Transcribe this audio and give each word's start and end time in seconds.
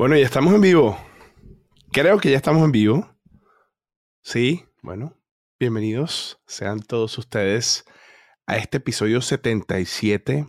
Bueno, 0.00 0.16
ya 0.16 0.24
estamos 0.24 0.54
en 0.54 0.62
vivo. 0.62 0.96
Creo 1.92 2.18
que 2.18 2.30
ya 2.30 2.38
estamos 2.38 2.64
en 2.64 2.72
vivo. 2.72 3.06
Sí, 4.22 4.64
bueno, 4.80 5.14
bienvenidos 5.58 6.40
sean 6.46 6.80
todos 6.80 7.18
ustedes 7.18 7.84
a 8.46 8.56
este 8.56 8.78
episodio 8.78 9.20
77, 9.20 10.46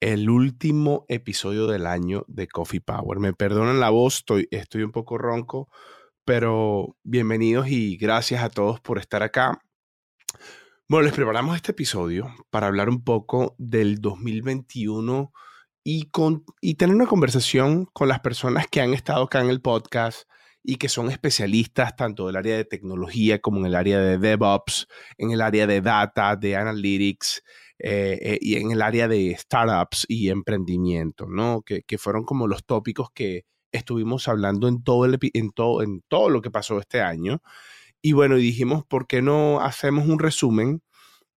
el 0.00 0.30
último 0.30 1.04
episodio 1.08 1.66
del 1.66 1.86
año 1.86 2.24
de 2.26 2.48
Coffee 2.48 2.80
Power. 2.80 3.18
Me 3.18 3.34
perdonan 3.34 3.80
la 3.80 3.90
voz, 3.90 4.20
estoy, 4.20 4.48
estoy 4.50 4.82
un 4.82 4.92
poco 4.92 5.18
ronco, 5.18 5.68
pero 6.24 6.96
bienvenidos 7.02 7.68
y 7.68 7.98
gracias 7.98 8.42
a 8.42 8.48
todos 8.48 8.80
por 8.80 8.96
estar 8.96 9.22
acá. 9.22 9.60
Bueno, 10.88 11.04
les 11.04 11.12
preparamos 11.12 11.54
este 11.54 11.72
episodio 11.72 12.34
para 12.48 12.68
hablar 12.68 12.88
un 12.88 13.04
poco 13.04 13.54
del 13.58 14.00
2021 14.00 15.34
y, 15.84 16.06
con, 16.06 16.44
y 16.62 16.74
tener 16.74 16.96
una 16.96 17.06
conversación 17.06 17.84
con 17.92 18.08
las 18.08 18.20
personas 18.20 18.66
que 18.66 18.80
han 18.80 18.94
estado 18.94 19.24
acá 19.24 19.42
en 19.42 19.50
el 19.50 19.60
podcast 19.60 20.28
y 20.62 20.76
que 20.76 20.88
son 20.88 21.10
especialistas 21.10 21.94
tanto 21.94 22.26
del 22.26 22.36
área 22.36 22.56
de 22.56 22.64
tecnología 22.64 23.38
como 23.40 23.58
en 23.58 23.66
el 23.66 23.74
área 23.74 24.00
de 24.00 24.16
DevOps, 24.16 24.88
en 25.18 25.30
el 25.30 25.42
área 25.42 25.66
de 25.66 25.82
data, 25.82 26.36
de 26.36 26.56
analytics 26.56 27.42
eh, 27.78 28.18
eh, 28.22 28.38
y 28.40 28.56
en 28.56 28.70
el 28.70 28.80
área 28.80 29.06
de 29.06 29.36
startups 29.38 30.06
y 30.08 30.30
emprendimiento, 30.30 31.26
¿no? 31.28 31.60
Que, 31.60 31.82
que, 31.82 31.98
fueron 31.98 32.24
como 32.24 32.46
los 32.46 32.64
tópicos 32.64 33.08
que 33.14 33.44
estuvimos 33.72 34.26
hablando 34.26 34.68
en 34.68 34.82
todo, 34.82 35.04
el, 35.04 35.18
en, 35.34 35.50
todo, 35.50 35.82
en 35.82 36.00
todo 36.08 36.30
lo 36.30 36.40
que 36.40 36.50
pasó 36.50 36.78
este 36.78 37.02
año. 37.02 37.42
Y 38.00 38.12
bueno, 38.12 38.36
dijimos, 38.36 38.84
¿por 38.86 39.06
qué 39.06 39.20
no 39.20 39.60
hacemos 39.60 40.08
un 40.08 40.18
resumen 40.18 40.82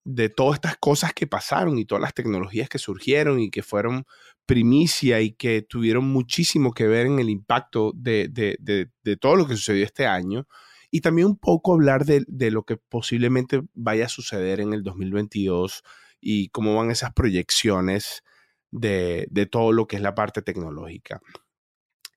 de 0.06 0.30
todas 0.30 0.56
estas 0.56 0.78
cosas 0.78 1.14
que 1.14 1.28
pasaron 1.28 1.78
y 1.78 1.86
todas 1.86 2.02
las 2.02 2.14
tecnologías 2.14 2.70
que 2.70 2.80
surgieron 2.80 3.42
y 3.42 3.50
que 3.50 3.62
fueron 3.62 4.06
primicia 4.48 5.22
y 5.22 5.34
que 5.34 5.62
tuvieron 5.62 6.06
muchísimo 6.06 6.72
que 6.72 6.88
ver 6.88 7.06
en 7.06 7.20
el 7.20 7.30
impacto 7.30 7.92
de, 7.94 8.90
todo 9.20 9.36
lo 9.36 9.46
que 9.46 9.56
sucedió 9.56 9.86
este 9.86 10.08
año. 10.08 10.48
Y 10.90 11.02
también 11.02 11.28
un 11.28 11.38
poco 11.38 11.74
hablar 11.74 12.06
de, 12.06 12.52
lo 12.52 12.64
que 12.64 12.78
posiblemente 12.78 13.62
vaya 13.74 14.06
a 14.06 14.10
suceder 14.10 14.62
en 14.62 14.74
el 14.74 14.84
2022 14.84 15.84
y 16.20 16.48
cómo 16.50 16.76
van 16.76 16.90
esas 16.90 17.14
proyecciones 17.14 18.24
de, 18.72 19.28
todo 19.52 19.74
lo 19.74 19.86
que 19.86 19.98
es 19.98 20.02
la 20.02 20.16
parte 20.16 20.42
tecnológica. 20.42 21.22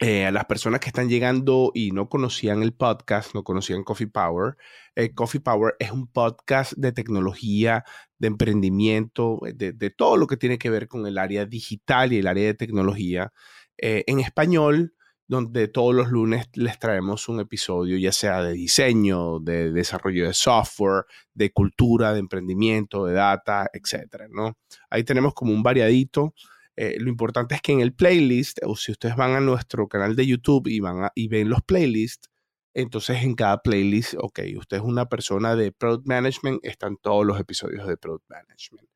Eh, 0.03 0.25
a 0.25 0.31
las 0.31 0.47
personas 0.47 0.81
que 0.81 0.89
están 0.89 1.11
llegando 1.11 1.73
y 1.75 1.91
no 1.91 2.09
conocían 2.09 2.63
el 2.63 2.73
podcast, 2.73 3.35
no 3.35 3.45
conocían 3.45 3.85
Coffee 3.85 4.07
Power, 4.07 4.57
eh, 4.95 5.13
Coffee 5.13 5.43
Power 5.43 5.75
es 5.79 5.91
un 5.91 6.07
podcast 6.07 6.73
de 6.73 6.93
tecnología, 6.93 7.85
de 8.19 8.29
emprendimiento, 8.29 9.41
eh, 9.47 9.53
de, 9.53 9.91
todo 9.91 10.17
lo 10.17 10.27
que 10.27 10.39
tiene 10.39 10.57
que 10.57 10.71
ver 10.71 10.89
con 10.89 11.07
el 11.07 11.19
área 11.19 11.45
digital 11.45 12.15
y 12.15 12.19
el 12.19 12.29
área 12.29 12.47
de 12.47 12.55
tecnología 12.55 13.31
en 13.77 14.21
español, 14.21 14.95
donde 15.27 15.69
todos 15.69 15.95
los 15.95 16.09
lunes 16.11 16.49
les 16.55 16.79
traemos 16.79 17.29
un 17.29 17.41
episodio, 17.41 17.99
ya 17.99 18.13
sea 18.13 18.43
de 18.43 18.53
diseño, 18.53 19.39
de 19.41 19.71
desarrollo 19.71 20.27
de 20.27 20.35
software, 20.35 21.05
de 21.35 21.53
cultura, 21.53 22.13
de 22.13 22.21
emprendimiento, 22.21 23.07
de 23.07 23.15
data, 23.15 23.69
etcétera, 23.73 24.29
¿no? 24.31 24.57
Ahí 24.91 25.05
tenemos 25.05 25.35
como 25.35 25.53
un 25.53 25.63
variadito 25.63 26.35
eh, 26.83 26.99
lo 26.99 27.11
importante 27.11 27.55
es 27.55 27.61
que 27.61 27.73
en 27.73 27.81
el 27.81 27.93
playlist, 27.93 28.61
o 28.65 28.75
si 28.75 28.93
ustedes 28.93 29.15
van 29.15 29.33
a 29.33 29.41
nuestro 29.41 29.87
canal 29.87 30.17
de 30.17 30.27
YouTube 30.27 30.67
y, 30.67 30.81
van 30.81 31.11
y 31.15 31.29
ven 31.29 31.51
los 31.51 31.61
playlists, 31.61 32.31
entonces 32.73 33.23
en 33.23 33.35
cada 33.35 33.61
playlist, 33.61 34.15
ok, 34.17 34.41
usted 34.57 34.79
es 34.79 34.83
una 34.83 35.07
persona 35.07 35.57
de 35.57 35.73
Product 35.73 36.07
Management, 36.07 36.65
están 36.65 36.97
todos 36.97 37.27
los 37.27 37.39
episodios 37.39 37.87
de 37.87 37.99
Product 37.99 38.25
Management. 38.31 38.89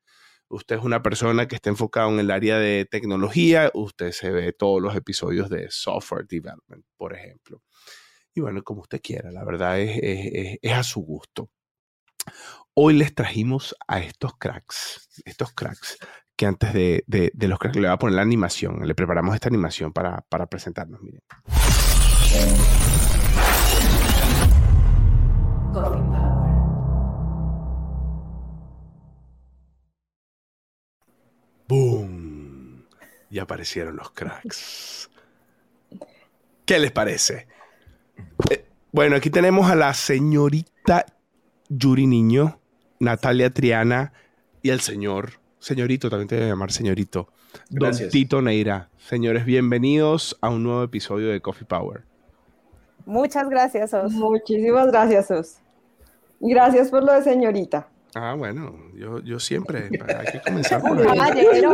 Usted 0.47 0.77
es 0.77 0.83
una 0.83 1.03
persona 1.03 1.47
que 1.47 1.53
está 1.53 1.69
enfocada 1.69 2.09
en 2.09 2.19
el 2.19 2.31
área 2.31 2.57
de 2.57 2.87
tecnología, 2.89 3.69
usted 3.75 4.11
se 4.13 4.31
ve 4.31 4.51
todos 4.51 4.81
los 4.81 4.95
episodios 4.95 5.47
de 5.51 5.67
Software 5.69 6.25
Development, 6.25 6.83
por 6.97 7.13
ejemplo. 7.15 7.61
Y 8.33 8.41
bueno, 8.41 8.63
como 8.63 8.81
usted 8.81 8.99
quiera, 8.99 9.31
la 9.31 9.45
verdad 9.45 9.79
es 9.79 10.73
a 10.73 10.81
su 10.81 11.01
gusto. 11.01 11.51
Hoy 12.73 12.95
les 12.95 13.13
trajimos 13.13 13.75
a 13.87 13.99
estos 13.99 14.33
cracks, 14.39 15.07
estos 15.23 15.53
cracks 15.53 15.99
que 16.35 16.45
antes 16.45 16.73
de, 16.73 17.03
de, 17.07 17.47
los 17.47 17.59
que 17.59 17.69
le 17.69 17.81
voy 17.81 17.89
a 17.89 17.97
poner 17.97 18.15
la 18.15 18.21
animación. 18.21 18.85
Le 18.85 18.95
preparamos 18.95 19.33
esta 19.35 19.47
animación 19.47 19.93
para, 19.93 20.21
para 20.29 20.47
presentarnos. 20.47 21.01
Miren. 21.01 21.21
¡Boom! 31.67 32.85
Y 33.29 33.39
aparecieron 33.39 33.95
los 33.95 34.11
cracks. 34.11 35.09
¿Qué 36.65 36.79
les 36.79 36.91
parece? 36.91 37.47
Eh, 38.49 38.65
bueno, 38.91 39.15
aquí 39.15 39.29
tenemos 39.29 39.69
a 39.69 39.75
la 39.75 39.93
señorita 39.93 41.05
Yuri 41.69 42.07
Niño, 42.07 42.59
Natalia 42.99 43.51
Triana 43.51 44.13
y 44.61 44.69
el 44.69 44.81
señor 44.81 45.44
señorito, 45.65 46.11
también 46.11 46.27
te 46.27 46.35
voy 46.35 46.45
a 46.45 46.49
llamar 46.49 46.71
señorito. 46.71 47.27
Gracias. 47.71 48.01
Don 48.01 48.09
Tito 48.11 48.41
Neira. 48.41 48.89
Señores, 48.97 49.45
bienvenidos 49.45 50.37
a 50.39 50.49
un 50.49 50.61
nuevo 50.61 50.83
episodio 50.83 51.29
de 51.29 51.41
Coffee 51.41 51.65
Power. 51.65 52.03
Muchas 53.07 53.49
gracias, 53.49 53.91
Os. 53.95 54.11
Muchísimas 54.11 54.87
gracias, 54.87 55.31
Os. 55.31 55.57
Gracias 56.39 56.89
por 56.91 57.03
lo 57.03 57.13
de 57.13 57.23
señorita. 57.23 57.87
Ah, 58.13 58.35
bueno, 58.37 58.75
yo, 58.93 59.19
yo 59.21 59.39
siempre, 59.39 59.89
hay 59.89 60.31
que 60.31 60.41
comenzar 60.41 60.81
por 60.81 60.99
ahí. 60.99 61.17
Caballero, 61.17 61.73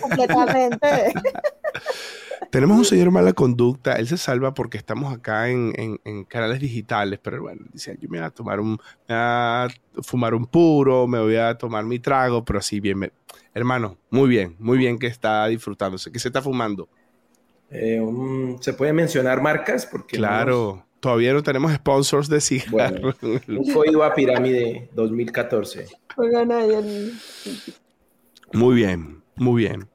completamente. 0.00 0.88
Tenemos 2.50 2.78
un 2.78 2.84
señor 2.84 3.10
mala 3.10 3.32
conducta, 3.32 3.94
él 3.94 4.06
se 4.06 4.16
salva 4.16 4.54
porque 4.54 4.78
estamos 4.78 5.12
acá 5.12 5.48
en, 5.48 5.98
canales 6.28 6.60
digitales, 6.60 7.18
pero 7.22 7.42
bueno, 7.42 7.62
dice, 7.72 7.96
yo 8.00 8.08
me 8.08 8.18
voy 8.18 8.26
a 8.26 8.30
tomar 8.30 8.60
un, 8.60 8.70
me 8.70 9.14
voy 9.14 9.16
a 9.16 9.68
fumar 10.02 10.34
un 10.34 10.46
puro, 10.46 11.06
me 11.06 11.20
voy 11.20 11.36
a 11.36 11.56
tomar 11.56 11.84
mi 11.84 11.98
trago, 11.98 12.44
pero 12.44 12.58
así 12.58 12.80
bien, 12.80 13.12
hermano, 13.54 13.98
muy 14.10 14.28
bien, 14.28 14.56
muy 14.58 14.78
bien 14.78 14.98
que 14.98 15.06
está 15.06 15.46
disfrutándose, 15.46 16.10
que 16.10 16.18
se 16.18 16.28
está 16.28 16.40
fumando. 16.42 16.88
Eh, 17.70 18.00
¿Se 18.60 18.72
puede 18.72 18.92
mencionar 18.92 19.42
marcas? 19.42 19.84
Porque 19.86 20.16
claro, 20.16 20.86
todavía 21.00 21.32
no 21.32 21.42
tenemos 21.42 21.72
sponsors 21.74 22.28
de 22.28 22.40
cigarros. 22.40 23.16
un 23.22 23.72
código 23.72 24.02
a 24.04 24.14
pirámide 24.14 24.88
2014. 24.94 25.86
Muy 28.52 28.74
bien, 28.74 29.22
muy 29.36 29.62
bien. 29.62 29.88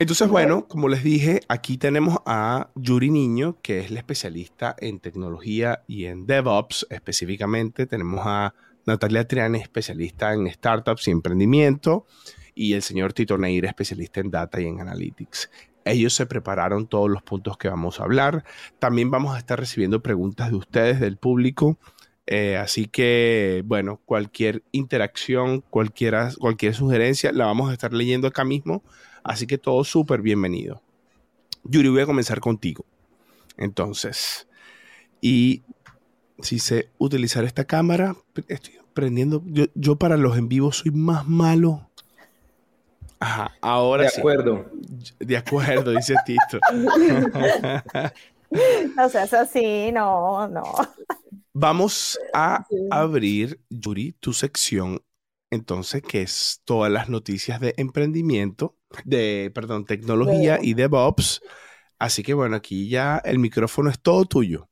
Entonces, 0.00 0.28
bueno, 0.28 0.68
como 0.68 0.88
les 0.88 1.02
dije, 1.02 1.40
aquí 1.48 1.76
tenemos 1.76 2.18
a 2.24 2.70
Yuri 2.76 3.10
Niño, 3.10 3.56
que 3.62 3.80
es 3.80 3.90
la 3.90 3.98
especialista 3.98 4.76
en 4.78 5.00
tecnología 5.00 5.82
y 5.88 6.04
en 6.04 6.24
DevOps 6.24 6.86
específicamente. 6.88 7.84
Tenemos 7.84 8.20
a 8.24 8.54
Natalia 8.86 9.26
Triana, 9.26 9.58
especialista 9.58 10.32
en 10.34 10.48
startups 10.52 11.08
y 11.08 11.10
emprendimiento. 11.10 12.06
Y 12.54 12.74
el 12.74 12.82
señor 12.82 13.12
Tito 13.12 13.38
Neira, 13.38 13.68
especialista 13.68 14.20
en 14.20 14.30
data 14.30 14.60
y 14.60 14.66
en 14.66 14.80
analytics. 14.80 15.50
Ellos 15.84 16.14
se 16.14 16.26
prepararon 16.26 16.86
todos 16.86 17.10
los 17.10 17.24
puntos 17.24 17.58
que 17.58 17.68
vamos 17.68 17.98
a 17.98 18.04
hablar. 18.04 18.44
También 18.78 19.10
vamos 19.10 19.34
a 19.34 19.38
estar 19.38 19.58
recibiendo 19.58 20.00
preguntas 20.00 20.50
de 20.50 20.58
ustedes, 20.58 21.00
del 21.00 21.16
público. 21.16 21.76
Eh, 22.26 22.56
así 22.56 22.86
que, 22.86 23.64
bueno, 23.66 24.00
cualquier 24.04 24.62
interacción, 24.70 25.60
cualquiera, 25.60 26.30
cualquier 26.38 26.74
sugerencia, 26.74 27.32
la 27.32 27.46
vamos 27.46 27.70
a 27.70 27.72
estar 27.72 27.92
leyendo 27.92 28.28
acá 28.28 28.44
mismo 28.44 28.84
Así 29.22 29.46
que 29.46 29.58
todo 29.58 29.84
súper 29.84 30.22
bienvenido. 30.22 30.82
Yuri, 31.64 31.88
voy 31.88 32.02
a 32.02 32.06
comenzar 32.06 32.40
contigo. 32.40 32.84
Entonces, 33.56 34.48
y 35.20 35.62
si 36.40 36.58
sé 36.58 36.90
utilizar 36.98 37.44
esta 37.44 37.64
cámara, 37.64 38.16
estoy 38.48 38.78
aprendiendo. 38.78 39.42
Yo, 39.74 39.96
para 39.96 40.16
los 40.16 40.38
en 40.38 40.48
vivo 40.48 40.72
soy 40.72 40.92
más 40.92 41.26
malo. 41.26 41.90
Ajá, 43.20 43.52
ahora 43.60 44.04
De 44.04 44.10
acuerdo. 44.16 44.70
De 45.18 45.36
acuerdo, 45.36 45.90
dice 45.90 46.14
Tito. 46.24 46.60
no 48.96 49.08
seas 49.08 49.34
así, 49.34 49.90
no, 49.92 50.46
no. 50.48 50.62
Vamos 51.52 52.18
a 52.32 52.64
abrir, 52.90 53.60
Yuri, 53.68 54.12
tu 54.12 54.32
sección 54.32 55.02
entonces, 55.50 56.02
que 56.02 56.22
es 56.22 56.60
todas 56.64 56.92
las 56.92 57.08
noticias 57.08 57.60
de 57.60 57.74
emprendimiento, 57.78 58.76
de, 59.04 59.50
perdón, 59.54 59.84
tecnología 59.84 60.58
y 60.60 60.74
DevOps. 60.74 61.42
Así 61.98 62.22
que 62.22 62.34
bueno, 62.34 62.56
aquí 62.56 62.88
ya 62.88 63.18
el 63.24 63.38
micrófono 63.38 63.90
es 63.90 64.00
todo 64.00 64.24
tuyo. 64.24 64.68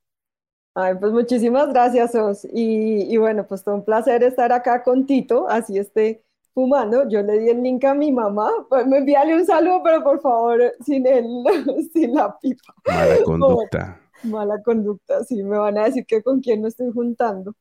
Ay, 0.79 0.93
pues 0.99 1.11
muchísimas 1.11 1.69
gracias, 1.69 2.13
Os. 2.13 2.45
Y, 2.45 3.11
y, 3.11 3.17
bueno, 3.17 3.47
pues 3.47 3.63
todo 3.63 3.75
un 3.75 3.83
placer 3.83 4.21
estar 4.21 4.51
acá 4.51 4.83
con 4.83 5.07
Tito, 5.07 5.49
así 5.49 5.77
esté 5.79 6.23
fumando. 6.53 7.09
Yo 7.09 7.23
le 7.23 7.39
di 7.39 7.49
el 7.49 7.63
link 7.63 7.83
a 7.83 7.95
mi 7.95 8.11
mamá, 8.11 8.51
pues 8.69 8.85
me 8.85 8.97
envíale 8.97 9.35
un 9.35 9.45
saludo, 9.45 9.81
pero 9.83 10.03
por 10.03 10.21
favor, 10.21 10.73
sin 10.85 11.07
el, 11.07 11.25
sin 11.93 12.13
la 12.13 12.37
pipa. 12.39 12.73
Mala 12.85 13.23
conducta. 13.23 13.99
Mala 14.23 14.61
conducta, 14.63 15.23
sí, 15.23 15.43
me 15.43 15.57
van 15.57 15.77
a 15.77 15.85
decir 15.85 16.05
que 16.05 16.23
con 16.23 16.41
quién 16.41 16.61
me 16.61 16.69
estoy 16.69 16.91
juntando. 16.91 17.53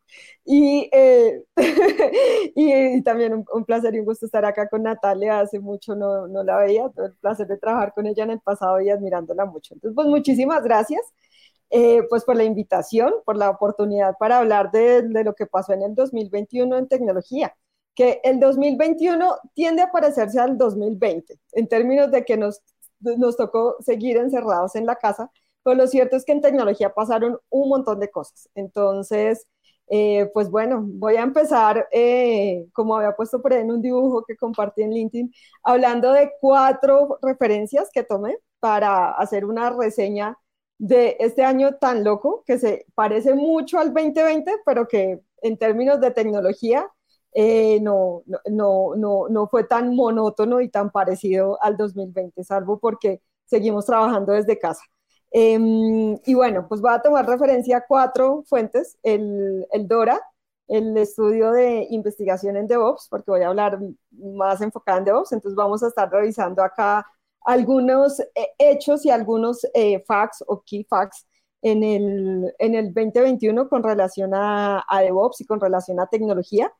Y, 0.44 0.88
eh, 0.92 1.44
y, 2.54 3.02
también 3.02 3.44
un, 3.52 3.64
placer 3.64 3.94
y 3.94 4.00
un 4.00 4.06
gusto 4.06 4.26
estar 4.26 4.44
acá 4.44 4.68
con 4.68 4.82
Natalia, 4.82 5.40
hace 5.40 5.60
mucho 5.60 5.94
no, 5.94 6.26
no 6.28 6.42
la 6.42 6.58
veía, 6.58 6.88
todo 6.90 7.06
el 7.06 7.14
placer 7.16 7.46
de 7.46 7.58
trabajar 7.58 7.92
con 7.94 8.06
ella 8.06 8.24
en 8.24 8.30
el 8.32 8.40
pasado 8.40 8.80
y 8.80 8.90
admirándola 8.90 9.44
mucho. 9.44 9.74
Entonces, 9.74 9.94
pues 9.94 10.08
muchísimas 10.08 10.62
gracias. 10.64 11.02
Eh, 11.70 12.02
pues 12.08 12.24
por 12.24 12.36
la 12.36 12.44
invitación, 12.44 13.12
por 13.24 13.36
la 13.36 13.50
oportunidad 13.50 14.14
para 14.20 14.38
hablar 14.38 14.70
de, 14.70 15.02
de, 15.02 15.24
lo 15.24 15.34
que 15.34 15.46
pasó 15.46 15.72
en 15.72 15.82
el 15.82 15.94
2021 15.96 16.76
en 16.78 16.86
tecnología, 16.86 17.56
que 17.94 18.20
el 18.22 18.38
2021 18.38 19.36
tiende 19.54 19.82
a 19.82 19.90
parecerse 19.90 20.38
al 20.38 20.56
2020 20.58 21.40
en 21.52 21.66
términos 21.66 22.12
de 22.12 22.24
que 22.24 22.36
nos, 22.36 22.62
nos 23.00 23.36
tocó 23.36 23.76
seguir 23.80 24.16
encerrados 24.16 24.76
en 24.76 24.86
la 24.86 24.96
casa, 24.96 25.30
lo 25.74 25.86
cierto 25.86 26.16
es 26.16 26.24
que 26.24 26.32
en 26.32 26.40
tecnología 26.40 26.94
pasaron 26.94 27.38
un 27.50 27.68
montón 27.68 28.00
de 28.00 28.10
cosas. 28.10 28.48
Entonces, 28.54 29.46
eh, 29.88 30.30
pues 30.34 30.50
bueno, 30.50 30.82
voy 30.84 31.16
a 31.16 31.22
empezar, 31.22 31.88
eh, 31.92 32.66
como 32.72 32.96
había 32.96 33.14
puesto 33.14 33.40
por 33.40 33.52
ahí 33.52 33.60
en 33.62 33.70
un 33.70 33.82
dibujo 33.82 34.24
que 34.26 34.36
compartí 34.36 34.82
en 34.82 34.90
LinkedIn, 34.92 35.32
hablando 35.62 36.12
de 36.12 36.32
cuatro 36.40 37.18
referencias 37.22 37.88
que 37.92 38.02
tomé 38.02 38.36
para 38.60 39.12
hacer 39.12 39.44
una 39.44 39.70
reseña 39.70 40.36
de 40.78 41.16
este 41.20 41.44
año 41.44 41.76
tan 41.76 42.04
loco 42.04 42.42
que 42.46 42.58
se 42.58 42.86
parece 42.94 43.34
mucho 43.34 43.78
al 43.78 43.94
2020, 43.94 44.52
pero 44.64 44.88
que 44.88 45.20
en 45.42 45.56
términos 45.58 46.00
de 46.00 46.10
tecnología 46.10 46.88
eh, 47.32 47.80
no, 47.80 48.22
no, 48.50 48.94
no, 48.96 49.28
no 49.28 49.46
fue 49.48 49.64
tan 49.64 49.94
monótono 49.94 50.60
y 50.60 50.68
tan 50.70 50.90
parecido 50.90 51.58
al 51.62 51.76
2020, 51.76 52.42
salvo 52.44 52.78
porque 52.78 53.20
seguimos 53.46 53.86
trabajando 53.86 54.32
desde 54.32 54.58
casa. 54.58 54.82
Em, 55.38 56.18
y 56.24 56.32
bueno, 56.34 56.66
pues 56.66 56.80
voy 56.80 56.92
a 56.94 57.02
tomar 57.02 57.26
referencia 57.26 57.76
a 57.76 57.86
cuatro 57.86 58.42
fuentes, 58.48 58.96
el, 59.02 59.66
DORA, 59.86 60.18
el 60.66 60.96
estudio 60.96 61.52
de 61.52 61.86
investigación 61.90 62.56
en 62.56 62.66
DevOps, 62.66 63.08
porque 63.10 63.30
voy 63.30 63.42
a 63.42 63.48
hablar 63.48 63.78
más 64.12 64.62
enfocada 64.62 64.96
en 64.96 65.04
DevOps, 65.04 65.32
entonces 65.32 65.54
vamos 65.54 65.82
a 65.82 65.88
estar 65.88 66.10
revisando 66.10 66.62
acá 66.62 67.06
algunos 67.44 68.18
eh, 68.20 68.48
hechos 68.58 69.04
y 69.04 69.10
algunos 69.10 69.66
eh, 69.74 70.02
facts 70.06 70.42
o 70.46 70.62
key 70.64 70.84
facts 70.88 71.26
en 71.60 71.84
el, 71.84 72.54
en 72.58 72.74
el 72.74 72.94
2021 72.94 73.68
con 73.68 73.82
relación 73.82 74.32
a, 74.32 74.84
a 74.88 75.02
DevOps 75.02 75.42
y 75.42 75.44
con 75.44 75.60
relación 75.60 76.00
a 76.00 76.06
tecnología. 76.06 76.72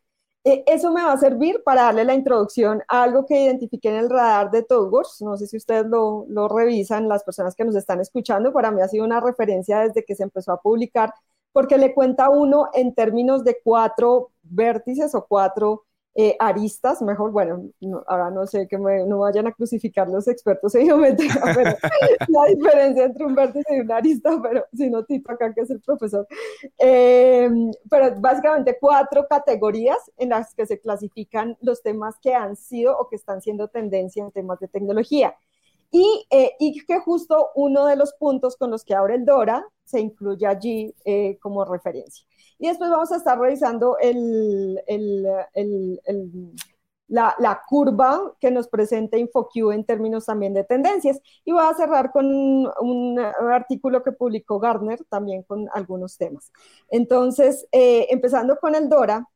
Eh, 0.48 0.62
eso 0.68 0.92
me 0.92 1.02
va 1.02 1.12
a 1.12 1.18
servir 1.18 1.60
para 1.64 1.82
darle 1.82 2.04
la 2.04 2.14
introducción 2.14 2.80
a 2.86 3.02
algo 3.02 3.26
que 3.26 3.42
identifiqué 3.42 3.88
en 3.88 3.96
el 3.96 4.08
radar 4.08 4.48
de 4.52 4.62
ThoughtWorks. 4.62 5.22
No 5.22 5.36
sé 5.36 5.48
si 5.48 5.56
ustedes 5.56 5.86
lo, 5.86 6.24
lo, 6.28 6.46
revisan, 6.48 7.08
las 7.08 7.24
personas 7.24 7.56
que 7.56 7.64
nos 7.64 7.74
están 7.74 8.00
escuchando. 8.00 8.52
Para 8.52 8.70
mí 8.70 8.80
ha 8.80 8.86
sido 8.86 9.04
una 9.04 9.18
referencia 9.18 9.80
desde 9.80 10.04
que 10.04 10.14
se 10.14 10.22
empezó 10.22 10.52
a 10.52 10.60
publicar, 10.62 11.12
porque 11.52 11.78
le 11.78 11.92
cuenta 11.94 12.30
uno 12.30 12.68
en 12.74 12.94
términos 12.94 13.42
de 13.42 13.58
cuatro 13.64 14.30
vértices 14.44 15.16
o 15.16 15.26
cuatro 15.26 15.85
eh, 16.18 16.34
aristas, 16.38 17.02
mejor, 17.02 17.30
bueno, 17.30 17.68
ahora 18.06 18.30
no 18.30 18.46
sé 18.46 18.66
que 18.66 18.78
no 18.78 19.18
vayan 19.18 19.48
a 19.48 19.52
crucificar 19.52 20.08
los 20.08 20.26
expertos 20.28 20.74
en 20.74 20.86
geometría, 20.86 21.34
pero 21.54 21.76
la 22.28 22.44
diferencia 22.46 23.04
entre 23.04 23.26
un 23.26 23.34
vértice 23.34 23.76
y 23.76 23.80
una 23.80 23.96
arista, 23.98 24.30
pero 24.42 24.64
si 24.72 24.88
no, 24.88 25.04
Tito 25.04 25.30
acá 25.30 25.52
que 25.52 25.60
es 25.60 25.68
el 25.68 25.82
profesor. 25.82 26.26
Eh, 26.78 27.50
pero 27.90 28.18
básicamente 28.18 28.78
cuatro 28.80 29.26
categorías 29.28 29.98
en 30.16 30.30
las 30.30 30.54
que 30.54 30.64
se 30.64 30.80
clasifican 30.80 31.58
los 31.60 31.82
temas 31.82 32.14
que 32.22 32.32
han 32.32 32.56
sido 32.56 32.96
o 32.98 33.10
que 33.10 33.16
están 33.16 33.42
siendo 33.42 33.68
tendencia 33.68 34.24
en 34.24 34.32
temas 34.32 34.58
de 34.58 34.68
tecnología. 34.68 35.36
Y, 35.90 36.26
eh, 36.30 36.52
y, 36.58 36.82
que 36.86 36.98
justo 37.00 37.50
uno 37.54 37.84
de 37.84 37.96
los 37.96 38.14
puntos 38.14 38.56
con 38.56 38.70
los 38.70 38.84
que 38.84 38.94
abre 38.94 39.16
el 39.16 39.26
DORA 39.26 39.66
se 39.84 40.00
incluye 40.00 40.46
allí 40.46 40.94
como 41.40 41.66
referencia. 41.66 42.26
Y 42.58 42.68
después 42.68 42.90
vamos 42.90 43.12
a 43.12 43.16
estar 43.16 43.38
revisando 43.38 43.96
el, 43.98 44.80
el, 44.86 45.26
el, 45.54 46.00
la, 47.08 47.34
la, 47.38 47.60
curva 47.68 48.34
que 48.40 48.50
nos 48.50 48.68
presenta 48.68 49.18
InfoQ 49.18 49.72
en 49.72 49.84
términos 49.84 50.26
también 50.26 50.54
de 50.54 50.64
tendencias. 50.64 51.20
Y 51.44 51.52
voy 51.52 51.62
a 51.64 51.74
cerrar 51.74 52.12
con 52.12 52.26
un, 52.26 53.18
artículo 53.18 54.02
que 54.02 54.12
publicó 54.12 54.58
Gardner 54.58 55.04
también 55.08 55.42
con 55.42 55.68
algunos 55.74 56.16
temas. 56.16 56.50
Entonces, 56.90 57.66
eh, 57.72 58.06
empezando 58.10 58.56
con 58.58 58.74
el 58.74 58.88
DORA, 58.88 59.26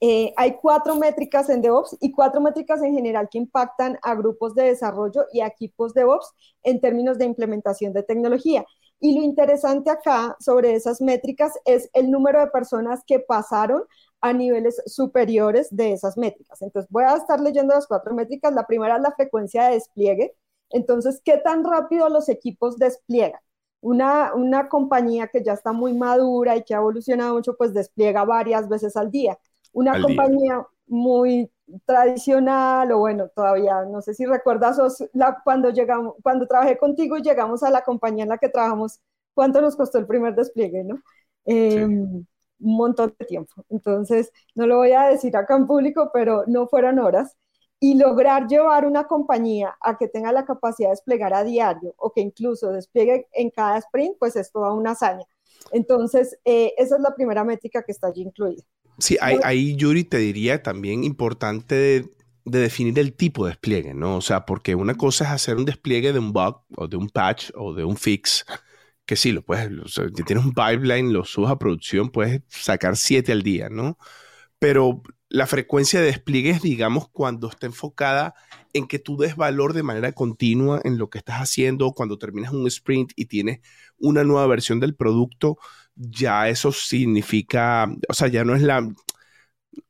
eh, 0.00 0.32
hay 0.36 0.56
cuatro 0.56 0.94
métricas 0.94 1.48
en 1.48 1.62
DevOps 1.62 1.96
y 2.00 2.12
cuatro 2.12 2.40
métricas 2.40 2.82
en 2.82 2.94
general 2.94 3.28
que 3.30 3.38
impactan 3.38 3.98
a 4.02 4.14
grupos 4.14 4.54
de 4.54 4.64
desarrollo 4.64 5.24
y 5.32 5.40
a 5.40 5.48
equipos 5.48 5.94
DevOps 5.94 6.32
en 6.62 6.80
términos 6.80 7.18
de 7.18 7.24
implementación 7.24 7.92
de 7.92 8.02
tecnología. 8.02 8.64
Y 9.00 9.18
lo 9.18 9.24
interesante 9.24 9.90
acá 9.90 10.36
sobre 10.40 10.74
esas 10.74 11.00
métricas 11.00 11.54
es 11.64 11.88
el 11.94 12.10
número 12.10 12.40
de 12.40 12.48
personas 12.48 13.02
que 13.06 13.18
pasaron 13.18 13.84
a 14.20 14.32
niveles 14.32 14.82
superiores 14.86 15.74
de 15.74 15.92
esas 15.92 16.18
métricas. 16.18 16.60
Entonces, 16.60 16.90
voy 16.90 17.04
a 17.04 17.16
estar 17.16 17.40
leyendo 17.40 17.74
las 17.74 17.86
cuatro 17.86 18.14
métricas. 18.14 18.52
La 18.52 18.66
primera 18.66 18.96
es 18.96 19.02
la 19.02 19.12
frecuencia 19.12 19.64
de 19.64 19.74
despliegue. 19.74 20.34
Entonces, 20.68 21.20
¿qué 21.24 21.38
tan 21.38 21.64
rápido 21.64 22.08
los 22.10 22.28
equipos 22.28 22.78
despliegan? 22.78 23.40
Una, 23.80 24.34
una 24.34 24.68
compañía 24.68 25.28
que 25.28 25.42
ya 25.42 25.54
está 25.54 25.72
muy 25.72 25.94
madura 25.94 26.56
y 26.56 26.62
que 26.64 26.74
ha 26.74 26.78
evolucionado 26.78 27.34
mucho, 27.34 27.56
pues 27.56 27.72
despliega 27.72 28.24
varias 28.24 28.68
veces 28.68 28.96
al 28.96 29.10
día. 29.10 29.38
Una 29.72 30.00
compañía 30.00 30.66
muy 30.86 31.50
tradicional 31.84 32.92
o 32.92 32.98
bueno, 32.98 33.28
todavía 33.28 33.84
no 33.84 34.00
sé 34.02 34.14
si 34.14 34.26
recuerdas 34.26 34.78
la, 35.12 35.40
cuando 35.44 35.70
llegamos, 35.70 36.14
cuando 36.22 36.46
trabajé 36.46 36.78
contigo 36.78 37.16
y 37.16 37.22
llegamos 37.22 37.62
a 37.62 37.70
la 37.70 37.82
compañía 37.82 38.24
en 38.24 38.30
la 38.30 38.38
que 38.38 38.48
trabajamos, 38.48 39.00
¿cuánto 39.34 39.60
nos 39.60 39.76
costó 39.76 39.98
el 39.98 40.06
primer 40.06 40.34
despliegue, 40.34 40.84
no? 40.84 41.00
Em, 41.44 42.24
un 42.60 42.76
montón 42.76 43.14
de 43.18 43.26
tiempo. 43.26 43.64
Entonces, 43.70 44.32
no 44.54 44.66
lo 44.66 44.76
voy 44.78 44.92
a 44.92 45.04
decir 45.08 45.36
acá 45.36 45.56
en 45.56 45.66
público, 45.66 46.10
pero 46.12 46.44
no 46.46 46.66
fueron 46.68 46.98
horas. 46.98 47.36
Y 47.82 47.94
lograr 47.94 48.46
llevar 48.46 48.86
una 48.86 49.04
compañía 49.04 49.74
a 49.80 49.96
que 49.96 50.06
tenga 50.08 50.32
la 50.32 50.44
capacidad 50.44 50.88
de 50.88 50.92
desplegar 50.92 51.32
a 51.32 51.44
diario 51.44 51.94
o 51.96 52.12
que 52.12 52.20
incluso 52.20 52.72
despliegue 52.72 53.26
en 53.32 53.50
cada 53.50 53.78
sprint, 53.78 54.16
pues 54.18 54.36
es 54.36 54.52
toda 54.52 54.74
una 54.74 54.90
hazaña. 54.90 55.24
Entonces, 55.72 56.38
eh, 56.44 56.74
esa 56.76 56.96
es 56.96 57.02
la 57.02 57.14
primera 57.14 57.42
métrica 57.44 57.82
que 57.82 57.92
está 57.92 58.08
allí 58.08 58.22
incluida. 58.22 58.62
Sí, 59.00 59.16
ahí, 59.20 59.76
Yuri 59.76 60.04
te 60.04 60.18
diría 60.18 60.62
también 60.62 61.04
importante 61.04 61.74
de, 61.74 62.10
definir 62.44 62.98
el 62.98 63.14
tipo 63.14 63.44
de 63.44 63.52
despliegue, 63.52 63.94
¿no? 63.94 64.16
O 64.16 64.20
sea, 64.20 64.44
porque 64.44 64.74
una 64.74 64.94
cosa 64.94 65.24
es 65.24 65.30
hacer 65.30 65.56
un 65.56 65.64
despliegue 65.64 66.12
de 66.12 66.18
un 66.18 66.32
bug 66.32 66.62
o 66.76 66.88
de 66.88 66.96
un 66.96 67.08
patch 67.08 67.50
o 67.54 67.74
de 67.74 67.84
un 67.84 67.96
fix, 67.96 68.44
que 69.06 69.16
sí, 69.16 69.32
lo 69.32 69.42
puedes, 69.42 69.70
si 69.92 70.22
tienes 70.24 70.44
un 70.44 70.52
pipeline, 70.52 71.12
lo 71.12 71.24
subes 71.24 71.50
a 71.50 71.58
producción, 71.58 72.10
puedes 72.10 72.42
sacar 72.48 72.96
siete 72.96 73.32
al 73.32 73.42
día, 73.42 73.68
¿no? 73.70 73.98
Pero 74.58 75.02
la 75.28 75.46
frecuencia 75.46 76.00
de 76.00 76.06
despliegue 76.06 76.50
es, 76.50 76.60
digamos, 76.60 77.08
cuando 77.08 77.48
está 77.48 77.66
enfocada 77.66 78.34
en 78.72 78.88
que 78.88 78.98
tú 78.98 79.16
des 79.16 79.36
valor 79.36 79.72
de 79.72 79.84
manera 79.84 80.12
continua 80.12 80.80
en 80.84 80.98
lo 80.98 81.08
que 81.08 81.18
estás 81.18 81.36
haciendo, 81.36 81.92
cuando 81.92 82.18
terminas 82.18 82.52
un 82.52 82.66
sprint 82.66 83.12
y 83.16 83.26
tienes 83.26 83.60
una 83.96 84.24
nueva 84.24 84.46
versión 84.48 84.80
del 84.80 84.96
producto, 84.96 85.56
ya 86.00 86.48
eso 86.48 86.72
significa, 86.72 87.86
o 88.08 88.14
sea, 88.14 88.28
ya 88.28 88.42
no 88.44 88.54
es 88.54 88.62
la, 88.62 88.80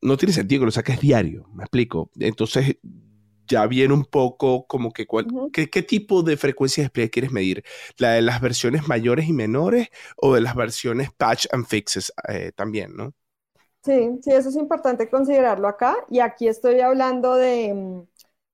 no 0.03 0.17
tiene 0.17 0.33
sentido 0.33 0.61
que 0.61 0.67
lo 0.67 0.73
saques 0.73 1.01
diario, 1.01 1.47
me 1.55 1.63
explico. 1.63 2.11
Entonces, 2.19 2.77
ya 3.47 3.67
viene 3.67 3.95
un 3.95 4.05
poco 4.05 4.67
como 4.67 4.93
que 4.93 5.07
¿qué, 5.53 5.83
tipo 5.83 6.23
de 6.23 6.37
frecuencia 6.37 6.83
de 6.83 6.87
despliegue 6.87 7.11
quieres 7.11 7.33
medir? 7.33 7.65
¿La 7.99 8.13
de 8.13 8.23
las 8.23 8.41
versiones 8.41 8.89
mayores 8.89 9.29
y 9.29 9.33
menores 9.33 9.89
o 10.17 10.35
de 10.35 10.41
las 10.41 10.55
versiones 10.55 11.11
patch 11.13 11.47
and 11.53 11.67
fixes 11.67 12.13
eh, 12.29 12.53
también, 12.55 12.97
no? 12.97 13.13
Sí, 13.83 14.11
sí, 14.23 14.31
eso 14.31 14.51
es 14.51 14.57
importante 14.57 15.09
considerarlo 15.09 15.67
acá. 15.67 15.97
Y 16.11 16.21
aquí 16.21 16.49
estoy 16.49 16.81
hablando 16.81 17.35
de, 17.37 18.05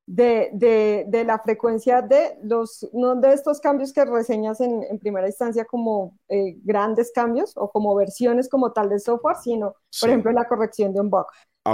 mm, 0.07 0.15
de, 0.59 1.05
de, 1.09 1.25
la 1.25 1.39
frecuencia 1.39 2.03
de 2.03 2.39
los, 2.43 2.89
no 2.93 3.17
de 3.17 3.33
estos 3.33 3.61
cambios 3.61 3.93
que 3.93 4.05
reseñas 4.05 4.61
en, 4.61 4.83
en 4.85 4.99
primera 4.99 5.27
instancia 5.27 5.65
como 5.65 6.17
eh, 6.29 6.57
grandes 6.63 7.13
cambios 7.15 7.53
o 7.57 7.71
como 7.71 7.95
versiones 7.95 8.49
como 8.49 8.73
tal 8.73 8.89
de 8.89 8.99
software, 8.99 9.37
sino, 9.43 9.75
por 10.01 10.09
ejemplo, 10.09 10.33
la 10.33 10.47
corrección 10.47 10.93
de 10.93 11.01
un 11.01 11.11
bug, 11.11 11.27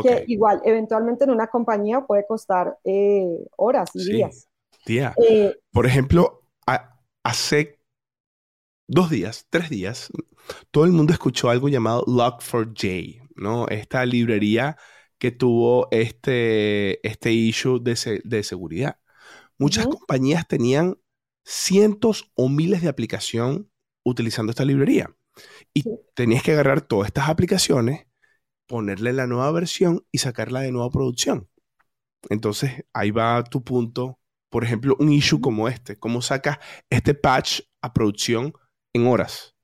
que 0.03 0.25
igual 0.27 0.61
eventualmente 0.65 1.25
en 1.25 1.31
una 1.31 1.47
compañía 1.49 2.01
puede 2.03 2.27
costar 2.27 2.79
eh, 2.85 3.27
horas 3.57 3.91
y 3.95 4.13
días. 4.13 4.49
Tía, 4.85 5.15
eh, 5.23 5.55
por 5.71 5.87
ejemplo, 5.87 6.43
hace 7.23 7.79
dos 8.89 9.11
días, 9.11 9.47
tres 9.49 9.71
días, 9.71 10.11
todo 10.71 10.85
el 10.85 10.93
mundo 10.93 11.13
escuchó 11.13 11.51
algo 11.51 11.69
llamado 11.69 12.05
Log4j, 12.07 13.29
¿no? 13.37 13.69
Esta 13.69 14.05
librería 14.05 14.77
que 15.23 15.31
tuvo 15.31 15.87
este, 15.93 17.07
este 17.07 17.31
issue 17.31 17.79
de, 17.81 18.21
de 18.25 18.43
seguridad. 18.43 18.99
Muchas 19.57 19.87
compañías 19.87 20.49
tenían 20.49 20.99
cientos 21.45 22.33
o 22.35 22.49
miles 22.49 22.83
de 22.83 22.89
aplicación 22.89 23.71
utilizando 24.05 24.51
esta 24.51 24.65
librería. 24.65 25.15
Y 25.73 25.85
tenías 26.15 26.43
que 26.43 26.51
agarrar 26.51 26.81
todas 26.81 27.07
estas 27.07 27.29
aplicaciones, 27.29 28.09
ponerle 28.67 29.13
la 29.13 29.29
nueva 29.29 29.53
versión 29.53 30.05
y 30.11 30.19
sacarla 30.19 30.63
de 30.63 30.73
nueva 30.73 30.91
producción. 30.91 31.49
Entonces, 32.29 32.85
ahí 32.93 33.13
va 33.13 33.45
tu 33.45 33.63
punto. 33.63 34.19
Por 34.51 34.65
ejemplo, 34.65 34.97
un 34.99 35.13
issue 35.13 35.41
como 35.41 35.69
este. 35.69 36.01
¿Cómo 36.01 36.21
sacas 36.21 36.59
este 36.91 37.15
patch 37.15 37.61
a 37.81 37.93
producción 37.93 38.55
en 38.93 39.07
horas. 39.07 39.55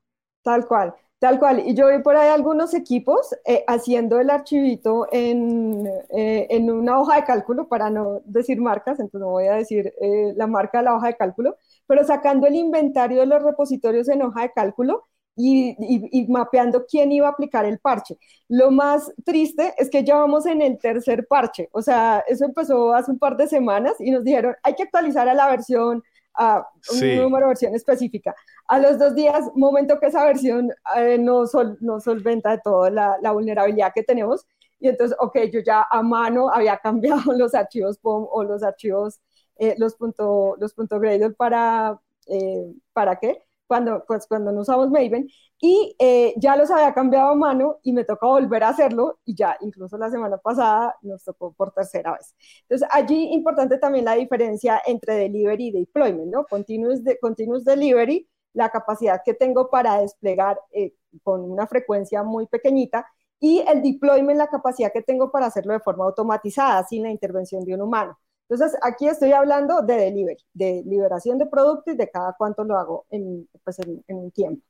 Tal 0.45 0.65
cual. 0.69 0.95
Tal 1.19 1.41
cual. 1.41 1.63
Y 1.67 1.75
yo 1.75 1.89
vi 1.89 2.01
por 2.01 2.17
ahí 2.17 2.29
algunos 2.29 2.75
equipos 2.75 3.35
eh, 3.45 3.65
haciendo 3.67 4.21
el 4.21 4.31
archivito 4.31 5.09
en, 5.11 5.85
eh, 6.11 6.47
en, 6.49 6.71
una 6.71 7.01
hoja 7.01 7.17
de 7.17 7.25
cálculo, 7.25 7.67
para 7.69 7.91
no 7.91 8.21
decir 8.25 8.61
marcas, 8.61 9.01
entonces 9.01 9.21
no 9.21 9.31
voy 9.31 9.47
a 9.47 9.55
decir 9.55 9.93
eh, 10.01 10.33
la 10.37 10.47
marca 10.47 10.79
de 10.79 10.85
la 10.85 10.95
hoja 10.95 11.09
de 11.09 11.17
cálculo, 11.17 11.57
pero 11.89 12.05
sacando 12.05 12.47
el 12.47 12.55
inventario 12.55 13.19
de 13.21 13.27
los 13.27 13.43
repositorios 13.43 14.09
en 14.09 14.23
hoja 14.23 14.43
de 14.43 14.53
cálculo 14.53 15.09
y, 15.35 15.77
y, 16.13 16.27
mapeando 16.29 16.85
quién 16.87 17.11
iba 17.13 17.29
a 17.29 17.31
aplicar 17.31 17.65
el 17.65 17.79
parche. 17.81 18.17
Lo 18.49 18.71
más 18.71 19.13
triste 19.25 19.75
es 19.79 19.91
que 19.91 20.05
ya 20.05 20.17
vamos 20.17 20.47
en 20.47 20.63
el 20.63 20.79
tercer 20.79 21.27
parche, 21.29 21.69
o 21.73 21.83
sea, 21.83 22.25
eso 22.29 22.45
empezó 22.45 22.95
hace 22.95 23.11
un 23.11 23.19
par 23.19 23.37
de 23.37 23.49
semanas 23.49 23.95
y 24.01 24.11
nos 24.13 24.25
dijeron, 24.25 24.55
hay 24.63 24.75
que 24.75 24.85
actualizar 24.85 25.29
a 25.29 25.35
la 25.35 25.49
versión 25.49 26.03
a 26.39 26.67
un 26.93 27.17
número 27.17 27.47
de 27.47 27.49
versión 27.49 27.75
específica. 27.75 28.35
A 28.69 28.79
los 28.79 28.99
dos 28.99 29.15
días, 29.15 29.45
momento 29.55 29.99
que 29.99 30.07
esa 30.07 30.25
versión 30.25 30.71
eh, 30.97 31.19
no, 31.19 31.45
no 31.81 32.01
solventa 32.01 32.53
de 32.53 32.61
todo 32.63 32.89
la, 32.89 33.17
la, 33.21 33.33
vulnerabilidad 33.33 33.93
que 33.93 34.05
tenemos. 34.05 34.47
Y 34.79 34.89
entonces, 34.89 35.17
ok, 35.21 35.39
yo 35.53 35.61
ya 35.61 35.87
a 35.91 36.03
mano 36.03 36.49
había 36.49 36.79
cambiado 36.83 37.33
los 37.33 37.55
archivos 37.55 37.99
POM 37.99 38.27
o 38.31 38.45
los 38.45 38.63
archivos, 38.63 39.21
eh, 39.57 39.75
los 39.79 39.97
punto, 39.97 40.57
los 40.61 40.73
punto 40.75 41.01
Gradle 41.01 41.31
para, 41.31 42.01
eh, 42.27 42.73
¿para 42.93 43.17
qué? 43.19 43.43
Cuando, 43.69 44.05
pues, 44.07 44.27
cuando 44.27 44.51
no 44.51 44.63
usamos 44.63 44.91
Maven. 44.91 45.29
Y 45.61 45.95
ya 46.37 46.57
los 46.57 46.71
había 46.71 46.95
cambiado 46.95 47.31
a 47.31 47.35
mano 47.35 47.79
y 47.83 47.93
me 47.93 48.05
tocó 48.05 48.29
volver 48.29 48.65
a 48.65 48.71
hacerlo 48.71 49.19
y 49.25 49.35
ya, 49.35 49.57
incluso 49.61 49.99
la 49.99 50.11
semana 50.11 50.39
pasada 50.39 50.97
nos 51.03 51.25
tocó 51.25 51.53
por 51.53 51.73
tercera 51.73 52.13
vez. 52.13 52.35
Entonces, 52.63 52.89
allí 52.93 53.33
importante 53.33 53.79
también 53.79 54.05
la 54.05 54.15
diferencia 54.15 54.81
entre 54.87 55.15
delivery 55.15 55.69
y 55.69 55.73
deployment, 55.73 56.33
¿no? 56.33 56.45
Continuous, 56.47 57.05
de, 57.05 57.19
continuous 57.19 57.65
delivery 57.65 58.29
la 58.55 58.71
capacidad 58.71 59.23
que 59.25 59.35
tengo 59.35 59.71
para 59.71 60.01
desplegar 60.01 60.59
eh, 60.73 60.95
con 61.23 61.43
una 61.43 61.67
frecuencia 61.67 62.23
muy 62.23 62.47
pequeñita 62.47 63.07
y 63.41 63.61
el 63.61 63.83
deployment, 63.83 64.39
la 64.39 64.49
capacidad 64.49 64.93
que 64.93 65.03
tengo 65.03 65.31
para 65.31 65.47
hacerlo 65.47 65.73
de 65.73 65.81
forma 65.81 66.05
automatizada, 66.05 66.85
sin 66.85 67.05
la 67.05 67.11
intervención 67.11 67.65
de 67.65 67.75
un 67.75 67.83
humano. 67.83 68.19
Entonces, 68.49 68.79
aquí 68.83 69.07
estoy 69.07 69.33
hablando 69.33 69.83
de 69.83 69.95
delivery, 69.95 70.43
de 70.55 70.83
liberación 70.87 71.37
de 71.37 71.47
productos 71.47 71.93
y 71.95 71.97
de 71.99 72.11
cada 72.11 72.35
cuánto 72.39 72.65
lo 72.65 72.79
hago 72.79 73.05
en, 73.11 73.47
pues 73.63 73.79
en, 73.81 74.03
un 74.09 74.31
tiempo. 74.31 74.63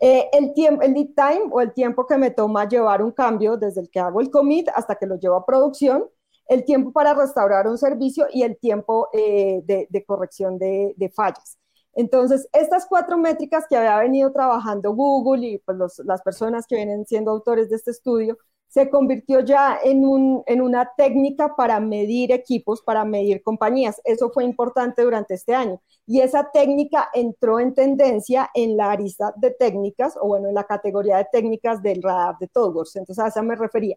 Eh, 0.00 0.28
el, 0.32 0.54
tiempo. 0.54 0.82
el 0.82 0.94
lead 0.94 1.08
time 1.16 1.48
o 1.50 1.60
el 1.60 1.72
tiempo 1.72 2.06
que 2.06 2.16
me 2.16 2.30
toma 2.30 2.68
llevar 2.68 3.02
un 3.02 3.10
cambio 3.10 3.56
desde 3.56 3.80
el 3.80 3.90
que 3.90 3.98
hago 3.98 4.20
el 4.20 4.30
commit 4.30 4.68
hasta 4.74 4.94
que 4.94 5.06
lo 5.06 5.16
llevo 5.18 5.34
a 5.34 5.46
producción, 5.46 6.04
el 6.46 6.64
tiempo 6.64 6.92
para 6.92 7.12
restaurar 7.12 7.66
un 7.66 7.76
servicio 7.76 8.26
y 8.32 8.42
el 8.42 8.56
tiempo 8.56 9.08
eh, 9.12 9.62
de, 9.64 10.04
corrección 10.06 10.56
de, 10.58 10.94
de 10.96 11.08
fallas. 11.10 11.58
Entonces, 11.94 12.48
estas 12.52 12.86
cuatro 12.86 13.18
métricas 13.18 13.66
que 13.68 13.76
había 13.76 13.98
venido 13.98 14.32
trabajando 14.32 14.92
Google 14.94 15.46
y 15.46 15.58
pues 15.58 15.76
las 16.04 16.22
personas 16.22 16.66
que 16.66 16.76
vienen 16.76 17.06
siendo 17.06 17.30
autores 17.32 17.68
de 17.70 17.76
este 17.76 17.90
estudio, 17.92 18.38
se 18.74 18.90
convirtió 18.90 19.38
ya 19.38 19.78
en, 19.84 20.04
un, 20.04 20.42
en 20.46 20.60
una 20.60 20.90
técnica 20.96 21.54
para 21.54 21.78
medir 21.78 22.32
equipos, 22.32 22.82
para 22.82 23.04
medir 23.04 23.40
compañías. 23.40 24.00
Eso 24.02 24.30
fue 24.30 24.42
importante 24.42 25.02
durante 25.02 25.34
este 25.34 25.54
año. 25.54 25.80
Y 26.08 26.22
esa 26.22 26.50
técnica 26.50 27.08
entró 27.14 27.60
en 27.60 27.72
tendencia 27.72 28.50
en 28.52 28.76
la 28.76 28.90
arista 28.90 29.32
de 29.36 29.52
técnicas, 29.52 30.18
o 30.20 30.26
bueno, 30.26 30.48
en 30.48 30.56
la 30.56 30.64
categoría 30.64 31.18
de 31.18 31.28
técnicas 31.30 31.82
del 31.82 32.02
radar 32.02 32.36
de 32.40 32.48
Todgors. 32.48 32.96
Entonces, 32.96 33.24
a 33.24 33.28
esa 33.28 33.42
me 33.42 33.54
refería. 33.54 33.96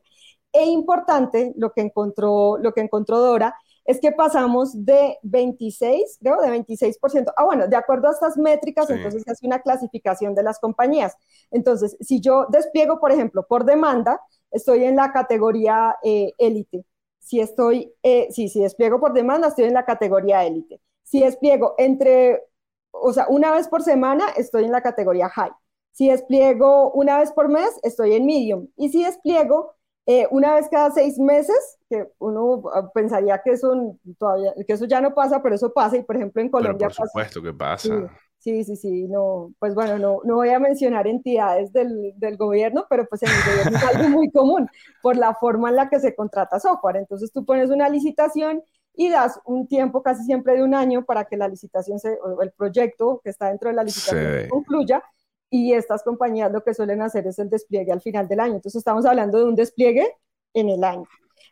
E 0.53 0.65
importante 0.65 1.53
lo 1.57 1.71
que 1.71 1.81
encontró, 1.81 2.59
lo 2.59 2.71
que 2.71 2.81
encontró 2.81 3.17
Dora 3.17 3.55
es 3.83 3.99
que 3.99 4.11
pasamos 4.11 4.85
de 4.85 5.17
26, 5.23 6.19
creo, 6.19 6.39
de 6.41 6.49
26%. 6.49 7.33
Ah, 7.35 7.45
bueno, 7.45 7.67
de 7.67 7.75
acuerdo 7.77 8.09
a 8.09 8.11
estas 8.11 8.37
métricas, 8.37 8.89
entonces 8.91 9.23
se 9.23 9.31
hace 9.31 9.47
una 9.47 9.59
clasificación 9.59 10.35
de 10.35 10.43
las 10.43 10.59
compañías. 10.59 11.15
Entonces, 11.51 11.97
si 12.01 12.19
yo 12.19 12.45
despliego, 12.49 12.99
por 12.99 13.13
ejemplo, 13.13 13.47
por 13.47 13.63
demanda, 13.63 14.21
estoy 14.51 14.83
en 14.85 14.95
la 14.95 15.11
categoría 15.11 15.97
eh, 16.03 16.33
élite. 16.37 16.85
si 17.19 17.41
estoy, 17.41 17.93
eh, 18.03 18.27
sí, 18.31 18.47
si 18.47 18.61
despliego 18.61 18.99
por 18.99 19.13
demanda, 19.13 19.49
estoy 19.49 19.65
en 19.65 19.73
la 19.73 19.85
categoría 19.85 20.45
élite. 20.45 20.79
Si 21.03 21.21
despliego 21.21 21.75
entre, 21.77 22.43
o 22.91 23.11
sea, 23.13 23.27
una 23.29 23.51
vez 23.51 23.67
por 23.67 23.83
semana, 23.83 24.29
estoy 24.37 24.65
en 24.65 24.71
la 24.71 24.81
categoría 24.81 25.29
high. 25.29 25.51
Si 25.91 26.09
despliego 26.09 26.91
una 26.91 27.19
vez 27.19 27.31
por 27.31 27.49
mes, 27.49 27.79
estoy 27.83 28.13
en 28.13 28.25
medium. 28.25 28.67
Y 28.77 28.89
si 28.89 29.03
despliego 29.03 29.77
eh, 30.09 30.25
una 30.31 30.55
vez 30.55 30.69
cada 30.69 30.89
seis 30.91 31.19
meses, 31.19 31.77
que 31.89 32.07
uno 32.19 32.63
ah, 32.73 32.89
pensaría 32.93 33.41
que 33.43 33.51
eso, 33.51 33.97
todavía, 34.17 34.53
que 34.65 34.73
eso 34.73 34.85
ya 34.85 35.01
no 35.01 35.13
pasa, 35.13 35.43
pero 35.43 35.55
eso 35.55 35.73
pasa, 35.73 35.97
y 35.97 36.03
por 36.03 36.15
ejemplo 36.15 36.41
en 36.41 36.49
Colombia 36.49 36.87
pero 36.87 36.95
por 36.95 37.07
supuesto 37.07 37.41
que 37.41 37.53
pasa. 37.53 37.89
Sí, 37.89 38.15
sí, 38.63 38.75
sí, 38.75 39.07
no, 39.07 39.53
pues 39.59 39.75
bueno, 39.75 39.97
no, 39.97 40.21
no 40.23 40.35
voy 40.35 40.49
a 40.49 40.59
mencionar 40.59 41.07
entidades 41.07 41.73
del, 41.73 42.13
del 42.15 42.37
gobierno, 42.37 42.85
pero 42.89 43.05
pues 43.07 43.23
en 43.23 43.29
el 43.29 43.51
gobierno 43.51 43.77
es 43.77 43.95
algo 43.95 44.09
muy 44.09 44.31
común 44.31 44.69
por 45.01 45.17
la 45.17 45.33
forma 45.35 45.69
en 45.69 45.75
la 45.75 45.89
que 45.89 45.99
se 45.99 46.15
contrata 46.15 46.59
software. 46.59 46.97
Entonces 46.97 47.31
tú 47.31 47.45
pones 47.45 47.69
una 47.69 47.89
licitación 47.89 48.63
y 48.93 49.09
das 49.09 49.39
un 49.45 49.67
tiempo 49.67 50.01
casi 50.01 50.23
siempre 50.23 50.55
de 50.55 50.63
un 50.63 50.73
año 50.73 51.05
para 51.05 51.25
que 51.25 51.37
la 51.37 51.47
licitación, 51.47 51.99
se, 51.99 52.17
o 52.21 52.41
el 52.41 52.51
proyecto 52.51 53.21
que 53.23 53.29
está 53.29 53.49
dentro 53.49 53.69
de 53.69 53.75
la 53.75 53.83
licitación 53.83 54.49
concluya 54.49 55.03
y 55.49 55.73
estas 55.73 56.03
compañías 56.03 56.51
lo 56.51 56.63
que 56.63 56.73
suelen 56.73 57.01
hacer 57.01 57.27
es 57.27 57.39
el 57.39 57.49
despliegue 57.49 57.91
al 57.91 58.01
final 58.01 58.27
del 58.27 58.39
año. 58.39 58.55
Entonces 58.55 58.79
estamos 58.79 59.05
hablando 59.05 59.37
de 59.37 59.45
un 59.45 59.55
despliegue 59.55 60.15
en 60.53 60.69
el 60.69 60.83
año. 60.83 61.05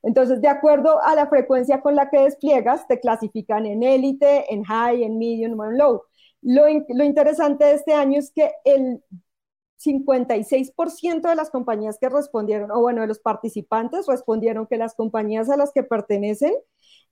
Entonces, 0.03 0.41
de 0.41 0.47
acuerdo 0.47 1.01
a 1.03 1.15
la 1.15 1.27
frecuencia 1.27 1.81
con 1.81 1.95
la 1.95 2.09
que 2.09 2.21
despliegas, 2.21 2.87
te 2.87 2.99
clasifican 2.99 3.65
en 3.65 3.81
élite, 3.81 4.53
en 4.53 4.63
high, 4.63 5.03
en 5.03 5.17
medium 5.17 5.59
o 5.59 5.65
en 5.65 5.77
low. 5.77 6.03
Lo, 6.45 6.69
interesante 6.69 7.65
de 7.65 7.73
este 7.73 7.93
año 7.93 8.19
es 8.19 8.31
que 8.31 8.51
el 8.65 9.03
56% 9.77 11.27
de 11.27 11.35
las 11.35 11.49
compañías 11.49 11.97
que 11.99 12.07
respondieron, 12.07 12.69
o 12.69 12.81
bueno, 12.81 13.01
de 13.01 13.07
los 13.07 13.19
participantes 13.19 14.05
respondieron 14.05 14.67
que 14.67 14.77
las 14.77 14.93
compañías 14.93 15.49
a 15.49 15.57
las 15.57 15.71
que 15.73 15.81
pertenecen 15.81 16.53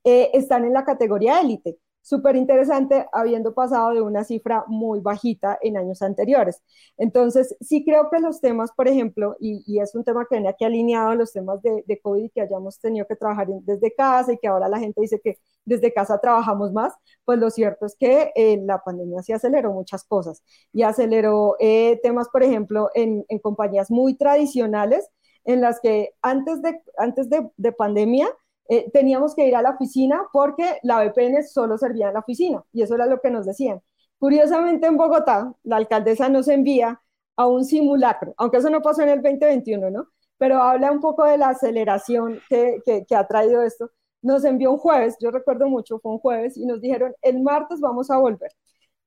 eh, 0.03 0.29
están 0.33 0.65
en 0.65 0.73
la 0.73 0.85
categoría 0.85 1.41
élite 1.41 1.77
súper 2.03 2.35
interesante, 2.35 3.07
habiendo 3.13 3.53
pasado 3.53 3.93
de 3.93 4.01
una 4.01 4.23
cifra 4.23 4.65
muy 4.67 4.99
bajita 4.99 5.57
en 5.61 5.77
años 5.77 6.01
anteriores. 6.01 6.61
Entonces, 6.97 7.55
sí 7.61 7.83
creo 7.83 8.09
que 8.11 8.19
los 8.19 8.41
temas, 8.41 8.71
por 8.73 8.87
ejemplo, 8.87 9.35
y, 9.39 9.63
es 9.79 9.95
un 9.95 10.03
tema 10.03 10.25
que 10.29 10.35
viene 10.35 10.49
aquí 10.49 10.65
alineado 10.65 11.15
los 11.15 11.31
temas 11.31 11.61
de, 11.61 11.83
de, 11.87 11.99
COVID 11.99 12.31
que 12.31 12.41
hayamos 12.41 12.79
tenido 12.79 13.07
que 13.07 13.15
trabajar 13.15 13.47
desde 13.47 13.93
casa 13.95 14.33
y 14.33 14.37
que 14.37 14.47
ahora 14.47 14.69
la 14.69 14.79
gente 14.79 15.01
dice 15.01 15.19
que 15.23 15.39
desde 15.65 15.93
casa 15.93 16.19
trabajamos 16.19 16.73
más, 16.73 16.93
pues 17.25 17.39
lo 17.39 17.49
cierto 17.49 17.85
es 17.85 17.95
que 17.95 18.31
eh, 18.35 18.61
la 18.65 18.83
pandemia 18.83 19.21
sí 19.23 19.31
aceleró 19.31 19.71
muchas 19.71 20.03
cosas 20.03 20.43
y 20.73 20.83
aceleró 20.83 21.55
eh, 21.59 21.99
temas, 22.03 22.27
por 22.29 22.43
ejemplo, 22.43 22.89
en, 22.93 23.25
en, 23.29 23.39
compañías 23.39 23.89
muy 23.89 24.15
tradicionales 24.15 25.09
en 25.45 25.61
las 25.61 25.79
que 25.79 26.13
antes 26.21 26.61
de, 26.61 26.81
antes 26.97 27.29
de, 27.29 27.49
de 27.57 27.71
pandemia, 27.71 28.27
eh, 28.69 28.89
teníamos 28.91 29.35
que 29.35 29.47
ir 29.47 29.55
a 29.55 29.61
la 29.61 29.71
oficina 29.71 30.21
porque 30.31 30.79
la 30.83 31.03
VPN 31.03 31.43
solo 31.43 31.77
servía 31.77 32.07
en 32.07 32.13
la 32.13 32.19
oficina 32.21 32.63
y 32.71 32.81
eso 32.81 32.95
era 32.95 33.05
lo 33.05 33.19
que 33.19 33.31
nos 33.31 33.45
decían. 33.45 33.81
Curiosamente 34.19 34.87
en 34.87 34.97
Bogotá, 34.97 35.53
la 35.63 35.77
alcaldesa 35.77 36.29
nos 36.29 36.47
envía 36.47 37.01
a 37.35 37.47
un 37.47 37.65
simulacro, 37.65 38.33
aunque 38.37 38.57
eso 38.57 38.69
no 38.69 38.81
pasó 38.81 39.01
en 39.01 39.09
el 39.09 39.21
2021, 39.21 39.89
¿no? 39.89 40.07
Pero 40.37 40.61
habla 40.61 40.91
un 40.91 40.99
poco 41.01 41.25
de 41.25 41.37
la 41.37 41.49
aceleración 41.49 42.39
que, 42.49 42.81
que, 42.85 43.15
ha 43.15 43.27
traído 43.27 43.63
esto. 43.63 43.91
Nos 44.21 44.45
envió 44.45 44.71
un 44.71 44.77
jueves, 44.77 45.17
yo 45.19 45.31
recuerdo 45.31 45.67
mucho, 45.67 45.99
fue 45.99 46.13
un 46.13 46.19
jueves, 46.19 46.57
y 46.57 46.65
nos 46.65 46.81
dijeron, 46.81 47.13
el 47.21 47.41
martes 47.41 47.79
vamos 47.81 48.09
a 48.11 48.17
volver. 48.17 48.51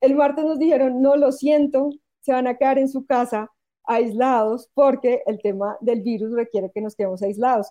El 0.00 0.14
martes 0.16 0.44
nos 0.44 0.58
dijeron, 0.58 1.00
no, 1.00 1.16
lo 1.16 1.32
siento, 1.32 1.90
se 2.20 2.32
van 2.32 2.46
a 2.46 2.56
quedar 2.56 2.78
en 2.78 2.88
su 2.88 3.06
casa 3.06 3.50
aislados 3.84 4.68
porque 4.74 5.22
el 5.26 5.40
tema 5.40 5.76
del 5.80 6.02
virus 6.02 6.32
requiere 6.34 6.70
que 6.72 6.80
nos 6.82 6.94
quedemos 6.96 7.22
aislados. 7.22 7.68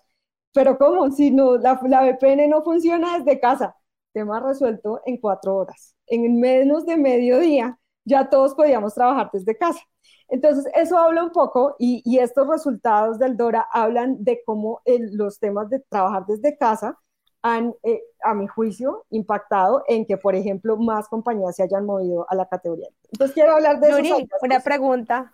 Pero 0.56 0.78
¿cómo? 0.78 1.10
Si 1.10 1.30
no, 1.30 1.58
la, 1.58 1.78
la 1.86 2.00
VPN 2.02 2.48
no 2.48 2.62
funciona 2.62 3.18
desde 3.18 3.38
casa. 3.38 3.76
Tema 4.14 4.40
resuelto 4.40 5.02
en 5.04 5.18
cuatro 5.18 5.54
horas. 5.54 5.94
En 6.06 6.40
menos 6.40 6.86
de 6.86 6.96
mediodía 6.96 7.78
ya 8.06 8.30
todos 8.30 8.54
podíamos 8.54 8.94
trabajar 8.94 9.28
desde 9.34 9.54
casa. 9.58 9.80
Entonces, 10.28 10.66
eso 10.74 10.96
habla 10.96 11.24
un 11.24 11.30
poco 11.30 11.76
y, 11.78 12.00
y 12.06 12.20
estos 12.20 12.48
resultados 12.48 13.18
del 13.18 13.36
DORA 13.36 13.68
hablan 13.70 14.24
de 14.24 14.40
cómo 14.46 14.80
los 14.86 15.38
temas 15.38 15.68
de 15.68 15.80
trabajar 15.80 16.24
desde 16.26 16.56
casa 16.56 16.98
han, 17.42 17.74
eh, 17.82 18.00
a 18.24 18.32
mi 18.32 18.46
juicio, 18.46 19.04
impactado 19.10 19.84
en 19.86 20.06
que, 20.06 20.16
por 20.16 20.34
ejemplo, 20.34 20.78
más 20.78 21.06
compañías 21.08 21.54
se 21.54 21.64
hayan 21.64 21.84
movido 21.84 22.24
a 22.30 22.34
la 22.34 22.48
categoría. 22.48 22.88
Entonces, 23.12 23.34
quiero 23.34 23.52
hablar 23.52 23.78
de 23.78 23.90
eso. 23.90 24.16
Una 24.40 24.60
pregunta. 24.60 25.30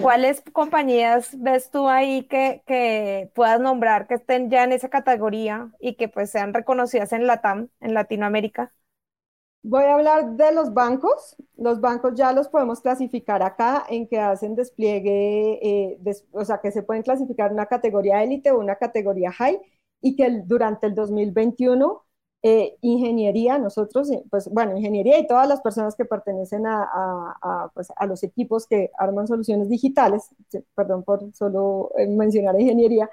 ¿Cuáles 0.00 0.42
compañías 0.52 1.36
ves 1.40 1.70
tú 1.70 1.88
ahí 1.88 2.26
que, 2.26 2.62
que, 2.66 3.30
puedas 3.34 3.60
nombrar 3.60 4.06
que 4.06 4.14
estén 4.14 4.50
ya 4.50 4.64
en 4.64 4.72
esa 4.72 4.88
categoría 4.88 5.70
y 5.78 5.94
que 5.96 6.08
pues 6.08 6.30
sean 6.30 6.54
reconocidas 6.54 7.12
en 7.12 7.26
LATAM, 7.26 7.68
en 7.80 7.94
Latinoamérica? 7.94 8.72
Voy 9.62 9.84
a 9.84 9.94
hablar 9.94 10.32
de 10.32 10.52
los 10.52 10.74
bancos. 10.74 11.36
Los 11.56 11.80
bancos 11.80 12.14
ya 12.14 12.32
los 12.32 12.48
podemos 12.48 12.80
clasificar 12.80 13.42
acá 13.42 13.84
en 13.88 14.06
que 14.06 14.20
hacen 14.20 14.54
despliegue, 14.54 15.58
eh, 15.62 15.98
o 16.32 16.44
sea, 16.44 16.58
que 16.58 16.70
se 16.70 16.82
pueden 16.82 17.02
clasificar 17.02 17.50
una 17.52 17.66
categoría 17.66 18.22
élite 18.22 18.50
o 18.50 18.58
una 18.58 18.76
categoría 18.76 19.32
high 19.32 19.58
y 20.02 20.16
que 20.16 20.42
durante 20.44 20.86
el 20.86 20.94
2021 20.94 22.03
eh, 22.46 22.76
ingeniería, 22.82 23.56
nosotros, 23.58 24.10
eh, 24.10 24.22
pues 24.30 24.50
bueno, 24.50 24.76
ingeniería 24.76 25.18
y 25.18 25.26
todas 25.26 25.48
las 25.48 25.62
personas 25.62 25.96
que 25.96 26.04
pertenecen 26.04 26.66
a, 26.66 26.84
a, 27.40 27.70
pues, 27.72 27.88
a 27.96 28.04
los 28.04 28.22
equipos 28.22 28.66
que 28.66 28.90
arman 28.98 29.26
soluciones 29.26 29.70
digitales, 29.70 30.28
perdón 30.74 31.04
por 31.04 31.32
solo 31.34 31.90
eh, 31.96 32.06
mencionar 32.06 32.60
ingeniería, 32.60 33.08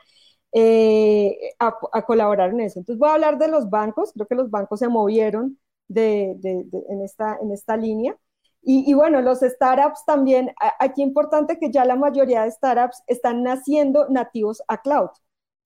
a, 1.59 2.01
colaborar 2.05 2.49
en 2.49 2.59
eso. 2.59 2.79
Entonces 2.79 2.99
voy 2.99 3.07
a 3.09 3.13
hablar 3.13 3.37
de 3.37 3.47
los 3.47 3.69
bancos, 3.69 4.11
creo 4.13 4.27
que 4.27 4.35
los 4.35 4.51
bancos 4.51 4.79
se 4.79 4.89
movieron 4.89 5.57
de, 5.87 6.35
de, 6.39 6.65
en, 6.89 7.01
esta, 7.01 7.37
en 7.41 7.53
esta 7.53 7.77
línea. 7.77 8.17
Y, 8.61 8.89
y, 8.91 8.93
bueno, 8.93 9.21
los 9.21 9.39
startups 9.39 10.03
también, 10.05 10.51
aquí 10.79 11.01
importante 11.01 11.57
que 11.57 11.71
ya 11.71 11.85
la 11.85 11.95
mayoría 11.95 12.43
de 12.43 12.51
startups 12.51 13.01
están 13.07 13.43
naciendo 13.43 14.09
nativos 14.09 14.61
a 14.67 14.81
cloud. 14.81 15.09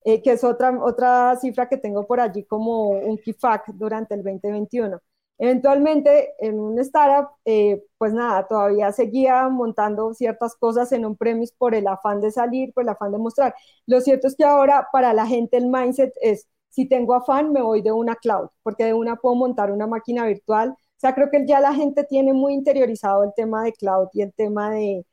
Eh, 0.08 0.22
que 0.22 0.32
es 0.32 0.44
otra, 0.44 0.70
otra 0.84 1.34
cifra 1.36 1.68
que 1.68 1.78
tengo 1.78 2.06
por 2.06 2.20
allí 2.20 2.44
como 2.44 2.90
un 2.90 3.18
key 3.18 3.32
fact 3.34 3.70
durante 3.74 4.14
el 4.14 4.22
2021. 4.22 5.00
Eventualmente, 5.38 6.32
en 6.38 6.60
un 6.60 6.78
startup, 6.78 7.30
eh, 7.44 7.82
pues 7.98 8.12
nada, 8.12 8.46
todavía 8.46 8.92
seguía 8.92 9.48
montando 9.48 10.14
ciertas 10.14 10.54
cosas 10.54 10.92
en 10.92 11.04
un 11.06 11.16
premise 11.16 11.54
por 11.58 11.74
el 11.74 11.88
afán 11.88 12.20
de 12.20 12.30
salir, 12.30 12.72
por 12.72 12.84
el 12.84 12.90
afán 12.90 13.10
de 13.10 13.18
mostrar. 13.18 13.54
Lo 13.86 14.00
cierto 14.00 14.28
es 14.28 14.36
que 14.36 14.44
ahora 14.44 14.86
para 14.92 15.12
la 15.12 15.26
gente 15.26 15.56
el 15.56 15.66
mindset 15.66 16.12
es, 16.22 16.46
si 16.70 16.88
tengo 16.88 17.14
afán, 17.14 17.50
me 17.52 17.60
voy 17.62 17.82
de 17.82 17.90
una 17.90 18.14
cloud, 18.14 18.48
porque 18.62 18.84
de 18.84 18.94
una 18.94 19.16
puedo 19.16 19.34
montar 19.34 19.72
una 19.72 19.88
máquina 19.88 20.24
virtual. 20.26 20.70
O 20.70 20.76
sea, 20.98 21.14
creo 21.16 21.30
que 21.30 21.44
ya 21.46 21.58
la 21.60 21.74
gente 21.74 22.04
tiene 22.04 22.32
muy 22.32 22.54
interiorizado 22.54 23.24
el 23.24 23.32
tema 23.34 23.64
de 23.64 23.72
cloud 23.72 24.08
y 24.12 24.22
el 24.22 24.32
tema 24.34 24.70
de, 24.70 25.04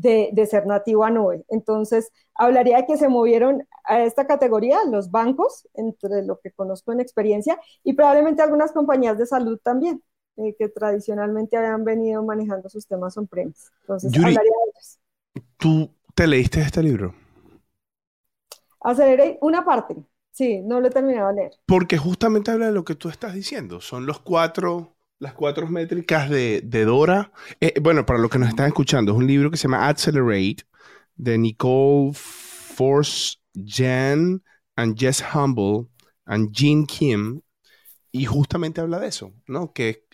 de, 0.00 0.46
ser 0.46 0.66
nativo 0.66 1.04
a 1.04 1.10
nube. 1.10 1.44
Entonces, 1.48 2.10
hablaría 2.34 2.78
de 2.78 2.86
que 2.86 2.96
se 2.96 3.08
movieron 3.08 3.66
a 3.84 4.02
esta 4.02 4.26
categoría 4.26 4.78
los 4.90 5.10
bancos, 5.10 5.68
entre 5.74 6.24
lo 6.24 6.40
que 6.40 6.52
conozco 6.52 6.92
en 6.92 7.00
experiencia, 7.00 7.58
y 7.82 7.94
probablemente 7.94 8.42
algunas 8.42 8.72
compañías 8.72 9.18
de 9.18 9.26
salud 9.26 9.58
también, 9.62 10.02
eh, 10.36 10.54
que 10.56 10.68
tradicionalmente 10.68 11.56
habían 11.56 11.84
venido 11.84 12.22
manejando 12.22 12.68
sus 12.68 12.86
temas 12.86 13.16
on-premise. 13.16 13.70
Entonces, 13.82 14.14
hablaría 14.14 14.40
de 14.40 14.70
ellos. 14.70 15.00
¿Tú 15.56 15.90
te 16.14 16.26
leíste 16.26 16.60
este 16.60 16.82
libro? 16.82 17.14
Aceleré 18.80 19.38
una 19.40 19.64
parte, 19.64 19.96
sí, 20.30 20.60
no 20.60 20.80
lo 20.80 20.86
he 20.86 20.90
terminado 20.90 21.28
de 21.28 21.34
leer. 21.34 21.52
Porque 21.66 21.98
justamente 21.98 22.52
habla 22.52 22.66
de 22.66 22.72
lo 22.72 22.84
que 22.84 22.94
tú 22.94 23.08
estás 23.08 23.34
diciendo, 23.34 23.80
son 23.80 24.06
los 24.06 24.20
cuatro 24.20 24.94
las 25.18 25.34
cuatro 25.34 25.66
métricas 25.66 26.30
de, 26.30 26.60
Dora. 26.84 27.32
Eh, 27.60 27.74
bueno, 27.80 28.06
para 28.06 28.18
los 28.18 28.30
que 28.30 28.38
nos 28.38 28.48
están 28.48 28.68
escuchando, 28.68 29.12
es 29.12 29.18
un 29.18 29.26
libro 29.26 29.50
que 29.50 29.56
se 29.56 29.64
llama 29.64 29.88
Accelerate 29.88 30.64
de 31.16 31.38
Nicole 31.38 32.12
Force 32.14 33.36
Jan 33.54 34.42
and 34.76 34.98
Jess 34.98 35.24
Humble 35.34 35.88
and 36.24 36.52
Jean 36.52 36.86
Kim. 36.86 37.40
Y 38.12 38.24
justamente 38.24 38.80
habla 38.80 38.98
de 39.00 39.08
eso, 39.08 39.32
¿no? 39.46 39.72
Que 39.72 40.06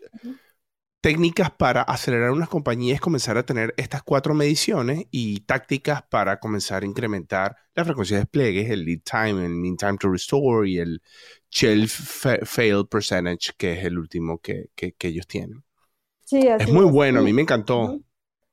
técnicas 1.05 1.51
para 1.51 1.83
acelerar 1.83 2.31
unas 2.31 2.49
compañías, 2.49 2.99
comenzar 2.99 3.37
a 3.37 3.45
tener 3.45 3.75
estas 3.77 4.03
cuatro 4.03 4.33
mediciones 4.33 5.05
y 5.11 5.41
tácticas 5.41 6.03
para 6.03 6.41
comenzar 6.41 6.83
a 6.83 6.87
incrementar 6.87 7.57
la 7.75 7.85
frecuencia 7.85 8.17
de 8.17 8.23
despliegues, 8.23 8.71
el 8.71 8.87
lead 8.87 9.01
time, 9.05 9.45
el 9.45 9.55
mean 9.55 9.77
time 9.77 9.99
to 9.99 10.09
restore 10.11 10.67
y 10.67 10.79
el 10.79 11.03
shelf 11.55 11.93
fail 12.45 12.87
percentage, 12.87 13.53
que 13.57 13.73
es 13.75 13.85
el 13.85 13.99
último 13.99 14.39
que, 14.39 14.71
ellos 14.77 15.27
tienen. 15.27 15.63
Sí, 16.25 16.41
es 16.47 16.71
muy 16.71 16.87
bueno, 16.87 17.21
a 17.21 17.23
mí 17.23 17.33
me 17.33 17.43
encantó. 17.43 18.01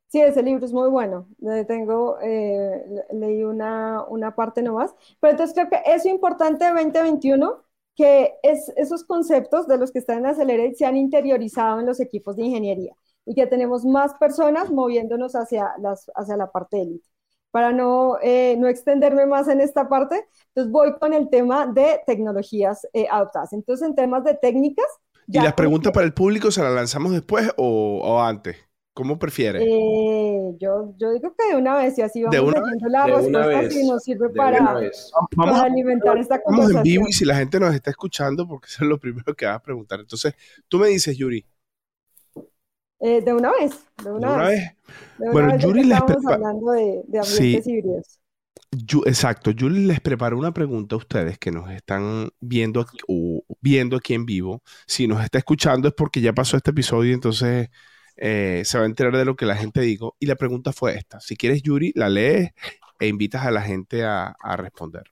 Sí, 0.07 0.21
ese 0.21 0.43
libro 0.43 0.65
es 0.65 0.73
muy 0.73 0.89
bueno. 0.89 1.27
Tengo, 1.67 2.17
eh, 2.21 2.83
leí 3.13 3.43
una, 3.43 4.03
una 4.03 4.35
parte 4.35 4.61
nomás. 4.61 4.93
Pero 5.19 5.31
entonces 5.31 5.55
creo 5.55 5.69
que 5.69 5.81
eso 5.89 6.09
importante 6.09 6.65
de 6.65 6.71
2021 6.71 7.63
que 7.95 8.33
es, 8.43 8.71
esos 8.77 9.03
conceptos 9.03 9.67
de 9.67 9.77
los 9.77 9.91
que 9.91 9.99
están 9.99 10.19
en 10.19 10.25
Accelerate 10.27 10.75
se 10.75 10.85
han 10.85 10.97
interiorizado 10.97 11.79
en 11.79 11.85
los 11.85 11.99
equipos 11.99 12.35
de 12.35 12.45
ingeniería 12.45 12.95
y 13.25 13.35
que 13.35 13.47
tenemos 13.47 13.85
más 13.85 14.13
personas 14.15 14.71
moviéndonos 14.71 15.35
hacia, 15.35 15.73
las, 15.79 16.09
hacia 16.15 16.37
la 16.37 16.51
parte 16.51 16.81
élite. 16.81 17.07
Para 17.51 17.71
no, 17.73 18.17
eh, 18.21 18.55
no 18.57 18.67
extenderme 18.67 19.25
más 19.25 19.47
en 19.49 19.61
esta 19.61 19.89
parte, 19.89 20.25
entonces 20.47 20.71
voy 20.71 20.93
con 20.99 21.13
el 21.13 21.29
tema 21.29 21.67
de 21.67 21.99
tecnologías 22.07 22.87
eh, 22.93 23.07
adoptadas. 23.11 23.53
Entonces, 23.53 23.87
en 23.87 23.95
temas 23.95 24.23
de 24.23 24.35
técnicas... 24.35 24.85
¿Y 25.27 25.39
las 25.39 25.53
preguntas 25.53 25.91
para 25.93 26.05
el 26.05 26.13
público 26.13 26.49
se 26.51 26.61
las 26.61 26.73
lanzamos 26.73 27.11
después 27.11 27.51
o, 27.57 28.01
o 28.03 28.21
antes? 28.21 28.57
¿Cómo 28.93 29.17
prefiere? 29.17 29.63
Eh, 29.63 30.55
yo, 30.59 30.93
yo 30.97 31.13
digo 31.13 31.33
que 31.37 31.53
de 31.53 31.55
una 31.55 31.77
vez 31.77 31.97
y 31.97 32.01
así 32.01 32.23
vamos 32.23 32.53
leyendo 32.53 32.89
la 32.89 33.07
respuesta 33.07 33.69
si 33.69 33.87
nos 33.87 34.03
sirve 34.03 34.29
para, 34.29 34.81
para 35.35 35.61
alimentar 35.61 36.17
esta 36.17 36.41
conversación. 36.41 36.75
Vamos 36.75 36.75
en 36.75 36.83
vivo 36.83 37.05
y 37.07 37.13
si 37.13 37.23
la 37.23 37.35
gente 37.35 37.57
nos 37.57 37.73
está 37.73 37.89
escuchando, 37.89 38.45
porque 38.45 38.67
eso 38.67 38.83
es 38.83 38.89
lo 38.89 38.99
primero 38.99 39.33
que 39.33 39.45
vas 39.45 39.55
a 39.55 39.61
preguntar. 39.61 40.01
Entonces, 40.01 40.33
tú 40.67 40.77
me 40.79 40.87
dices, 40.87 41.17
Yuri. 41.17 41.45
Eh, 43.01 43.21
de 43.21 43.33
una 43.33 43.51
vez, 43.51 43.71
de 44.03 44.11
una, 44.11 44.37
vez. 44.37 44.75
bueno, 45.17 45.57
Yuri 45.57 45.83
les 45.83 46.01
prepara... 46.01 46.35
hablando 46.35 46.71
de, 46.71 47.01
de 47.07 47.19
ambientes 47.19 47.67
híbridos. 47.67 48.19
exacto, 49.07 49.49
Yuri 49.51 49.85
les 49.85 49.99
preparó 50.01 50.37
una 50.37 50.53
pregunta 50.53 50.95
a 50.95 50.99
ustedes 50.99 51.39
que 51.39 51.51
nos 51.51 51.71
están 51.71 52.29
viendo 52.39 52.79
aquí, 52.81 52.97
o 53.07 53.43
viendo 53.59 53.97
aquí 53.97 54.13
en 54.13 54.25
vivo. 54.25 54.61
Si 54.85 55.07
nos 55.07 55.23
está 55.23 55.39
escuchando 55.39 55.87
es 55.87 55.95
porque 55.95 56.21
ya 56.21 56.33
pasó 56.33 56.57
este 56.57 56.69
episodio, 56.69 57.13
entonces 57.13 57.69
eh, 58.17 58.61
se 58.65 58.77
va 58.77 58.83
a 58.83 58.87
enterar 58.87 59.17
de 59.17 59.25
lo 59.25 59.35
que 59.35 59.45
la 59.47 59.55
gente 59.55 59.81
dijo. 59.81 60.15
Y 60.19 60.27
la 60.27 60.35
pregunta 60.35 60.71
fue 60.71 60.95
esta. 60.95 61.19
Si 61.19 61.35
quieres, 61.35 61.63
Yuri, 61.63 61.91
la 61.95 62.07
lees 62.07 62.51
e 62.99 63.07
invitas 63.07 63.45
a 63.45 63.51
la 63.51 63.61
gente 63.63 64.03
a, 64.05 64.35
responder. 64.57 65.03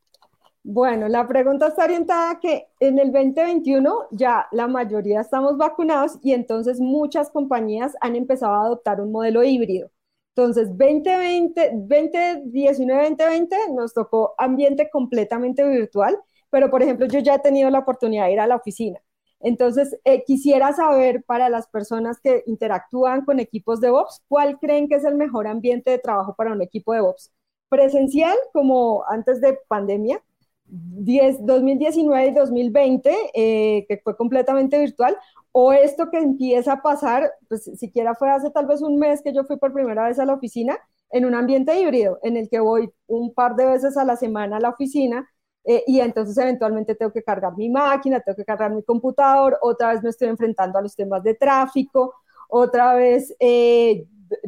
Bueno, 0.72 1.08
la 1.08 1.28
pregunta 1.28 1.68
está 1.68 1.86
orientada 1.86 2.30
a 2.30 2.40
que 2.40 2.68
en 2.80 3.00
el 3.00 3.12
2021 3.12 4.10
ya 4.12 4.48
la 4.52 4.68
mayoría 4.68 5.22
estamos 5.22 5.58
vacunados 5.58 6.20
y 6.22 6.34
entonces 6.34 6.80
muchas 6.80 7.32
compañías 7.32 7.94
han 8.02 8.16
empezado 8.16 8.54
a 8.54 8.66
adoptar 8.66 9.02
un 9.02 9.12
modelo 9.12 9.44
híbrido. 9.44 9.90
Entonces, 10.36 10.68
2020, 10.78 11.72
2019, 11.74 13.02
2020 13.18 13.58
nos 13.74 13.96
tocó 13.96 14.36
ambiente 14.38 14.92
completamente 14.92 15.68
virtual, 15.68 16.16
pero 16.52 16.70
por 16.70 16.84
ejemplo, 16.84 17.08
yo 17.08 17.20
ya 17.20 17.36
he 17.36 17.40
tenido 17.40 17.72
la 17.72 17.80
oportunidad 17.80 18.26
de 18.26 18.34
ir 18.34 18.40
a 18.40 18.46
la 18.46 18.58
oficina. 18.58 19.00
Entonces, 19.40 19.98
eh, 20.04 20.24
quisiera 20.24 20.72
saber 20.74 21.24
para 21.24 21.50
las 21.50 21.68
personas 21.68 22.20
que 22.22 22.44
interactúan 22.46 23.26
con 23.26 23.40
equipos 23.40 23.82
de 23.82 23.90
Vox, 23.90 24.22
¿cuál 24.28 24.60
creen 24.60 24.88
que 24.88 24.96
es 24.96 25.04
el 25.04 25.16
mejor 25.16 25.48
ambiente 25.48 25.90
de 25.90 25.98
trabajo 25.98 26.36
para 26.36 26.52
un 26.52 26.62
equipo 26.62 26.94
de 26.94 27.02
Vox? 27.02 27.32
Presencial, 27.70 28.38
como 28.54 29.04
antes 29.10 29.42
de 29.42 29.58
pandemia, 29.68 30.22
2019 30.70 32.28
y 32.28 32.32
2020, 32.32 33.16
eh, 33.34 33.86
que 33.88 33.98
fue 34.04 34.16
completamente 34.16 34.80
virtual, 34.80 35.18
o 35.52 35.74
esto 35.74 36.10
que 36.10 36.18
empieza 36.18 36.74
a 36.74 36.82
pasar, 36.82 37.32
pues 37.48 37.64
siquiera 37.76 38.16
fue 38.16 38.30
hace 38.30 38.52
tal 38.52 38.68
vez 38.68 38.82
un 38.82 38.98
mes 38.98 39.22
que 39.22 39.34
yo 39.34 39.44
fui 39.44 39.58
por 39.58 39.74
primera 39.74 40.08
vez 40.08 40.20
a 40.20 40.26
la 40.26 40.34
oficina, 40.34 40.78
en 41.12 41.26
un 41.26 41.34
ambiente 41.34 41.80
híbrido, 41.80 42.20
en 42.22 42.38
el 42.38 42.50
que 42.50 42.60
voy 42.60 42.92
un 43.08 43.34
par 43.34 43.56
de 43.56 43.66
veces 43.66 43.98
a 43.98 44.06
la 44.06 44.16
semana 44.16 44.58
a 44.58 44.60
la 44.60 44.70
oficina, 44.70 45.28
eh, 45.66 45.84
y 45.88 46.00
entonces 46.00 46.38
eventualmente 46.38 46.96
tengo 46.96 47.12
que 47.12 47.24
cargar 47.24 47.56
mi 47.58 47.70
máquina, 47.70 48.20
tengo 48.20 48.36
que 48.36 48.46
cargar 48.46 48.72
mi 48.72 48.84
computador, 48.84 49.58
otra 49.62 49.94
vez 49.94 50.04
me 50.04 50.10
estoy 50.10 50.28
enfrentando 50.30 50.78
a 50.78 50.82
los 50.82 50.96
temas 50.96 51.24
de 51.24 51.34
tráfico, 51.34 52.14
otra 52.48 52.94
vez 52.94 53.36
eh, 53.40 54.06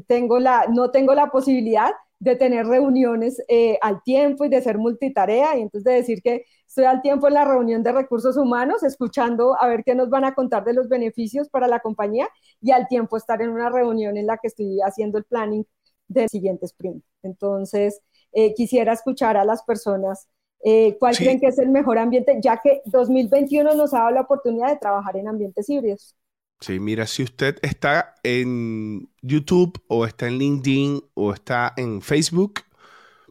tengo 0.07 0.39
la, 0.39 0.67
no 0.69 0.91
tengo 0.91 1.13
la 1.13 1.27
posibilidad 1.31 1.91
de 2.21 2.35
tener 2.35 2.67
reuniones 2.67 3.41
eh, 3.47 3.77
al 3.81 4.01
tiempo 4.03 4.45
y 4.45 4.49
de 4.49 4.61
ser 4.61 4.77
multitarea, 4.77 5.57
y 5.57 5.61
entonces 5.61 5.83
de 5.83 5.93
decir 5.93 6.21
que 6.21 6.45
estoy 6.67 6.85
al 6.85 7.01
tiempo 7.01 7.27
en 7.27 7.33
la 7.33 7.45
reunión 7.45 7.83
de 7.83 7.91
recursos 7.91 8.37
humanos, 8.37 8.83
escuchando 8.83 9.55
a 9.59 9.67
ver 9.67 9.83
qué 9.83 9.95
nos 9.95 10.09
van 10.09 10.25
a 10.25 10.33
contar 10.35 10.63
de 10.63 10.73
los 10.73 10.87
beneficios 10.87 11.49
para 11.49 11.67
la 11.67 11.79
compañía, 11.79 12.29
y 12.61 12.71
al 12.71 12.87
tiempo 12.87 13.17
estar 13.17 13.41
en 13.41 13.49
una 13.49 13.69
reunión 13.69 14.17
en 14.17 14.27
la 14.27 14.37
que 14.37 14.47
estoy 14.47 14.79
haciendo 14.81 15.17
el 15.17 15.25
planning 15.25 15.65
del 16.07 16.29
siguiente 16.29 16.65
sprint. 16.67 17.03
Entonces, 17.23 18.01
quisiera 18.55 18.93
escuchar 18.93 19.35
a 19.37 19.45
las 19.45 19.63
personas 19.63 20.29
eh, 20.63 20.97
¿Cuál 20.99 21.15
creen 21.17 21.39
que 21.39 21.47
es 21.47 21.57
el 21.59 21.69
mejor 21.69 21.97
ambiente? 21.97 22.39
Ya 22.41 22.57
que 22.61 22.81
2021 22.85 23.73
nos 23.75 23.93
ha 23.93 23.99
dado 23.99 24.11
la 24.11 24.21
oportunidad 24.21 24.69
de 24.69 24.77
trabajar 24.77 25.17
en 25.17 25.27
ambientes 25.27 25.67
híbridos. 25.69 26.15
Sí, 26.61 26.79
mira, 26.79 27.07
si 27.07 27.23
usted 27.23 27.57
está 27.63 28.13
en 28.21 29.09
YouTube 29.23 29.81
o 29.87 30.05
está 30.05 30.27
en 30.27 30.37
LinkedIn 30.37 31.01
o 31.15 31.33
está 31.33 31.73
en 31.75 32.03
Facebook, 32.03 32.61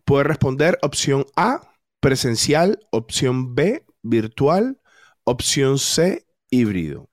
puede 0.05 0.25
responder 0.25 0.79
opción 0.83 1.25
A, 1.37 1.61
presencial, 2.01 2.81
opción 2.91 3.55
B, 3.55 3.87
virtual, 4.03 4.81
opción 5.23 5.79
C, 5.79 6.27
híbrido. 6.51 7.09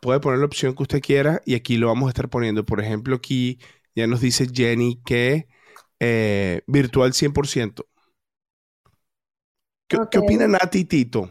Puede 0.00 0.20
poner 0.20 0.38
la 0.38 0.46
opción 0.46 0.76
que 0.76 0.82
usted 0.84 1.00
quiera 1.00 1.42
y 1.44 1.56
aquí 1.56 1.76
lo 1.76 1.88
vamos 1.88 2.06
a 2.06 2.10
estar 2.10 2.28
poniendo. 2.28 2.64
Por 2.64 2.80
ejemplo, 2.80 3.16
aquí 3.16 3.58
ya 3.96 4.06
nos 4.06 4.20
dice 4.20 4.46
Jenny 4.52 5.02
que 5.04 5.48
eh, 5.98 6.62
virtual 6.68 7.12
100%. 7.12 7.84
¿Qué, 9.88 10.18
opina 10.18 10.46
Nati 10.46 10.84
Tito? 10.84 11.30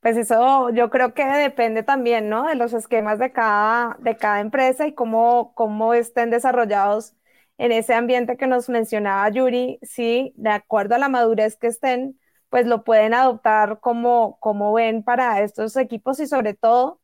Pues 0.00 0.16
eso 0.16 0.70
yo 0.70 0.88
creo 0.90 1.12
que 1.12 1.24
depende 1.26 1.82
también, 1.82 2.30
¿no? 2.30 2.46
De 2.46 2.54
los 2.54 2.72
esquemas 2.72 3.18
de 3.18 3.32
cada, 3.32 3.96
de 4.00 4.16
cada 4.16 4.40
empresa 4.40 4.86
y 4.86 4.94
cómo, 4.94 5.52
cómo 5.54 5.92
estén 5.92 6.30
desarrollados 6.30 7.14
en 7.58 7.70
ese 7.72 7.92
ambiente 7.94 8.38
que 8.38 8.46
nos 8.46 8.70
mencionaba 8.70 9.28
Yuri, 9.28 9.78
sí, 9.82 10.32
de 10.36 10.48
acuerdo 10.50 10.94
a 10.94 10.98
la 10.98 11.10
madurez 11.10 11.56
que 11.56 11.66
estén, 11.66 12.18
pues 12.48 12.66
lo 12.66 12.82
pueden 12.84 13.12
adoptar 13.12 13.80
como, 13.80 14.38
como 14.40 14.72
ven 14.72 15.02
para 15.04 15.42
estos 15.42 15.76
equipos 15.76 16.18
y 16.20 16.26
sobre 16.26 16.54
todo 16.54 17.00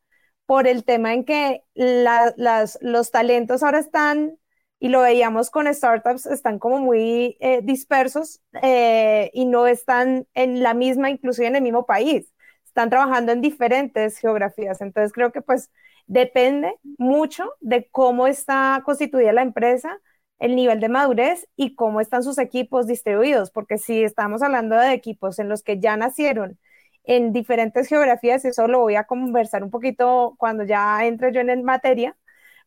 por 0.47 0.65
el 0.67 0.83
tema 0.83 1.13
en 1.13 1.23
que 1.25 1.63
las, 1.75 2.79
los 2.81 3.11
talentos 3.11 3.61
ahora 3.63 3.79
están, 3.79 4.37
y 4.79 4.89
lo 4.89 5.01
veíamos 5.01 5.49
con 5.49 5.71
startups, 5.73 6.25
están 6.27 6.59
como 6.59 6.79
muy 6.79 7.37
eh, 7.39 7.61
dispersos 7.63 8.41
eh, 8.61 9.29
y 9.33 9.45
no 9.45 9.67
están 9.67 10.27
en 10.33 10.61
la 10.63 10.73
misma, 10.73 11.09
inclusive 11.09 11.47
en 11.47 11.55
el 11.55 11.63
mismo 11.63 11.85
país, 11.85 12.31
están 12.77 12.91
trabajando 12.91 13.31
en 13.31 13.41
diferentes 13.41 14.19
geografías. 14.19 14.81
Entonces 14.81 15.11
creo 15.11 15.31
que 15.31 15.41
pues 15.41 15.71
depende 16.05 16.75
mucho 16.99 17.53
de 17.59 17.89
cómo 17.89 18.27
está 18.27 18.83
constituida 18.85 19.33
la 19.33 19.41
empresa, 19.41 19.99
el 20.37 20.55
nivel 20.55 20.79
de 20.79 20.87
madurez 20.87 21.47
y 21.55 21.73
cómo 21.73 22.01
están 22.01 22.21
sus 22.21 22.37
equipos 22.37 22.85
distribuidos, 22.85 23.49
porque 23.49 23.79
si 23.79 24.03
estamos 24.03 24.43
hablando 24.43 24.75
de 24.75 24.93
equipos 24.93 25.39
en 25.39 25.49
los 25.49 25.63
que 25.63 25.79
ya 25.79 25.97
nacieron 25.97 26.59
en 27.03 27.33
diferentes 27.33 27.87
geografías, 27.87 28.45
eso 28.45 28.67
lo 28.67 28.81
voy 28.81 28.95
a 28.95 29.05
conversar 29.05 29.63
un 29.63 29.71
poquito 29.71 30.35
cuando 30.37 30.63
ya 30.63 31.03
entre 31.03 31.33
yo 31.33 31.41
en 31.41 31.63
materia, 31.63 32.15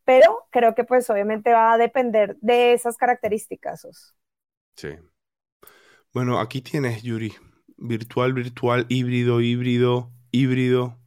pero 0.03 0.45
creo 0.49 0.75
que 0.75 0.83
pues 0.83 1.09
obviamente 1.09 1.53
va 1.53 1.71
a 1.71 1.77
depender 1.77 2.35
de 2.41 2.73
esas 2.73 2.97
características. 2.97 3.87
Sí. 4.75 4.89
Bueno, 6.13 6.37
aquí 6.41 6.61
tienes, 6.61 7.01
Yuri, 7.01 7.33
virtual, 7.81 8.33
virtual, 8.33 8.85
híbrido, 8.89 9.41
híbrido, 9.41 10.11
híbrido. 10.31 10.97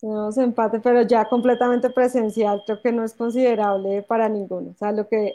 Tenemos 0.00 0.36
empate, 0.38 0.80
pero 0.80 1.02
ya 1.02 1.24
completamente 1.28 1.90
presencial, 1.90 2.62
creo 2.66 2.80
que 2.82 2.92
no 2.92 3.04
es 3.04 3.14
considerable 3.14 4.02
para 4.02 4.28
ninguno. 4.28 4.70
O 4.72 4.74
sea, 4.74 4.92
lo 4.92 5.08
que 5.08 5.34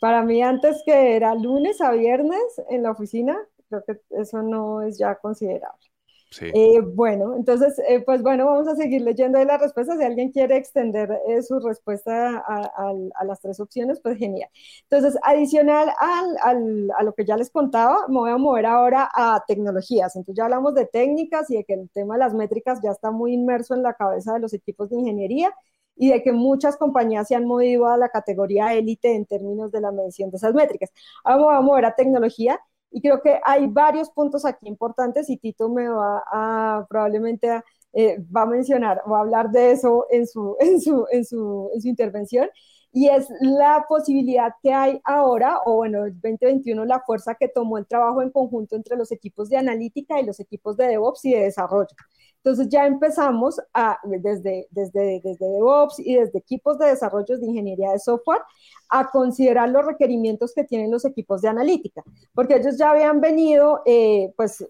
para 0.00 0.22
mí 0.24 0.42
antes 0.42 0.82
que 0.84 1.16
era 1.16 1.34
lunes 1.34 1.80
a 1.80 1.92
viernes 1.92 2.40
en 2.70 2.82
la 2.84 2.92
oficina, 2.92 3.38
creo 3.68 3.84
que 3.86 4.00
eso 4.10 4.42
no 4.42 4.82
es 4.82 4.98
ya 4.98 5.16
considerable. 5.16 5.91
Eh, 6.40 6.80
bueno, 6.80 7.34
entonces, 7.36 7.78
eh, 7.88 8.00
pues 8.00 8.22
bueno, 8.22 8.46
vamos 8.46 8.68
a 8.68 8.76
seguir 8.76 9.02
leyendo 9.02 9.38
de 9.38 9.44
las 9.44 9.60
respuestas. 9.60 9.98
Si 9.98 10.04
alguien 10.04 10.30
quiere 10.30 10.56
extender 10.56 11.10
eh, 11.28 11.42
su 11.42 11.58
respuesta 11.60 12.38
a, 12.38 13.24
las 13.24 13.40
tres 13.40 13.60
opciones, 13.60 14.00
pues 14.00 14.18
genial. 14.18 14.48
Entonces, 14.88 15.18
adicional 15.22 15.90
a 15.98 17.02
lo 17.02 17.14
que 17.14 17.24
ya 17.24 17.36
les 17.36 17.50
contaba, 17.50 18.06
me 18.08 18.18
voy 18.18 18.30
a 18.30 18.36
mover 18.38 18.66
ahora 18.66 19.08
a 19.14 19.42
tecnologías. 19.46 20.16
Entonces, 20.16 20.36
ya 20.36 20.44
hablamos 20.44 20.74
de 20.74 20.86
técnicas 20.86 21.50
y 21.50 21.56
de 21.56 21.64
que 21.64 21.74
el 21.74 21.90
tema 21.90 22.14
de 22.14 22.20
las 22.20 22.34
métricas 22.34 22.80
ya 22.82 22.90
está 22.90 23.10
muy 23.10 23.32
inmerso 23.34 23.74
en 23.74 23.82
la 23.82 23.94
cabeza 23.94 24.34
de 24.34 24.40
los 24.40 24.54
equipos 24.54 24.90
de 24.90 24.96
ingeniería 24.98 25.52
y 25.96 26.10
de 26.10 26.22
que 26.22 26.32
muchas 26.32 26.76
compañías 26.76 27.28
se 27.28 27.34
han 27.34 27.44
movido 27.44 27.86
a 27.86 27.96
la 27.96 28.08
categoría 28.08 28.74
élite 28.74 29.14
en 29.14 29.26
términos 29.26 29.70
de 29.72 29.80
la 29.80 29.92
medición 29.92 30.30
de 30.30 30.38
esas 30.38 30.54
métricas. 30.54 30.90
Ahora 31.24 31.46
vamos 31.46 31.58
a 31.58 31.60
mover 31.60 31.84
a 31.84 31.94
tecnología 31.94 32.60
y 32.92 33.00
creo 33.00 33.20
que 33.22 33.40
hay 33.44 33.66
varios 33.66 34.10
puntos 34.10 34.44
aquí 34.44 34.68
importantes 34.68 35.28
y 35.30 35.36
Tito 35.38 35.68
me 35.68 35.88
va 35.88 36.22
a 36.30 36.86
probablemente 36.88 37.62
eh, 37.92 38.18
va 38.34 38.42
a 38.42 38.46
mencionar 38.46 39.02
o 39.06 39.16
hablar 39.16 39.50
de 39.50 39.72
eso 39.72 40.06
en 40.10 40.26
su, 40.26 40.56
en 40.60 40.80
su, 40.80 41.06
en 41.10 41.24
su, 41.24 41.70
en 41.74 41.82
su 41.82 41.88
intervención 41.88 42.48
y 42.92 43.08
es 43.08 43.28
la 43.40 43.86
posibilidad 43.88 44.54
que 44.62 44.72
hay 44.72 45.00
ahora, 45.04 45.60
o 45.64 45.76
bueno, 45.76 46.04
el 46.04 46.12
2021, 46.14 46.84
la 46.84 47.00
fuerza 47.00 47.34
que 47.34 47.48
tomó 47.48 47.78
el 47.78 47.86
trabajo 47.86 48.20
en 48.20 48.30
conjunto 48.30 48.76
entre 48.76 48.96
los 48.96 49.10
equipos 49.12 49.48
de 49.48 49.56
analítica 49.56 50.20
y 50.20 50.26
los 50.26 50.38
equipos 50.40 50.76
de 50.76 50.88
DevOps 50.88 51.24
y 51.24 51.32
de 51.32 51.44
desarrollo. 51.44 51.96
Entonces 52.44 52.68
ya 52.68 52.86
empezamos 52.86 53.60
a, 53.72 53.98
desde, 54.02 54.66
desde, 54.70 55.20
desde 55.22 55.46
DevOps 55.46 56.00
y 56.00 56.16
desde 56.16 56.38
equipos 56.40 56.76
de 56.78 56.86
desarrollo 56.88 57.38
de 57.38 57.46
ingeniería 57.46 57.92
de 57.92 58.00
software 58.00 58.42
a 58.88 59.10
considerar 59.10 59.70
los 59.70 59.86
requerimientos 59.86 60.52
que 60.52 60.64
tienen 60.64 60.90
los 60.90 61.04
equipos 61.04 61.40
de 61.40 61.48
analítica, 61.48 62.02
porque 62.34 62.56
ellos 62.56 62.76
ya 62.76 62.90
habían 62.90 63.20
venido, 63.20 63.82
eh, 63.86 64.34
pues, 64.36 64.60
eh, 64.60 64.66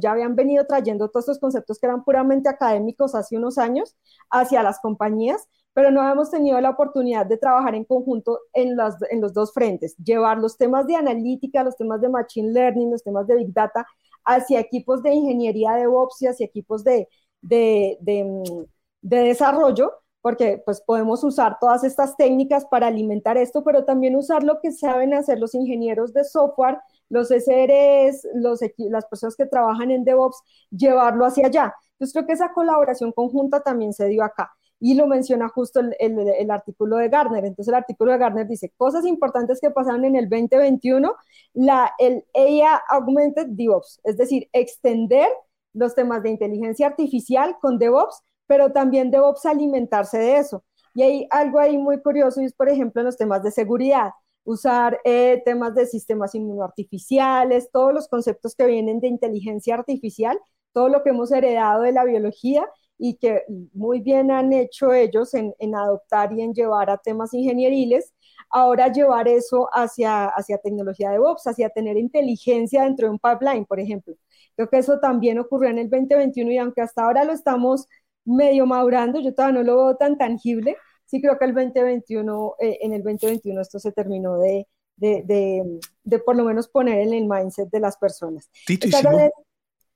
ya 0.00 0.12
habían 0.12 0.34
venido 0.34 0.66
trayendo 0.66 1.08
todos 1.10 1.24
estos 1.24 1.38
conceptos 1.38 1.78
que 1.78 1.86
eran 1.86 2.02
puramente 2.02 2.48
académicos 2.48 3.14
hace 3.14 3.36
unos 3.36 3.58
años 3.58 3.94
hacia 4.30 4.62
las 4.62 4.80
compañías, 4.80 5.46
pero 5.74 5.90
no 5.90 6.08
hemos 6.08 6.30
tenido 6.30 6.60
la 6.60 6.70
oportunidad 6.70 7.26
de 7.26 7.36
trabajar 7.36 7.74
en 7.74 7.84
conjunto 7.84 8.38
en, 8.52 8.76
las, 8.76 8.96
en 9.10 9.20
los 9.20 9.34
dos 9.34 9.52
frentes, 9.52 9.96
llevar 9.96 10.38
los 10.38 10.56
temas 10.56 10.86
de 10.86 10.94
analítica, 10.96 11.64
los 11.64 11.76
temas 11.76 12.00
de 12.00 12.08
machine 12.08 12.52
learning, 12.52 12.92
los 12.92 13.02
temas 13.02 13.26
de 13.26 13.34
big 13.36 13.52
data 13.52 13.84
hacia 14.24 14.60
equipos 14.60 15.02
de 15.02 15.12
ingeniería 15.12 15.72
de 15.72 15.80
DevOps 15.82 16.22
y 16.22 16.26
hacia 16.28 16.46
equipos 16.46 16.84
de, 16.84 17.08
de, 17.42 17.98
de, 18.00 19.18
desarrollo, 19.18 19.92
porque 20.22 20.62
pues 20.64 20.80
podemos 20.80 21.22
usar 21.24 21.58
todas 21.60 21.84
estas 21.84 22.16
técnicas 22.16 22.64
para 22.66 22.86
alimentar 22.86 23.36
esto, 23.36 23.64
pero 23.64 23.84
también 23.84 24.16
usar 24.16 24.44
lo 24.44 24.60
que 24.60 24.72
saben 24.72 25.12
hacer 25.12 25.38
los 25.40 25.54
ingenieros 25.54 26.14
de 26.14 26.24
software, 26.24 26.78
los 27.10 27.30
SREs, 27.30 28.26
los, 28.34 28.60
las 28.78 29.06
personas 29.06 29.36
que 29.36 29.46
trabajan 29.46 29.90
en 29.90 30.04
DevOps, 30.04 30.40
llevarlo 30.70 31.26
hacia 31.26 31.48
allá. 31.48 31.74
Entonces 31.92 32.14
creo 32.14 32.26
que 32.26 32.32
esa 32.32 32.52
colaboración 32.52 33.12
conjunta 33.12 33.60
también 33.60 33.92
se 33.92 34.06
dio 34.06 34.24
acá 34.24 34.50
y 34.80 34.94
lo 34.94 35.06
menciona 35.06 35.48
justo 35.48 35.80
el, 35.80 35.94
el, 35.98 36.50
artículo 36.50 36.96
de 36.96 37.08
Gartner. 37.08 37.44
Entonces 37.44 37.68
el 37.68 37.76
artículo 37.76 38.12
de 38.12 38.18
Gartner 38.18 38.46
dice, 38.46 38.72
cosas 38.76 39.06
importantes 39.06 39.60
que 39.60 39.70
pasaron 39.70 40.04
en 40.04 40.16
el 40.16 40.28
2021, 40.28 41.14
la, 41.54 41.92
el 41.98 42.24
AI 42.34 42.62
Augmented 42.90 43.46
DevOps, 43.48 44.00
es 44.04 44.16
decir, 44.16 44.48
extender 44.52 45.28
los 45.72 45.94
temas 45.94 46.22
de 46.22 46.30
inteligencia 46.30 46.86
artificial 46.86 47.56
con 47.60 47.78
DevOps, 47.78 48.22
pero 48.46 48.72
también 48.72 49.10
DevOps 49.10 49.46
alimentarse 49.46 50.18
de 50.18 50.38
eso. 50.38 50.64
Y 50.94 51.02
hay 51.02 51.26
algo 51.30 51.58
ahí 51.58 51.76
muy 51.76 52.00
curioso 52.00 52.40
y 52.40 52.44
es, 52.44 52.54
por 52.54 52.68
ejemplo, 52.68 53.00
en 53.00 53.06
los 53.06 53.16
temas 53.16 53.42
de 53.42 53.50
seguridad, 53.50 54.10
usar 54.44 55.00
eh, 55.04 55.42
temas 55.44 55.74
de 55.74 55.86
sistemas 55.86 56.34
inmunoartificiales, 56.34 57.70
todos 57.72 57.92
los 57.92 58.08
conceptos 58.08 58.54
que 58.54 58.66
vienen 58.66 59.00
de 59.00 59.08
inteligencia 59.08 59.74
artificial, 59.74 60.38
todo 60.72 60.88
lo 60.88 61.02
que 61.02 61.10
hemos 61.10 61.32
heredado 61.32 61.82
de 61.82 61.92
la 61.92 62.04
biología 62.04 62.68
y 62.98 63.16
que 63.16 63.42
muy 63.72 64.00
bien 64.00 64.30
han 64.30 64.52
hecho 64.52 64.92
ellos 64.92 65.34
en, 65.34 65.74
adoptar 65.74 66.32
y 66.32 66.42
en 66.42 66.54
llevar 66.54 66.90
a 66.90 66.98
temas 66.98 67.34
ingenieriles, 67.34 68.12
ahora 68.50 68.92
llevar 68.92 69.28
eso 69.28 69.68
hacia, 69.72 70.26
hacia 70.26 70.58
tecnología 70.58 71.08
de 71.08 71.14
DevOps, 71.14 71.46
hacia 71.46 71.70
tener 71.70 71.96
inteligencia 71.96 72.84
dentro 72.84 73.08
de 73.08 73.12
un 73.12 73.18
pipeline, 73.18 73.64
por 73.66 73.80
ejemplo. 73.80 74.14
Creo 74.56 74.68
que 74.68 74.78
eso 74.78 75.00
también 75.00 75.38
ocurrió 75.38 75.70
en 75.70 75.78
el 75.78 75.90
2021 75.90 76.52
y 76.52 76.58
aunque 76.58 76.82
hasta 76.82 77.04
ahora 77.04 77.24
lo 77.24 77.32
estamos 77.32 77.88
medio 78.24 78.66
madurando, 78.66 79.20
yo 79.20 79.34
todavía 79.34 79.60
no 79.60 79.64
lo 79.64 79.76
veo 79.76 79.96
tan 79.96 80.16
tangible, 80.16 80.76
sí 81.04 81.20
creo 81.20 81.38
que 81.38 81.44
el 81.44 81.54
2021, 81.54 82.54
eh, 82.60 82.78
en 82.82 82.94
el 82.94 83.02
2021 83.02 83.60
esto 83.60 83.78
se 83.78 83.92
terminó 83.92 84.38
de, 84.38 84.66
de, 84.96 86.18
por 86.24 86.36
lo 86.36 86.44
menos 86.44 86.68
poner 86.68 87.00
en 87.00 87.12
el 87.12 87.26
mindset 87.26 87.68
de 87.70 87.80
las 87.80 87.96
personas. 87.96 88.50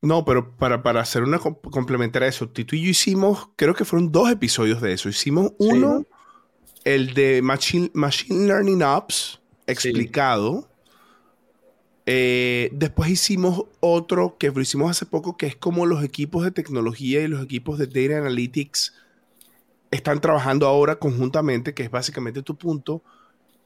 No, 0.00 0.24
pero 0.24 0.56
para, 0.56 0.82
para 0.82 1.00
hacer 1.00 1.24
una 1.24 1.38
complementar 1.38 2.22
a 2.22 2.28
eso, 2.28 2.48
Tito 2.48 2.76
y 2.76 2.82
yo 2.82 2.90
hicimos, 2.90 3.48
creo 3.56 3.74
que 3.74 3.84
fueron 3.84 4.12
dos 4.12 4.30
episodios 4.30 4.80
de 4.80 4.92
eso. 4.92 5.08
Hicimos 5.08 5.52
uno, 5.58 6.04
el 6.84 7.14
de 7.14 7.42
Machine, 7.42 7.90
Machine 7.94 8.46
Learning 8.46 8.82
Ops, 8.82 9.40
explicado. 9.66 10.68
Eh, 12.06 12.70
después 12.72 13.10
hicimos 13.10 13.64
otro 13.80 14.36
que 14.38 14.50
lo 14.50 14.60
hicimos 14.60 14.90
hace 14.90 15.04
poco, 15.04 15.36
que 15.36 15.46
es 15.46 15.56
como 15.56 15.84
los 15.84 16.04
equipos 16.04 16.44
de 16.44 16.52
tecnología 16.52 17.20
y 17.20 17.28
los 17.28 17.42
equipos 17.42 17.78
de 17.78 17.86
Data 17.86 18.18
Analytics 18.18 18.94
están 19.90 20.20
trabajando 20.20 20.66
ahora 20.66 20.96
conjuntamente, 20.98 21.74
que 21.74 21.82
es 21.82 21.90
básicamente 21.90 22.42
tu 22.42 22.56
punto. 22.56 23.02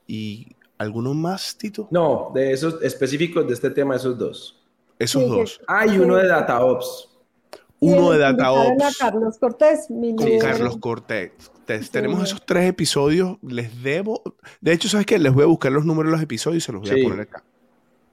¿Y 0.06 0.56
alguno 0.78 1.14
más, 1.14 1.56
Tito? 1.56 1.88
No, 1.90 2.32
de 2.34 2.52
esos 2.52 2.82
específicos 2.82 3.46
de 3.46 3.54
este 3.54 3.70
tema, 3.70 3.96
esos 3.96 4.18
dos. 4.18 4.61
Esos 5.02 5.28
dos. 5.28 5.60
Hay 5.66 5.98
uno 5.98 6.16
de 6.16 6.28
DataOps. 6.28 7.08
Uno 7.80 8.12
de 8.12 8.18
DataOps. 8.18 8.98
Carlos 8.98 9.38
Cortés. 9.38 9.86
Con 9.88 10.38
Carlos 10.38 10.76
Cortés. 10.76 11.32
Tenemos 11.90 12.22
esos 12.22 12.44
tres 12.46 12.68
episodios. 12.68 13.38
Les 13.42 13.82
debo. 13.82 14.22
De 14.60 14.72
hecho, 14.72 14.88
¿sabes 14.88 15.06
qué? 15.06 15.18
Les 15.18 15.34
voy 15.34 15.42
a 15.42 15.46
buscar 15.46 15.72
los 15.72 15.84
números 15.84 16.10
de 16.10 16.16
los 16.16 16.22
episodios 16.22 16.62
y 16.62 16.66
se 16.66 16.72
los 16.72 16.82
voy 16.82 17.00
a 17.00 17.02
poner 17.02 17.20
acá. 17.22 17.42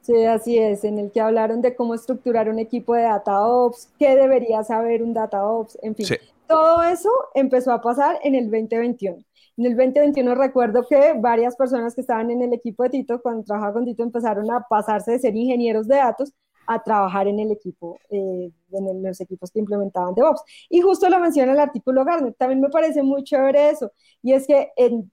Sí, 0.02 0.26
así 0.26 0.58
es, 0.58 0.84
en 0.84 0.98
el 0.98 1.12
que 1.12 1.22
hablaron 1.22 1.62
de 1.62 1.76
cómo 1.76 1.94
estructurar 1.94 2.50
un 2.50 2.58
equipo 2.58 2.96
de 2.96 3.04
DataOps, 3.04 3.90
qué 4.00 4.16
debería 4.16 4.64
saber 4.64 5.04
un 5.04 5.14
DataOps, 5.14 5.78
en 5.84 5.94
fin. 5.94 6.08
Todo 6.48 6.82
eso 6.82 7.12
empezó 7.36 7.72
a 7.72 7.80
pasar 7.80 8.18
en 8.24 8.34
el 8.34 8.46
2021. 8.46 9.18
En 9.58 9.66
el 9.66 9.78
2021 9.78 10.34
recuerdo 10.34 10.88
que 10.90 11.14
varias 11.16 11.56
personas 11.56 11.94
que 11.94 12.02
estaban 12.02 12.32
en 12.32 12.42
el 12.42 12.54
equipo 12.54 12.82
de 12.82 12.90
Tito, 12.90 13.22
cuando 13.22 13.44
trabajaba 13.44 13.74
con 13.74 13.86
Tito, 13.86 14.02
empezaron 14.02 14.50
a 14.50 14.66
pasarse 14.68 15.12
de 15.12 15.20
ser 15.20 15.36
ingenieros 15.36 15.88
de 15.88 15.98
datos 15.98 16.34
a 16.68 16.82
trabajar 16.84 17.28
en 17.28 17.40
el 17.40 17.52
equipo, 17.52 18.00
eh, 18.10 18.52
en 18.72 19.04
los 19.04 19.20
equipos 19.22 19.52
que 19.52 19.60
implementaban 19.60 20.14
DevOps. 20.14 20.44
Y 20.70 20.82
justo 20.82 21.10
lo 21.10 21.20
menciona 21.20 21.54
el 21.54 21.60
artículo 21.60 22.06
Gartner, 22.06 22.34
también 22.36 22.62
me 22.62 22.70
parece 22.70 23.02
muy 23.04 23.24
chévere 23.24 23.70
eso, 23.70 23.92
y 24.22 24.34
es 24.34 24.46
que 24.46 24.72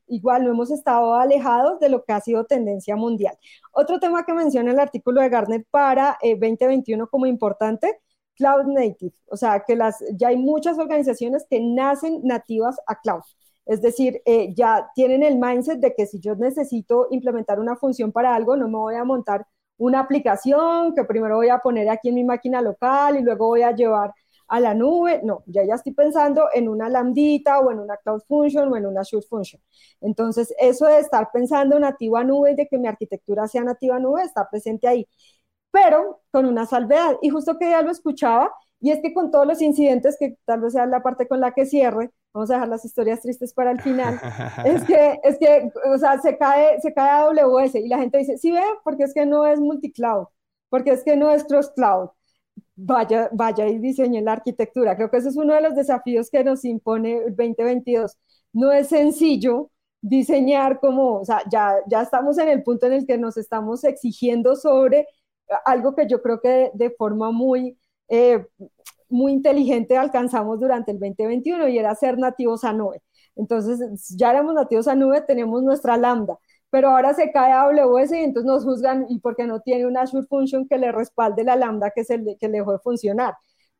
igual 0.08 0.44
no 0.44 0.50
hemos 0.50 0.70
estado 0.70 1.14
alejados 1.14 1.80
de 1.80 1.88
lo 1.88 2.04
que 2.04 2.12
ha 2.12 2.20
sido 2.20 2.44
tendencia 2.44 2.96
mundial. 2.96 3.36
Otro 3.72 3.98
tema 4.00 4.24
que 4.24 4.34
menciona 4.34 4.72
el 4.72 4.78
artículo 4.78 5.20
de 5.20 5.28
Gartner 5.28 5.64
para 5.70 6.18
2021 6.22 7.04
eh, 7.04 7.08
como 7.10 7.26
importante, 7.26 8.00
Cloud 8.36 8.66
Native, 8.66 9.14
o 9.26 9.36
sea, 9.36 9.64
que 9.66 9.78
ya 10.14 10.28
hay 10.28 10.36
muchas 10.36 10.78
organizaciones 10.78 11.46
que 11.48 11.58
nacen 11.60 12.20
nativas 12.22 12.76
a 12.86 13.00
cloud. 13.00 13.22
Es 13.66 13.82
decir, 13.82 14.22
eh, 14.24 14.54
ya 14.54 14.90
tienen 14.94 15.24
el 15.24 15.38
mindset 15.38 15.80
de 15.80 15.94
que 15.94 16.06
si 16.06 16.20
yo 16.20 16.36
necesito 16.36 17.08
implementar 17.10 17.58
una 17.58 17.76
función 17.76 18.12
para 18.12 18.34
algo, 18.34 18.56
no 18.56 18.68
me 18.68 18.78
voy 18.78 18.94
a 18.94 19.04
montar 19.04 19.46
una 19.78 20.00
aplicación 20.00 20.94
que 20.94 21.04
primero 21.04 21.36
voy 21.36 21.48
a 21.48 21.58
poner 21.58 21.88
aquí 21.88 22.08
en 22.08 22.14
mi 22.16 22.24
máquina 22.24 22.60
local 22.62 23.16
y 23.18 23.22
luego 23.22 23.46
voy 23.48 23.62
a 23.62 23.72
llevar 23.74 24.12
a 24.48 24.60
la 24.60 24.74
nube. 24.74 25.20
No, 25.24 25.42
ya 25.46 25.64
ya 25.64 25.74
estoy 25.74 25.92
pensando 25.92 26.48
en 26.54 26.68
una 26.68 26.88
lambdita 26.88 27.60
o 27.60 27.70
en 27.70 27.80
una 27.80 27.96
cloud 27.98 28.22
function 28.28 28.72
o 28.72 28.76
en 28.76 28.86
una 28.86 29.00
Azure 29.02 29.26
function. 29.28 29.60
Entonces, 30.00 30.54
eso 30.58 30.86
de 30.86 30.98
estar 31.00 31.30
pensando 31.32 31.78
nativa 31.78 32.24
nube 32.24 32.52
y 32.52 32.54
de 32.56 32.66
que 32.68 32.78
mi 32.78 32.88
arquitectura 32.88 33.46
sea 33.48 33.64
nativa 33.64 33.98
nube 33.98 34.22
está 34.22 34.48
presente 34.48 34.88
ahí, 34.88 35.06
pero 35.70 36.22
con 36.30 36.46
una 36.46 36.66
salvedad. 36.66 37.16
Y 37.22 37.30
justo 37.30 37.58
que 37.58 37.70
ya 37.70 37.82
lo 37.82 37.90
escuchaba, 37.90 38.52
y 38.80 38.90
es 38.90 39.00
que 39.00 39.14
con 39.14 39.30
todos 39.30 39.46
los 39.46 39.62
incidentes, 39.62 40.16
que 40.18 40.36
tal 40.44 40.60
vez 40.60 40.72
sea 40.74 40.86
la 40.86 41.02
parte 41.02 41.26
con 41.26 41.40
la 41.40 41.52
que 41.52 41.66
cierre, 41.66 42.10
vamos 42.32 42.50
a 42.50 42.54
dejar 42.54 42.68
las 42.68 42.84
historias 42.84 43.20
tristes 43.22 43.54
para 43.54 43.70
el 43.70 43.80
final, 43.80 44.20
es 44.64 44.84
que, 44.84 45.18
es 45.24 45.38
que, 45.38 45.70
o 45.90 45.98
sea, 45.98 46.18
se 46.20 46.36
cae, 46.36 46.80
se 46.80 46.92
cae 46.92 47.10
AWS 47.10 47.76
y 47.76 47.88
la 47.88 47.98
gente 47.98 48.18
dice, 48.18 48.38
sí 48.38 48.52
ve, 48.52 48.62
porque 48.84 49.04
es 49.04 49.14
que 49.14 49.26
no 49.26 49.46
es 49.46 49.60
multicloud, 49.60 50.26
porque 50.68 50.90
es 50.92 51.02
que 51.04 51.16
no 51.16 51.30
es 51.30 51.44
cross 51.44 51.70
cloud. 51.74 52.10
Vaya, 52.74 53.30
vaya 53.32 53.66
y 53.68 53.78
diseñe 53.78 54.20
la 54.22 54.32
arquitectura. 54.32 54.96
Creo 54.96 55.10
que 55.10 55.18
ese 55.18 55.30
es 55.30 55.36
uno 55.36 55.54
de 55.54 55.62
los 55.62 55.74
desafíos 55.74 56.30
que 56.30 56.44
nos 56.44 56.64
impone 56.64 57.18
el 57.18 57.36
2022. 57.36 58.16
No 58.52 58.72
es 58.72 58.88
sencillo 58.88 59.70
diseñar 60.02 60.78
como, 60.80 61.20
o 61.20 61.24
sea, 61.24 61.42
ya, 61.50 61.76
ya 61.88 62.02
estamos 62.02 62.38
en 62.38 62.48
el 62.48 62.62
punto 62.62 62.86
en 62.86 62.92
el 62.94 63.06
que 63.06 63.18
nos 63.18 63.36
estamos 63.36 63.82
exigiendo 63.84 64.56
sobre 64.56 65.06
algo 65.64 65.94
que 65.94 66.06
yo 66.06 66.22
creo 66.22 66.40
que 66.40 66.70
de 66.74 66.90
forma 66.90 67.30
muy 67.30 67.78
eh, 68.08 68.44
muy 69.08 69.32
inteligente 69.32 69.96
alcanzamos 69.96 70.60
durante 70.60 70.90
el 70.92 70.98
2021 70.98 71.68
y 71.68 71.78
era 71.78 71.94
ser 71.94 72.18
nativos 72.18 72.64
a 72.64 72.72
nube. 72.72 73.02
Entonces, 73.36 74.08
ya 74.16 74.30
éramos 74.30 74.54
nativos 74.54 74.88
a 74.88 74.94
nube, 74.94 75.20
tenemos 75.22 75.62
nuestra 75.62 75.96
lambda, 75.96 76.38
pero 76.70 76.90
ahora 76.90 77.14
se 77.14 77.30
cae 77.32 77.52
AWS 77.52 78.12
y 78.12 78.24
entonces 78.24 78.46
nos 78.46 78.64
juzgan 78.64 79.06
y 79.08 79.20
porque 79.20 79.46
no 79.46 79.60
tiene 79.60 79.86
una 79.86 80.02
Azure 80.02 80.26
Function 80.28 80.66
que 80.68 80.78
le 80.78 80.90
respalde 80.92 81.44
la 81.44 81.56
lambda 81.56 81.92
que, 81.94 82.04
se 82.04 82.18
le, 82.18 82.36
que 82.38 82.48
le 82.48 82.58
dejó 82.58 82.72
de 82.72 82.78
funcionar. 82.78 83.34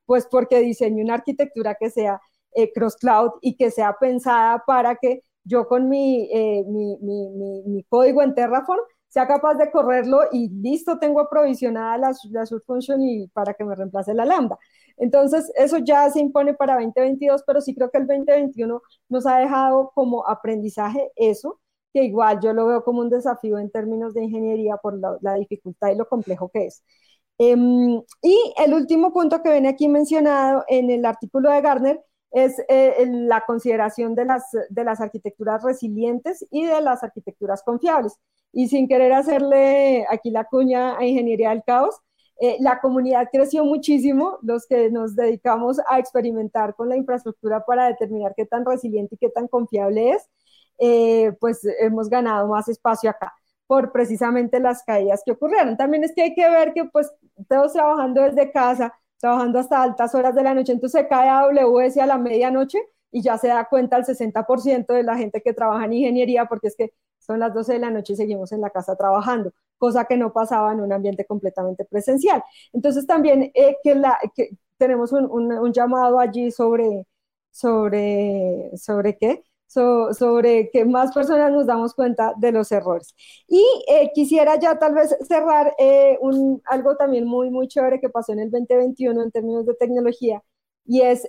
Pues 0.05 0.27
porque 0.31 0.61
diseño 0.61 1.03
una 1.03 1.15
arquitectura 1.15 1.75
que 1.79 1.91
sea 1.91 2.21
eh, 2.55 2.73
cross 2.73 2.97
cloud 2.97 3.33
y 3.41 3.57
que 3.57 3.71
sea 3.71 3.97
pensada 4.01 4.63
para 4.67 4.97
que 4.97 5.23
yo 5.45 5.67
con 5.69 5.89
mi, 5.89 6.29
eh, 6.33 6.65
mi, 6.67 6.97
mi, 7.01 7.63
mi 7.67 7.85
código 7.85 8.23
en 8.23 8.35
Terraform 8.35 8.81
sea 9.17 9.27
capaz 9.27 9.55
de 9.55 9.71
correrlo 9.71 10.25
y 10.31 10.51
listo, 10.51 10.99
tengo 10.99 11.21
aprovisionada 11.21 11.97
la, 11.97 12.13
la 12.33 12.45
subfunction 12.45 13.01
y 13.01 13.29
para 13.29 13.55
que 13.55 13.65
me 13.65 13.75
reemplace 13.75 14.13
la 14.13 14.27
lambda. 14.27 14.59
Entonces, 14.99 15.51
eso 15.57 15.79
ya 15.79 16.11
se 16.11 16.21
impone 16.21 16.53
para 16.53 16.75
2022, 16.75 17.43
pero 17.47 17.63
sí 17.63 17.75
creo 17.75 17.91
que 17.91 17.97
el 17.97 18.07
2021 18.07 18.83
nos 19.09 19.27
ha 19.27 19.39
dejado 19.39 19.91
como 19.95 20.29
aprendizaje 20.29 21.13
eso, 21.17 21.61
que 21.95 22.05
igual 22.05 22.41
yo 22.43 22.53
lo 22.53 22.67
veo 22.67 22.85
como 22.85 23.01
un 23.01 23.09
desafío 23.09 23.59
en 23.59 23.71
términos 23.71 24.13
de 24.13 24.25
ingeniería 24.25 24.77
por 24.77 25.01
la, 25.23 25.35
dificultad 25.37 25.93
y 25.93 25.97
lo 25.97 26.07
complejo 26.07 26.51
que 26.51 26.67
es. 26.67 26.83
Em, 27.39 28.03
y 28.21 28.55
el 28.59 28.75
último 28.75 29.15
punto 29.15 29.43
que 29.43 29.51
viene 29.51 29.69
aquí 29.71 29.89
mencionado 29.89 30.65
en 30.69 30.91
el 30.91 31.07
artículo 31.07 31.51
de 31.51 31.63
Garner 31.63 32.05
es 32.37 32.63
eh, 32.69 33.07
la 33.09 33.45
consideración 33.47 34.15
de 34.15 34.27
las, 34.27 34.45
de 34.69 34.85
las 34.85 35.01
arquitecturas 35.01 35.63
resilientes 35.63 36.47
y 36.51 36.67
de 36.67 36.83
las 36.83 37.03
arquitecturas 37.03 37.63
confiables 37.63 38.19
y 38.53 38.69
sin 38.69 38.89
querer 38.89 39.15
hacerle 39.15 40.05
aquí 40.11 40.31
la 40.31 40.45
cuña 40.45 40.99
a 40.99 41.05
Ingeniería 41.07 41.51
del 41.51 41.63
Caos, 41.65 41.97
eh, 42.39 42.59
la 42.61 42.79
comunidad 42.81 43.29
creció 43.33 43.65
muchísimo, 43.65 44.39
los 44.43 44.67
que 44.67 44.91
nos 44.91 45.17
dedicamos 45.17 45.79
a 45.89 45.99
experimentar 45.99 46.75
con 46.75 46.91
la 46.91 46.97
infraestructura 46.97 47.65
para 47.65 47.87
determinar 47.87 48.35
qué 48.37 48.45
tan 48.45 48.67
resiliente 48.67 49.15
y 49.15 49.19
qué 49.19 49.31
tan 49.31 49.49
confiable 49.49 50.11
es, 50.11 50.29
eh, 50.79 51.33
pues 51.41 51.63
hemos 51.81 52.11
ganado 52.11 52.49
más 52.49 52.69
espacio 52.69 53.09
acá 53.09 53.33
por 53.67 53.93
precisamente 53.93 54.61
las 54.61 54.83
caídas 54.85 55.23
que 55.25 55.33
ocurrieron. 55.33 55.77
También 55.79 56.05
es 56.05 56.15
que 56.15 56.23
hay 56.23 56.35
que 56.35 56.49
ver 56.49 56.75
que 56.75 56.85
pues 56.85 57.11
todos 57.49 57.73
trabajando 57.73 58.21
desde 58.23 58.53
casa, 58.53 58.95
trabajando 59.19 59.59
hasta 59.59 59.83
altas 59.83 60.15
horas 60.15 60.35
de 60.35 60.43
la 60.43 60.55
noche, 60.55 60.73
entonces 60.73 61.01
se 61.01 61.09
cae 61.09 61.29
AWS 61.29 61.99
a 61.99 62.07
la 62.07 62.19
medianoche 62.19 62.79
y 63.11 63.23
ya 63.23 63.39
se 63.39 63.49
da 63.49 63.67
cuenta 63.69 63.97
el 63.97 64.05
60% 64.05 64.93
de 64.93 65.03
la 65.03 65.17
gente 65.17 65.41
que 65.43 65.53
trabaja 65.53 65.85
en 65.87 65.95
ingeniería, 65.95 66.47
porque 66.47 66.69
es 66.69 66.77
que 66.77 66.93
son 67.19 67.41
las 67.41 67.55
12 67.55 67.75
de 67.75 67.79
la 67.81 67.91
noche 67.91 68.13
y 68.13 68.17
seguimos 68.17 68.53
en 68.53 68.61
la 68.61 68.71
casa 68.71 68.97
trabajando, 68.97 69.53
cosa 69.79 70.05
que 70.05 70.17
no 70.17 70.33
pasaba 70.33 70.73
en 70.73 70.81
un 70.81 70.93
ambiente 70.93 71.25
completamente 71.25 71.85
presencial. 71.85 72.43
Entonces 72.73 73.07
también 73.07 73.51
eh, 73.55 73.77
que, 73.83 74.01
tenemos 74.79 75.13
un, 75.13 75.31
un, 75.31 75.73
llamado 75.73 76.19
allí 76.19 76.51
sobre, 76.51 77.07
sobre, 77.51 78.71
sobre 78.77 79.17
qué, 79.17 79.43
sobre 79.69 80.71
que 80.71 80.85
más 80.85 81.13
personas 81.13 81.53
nos 81.53 81.67
damos 81.67 81.95
cuenta 81.95 82.33
de 82.37 82.53
los 82.53 82.73
errores. 82.73 83.15
Y 83.49 83.63
eh, 83.89 84.11
quisiera 84.15 84.59
ya 84.59 84.79
tal 84.79 84.95
vez 84.95 85.17
cerrar 85.29 85.75
eh, 85.79 86.19
un, 86.21 86.63
algo 86.67 86.97
también 86.97 87.27
muy, 87.27 87.51
muy 87.51 87.69
chévere 87.69 88.01
que 88.01 88.09
pasó 88.09 88.33
en 88.33 88.41
el 88.41 88.51
2021 88.51 89.23
en 89.23 89.31
términos 89.31 89.67
de 89.67 89.75
tecnología, 89.75 90.43
y 90.89 91.01
es 91.01 91.29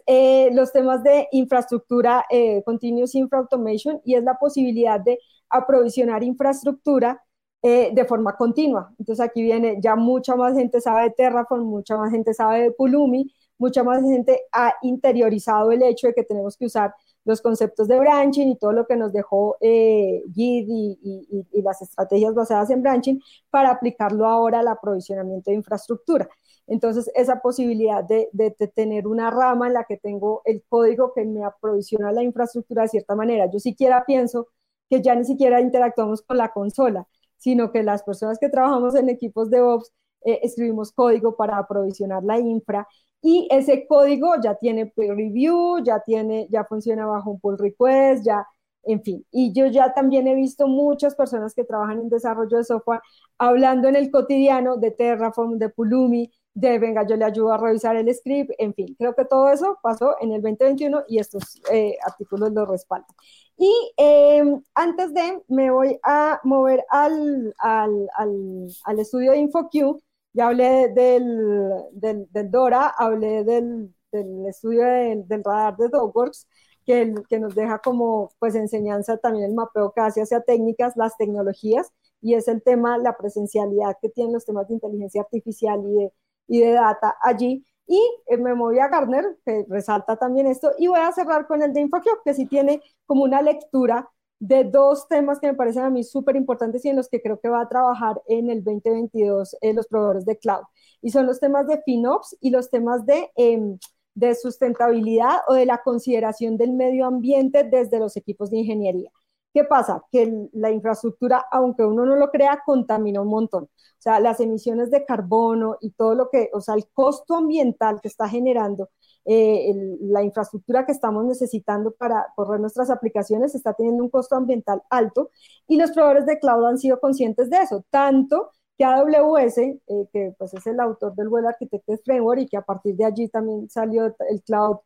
los 0.54 0.72
temas 0.72 1.04
de 1.04 1.28
infraestructura, 1.32 2.24
Continuous 2.64 3.16
Infra 3.16 3.40
Automation, 3.40 4.00
y 4.06 4.14
es 4.14 4.24
la 4.24 4.38
posibilidad 4.38 5.00
de 5.00 5.18
aprovisionar 5.50 6.24
infraestructura 6.24 7.24
eh, 7.64 7.90
de 7.92 8.06
forma 8.06 8.36
continua. 8.38 8.94
Entonces 9.00 9.26
aquí 9.26 9.42
viene, 9.42 9.78
ya 9.82 9.96
mucha 9.96 10.36
más 10.36 10.56
gente 10.56 10.80
sabe 10.80 11.04
de 11.04 11.10
Terraform, 11.12 11.64
mucha 11.66 11.98
más 11.98 12.12
gente 12.12 12.34
sabe 12.34 12.62
de 12.62 12.72
Pulumi, 12.72 13.34
mucha 13.58 13.84
más 13.84 14.04
gente 14.04 14.42
ha 14.52 14.76
interiorizado 14.84 15.72
el 15.72 15.82
hecho 15.82 16.08
de 16.08 16.14
que 16.14 16.24
tenemos 16.24 16.56
que 16.56 16.66
usar 16.68 16.94
los 17.28 17.42
conceptos 17.42 17.90
de 17.90 18.00
branching 18.00 18.48
y 18.48 18.58
todo 18.58 18.72
lo 18.72 18.88
que 18.88 18.96
nos 18.96 19.12
dejó 19.12 19.58
eh, 19.60 20.24
y, 20.34 21.28
las 21.62 21.82
estrategias 21.82 22.34
basadas 22.34 22.70
en 22.70 22.82
branching 22.82 23.22
para 23.50 23.70
aplicarlo 23.70 24.26
ahora 24.26 24.60
al 24.62 24.70
aprovisionamiento 24.70 25.52
de 25.52 25.58
infraestructura. 25.58 26.30
Entonces, 26.68 27.12
esa 27.16 27.42
posibilidad 27.42 28.02
de, 28.04 28.30
de, 28.32 28.52
tener 28.74 29.08
una 29.08 29.30
rama 29.30 29.68
en 29.68 29.74
la 29.74 29.84
que 29.84 29.98
tengo 29.98 30.42
el 30.46 30.64
código 30.70 31.12
que 31.14 31.26
me 31.26 31.44
aprovisiona 31.44 32.14
la 32.14 32.24
infraestructura 32.24 32.84
de 32.84 32.90
cierta 32.90 33.14
manera. 33.16 33.50
Yo 33.52 33.60
siquiera 33.60 34.06
pienso 34.06 34.48
que 34.90 35.02
ya 35.02 35.14
ni 35.14 35.26
siquiera 35.26 35.60
interactuamos 35.60 36.22
con 36.22 36.38
la 36.38 36.54
consola, 36.54 37.08
sino 37.36 37.72
que 37.74 37.84
las 37.84 38.04
personas 38.04 38.40
que 38.40 38.50
trabajamos 38.50 38.96
en 38.96 39.10
equipos 39.10 39.50
de 39.50 39.62
Ops 39.62 39.92
eh, 40.24 40.40
escribimos 40.44 40.94
código 40.94 41.36
para 41.36 41.58
aprovisionar 41.58 42.24
la 42.24 42.40
infra 42.40 42.88
y 43.22 43.48
ese 43.52 43.88
código 43.88 44.36
ya 44.42 44.56
tiene 44.56 44.86
peer 44.88 45.16
review, 45.16 45.84
ya 45.84 46.02
tiene, 46.02 46.48
ya 46.50 46.64
funciona 46.66 47.06
bajo 47.06 47.32
un 47.32 47.40
pull 47.40 47.58
request, 47.58 48.24
ya, 48.26 48.46
en 48.84 49.02
fin. 49.04 49.26
Y 49.32 49.54
yo 49.54 49.66
ya 49.68 49.94
también 49.94 50.28
he 50.28 50.36
visto 50.36 50.68
muchas 50.68 51.16
personas 51.16 51.54
que 51.54 51.64
trabajan 51.64 52.00
en 52.00 52.10
desarrollo 52.10 52.58
de 52.58 52.64
software 52.64 53.02
hablando 53.38 53.88
en 53.88 53.96
el 53.96 54.12
cotidiano 54.12 54.78
de 54.78 54.92
Terraform, 54.92 55.58
de 55.58 55.70
Pulumi, 55.70 56.32
de 56.54 56.80
venga, 56.80 57.06
yo 57.06 57.16
le 57.18 57.26
ayudo 57.26 57.52
a 57.54 57.58
revisar 57.58 57.96
el 57.98 58.12
script, 58.16 58.52
en 58.58 58.74
fin, 58.74 58.96
creo 58.98 59.14
que 59.14 59.26
todo 59.26 59.50
eso 59.52 59.78
pasó 59.84 60.16
en 60.22 60.32
el 60.32 60.42
2021 60.42 61.04
y 61.08 61.20
estos 61.20 61.62
eh, 61.72 61.96
artículos 62.06 62.52
lo 62.52 62.66
respaldan. 62.66 63.16
Y 63.58 63.72
em, 63.98 64.62
antes 64.76 65.14
de, 65.14 65.44
me 65.48 65.70
voy 65.72 66.00
a 66.04 66.40
mover 66.44 66.84
al, 66.90 67.54
al, 67.60 68.10
al, 68.16 68.68
al 68.86 69.00
estudio 69.00 69.32
de 69.32 69.38
InfoQ, 69.40 70.02
ya 70.38 70.48
hablé 70.48 70.90
del, 70.90 71.72
del, 71.94 72.28
del 72.32 72.52
DORA, 72.52 72.90
hablé 72.90 73.44
del, 73.44 73.94
del 74.12 74.46
estudio 74.46 74.84
del, 74.86 75.28
del, 75.28 75.44
radar 75.44 75.76
de 75.78 75.90
Dogworks, 75.90 76.48
que, 76.86 77.12
que 77.28 77.40
nos 77.40 77.56
deja 77.56 77.80
como 77.80 78.32
pues 78.38 78.54
enseñanza 78.54 79.18
también 79.18 79.46
el 79.46 79.56
mapeo 79.56 79.92
casi 79.94 80.22
hacia 80.22 80.42
técnicas, 80.42 80.94
las 80.96 81.18
tecnologías, 81.18 81.92
y 82.22 82.36
es 82.36 82.48
el 82.48 82.62
tema, 82.62 83.00
la 83.00 83.18
presencialidad 83.18 83.98
que 84.00 84.10
tienen 84.10 84.34
los 84.34 84.46
temas 84.46 84.68
de 84.68 84.76
inteligencia 84.76 85.22
artificial 85.22 85.82
y 85.84 85.94
de, 85.96 86.14
y 86.48 86.60
de 86.62 86.72
data 86.74 87.16
allí. 87.22 87.66
Y 87.88 88.00
eh, 88.28 88.38
me 88.38 88.54
moví 88.54 88.78
a 88.80 88.90
Gartner, 88.90 89.26
que 89.44 89.66
resalta 89.70 90.18
también 90.18 90.46
esto, 90.46 90.72
y 90.78 90.88
voy 90.88 91.00
a 91.00 91.12
cerrar 91.14 91.48
con 91.48 91.64
el 91.64 91.74
de 91.74 91.82
InfoCube, 91.82 92.22
que 92.24 92.36
sí 92.36 92.46
tiene 92.46 92.82
como 93.08 93.24
una 93.24 93.42
lectura 93.42 94.08
de 94.40 94.64
dos 94.64 95.08
temas 95.08 95.40
que 95.40 95.48
me 95.48 95.56
parecen 95.56 95.84
a 95.84 95.90
mí 95.90 96.04
súper 96.04 96.36
importantes 96.36 96.86
y 96.86 96.90
en 96.90 96.96
los 96.96 97.10
que 97.10 97.22
creo 97.22 97.40
que 97.40 97.50
va 97.50 97.62
a 97.62 97.70
trabajar 97.70 98.22
en 98.28 98.50
el 98.50 98.64
2022 98.64 99.56
eh, 99.62 99.74
los 99.74 99.88
proveedores 99.88 100.26
de 100.26 100.38
cloud. 100.38 100.64
Y 101.02 101.12
son 101.12 101.26
los 101.26 101.40
temas 101.40 101.68
de 101.68 101.82
FinOps 101.84 102.38
y 102.40 102.52
los 102.52 102.70
temas 102.70 103.06
de, 103.06 103.32
em, 103.36 103.78
de 104.16 104.36
sustentabilidad 104.36 105.38
o 105.48 105.54
de 105.54 105.66
la 105.66 105.82
consideración 105.84 106.58
del 106.58 106.74
medio 106.74 107.06
ambiente 107.06 107.64
desde 107.64 108.00
los 108.00 108.18
equipos 108.18 108.52
de 108.52 108.60
ingeniería. 108.60 109.12
¿Qué 109.58 109.64
pasa? 109.64 110.04
Que 110.12 110.32
la 110.54 110.70
infraestructura, 110.70 111.44
aunque 111.52 111.84
uno 111.84 112.06
no 112.06 112.16
lo 112.16 112.30
crea, 112.30 112.62
contamina 112.64 113.22
un 113.22 113.30
montón. 113.30 113.64
O 113.64 113.70
sea, 113.98 114.20
las 114.20 114.40
emisiones 114.40 114.92
de 114.92 115.04
carbono 115.04 115.78
y 115.82 115.94
todo 115.94 116.14
lo 116.14 116.30
que, 116.30 116.52
o 116.54 116.62
sea, 116.62 116.76
el 116.76 116.88
costo 116.94 117.34
ambiental 117.34 118.00
que 118.00 118.08
está 118.08 118.30
generando 118.30 118.92
eh, 119.26 119.74
la 120.02 120.22
infraestructura 120.22 120.86
que 120.86 120.92
estamos 120.92 121.26
necesitando 121.26 121.90
para 121.92 122.28
correr 122.36 122.60
nuestras 122.60 122.92
aplicaciones 122.92 123.56
está 123.56 123.74
teniendo 123.74 124.04
un 124.04 124.12
costo 124.12 124.36
ambiental 124.36 124.84
alto 124.92 125.32
y 125.68 125.78
los 125.78 125.90
proveedores 125.90 126.28
de 126.28 126.38
cloud 126.38 126.64
han 126.68 126.78
sido 126.78 127.00
conscientes 127.00 127.50
de 127.50 127.58
eso, 127.58 127.84
tanto 127.90 128.52
que 128.78 128.86
AWS, 128.86 129.58
eh, 129.58 129.80
que 130.14 130.36
pues 130.38 130.54
es 130.54 130.68
el 130.68 130.80
autor 130.80 131.16
del 131.16 131.30
Web 131.30 131.48
Architected 131.48 132.00
Framework 132.06 132.42
y 132.42 132.48
que 132.48 132.58
a 132.58 132.62
partir 132.62 132.96
de 132.96 133.06
allí 133.06 133.28
también 133.28 133.68
salió 133.72 134.06
el 134.06 134.44
Cloud 134.44 134.78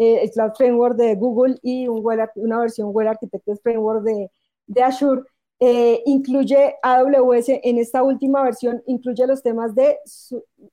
eh, 0.00 0.22
el 0.22 0.30
Cloud 0.30 0.52
Framework 0.56 0.96
de 0.96 1.14
Google 1.14 1.58
y 1.62 1.86
un 1.86 2.02
una 2.36 2.58
versión 2.58 2.88
Web 2.88 3.08
Architected 3.08 3.58
Framework 3.62 4.02
de, 4.02 4.30
de 4.66 4.82
Azure, 4.82 5.22
eh, 5.60 6.02
incluye 6.06 6.76
AWS 6.82 7.50
en 7.62 7.76
esta 7.76 8.02
última 8.02 8.42
versión, 8.42 8.82
incluye 8.86 9.26
los 9.26 9.42
temas 9.42 9.74
de, 9.74 9.98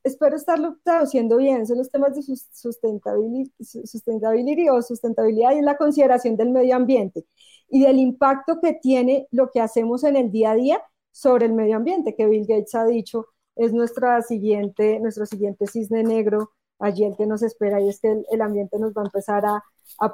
espero 0.02 0.38
estarlo 0.38 0.78
traduciendo 0.82 1.36
bien, 1.36 1.68
son 1.68 1.78
los 1.80 1.92
temas 1.92 2.16
de 2.16 2.22
sustentability, 2.54 3.52
sustentability 3.60 4.70
o 4.70 4.82
sustentabilidad 4.82 5.58
y 5.58 5.62
la 5.62 5.76
consideración 5.76 6.38
del 6.38 6.52
medio 6.52 6.78
ambiente 6.78 7.26
y 7.68 7.82
del 7.84 8.00
impacto 8.00 8.62
que 8.62 8.76
tiene 8.76 9.28
lo 9.32 9.52
que 9.52 9.60
hacemos 9.60 10.06
en 10.06 10.16
el 10.16 10.32
día 10.32 10.52
a 10.52 10.56
día 10.56 10.82
sobre 11.12 11.48
el 11.48 11.54
medio 11.54 11.76
ambiente, 11.76 12.16
que 12.16 12.28
Bill 12.28 12.46
Gates 12.48 12.76
ha 12.76 12.86
dicho 12.86 13.26
es 13.58 13.74
nuestra 13.74 14.22
siguiente, 14.22 15.00
nuestro 15.02 15.26
siguiente 15.26 15.68
cisne 15.68 16.04
negro 16.04 16.52
allí 16.80 17.04
el 17.06 17.16
que 17.16 17.26
nos 17.26 17.44
espera 17.44 17.82
y 17.82 17.90
es 17.90 18.00
que 18.00 18.24
el, 18.30 18.42
ambiente 18.42 18.80
nos 18.80 18.94
va 18.94 19.02
a 19.02 19.06
empezar 19.06 19.46
a, 19.46 19.64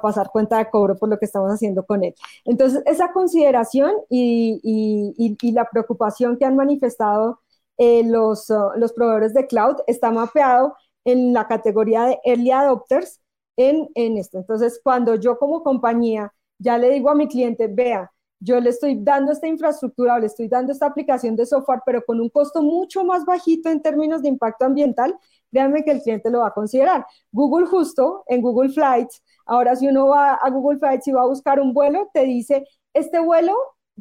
pasar 0.00 0.30
cuenta 0.30 0.58
de 0.58 0.70
cobro 0.70 0.96
por 0.96 1.08
lo 1.08 1.18
que 1.18 1.26
estamos 1.26 1.50
haciendo 1.50 1.84
con 1.84 2.04
él. 2.04 2.14
Entonces, 2.44 2.82
esa 2.86 3.12
consideración 3.12 3.92
y, 4.08 5.36
la 5.52 5.68
preocupación 5.70 6.38
que 6.38 6.44
han 6.44 6.56
manifestado 6.56 7.40
eh, 7.76 8.04
los, 8.04 8.50
uh, 8.50 8.70
los 8.76 8.92
proveedores 8.92 9.34
de 9.34 9.46
cloud 9.46 9.76
está 9.86 10.10
mapeado 10.10 10.74
en 11.04 11.32
la 11.32 11.48
categoría 11.48 12.04
de 12.04 12.20
early 12.24 12.50
adopters 12.52 13.20
en, 13.56 13.88
en 13.94 14.16
esto. 14.16 14.38
Entonces, 14.38 14.80
cuando 14.82 15.16
yo 15.16 15.38
como 15.38 15.62
compañía 15.62 16.32
ya 16.58 16.78
le 16.78 16.90
digo 16.90 17.10
a 17.10 17.14
mi 17.14 17.28
cliente, 17.28 17.66
vea, 17.68 18.12
yo 18.40 18.60
le 18.60 18.70
estoy 18.70 18.96
dando 19.00 19.32
esta 19.32 19.46
infraestructura 19.46 20.14
o 20.14 20.18
le 20.18 20.26
estoy 20.26 20.48
dando 20.48 20.72
esta 20.72 20.86
aplicación 20.86 21.36
de 21.36 21.46
software, 21.46 21.80
pero 21.86 22.04
con 22.04 22.20
un 22.20 22.28
costo 22.28 22.62
mucho 22.62 23.04
más 23.04 23.24
bajito 23.24 23.70
en 23.70 23.80
términos 23.80 24.22
de 24.22 24.28
impacto 24.28 24.64
ambiental, 24.66 25.16
créanme 25.50 25.84
que 25.84 25.92
el 25.92 26.02
cliente 26.02 26.30
lo 26.30 26.40
va 26.40 26.48
a 26.48 26.54
considerar. 26.54 27.06
Google 27.32 27.66
justo 27.66 28.24
en 28.26 28.42
Google 28.42 28.70
Flights, 28.70 29.22
ahora 29.46 29.76
si 29.76 29.88
uno 29.88 30.08
va 30.08 30.34
a 30.34 30.50
Google 30.50 30.78
Flights 30.78 31.08
y 31.08 31.12
va 31.12 31.22
a 31.22 31.26
buscar 31.26 31.60
un 31.60 31.72
vuelo, 31.72 32.10
te 32.12 32.24
dice, 32.24 32.66
este 32.92 33.18
vuelo 33.18 33.54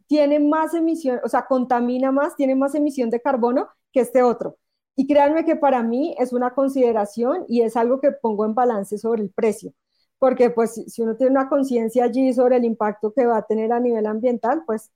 tiene 0.08 0.40
más 0.40 0.74
emisión, 0.74 1.20
o 1.24 1.30
sea, 1.30 1.46
contamina 1.46 2.12
más, 2.12 2.36
tiene 2.36 2.56
más 2.56 2.76
emisión 2.76 3.10
de 3.10 3.22
carbono 3.22 3.68
que 3.92 4.02
este 4.02 4.24
otro. 4.24 4.58
Y 4.96 5.08
créanme 5.08 5.46
que 5.46 5.56
para 5.56 5.82
mí 5.84 6.16
es 6.20 6.34
una 6.34 6.54
consideración 6.54 7.46
y 7.48 7.62
es 7.62 7.78
algo 7.78 8.00
que 8.00 8.12
pongo 8.12 8.46
en 8.46 8.54
balance 8.54 8.98
sobre 8.98 9.24
el 9.24 9.32
precio 9.32 9.74
porque 10.24 10.50
pues 10.52 10.82
si 10.88 11.02
uno 11.02 11.18
tiene 11.18 11.32
una 11.32 11.50
conciencia 11.50 12.06
allí 12.06 12.32
sobre 12.32 12.56
el 12.56 12.64
impacto 12.64 13.12
que 13.14 13.26
va 13.26 13.40
a 13.40 13.42
tener 13.46 13.74
a 13.74 13.82
nivel 13.82 14.06
ambiental, 14.06 14.64
pues 14.66 14.90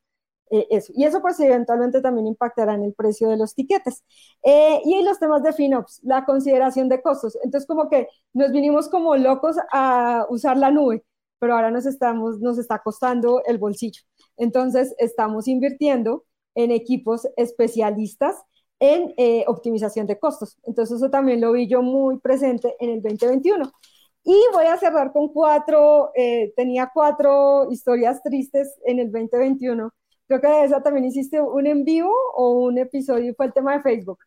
eh, 0.50 0.66
eso. 0.70 0.94
Y 0.96 1.04
eso 1.04 1.22
pues 1.22 1.38
eventualmente 1.42 2.00
también 2.02 2.28
impactará 2.28 2.76
en 2.76 2.84
el 2.84 2.94
precio 2.94 3.28
de 3.28 3.36
los 3.36 3.54
tiquetes. 3.54 4.06
Eh, 4.42 4.80
y 4.86 5.04
los 5.04 5.20
temas 5.20 5.44
de 5.44 5.52
FinOps, 5.52 6.00
la 6.04 6.24
consideración 6.24 6.88
de 6.88 7.02
costos. 7.02 7.38
Entonces 7.44 7.68
como 7.68 7.90
que 7.90 8.08
nos 8.32 8.54
vinimos 8.54 8.88
como 8.88 9.18
locos 9.18 9.58
a 9.74 10.26
usar 10.30 10.56
la 10.56 10.72
nube, 10.72 11.04
pero 11.40 11.56
ahora 11.56 11.72
nos, 11.72 11.86
estamos, 11.86 12.40
nos 12.40 12.58
está 12.58 12.80
costando 12.82 13.44
el 13.46 13.58
bolsillo. 13.58 14.04
Entonces 14.38 14.96
estamos 14.98 15.50
invirtiendo 15.50 16.24
en 16.56 16.72
equipos 16.72 17.28
especialistas 17.36 18.38
en 18.80 19.14
eh, 19.18 19.44
optimización 19.48 20.08
de 20.08 20.20
costos. 20.20 20.58
Entonces 20.64 20.96
eso 20.96 21.10
también 21.10 21.42
lo 21.42 21.52
vi 21.52 21.68
yo 21.68 21.82
muy 21.82 22.18
presente 22.20 22.78
en 22.80 22.92
el 22.92 23.02
2021. 23.02 23.70
Y 24.30 24.36
voy 24.52 24.66
a 24.66 24.76
cerrar 24.76 25.14
con 25.14 25.30
cuatro, 25.30 26.12
eh, 26.14 26.52
tenía 26.58 26.92
cuatro 26.94 27.72
historias 27.72 28.22
tristes 28.22 28.78
en 28.86 29.00
el 29.00 29.10
2021. 29.10 29.90
Creo 30.28 30.42
que 30.42 30.48
de 30.50 30.66
esa 30.66 30.84
también 30.84 31.06
hiciste 31.06 31.40
un 31.40 31.66
en 31.66 31.86
vivo 31.86 32.12
o 32.36 32.66
un 32.66 32.78
episodio, 32.78 33.34
fue 33.36 33.46
el 33.46 33.54
tema 33.54 33.78
de 33.78 33.84
Facebook. 33.84 34.20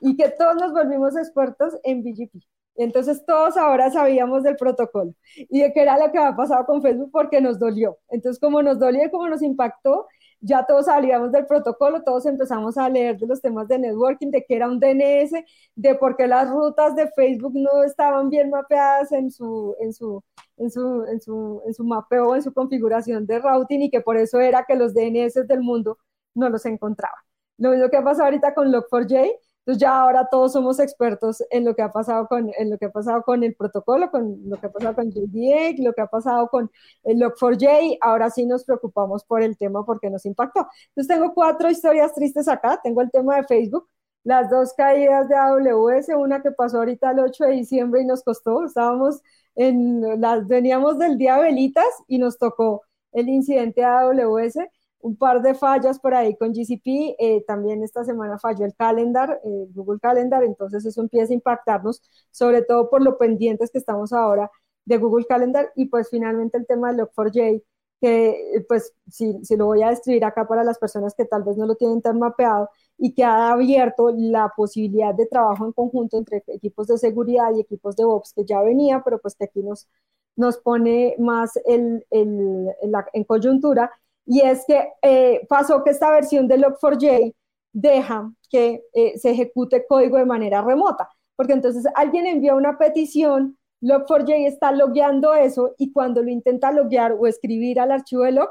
Y 0.00 0.16
que 0.16 0.30
todos 0.30 0.56
nos 0.56 0.72
volvimos 0.72 1.18
expertos 1.18 1.74
en 1.84 2.02
BGP. 2.02 2.42
Entonces 2.76 3.26
todos 3.26 3.58
ahora 3.58 3.90
sabíamos 3.90 4.42
del 4.42 4.56
protocolo 4.56 5.12
y 5.36 5.60
de 5.60 5.72
qué 5.74 5.82
era 5.82 5.98
lo 5.98 6.10
que 6.10 6.18
había 6.18 6.34
pasado 6.34 6.64
con 6.64 6.80
Facebook 6.80 7.10
porque 7.12 7.42
nos 7.42 7.58
dolió. 7.58 7.98
Entonces 8.08 8.40
como 8.40 8.62
nos 8.62 8.78
dolió 8.78 9.04
y 9.04 9.10
como 9.10 9.28
nos 9.28 9.42
impactó, 9.42 10.06
ya 10.42 10.66
todos 10.66 10.86
salíamos 10.86 11.30
del 11.32 11.46
protocolo, 11.46 12.02
todos 12.02 12.26
empezamos 12.26 12.76
a 12.76 12.88
leer 12.88 13.16
de 13.16 13.26
los 13.28 13.40
temas 13.40 13.68
de 13.68 13.78
networking, 13.78 14.30
de 14.30 14.44
qué 14.44 14.56
era 14.56 14.68
un 14.68 14.80
DNS, 14.80 15.32
de 15.76 15.94
por 15.94 16.16
qué 16.16 16.26
las 16.26 16.50
rutas 16.50 16.96
de 16.96 17.08
Facebook 17.12 17.52
no 17.54 17.84
estaban 17.84 18.28
bien 18.28 18.50
mapeadas 18.50 19.12
en 19.12 19.30
su, 19.30 19.76
en 19.80 19.92
su, 19.92 20.22
en 20.56 20.70
su, 20.70 21.04
en 21.06 21.20
su, 21.20 21.62
en 21.64 21.74
su 21.74 21.84
mapeo, 21.84 22.34
en 22.34 22.42
su 22.42 22.52
configuración 22.52 23.24
de 23.24 23.38
routing 23.38 23.82
y 23.82 23.90
que 23.90 24.00
por 24.00 24.16
eso 24.16 24.40
era 24.40 24.64
que 24.66 24.74
los 24.74 24.94
DNS 24.94 25.46
del 25.46 25.60
mundo 25.60 25.98
no 26.34 26.48
los 26.48 26.66
encontraban. 26.66 27.20
Lo 27.58 27.70
mismo 27.70 27.88
que 27.88 27.96
ha 27.96 28.04
pasado 28.04 28.24
ahorita 28.24 28.52
con 28.54 28.72
Log4j, 28.72 29.30
entonces 29.64 29.80
ya 29.80 30.00
ahora 30.00 30.28
todos 30.28 30.52
somos 30.52 30.80
expertos 30.80 31.40
en 31.50 31.64
lo 31.64 31.76
que 31.76 31.82
ha 31.82 31.92
pasado 31.92 32.26
con, 32.26 32.50
en 32.58 32.68
lo 32.70 32.78
que 32.78 32.86
ha 32.86 32.90
pasado 32.90 33.22
con 33.22 33.44
el 33.44 33.54
protocolo, 33.54 34.10
con 34.10 34.40
lo 34.48 34.56
que 34.58 34.66
ha 34.66 34.72
pasado 34.72 34.96
con 34.96 35.10
JDA, 35.12 35.74
lo 35.78 35.92
que 35.92 36.00
ha 36.00 36.08
pasado 36.08 36.48
con 36.48 36.68
el 37.04 37.18
Log4j. 37.18 37.98
Ahora 38.00 38.28
sí 38.30 38.44
nos 38.44 38.64
preocupamos 38.64 39.24
por 39.24 39.40
el 39.40 39.56
tema 39.56 39.84
porque 39.86 40.10
nos 40.10 40.26
impactó. 40.26 40.66
Entonces 40.88 41.06
tengo 41.16 41.32
cuatro 41.32 41.70
historias 41.70 42.12
tristes 42.12 42.48
acá. 42.48 42.80
Tengo 42.82 43.02
el 43.02 43.10
tema 43.12 43.36
de 43.36 43.44
Facebook, 43.44 43.88
las 44.24 44.50
dos 44.50 44.72
caídas 44.74 45.28
de 45.28 45.36
AWS, 45.36 46.08
una 46.16 46.42
que 46.42 46.50
pasó 46.50 46.78
ahorita 46.78 47.12
el 47.12 47.20
8 47.20 47.44
de 47.44 47.52
diciembre 47.52 48.02
y 48.02 48.06
nos 48.06 48.24
costó. 48.24 48.64
Estábamos 48.64 49.20
en 49.54 50.20
las, 50.20 50.46
veníamos 50.48 50.98
del 50.98 51.18
día 51.18 51.38
velitas 51.38 51.86
y 52.08 52.18
nos 52.18 52.36
tocó 52.36 52.82
el 53.12 53.28
incidente 53.28 53.82
de 53.82 53.86
AWS 53.86 54.58
un 55.02 55.16
par 55.16 55.42
de 55.42 55.54
fallas 55.54 55.98
por 55.98 56.14
ahí 56.14 56.36
con 56.36 56.52
GCP. 56.52 57.16
Eh, 57.18 57.44
también 57.46 57.82
esta 57.82 58.04
semana 58.04 58.38
falló 58.38 58.64
el 58.64 58.74
calendar, 58.74 59.40
eh, 59.44 59.66
Google 59.74 60.00
Calendar, 60.00 60.42
entonces 60.44 60.84
eso 60.86 61.02
empieza 61.02 61.32
a 61.32 61.34
impactarnos, 61.34 62.02
sobre 62.30 62.62
todo 62.62 62.88
por 62.90 63.02
lo 63.02 63.18
pendientes 63.18 63.70
que 63.70 63.78
estamos 63.78 64.12
ahora 64.12 64.50
de 64.84 64.98
Google 64.98 65.26
Calendar 65.26 65.72
y 65.76 65.86
pues 65.86 66.08
finalmente 66.10 66.58
el 66.58 66.66
tema 66.66 66.92
de 66.92 67.02
Log4j, 67.02 67.62
que 68.00 68.64
pues 68.68 68.94
si, 69.08 69.38
lo 69.56 69.66
voy 69.66 69.82
a 69.82 69.90
describir 69.90 70.24
acá 70.24 70.46
para 70.48 70.64
las 70.64 70.78
personas 70.78 71.14
que 71.14 71.24
tal 71.24 71.44
vez 71.44 71.56
no 71.56 71.66
lo 71.66 71.76
tienen 71.76 72.02
tan 72.02 72.18
mapeado 72.18 72.68
y 72.98 73.14
que 73.14 73.24
ha 73.24 73.52
abierto 73.52 74.12
la 74.16 74.52
posibilidad 74.56 75.14
de 75.14 75.26
trabajo 75.26 75.66
en 75.66 75.72
conjunto 75.72 76.18
entre 76.18 76.42
equipos 76.48 76.88
de 76.88 76.98
seguridad 76.98 77.52
y 77.54 77.60
equipos 77.60 77.96
de 77.96 78.04
Ops 78.04 78.32
que 78.34 78.44
ya 78.44 78.60
venía, 78.62 79.02
pero 79.04 79.20
pues 79.20 79.36
que 79.36 79.44
aquí 79.44 79.62
nos, 79.62 79.88
nos 80.36 80.58
pone 80.58 81.14
más 81.18 81.52
el, 81.64 82.04
en 82.10 83.24
coyuntura 83.24 83.90
y 84.26 84.40
es 84.40 84.64
que 84.66 84.88
eh, 85.02 85.46
pasó 85.48 85.82
que 85.82 85.90
esta 85.90 86.10
versión 86.10 86.48
de 86.48 86.58
Log4j 86.58 87.34
deja 87.72 88.30
que 88.50 88.82
eh, 88.92 89.18
se 89.18 89.30
ejecute 89.30 89.86
código 89.86 90.18
de 90.18 90.26
manera 90.26 90.62
remota, 90.62 91.08
porque 91.36 91.54
entonces 91.54 91.84
alguien 91.94 92.26
envía 92.26 92.54
una 92.54 92.78
petición, 92.78 93.58
Log4j 93.80 94.46
está 94.46 94.72
logueando 94.72 95.34
eso 95.34 95.74
y 95.78 95.92
cuando 95.92 96.22
lo 96.22 96.30
intenta 96.30 96.70
loguear 96.70 97.12
o 97.12 97.26
escribir 97.26 97.80
al 97.80 97.90
archivo 97.90 98.22
de 98.22 98.32
log, 98.32 98.50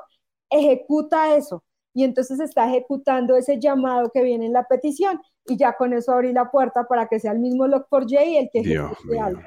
ejecuta 0.50 1.36
eso. 1.36 1.64
Y 1.94 2.04
entonces 2.04 2.40
está 2.40 2.68
ejecutando 2.68 3.36
ese 3.36 3.60
llamado 3.60 4.12
que 4.14 4.24
viene 4.24 4.46
en 4.46 4.54
la 4.54 4.64
petición 4.64 5.22
y 5.46 5.58
ya 5.58 5.74
con 5.74 5.94
eso 5.94 6.14
abrí 6.14 6.34
la 6.34 6.50
puerta 6.52 6.86
para 6.86 7.08
que 7.08 7.20
sea 7.20 7.32
el 7.32 7.40
mismo 7.40 7.66
Log4j 7.66 8.40
el 8.40 8.50
que 8.52 8.60
ejecute 8.60 9.20
algo 9.20 9.42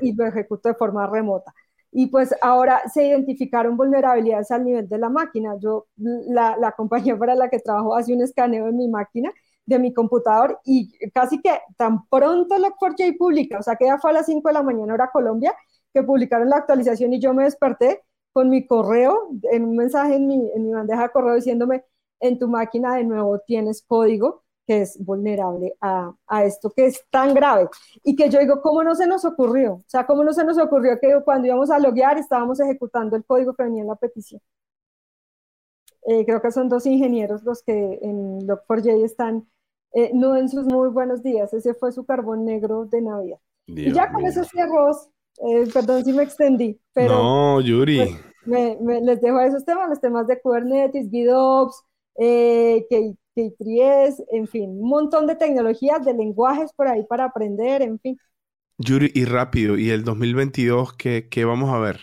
y 0.00 0.14
lo 0.14 0.26
ejecute 0.26 0.70
de 0.70 0.74
forma 0.74 1.06
remota 1.06 1.52
y 1.90 2.06
pues 2.08 2.34
ahora 2.42 2.82
se 2.92 3.06
identificaron 3.06 3.76
vulnerabilidades 3.76 4.50
al 4.50 4.64
nivel 4.64 4.88
de 4.88 4.98
la 4.98 5.08
máquina. 5.08 5.56
Yo, 5.60 5.86
la, 5.96 6.56
la 6.58 6.72
compañía 6.72 7.16
para 7.18 7.34
la 7.34 7.48
que 7.48 7.58
trabajo 7.60 7.94
hace 7.96 8.14
un 8.14 8.22
escaneo 8.22 8.66
de 8.66 8.72
mi 8.72 8.88
máquina, 8.88 9.30
de 9.66 9.78
mi 9.78 9.92
computador, 9.92 10.60
y 10.64 10.90
casi 11.10 11.40
que 11.40 11.50
tan 11.76 12.06
pronto 12.08 12.58
la 12.58 12.70
4 12.78 13.06
publica, 13.18 13.58
o 13.58 13.62
sea 13.62 13.76
que 13.76 13.86
ya 13.86 13.98
fue 13.98 14.10
a 14.10 14.14
las 14.14 14.26
5 14.26 14.48
de 14.48 14.54
la 14.54 14.62
mañana 14.62 14.94
hora 14.94 15.10
Colombia, 15.12 15.54
que 15.92 16.02
publicaron 16.02 16.48
la 16.48 16.56
actualización 16.56 17.12
y 17.12 17.20
yo 17.20 17.34
me 17.34 17.44
desperté 17.44 18.02
con 18.32 18.50
mi 18.50 18.66
correo, 18.66 19.30
en 19.52 19.64
un 19.64 19.76
mensaje 19.76 20.16
en 20.16 20.26
mi, 20.26 20.50
en 20.54 20.64
mi 20.66 20.72
bandeja 20.72 21.02
de 21.04 21.10
correo 21.10 21.34
diciéndome, 21.34 21.84
en 22.20 22.38
tu 22.38 22.48
máquina 22.48 22.94
de 22.96 23.04
nuevo 23.04 23.38
tienes 23.46 23.82
código 23.82 24.44
que 24.68 24.82
es 24.82 25.02
vulnerable 25.02 25.74
a, 25.80 26.12
a, 26.26 26.44
esto 26.44 26.68
que 26.68 26.84
es 26.84 27.02
tan 27.08 27.32
grave. 27.32 27.68
Y 28.04 28.14
que 28.14 28.28
yo 28.28 28.38
digo, 28.38 28.60
¿cómo 28.60 28.84
no 28.84 28.94
se 28.94 29.06
nos 29.06 29.24
ocurrió? 29.24 29.76
O 29.76 29.84
sea, 29.86 30.04
¿cómo 30.06 30.22
no 30.22 30.34
se 30.34 30.44
nos 30.44 30.58
ocurrió 30.58 30.98
que 31.00 31.22
cuando 31.24 31.46
íbamos 31.46 31.70
a 31.70 31.78
loguear 31.78 32.18
estábamos 32.18 32.60
ejecutando 32.60 33.16
el 33.16 33.24
código 33.24 33.54
que 33.54 33.62
venía 33.62 33.80
en 33.80 33.88
la 33.88 33.96
petición? 33.96 34.42
Eh, 36.06 36.26
creo 36.26 36.42
que 36.42 36.52
son 36.52 36.68
dos 36.68 36.84
ingenieros 36.84 37.42
los 37.44 37.62
que 37.62 37.98
en 38.02 38.46
Log4j 38.46 39.04
están 39.04 39.48
eh, 39.94 40.10
no 40.12 40.36
en 40.36 40.50
sus 40.50 40.66
muy 40.66 40.90
buenos 40.90 41.22
días. 41.22 41.50
Ese 41.54 41.72
fue 41.72 41.90
su 41.90 42.04
carbón 42.04 42.44
negro 42.44 42.84
de 42.84 43.00
Navidad. 43.00 43.38
y 43.68 43.90
ya 43.90 44.12
con 44.12 44.26
esos 44.26 44.48
cierros, 44.48 45.08
eh, 45.48 45.66
perdón 45.72 46.04
si 46.04 46.12
me 46.12 46.24
extendí, 46.24 46.78
pero... 46.92 47.14
No, 47.14 47.60
Yuri. 47.62 48.18
Pues, 48.46 48.80
me, 48.82 49.00
les 49.00 49.18
dejo 49.22 49.40
esos 49.40 49.64
temas, 49.64 49.88
los 49.88 50.00
temas 50.00 50.26
de 50.26 50.38
Kubernetes, 50.38 51.08
GitOps, 51.10 51.82
que 52.14 53.14
K3S, 53.38 54.24
en 54.32 54.46
fin, 54.48 54.70
un 54.70 54.88
montón 54.88 55.26
de 55.26 55.36
tecnologías, 55.36 56.04
de 56.04 56.12
lenguajes 56.12 56.72
por 56.72 56.88
ahí 56.88 57.04
para 57.04 57.24
aprender, 57.24 57.82
en 57.82 58.00
fin. 58.00 58.18
Yuri, 58.78 59.10
y 59.14 59.24
rápido, 59.24 59.76
¿y 59.76 59.90
el 59.90 60.04
2022 60.04 60.94
qué, 60.94 61.28
qué 61.30 61.44
vamos 61.44 61.70
a 61.70 61.78
ver? 61.78 62.00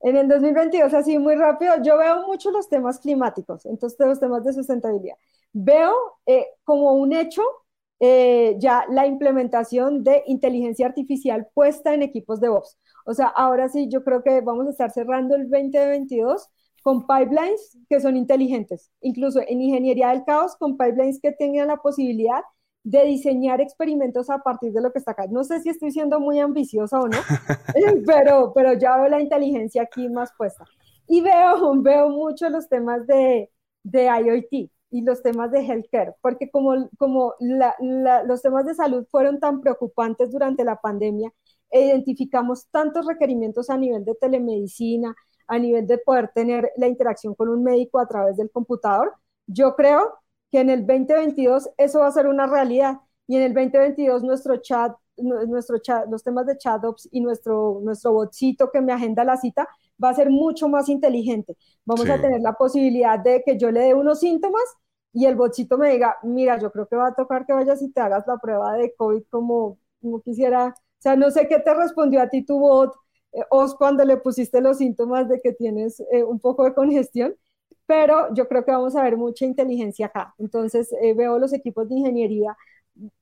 En 0.00 0.16
el 0.16 0.28
2022, 0.28 0.92
así 0.94 1.18
muy 1.18 1.36
rápido, 1.36 1.74
yo 1.82 1.96
veo 1.96 2.26
mucho 2.26 2.50
los 2.50 2.68
temas 2.68 2.98
climáticos, 2.98 3.64
entonces 3.66 3.98
los 4.00 4.20
temas 4.20 4.44
de 4.44 4.52
sustentabilidad. 4.52 5.16
Veo 5.52 5.94
eh, 6.26 6.46
como 6.64 6.94
un 6.94 7.12
hecho 7.12 7.42
eh, 8.00 8.56
ya 8.58 8.84
la 8.90 9.06
implementación 9.06 10.02
de 10.02 10.24
inteligencia 10.26 10.86
artificial 10.86 11.46
puesta 11.54 11.94
en 11.94 12.02
equipos 12.02 12.40
de 12.40 12.48
voz. 12.48 12.78
O 13.06 13.14
sea, 13.14 13.28
ahora 13.28 13.68
sí, 13.68 13.88
yo 13.88 14.02
creo 14.02 14.24
que 14.24 14.40
vamos 14.40 14.66
a 14.66 14.70
estar 14.70 14.90
cerrando 14.90 15.36
el 15.36 15.48
2022 15.48 16.48
con 16.82 17.06
pipelines 17.06 17.78
que 17.88 18.00
son 18.00 18.16
inteligentes, 18.16 18.90
incluso 19.00 19.40
en 19.46 19.62
ingeniería 19.62 20.10
del 20.10 20.24
caos, 20.24 20.56
con 20.56 20.76
pipelines 20.76 21.20
que 21.20 21.32
tengan 21.32 21.68
la 21.68 21.76
posibilidad 21.76 22.42
de 22.84 23.04
diseñar 23.04 23.60
experimentos 23.60 24.28
a 24.28 24.38
partir 24.38 24.72
de 24.72 24.80
lo 24.80 24.92
que 24.92 24.98
está 24.98 25.12
acá. 25.12 25.26
No 25.28 25.44
sé 25.44 25.60
si 25.60 25.68
estoy 25.68 25.92
siendo 25.92 26.18
muy 26.20 26.40
ambiciosa 26.40 27.00
o 27.00 27.08
no, 27.08 27.18
pero, 28.06 28.52
pero 28.54 28.72
ya 28.74 28.96
veo 28.96 29.08
la 29.08 29.20
inteligencia 29.20 29.82
aquí 29.82 30.08
más 30.08 30.30
puesta. 30.36 30.64
Y 31.06 31.20
veo, 31.20 31.74
veo 31.82 32.08
mucho 32.08 32.48
los 32.50 32.68
temas 32.68 33.06
de, 33.06 33.50
de 33.84 34.04
IoT 34.06 34.70
y 34.90 35.02
los 35.02 35.22
temas 35.22 35.50
de 35.50 35.60
healthcare, 35.60 36.14
porque 36.20 36.50
como, 36.50 36.90
como 36.98 37.34
los 37.40 38.42
temas 38.42 38.66
de 38.66 38.74
salud 38.74 39.06
fueron 39.10 39.40
tan 39.40 39.60
preocupantes 39.60 40.30
durante 40.30 40.64
la 40.64 40.76
pandemia, 40.76 41.32
identificamos 41.72 42.66
tantos 42.70 43.06
requerimientos 43.06 43.70
a 43.70 43.78
nivel 43.78 44.04
de 44.04 44.14
telemedicina, 44.14 45.14
a 45.46 45.58
nivel 45.58 45.86
de 45.86 45.98
poder 45.98 46.30
tener 46.34 46.70
la 46.76 46.88
interacción 46.88 47.34
con 47.34 47.48
un 47.48 47.62
médico 47.62 47.98
a 47.98 48.06
través 48.06 48.36
del 48.36 48.50
computador, 48.50 49.14
yo 49.46 49.74
creo 49.76 50.14
que 50.50 50.60
en 50.60 50.70
el 50.70 50.86
2022 50.86 51.70
eso 51.76 52.00
va 52.00 52.08
a 52.08 52.12
ser 52.12 52.26
una 52.26 52.46
realidad 52.46 52.98
y 53.26 53.36
en 53.36 53.42
el 53.42 53.54
2022 53.54 54.22
nuestro 54.22 54.56
chat, 54.58 54.92
nuestro 55.16 55.78
chat 55.78 56.06
los 56.10 56.22
temas 56.22 56.46
de 56.46 56.58
chat-ops 56.58 57.08
y 57.12 57.20
nuestro, 57.20 57.80
nuestro 57.82 58.12
botcito 58.12 58.70
que 58.70 58.80
me 58.80 58.92
agenda 58.92 59.24
la 59.24 59.36
cita 59.36 59.68
va 60.02 60.10
a 60.10 60.14
ser 60.14 60.30
mucho 60.30 60.68
más 60.68 60.88
inteligente. 60.88 61.56
Vamos 61.84 62.08
a 62.10 62.20
tener 62.20 62.40
la 62.40 62.52
posibilidad 62.54 63.18
de 63.18 63.42
que 63.44 63.58
yo 63.58 63.70
le 63.70 63.80
dé 63.80 63.94
unos 63.94 64.20
síntomas 64.20 64.62
y 65.12 65.26
el 65.26 65.36
botcito 65.36 65.78
me 65.78 65.90
diga, 65.90 66.16
mira, 66.22 66.58
yo 66.58 66.70
creo 66.72 66.86
que 66.88 66.96
va 66.96 67.08
a 67.08 67.14
tocar 67.14 67.46
que 67.46 67.52
vayas 67.52 67.82
y 67.82 67.90
te 67.90 68.00
hagas 68.00 68.24
la 68.26 68.38
prueba 68.38 68.74
de 68.74 68.94
COVID 68.94 69.22
como, 69.30 69.78
como 70.00 70.20
quisiera. 70.22 70.68
O 70.68 71.02
sea, 71.02 71.16
no 71.16 71.30
sé 71.30 71.48
qué 71.48 71.58
te 71.58 71.74
respondió 71.74 72.22
a 72.22 72.28
ti 72.28 72.44
tu 72.44 72.58
bot, 72.58 72.94
os 73.50 73.74
cuando 73.74 74.04
le 74.04 74.16
pusiste 74.18 74.60
los 74.60 74.78
síntomas 74.78 75.28
de 75.28 75.40
que 75.40 75.52
tienes 75.52 76.00
eh, 76.12 76.24
un 76.24 76.40
poco 76.40 76.64
de 76.64 76.74
congestión, 76.74 77.34
pero 77.86 78.32
yo 78.34 78.48
creo 78.48 78.64
que 78.64 78.72
vamos 78.72 78.96
a 78.96 79.02
ver 79.02 79.16
mucha 79.16 79.44
inteligencia 79.46 80.06
acá. 80.06 80.34
Entonces 80.38 80.92
eh, 81.02 81.14
veo 81.14 81.38
los 81.38 81.52
equipos 81.52 81.88
de 81.88 81.96
ingeniería 81.96 82.56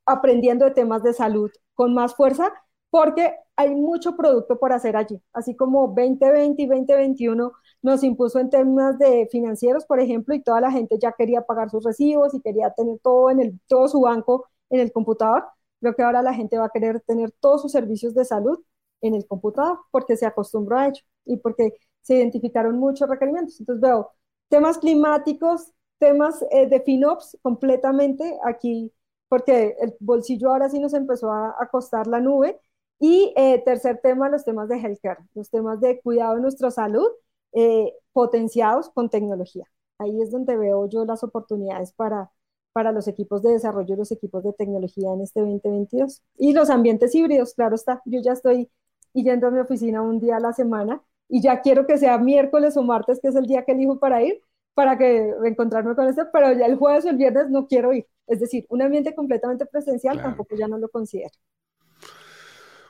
aprendiendo 0.06 0.64
de 0.64 0.72
temas 0.72 1.02
de 1.02 1.12
salud 1.14 1.50
con 1.74 1.94
más 1.94 2.14
fuerza 2.14 2.52
porque 2.90 3.34
hay 3.56 3.74
mucho 3.74 4.16
producto 4.16 4.58
por 4.58 4.72
hacer 4.72 4.96
allí. 4.96 5.20
Así 5.32 5.54
como 5.56 5.88
2020 5.88 6.62
y 6.62 6.66
2021 6.66 7.52
nos 7.82 8.02
impuso 8.02 8.38
en 8.40 8.50
temas 8.50 8.98
de 8.98 9.28
financieros, 9.30 9.84
por 9.86 10.00
ejemplo, 10.00 10.34
y 10.34 10.42
toda 10.42 10.61
la 10.61 10.72
gente 10.72 10.98
ya 11.00 11.12
quería 11.12 11.42
pagar 11.42 11.70
sus 11.70 11.84
recibos 11.84 12.34
y 12.34 12.40
quería 12.40 12.70
tener 12.72 12.98
todo, 13.00 13.30
en 13.30 13.40
el, 13.40 13.61
todo 13.68 13.88
su 13.88 14.00
banco 14.00 14.48
en 14.70 14.80
el 14.80 14.92
computador. 14.92 15.44
Creo 15.80 15.94
que 15.94 16.02
ahora 16.02 16.22
la 16.22 16.34
gente 16.34 16.58
va 16.58 16.66
a 16.66 16.70
querer 16.70 17.00
tener 17.00 17.30
todos 17.40 17.62
sus 17.62 17.72
servicios 17.72 18.14
de 18.14 18.24
salud 18.24 18.58
en 19.01 19.14
el 19.14 19.26
computador 19.26 19.78
porque 19.90 20.16
se 20.16 20.26
acostumbró 20.26 20.78
a 20.78 20.88
ello 20.88 21.03
y 21.24 21.36
porque 21.36 21.74
se 22.03 22.16
identificaron 22.16 22.78
muchos 22.78 23.09
requerimientos. 23.09 23.61
Entonces 23.61 23.80
veo 23.80 24.11
temas 24.48 24.78
climáticos, 24.78 25.72
temas 25.98 26.44
eh, 26.51 26.66
de 26.66 26.80
FinOps 26.80 27.38
completamente 27.42 28.38
aquí, 28.44 28.92
porque 29.28 29.76
el 29.80 29.94
bolsillo 30.01 30.51
ahora 30.51 30.68
sí 30.68 30.80
nos 30.80 30.94
empezó 30.94 31.30
a, 31.32 31.68
costar 31.70 32.07
la 32.07 32.20
nube. 32.20 32.61
Y 32.98 33.32
eh, 33.36 33.62
tercer 33.64 34.01
tema, 34.03 34.28
los 34.28 34.44
temas 34.44 34.68
de 34.68 34.76
healthcare, 34.76 35.20
los 35.34 35.48
temas 35.51 35.80
de 35.80 36.01
cuidado 36.03 36.34
de 36.36 36.42
nuestra 36.42 36.70
salud 36.70 37.09
eh, 37.53 37.94
potenciados 38.12 38.90
con 38.90 39.09
tecnología. 39.09 39.64
Ahí 39.98 40.20
es 40.20 40.30
donde 40.30 40.57
veo 40.57 40.88
yo 40.88 41.05
las 41.05 41.22
oportunidades 41.24 41.92
para, 41.92 42.30
para 42.72 42.92
los 42.92 43.09
equipos 43.09 43.42
de 43.42 43.53
desarrollo 43.53 43.96
los 43.96 44.12
equipos 44.12 44.44
de 44.44 44.53
tecnología 44.53 45.12
en 45.12 45.22
este 45.22 45.40
2022. 45.40 46.22
Y 46.36 46.53
los 46.53 46.70
ambientes 46.70 47.14
híbridos, 47.14 47.55
claro 47.55 47.74
está. 47.74 48.03
Yo 48.05 48.20
ya 48.22 48.32
estoy 48.32 48.70
yendo 49.12 49.48
a 49.48 49.50
mi 49.50 49.61
oficina 49.61 50.02
un 50.02 50.20
día 50.20 50.36
a 50.36 50.40
la 50.40 50.52
semana 50.52 51.02
y 51.28 51.40
ya 51.42 51.61
quiero 51.61 51.86
que 51.86 51.98
sea 51.98 52.18
miércoles 52.18 52.76
o 52.76 52.82
martes, 52.82 53.20
que 53.20 53.28
es 53.28 53.36
el 53.36 53.46
día 53.46 53.64
que 53.64 53.72
elijo 53.72 53.98
para 53.98 54.22
ir, 54.22 54.40
para 54.74 54.98
que 54.98 55.32
encontrarme 55.44 55.94
con 55.94 56.08
esto, 56.08 56.26
pero 56.32 56.52
ya 56.52 56.66
el 56.66 56.76
jueves 56.76 57.04
o 57.04 57.11
el 57.11 57.16
viernes 57.16 57.50
no 57.50 57.66
quiero 57.66 57.92
ir. 57.92 58.06
Es 58.26 58.40
decir, 58.40 58.66
un 58.68 58.82
ambiente 58.82 59.14
completamente 59.14 59.66
presencial 59.66 60.20
tampoco 60.20 60.56
ya 60.56 60.68
no 60.68 60.78
lo 60.78 60.88
considero. 60.88 61.30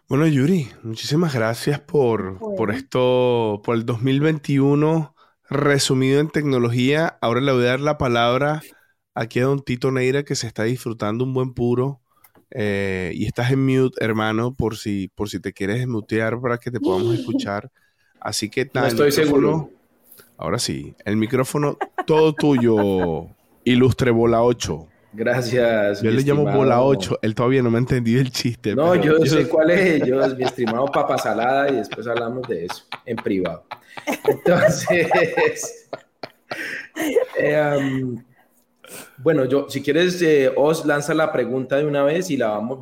Bueno, 0.08 0.26
Yuri, 0.26 0.68
muchísimas 0.82 1.34
gracias 1.34 1.80
por, 1.80 2.38
por 2.56 2.72
esto, 2.72 3.62
por 3.64 3.76
el 3.76 3.86
2021 3.86 5.14
resumido 5.50 6.20
en 6.20 6.28
tecnología. 6.30 7.18
Ahora 7.20 7.40
le 7.40 7.52
voy 7.52 7.64
a 7.64 7.70
dar 7.70 7.80
la 7.80 7.98
palabra 7.98 8.62
aquí 9.14 9.40
a 9.40 9.44
don 9.44 9.60
Tito 9.60 9.90
Neira 9.90 10.24
que 10.24 10.34
se 10.36 10.46
está 10.46 10.64
disfrutando 10.64 11.24
un 11.24 11.34
buen 11.34 11.52
puro. 11.54 11.99
Eh, 12.52 13.12
y 13.14 13.26
estás 13.26 13.50
en 13.52 13.64
mute, 13.64 14.04
hermano, 14.04 14.54
por 14.54 14.76
si, 14.76 15.08
por 15.08 15.28
si 15.28 15.40
te 15.40 15.52
quieres 15.52 15.86
mutear 15.86 16.40
para 16.40 16.58
que 16.58 16.70
te 16.70 16.80
podamos 16.80 17.14
escuchar. 17.18 17.70
Así 18.20 18.50
que 18.50 18.64
tal. 18.64 18.82
No 18.82 18.88
estoy 18.88 19.12
seguro. 19.12 19.70
Ahora 20.36 20.58
sí, 20.58 20.94
el 21.04 21.16
micrófono 21.16 21.76
todo 22.06 22.32
tuyo, 22.32 23.26
ilustre 23.64 24.10
bola 24.10 24.42
8. 24.42 24.88
Gracias. 25.12 26.02
Yo 26.02 26.10
le 26.10 26.22
llamo 26.22 26.44
bola 26.44 26.82
8. 26.82 27.18
Él 27.22 27.34
todavía 27.34 27.62
no 27.62 27.70
me 27.70 27.78
ha 27.78 27.80
entendido 27.80 28.20
el 28.20 28.30
chiste. 28.30 28.74
No, 28.74 28.94
yo, 28.94 29.18
sé 29.26 29.48
cuál 29.48 29.70
es. 29.70 30.06
Yo, 30.06 30.26
mi 30.36 30.44
estimado 30.44 30.86
papa 30.86 31.18
salada, 31.18 31.68
y 31.70 31.76
después 31.76 32.06
hablamos 32.06 32.46
de 32.48 32.66
eso 32.66 32.84
en 33.04 33.16
privado. 33.16 33.64
Entonces, 34.24 35.88
eh, 37.38 38.02
bueno, 39.18 39.44
yo, 39.44 39.68
si 39.68 39.82
quieres, 39.82 40.20
eh, 40.22 40.52
os 40.54 40.84
lanza 40.84 41.14
la 41.14 41.32
pregunta 41.32 41.76
de 41.76 41.86
una 41.86 42.02
vez 42.02 42.30
y 42.30 42.36
la 42.36 42.48
vamos, 42.48 42.78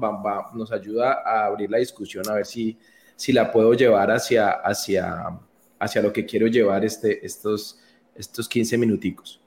nos 0.54 0.72
ayuda 0.72 1.22
a 1.24 1.46
abrir 1.46 1.70
la 1.70 1.78
discusión 1.78 2.28
a 2.28 2.34
ver 2.34 2.46
si, 2.46 2.76
si 3.16 3.32
la 3.32 3.50
puedo 3.50 3.74
llevar 3.74 4.10
hacia, 4.10 4.50
hacia, 4.50 5.38
hacia 5.78 6.02
lo 6.02 6.12
que 6.12 6.24
quiero 6.24 6.46
llevar 6.46 6.84
este, 6.84 7.24
estos, 7.24 7.80
estos 8.14 8.48
15 8.48 8.78
minuticos. 8.78 9.40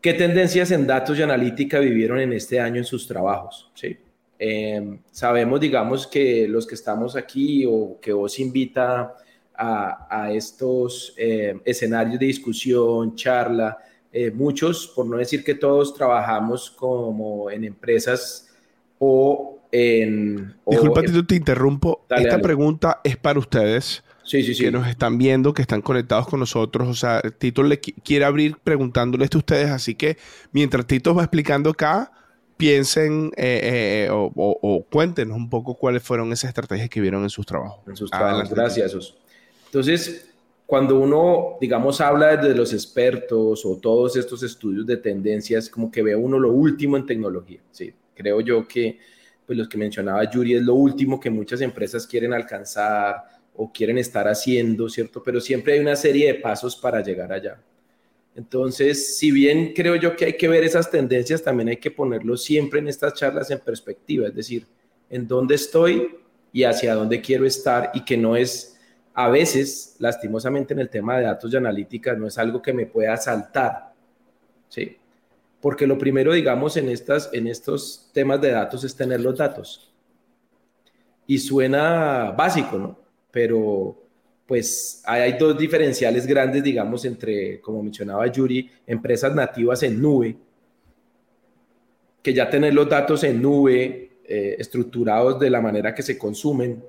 ¿Qué 0.00 0.12
tendencias 0.14 0.70
en 0.70 0.86
datos 0.86 1.18
y 1.18 1.22
analítica 1.22 1.78
vivieron 1.78 2.18
en 2.20 2.32
este 2.32 2.60
año 2.60 2.76
en 2.76 2.84
sus 2.84 3.06
trabajos? 3.08 3.70
¿Sí? 3.74 3.96
Em, 4.38 4.98
sabemos, 5.10 5.60
digamos, 5.60 6.06
que 6.06 6.46
los 6.48 6.66
que 6.66 6.74
estamos 6.74 7.16
aquí 7.16 7.64
o 7.66 7.98
que 8.00 8.12
os 8.12 8.38
invita 8.38 9.14
a, 9.54 10.06
a 10.10 10.32
estos 10.32 11.14
eh, 11.16 11.58
escenarios 11.64 12.18
de 12.18 12.26
discusión, 12.26 13.14
charla, 13.14 13.78
eh, 14.16 14.30
muchos, 14.30 14.86
por 14.86 15.06
no 15.06 15.16
decir 15.16 15.42
que 15.42 15.56
todos, 15.56 15.92
trabajamos 15.92 16.70
como 16.70 17.50
en 17.50 17.64
empresas 17.64 18.48
o 19.00 19.58
en... 19.72 20.54
Disculpa, 20.64 21.02
te 21.02 21.34
interrumpo. 21.34 22.06
Esta 22.08 22.40
pregunta 22.40 23.00
es 23.02 23.16
para 23.16 23.40
ustedes. 23.40 24.04
Sí, 24.22 24.44
sí, 24.44 24.54
sí. 24.54 24.62
Que 24.62 24.70
nos 24.70 24.86
están 24.86 25.18
viendo, 25.18 25.52
que 25.52 25.62
están 25.62 25.82
conectados 25.82 26.28
con 26.28 26.38
nosotros. 26.38 26.86
O 26.86 26.94
sea, 26.94 27.22
Tito 27.22 27.64
le 27.64 27.80
quiere 27.80 28.24
abrir 28.24 28.56
preguntándole 28.62 29.24
esto 29.24 29.38
a 29.38 29.40
ustedes. 29.40 29.70
Así 29.70 29.96
que 29.96 30.16
mientras 30.52 30.86
Tito 30.86 31.12
va 31.12 31.24
explicando 31.24 31.70
acá, 31.70 32.12
piensen 32.56 33.32
eh, 33.36 34.06
eh, 34.06 34.08
o, 34.12 34.86
cuéntenos 34.92 35.36
un 35.36 35.50
poco 35.50 35.74
cuáles 35.74 36.04
fueron 36.04 36.32
esas 36.32 36.50
estrategias 36.50 36.88
que 36.88 37.00
vieron 37.00 37.24
en 37.24 37.30
sus 37.30 37.44
trabajos. 37.44 37.80
En 37.88 37.96
sus 37.96 38.12
trabajos, 38.12 38.48
gracias. 38.48 38.94
Entonces, 39.66 40.28
cuando 40.66 40.98
uno, 40.98 41.58
digamos, 41.60 42.00
habla 42.00 42.36
de 42.36 42.54
los 42.54 42.72
expertos 42.72 43.64
o 43.66 43.76
todos 43.76 44.16
estos 44.16 44.42
estudios 44.42 44.86
de 44.86 44.96
tendencias, 44.96 45.68
como 45.68 45.90
que 45.90 46.02
ve 46.02 46.16
uno 46.16 46.38
lo 46.38 46.52
último 46.52 46.96
en 46.96 47.06
tecnología. 47.06 47.60
Sí, 47.70 47.92
creo 48.14 48.40
yo 48.40 48.66
que 48.66 48.98
pues 49.46 49.58
los 49.58 49.68
que 49.68 49.76
mencionaba 49.76 50.28
Yuri 50.30 50.54
es 50.54 50.62
lo 50.62 50.74
último 50.74 51.20
que 51.20 51.28
muchas 51.28 51.60
empresas 51.60 52.06
quieren 52.06 52.32
alcanzar 52.32 53.16
o 53.54 53.70
quieren 53.70 53.98
estar 53.98 54.26
haciendo, 54.26 54.88
¿cierto? 54.88 55.22
Pero 55.22 55.40
siempre 55.40 55.74
hay 55.74 55.80
una 55.80 55.96
serie 55.96 56.28
de 56.28 56.34
pasos 56.40 56.76
para 56.76 57.02
llegar 57.02 57.30
allá. 57.30 57.60
Entonces, 58.34 59.16
si 59.16 59.30
bien 59.30 59.72
creo 59.74 59.94
yo 59.96 60.16
que 60.16 60.24
hay 60.24 60.36
que 60.36 60.48
ver 60.48 60.64
esas 60.64 60.90
tendencias, 60.90 61.42
también 61.42 61.68
hay 61.68 61.76
que 61.76 61.90
ponerlo 61.90 62.36
siempre 62.36 62.80
en 62.80 62.88
estas 62.88 63.14
charlas 63.14 63.50
en 63.50 63.60
perspectiva, 63.60 64.26
es 64.26 64.34
decir, 64.34 64.66
en 65.08 65.28
dónde 65.28 65.54
estoy 65.54 66.16
y 66.52 66.64
hacia 66.64 66.94
dónde 66.94 67.20
quiero 67.20 67.46
estar 67.46 67.92
y 67.94 68.04
que 68.04 68.16
no 68.16 68.34
es 68.34 68.73
a 69.14 69.28
veces, 69.28 69.94
lastimosamente 70.00 70.74
en 70.74 70.80
el 70.80 70.90
tema 70.90 71.16
de 71.16 71.24
datos 71.24 71.52
y 71.52 71.56
analítica, 71.56 72.14
no 72.14 72.26
es 72.26 72.36
algo 72.36 72.60
que 72.60 72.72
me 72.72 72.86
pueda 72.86 73.16
saltar, 73.16 73.92
¿sí? 74.68 74.96
Porque 75.60 75.86
lo 75.86 75.96
primero, 75.96 76.32
digamos, 76.32 76.76
en, 76.76 76.88
estas, 76.88 77.30
en 77.32 77.46
estos 77.46 78.10
temas 78.12 78.40
de 78.40 78.50
datos 78.50 78.82
es 78.82 78.94
tener 78.94 79.20
los 79.20 79.38
datos. 79.38 79.92
Y 81.28 81.38
suena 81.38 82.32
básico, 82.36 82.76
¿no? 82.76 82.98
Pero 83.30 83.96
pues 84.46 85.02
hay 85.06 85.38
dos 85.38 85.56
diferenciales 85.56 86.26
grandes, 86.26 86.62
digamos, 86.62 87.04
entre, 87.04 87.60
como 87.60 87.82
mencionaba 87.82 88.26
Yuri, 88.26 88.68
empresas 88.86 89.34
nativas 89.34 89.82
en 89.84 90.02
nube, 90.02 90.36
que 92.20 92.34
ya 92.34 92.50
tener 92.50 92.74
los 92.74 92.88
datos 92.88 93.22
en 93.24 93.40
nube, 93.40 94.10
eh, 94.26 94.56
estructurados 94.58 95.38
de 95.38 95.50
la 95.50 95.60
manera 95.60 95.94
que 95.94 96.02
se 96.02 96.18
consumen, 96.18 96.84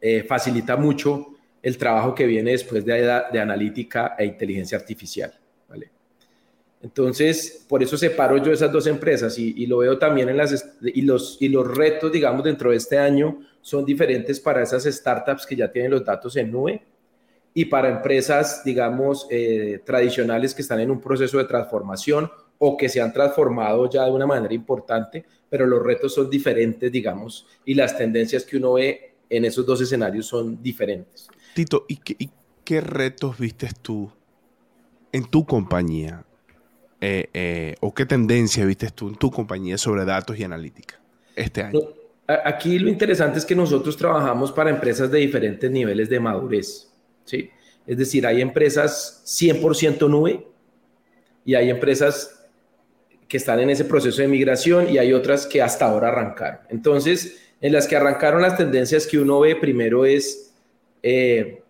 eh, 0.00 0.24
facilita 0.24 0.76
mucho 0.76 1.34
el 1.62 1.78
trabajo 1.78 2.14
que 2.14 2.26
viene 2.26 2.50
después 2.50 2.84
de, 2.84 3.40
analítica 3.40 4.16
e 4.18 4.24
inteligencia 4.24 4.76
artificial. 4.76 5.32
¿vale? 5.68 5.90
Entonces, 6.82 7.64
por 7.68 7.82
eso 7.82 7.96
separo 7.96 8.36
yo 8.38 8.52
esas 8.52 8.72
dos 8.72 8.86
empresas 8.86 9.38
y, 9.38 9.66
lo 9.66 9.78
veo 9.78 9.98
también 9.98 10.28
en 10.28 10.36
las, 10.36 10.76
y 10.82 11.02
los, 11.02 11.38
y 11.40 11.48
los 11.48 11.66
retos, 11.66 12.10
digamos, 12.10 12.42
dentro 12.42 12.70
de 12.70 12.76
este 12.76 12.98
año 12.98 13.40
son 13.60 13.84
diferentes 13.84 14.40
para 14.40 14.62
esas 14.62 14.84
startups 14.84 15.46
que 15.46 15.54
ya 15.54 15.70
tienen 15.70 15.92
los 15.92 16.04
datos 16.04 16.36
en 16.36 16.50
nube 16.50 16.82
y 17.54 17.66
para 17.66 17.88
empresas, 17.88 18.64
digamos, 18.64 19.26
eh, 19.30 19.80
tradicionales 19.84 20.54
que 20.54 20.62
están 20.62 20.80
en 20.80 20.90
un 20.90 21.00
proceso 21.00 21.38
de 21.38 21.44
transformación 21.44 22.30
o 22.58 22.76
que 22.76 22.88
se 22.88 23.00
han 23.00 23.12
transformado 23.12 23.88
ya 23.90 24.04
de 24.04 24.10
una 24.10 24.26
manera 24.26 24.54
importante, 24.54 25.24
pero 25.48 25.66
los 25.66 25.82
retos 25.82 26.14
son 26.14 26.30
diferentes, 26.30 26.90
digamos, 26.90 27.46
y 27.64 27.74
las 27.74 27.96
tendencias 27.96 28.44
que 28.44 28.56
uno 28.56 28.74
ve 28.74 29.14
en 29.28 29.44
esos 29.44 29.66
dos 29.66 29.80
escenarios 29.80 30.26
son 30.26 30.62
diferentes. 30.62 31.28
Tito, 31.54 31.84
¿y 31.88 31.96
qué, 32.64 32.80
retos 32.80 33.38
vistes 33.38 33.74
tú 33.78 34.10
en 35.12 35.24
tu 35.24 35.44
compañía? 35.44 36.24
Eh, 37.00 37.28
eh, 37.34 37.74
¿O 37.80 37.92
qué 37.92 38.06
tendencia 38.06 38.64
vistes 38.64 38.92
tú 38.92 39.08
en 39.08 39.16
tu 39.16 39.30
compañía 39.30 39.76
sobre 39.76 40.04
datos 40.04 40.38
y 40.38 40.44
analítica 40.44 41.00
este 41.34 41.62
año? 41.62 41.80
aquí 42.44 42.78
lo 42.78 42.88
interesante 42.88 43.38
es 43.38 43.44
que 43.44 43.54
nosotros 43.54 43.96
trabajamos 43.96 44.52
para 44.52 44.70
empresas 44.70 45.10
de 45.10 45.18
diferentes 45.18 45.70
niveles 45.70 46.08
de 46.08 46.20
madurez. 46.20 46.90
¿sí? 47.24 47.50
Es 47.86 47.98
decir, 47.98 48.26
hay 48.26 48.40
empresas 48.40 49.22
100% 49.26 50.08
nube 50.08 50.46
y 51.44 51.54
hay 51.54 51.68
empresas 51.68 52.42
que 53.28 53.36
están 53.36 53.60
en 53.60 53.70
ese 53.70 53.84
proceso 53.84 54.22
de 54.22 54.28
migración 54.28 54.88
y 54.88 54.98
hay 54.98 55.12
otras 55.12 55.46
que 55.46 55.60
hasta 55.60 55.86
ahora 55.86 56.08
arrancaron. 56.08 56.60
Entonces, 56.68 57.38
en 57.60 57.72
las 57.72 57.86
que 57.86 57.96
arrancaron 57.96 58.42
las 58.42 58.56
tendencias 58.56 59.06
que 59.06 59.18
uno 59.18 59.40
ve 59.40 59.56
primero 59.56 60.04
es 60.04 60.51
eh, 61.02 61.62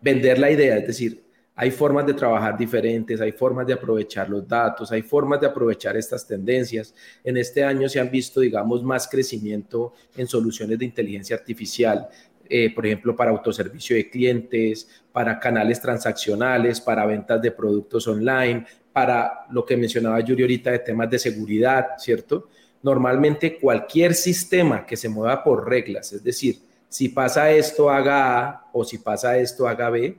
vender 0.00 0.38
la 0.38 0.50
idea, 0.50 0.78
es 0.78 0.86
decir, 0.86 1.26
hay 1.58 1.70
formas 1.70 2.06
de 2.06 2.12
trabajar 2.12 2.56
diferentes, 2.56 3.18
hay 3.18 3.32
formas 3.32 3.66
de 3.66 3.72
aprovechar 3.72 4.28
los 4.28 4.46
datos, 4.46 4.92
hay 4.92 5.00
formas 5.00 5.40
de 5.40 5.46
aprovechar 5.46 5.96
estas 5.96 6.26
tendencias. 6.26 6.94
En 7.24 7.38
este 7.38 7.64
año 7.64 7.88
se 7.88 7.98
han 7.98 8.10
visto, 8.10 8.40
digamos, 8.40 8.82
más 8.82 9.08
crecimiento 9.08 9.94
en 10.18 10.26
soluciones 10.26 10.78
de 10.78 10.84
inteligencia 10.84 11.34
artificial, 11.34 12.08
eh, 12.46 12.74
por 12.74 12.84
ejemplo, 12.84 13.16
para 13.16 13.30
autoservicio 13.30 13.96
de 13.96 14.10
clientes, 14.10 15.02
para 15.10 15.40
canales 15.40 15.80
transaccionales, 15.80 16.78
para 16.78 17.06
ventas 17.06 17.40
de 17.40 17.50
productos 17.50 18.06
online, 18.06 18.66
para 18.92 19.46
lo 19.50 19.64
que 19.64 19.78
mencionaba 19.78 20.20
Yuri 20.20 20.42
ahorita 20.42 20.70
de 20.72 20.78
temas 20.80 21.08
de 21.08 21.18
seguridad, 21.18 21.86
¿cierto? 21.96 22.50
Normalmente 22.82 23.58
cualquier 23.58 24.14
sistema 24.14 24.84
que 24.84 24.96
se 24.98 25.08
mueva 25.08 25.42
por 25.42 25.66
reglas, 25.66 26.12
es 26.12 26.22
decir, 26.22 26.65
si 26.88 27.08
pasa 27.08 27.50
esto, 27.50 27.90
haga 27.90 28.48
A 28.48 28.70
o 28.72 28.84
si 28.84 28.98
pasa 28.98 29.36
esto, 29.38 29.66
haga 29.68 29.90
B, 29.90 30.18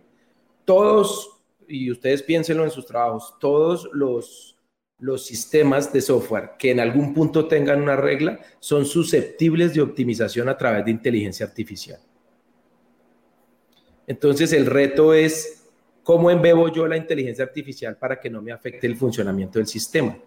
todos, 0.66 1.40
y 1.68 1.92
ustedes 1.92 2.24
piénsenlo 2.24 2.64
en 2.64 2.72
sus 2.72 2.86
trabajos, 2.86 3.36
todos 3.40 3.90
los 3.94 4.58
los 5.00 5.26
sistemas 5.26 5.94
de 5.94 6.02
software 6.02 6.52
que 6.58 6.72
en 6.72 6.80
algún 6.80 7.14
punto 7.14 7.48
tengan 7.48 7.82
una 7.82 7.96
regla 7.96 8.40
son 8.60 8.86
susceptibles 8.86 9.74
de 9.74 9.82
optimización 9.82 10.50
a 10.50 10.58
través 10.58 10.86
de 10.86 10.92
inteligencia 10.92 11.46
artificial. 11.46 12.00
Entonces 14.08 14.54
el 14.54 14.66
reto 14.66 15.14
es 15.14 15.66
cómo 16.02 16.32
embebo 16.32 16.72
yo 16.72 16.88
la 16.88 16.98
inteligencia 16.98 17.44
artificial 17.44 17.98
para 17.98 18.20
que 18.20 18.30
no 18.30 18.42
me 18.42 18.52
afecte 18.52 18.88
el 18.88 18.96
funcionamiento 18.96 19.60
del 19.60 19.68
sistema. 19.68 20.18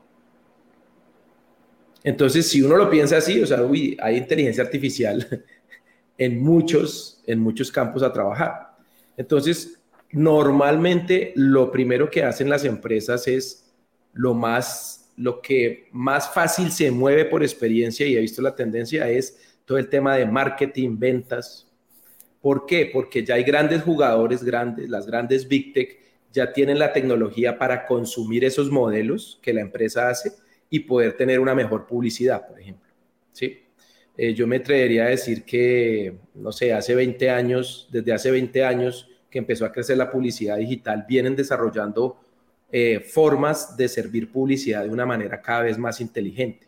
Entonces, 2.02 2.48
si 2.48 2.62
uno 2.62 2.76
lo 2.76 2.88
piensa 2.88 3.18
así, 3.18 3.42
o 3.42 3.46
sea, 3.46 3.58
hay 4.02 4.16
inteligencia 4.16 4.64
artificial 4.64 5.44
en 6.20 6.40
muchos, 6.40 7.20
en 7.26 7.40
muchos 7.40 7.72
campos 7.72 8.04
a 8.04 8.12
trabajar. 8.12 8.76
Entonces, 9.16 9.80
normalmente 10.12 11.32
lo 11.34 11.72
primero 11.72 12.08
que 12.08 12.22
hacen 12.22 12.48
las 12.48 12.64
empresas 12.64 13.26
es 13.26 13.72
lo 14.12 14.34
más, 14.34 15.10
lo 15.16 15.40
que 15.40 15.88
más 15.90 16.32
fácil 16.32 16.70
se 16.70 16.92
mueve 16.92 17.24
por 17.24 17.42
experiencia 17.42 18.06
y 18.06 18.16
he 18.16 18.20
visto 18.20 18.40
la 18.40 18.54
tendencia 18.54 19.08
es 19.08 19.56
todo 19.64 19.78
el 19.78 19.88
tema 19.88 20.14
de 20.14 20.26
marketing, 20.26 20.98
ventas, 20.98 21.70
¿Por 22.40 22.64
qué? 22.64 22.88
Porque 22.92 23.24
ya 23.24 23.34
hay 23.34 23.42
grandes 23.42 23.82
jugadores 23.82 24.42
grandes, 24.42 24.88
las 24.88 25.06
grandes 25.06 25.46
Big 25.46 25.74
Tech 25.74 25.98
ya 26.32 26.52
tienen 26.52 26.78
la 26.78 26.92
tecnología 26.92 27.58
para 27.58 27.86
consumir 27.86 28.44
esos 28.44 28.70
modelos 28.70 29.38
que 29.42 29.52
la 29.52 29.60
empresa 29.60 30.08
hace 30.08 30.32
y 30.70 30.80
poder 30.80 31.16
tener 31.16 31.40
una 31.40 31.54
mejor 31.54 31.86
publicidad, 31.86 32.46
por 32.46 32.58
ejemplo. 32.60 32.88
¿Sí? 33.32 33.58
Eh, 34.22 34.34
yo 34.34 34.46
me 34.46 34.56
atrevería 34.56 35.06
a 35.06 35.08
decir 35.08 35.44
que, 35.44 36.14
no 36.34 36.52
sé, 36.52 36.74
hace 36.74 36.94
20 36.94 37.30
años, 37.30 37.88
desde 37.90 38.12
hace 38.12 38.30
20 38.30 38.62
años 38.62 39.08
que 39.30 39.38
empezó 39.38 39.64
a 39.64 39.72
crecer 39.72 39.96
la 39.96 40.10
publicidad 40.10 40.58
digital, 40.58 41.06
vienen 41.08 41.34
desarrollando 41.34 42.20
eh, 42.70 43.00
formas 43.00 43.78
de 43.78 43.88
servir 43.88 44.30
publicidad 44.30 44.84
de 44.84 44.90
una 44.90 45.06
manera 45.06 45.40
cada 45.40 45.62
vez 45.62 45.78
más 45.78 46.02
inteligente. 46.02 46.66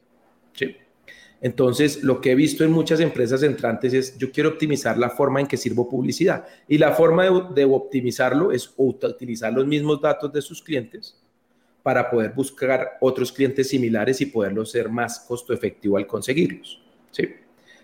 Entonces, 1.43 2.03
lo 2.03 2.23
que 2.23 2.31
he 2.31 2.35
visto 2.35 2.65
en 2.65 2.73
muchas 2.73 3.01
empresas 3.01 3.43
entrantes 3.43 3.93
es, 3.93 4.17
yo 4.17 4.33
quiero 4.33 4.49
optimizar 4.49 4.97
la 4.97 5.11
forma 5.11 5.39
en 5.39 5.47
que 5.47 5.59
sirvo 5.59 5.91
publicidad. 5.91 6.47
Y 6.67 6.79
la 6.79 6.93
forma 6.93 7.25
de, 7.55 7.67
optimizarlo 7.67 8.51
es 8.51 8.73
utilizar 8.79 9.53
los 9.53 9.67
mismos 9.67 10.01
datos 10.01 10.33
de 10.33 10.41
sus 10.41 10.63
clientes 10.63 11.21
para 11.83 12.11
poder 12.11 12.33
buscar 12.33 12.93
otros 13.03 13.31
clientes 13.31 13.69
similares 13.69 14.23
y 14.23 14.27
poderlos 14.27 14.71
ser 14.71 14.89
más 14.89 15.21
costo 15.21 15.53
efectivo 15.53 15.99
al 15.99 16.07
conseguirlos. 16.07 16.81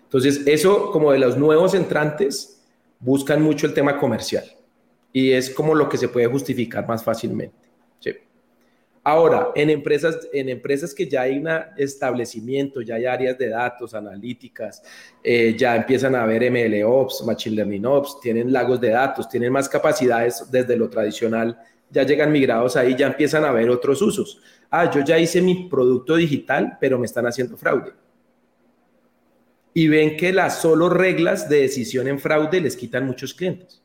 Entonces, 0.09 0.41
eso 0.47 0.91
como 0.91 1.11
de 1.11 1.19
los 1.19 1.37
nuevos 1.37 1.75
entrantes, 1.75 2.63
buscan 2.99 3.43
mucho 3.43 3.67
el 3.67 3.75
tema 3.75 3.97
comercial 3.97 4.43
y 5.13 5.31
es 5.31 5.51
como 5.51 5.75
lo 5.75 5.87
que 5.87 5.97
se 5.97 6.09
puede 6.09 6.25
justificar 6.25 6.87
más 6.87 7.03
fácilmente. 7.03 7.69
Ahora, 9.01 9.51
en 9.55 9.69
empresas, 9.69 10.27
en 10.33 10.49
empresas 10.49 10.93
que 10.93 11.07
ya 11.07 11.21
hay 11.21 11.39
un 11.39 11.47
establecimiento, 11.77 12.81
ya 12.81 12.95
hay 12.95 13.05
áreas 13.05 13.37
de 13.37 13.49
datos, 13.49 13.93
analíticas, 13.93 14.83
eh, 15.23 15.55
ya 15.57 15.75
empiezan 15.77 16.15
a 16.15 16.23
haber 16.23 16.51
MLOps, 16.51 17.23
Machine 17.25 17.55
Learning 17.55 17.85
Ops, 17.85 18.19
tienen 18.19 18.51
lagos 18.51 18.79
de 18.81 18.89
datos, 18.89 19.29
tienen 19.29 19.53
más 19.53 19.69
capacidades 19.69 20.51
desde 20.51 20.75
lo 20.75 20.89
tradicional, 20.89 21.57
ya 21.89 22.03
llegan 22.03 22.31
migrados 22.31 22.75
ahí, 22.75 22.95
ya 22.95 23.07
empiezan 23.07 23.45
a 23.45 23.51
ver 23.51 23.69
otros 23.69 24.01
usos. 24.01 24.41
Ah, 24.69 24.91
yo 24.91 25.03
ya 25.03 25.17
hice 25.17 25.41
mi 25.41 25.69
producto 25.69 26.15
digital, 26.15 26.77
pero 26.79 26.99
me 26.99 27.05
están 27.05 27.25
haciendo 27.25 27.57
fraude. 27.57 27.93
Y 29.73 29.87
ven 29.87 30.17
que 30.17 30.33
las 30.33 30.61
solo 30.61 30.89
reglas 30.89 31.47
de 31.47 31.61
decisión 31.61 32.07
en 32.07 32.19
fraude 32.19 32.59
les 32.61 32.75
quitan 32.75 33.05
muchos 33.05 33.33
clientes. 33.33 33.81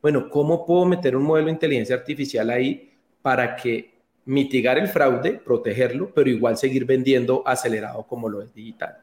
Bueno, 0.00 0.30
¿cómo 0.30 0.64
puedo 0.64 0.86
meter 0.86 1.16
un 1.16 1.24
modelo 1.24 1.46
de 1.46 1.52
inteligencia 1.52 1.96
artificial 1.96 2.48
ahí 2.50 2.92
para 3.22 3.56
que 3.56 3.96
mitigar 4.26 4.76
el 4.76 4.88
fraude, 4.88 5.40
protegerlo, 5.44 6.12
pero 6.12 6.28
igual 6.28 6.56
seguir 6.56 6.84
vendiendo 6.84 7.42
acelerado 7.46 8.06
como 8.06 8.28
lo 8.28 8.42
es 8.42 8.52
digital. 8.52 8.98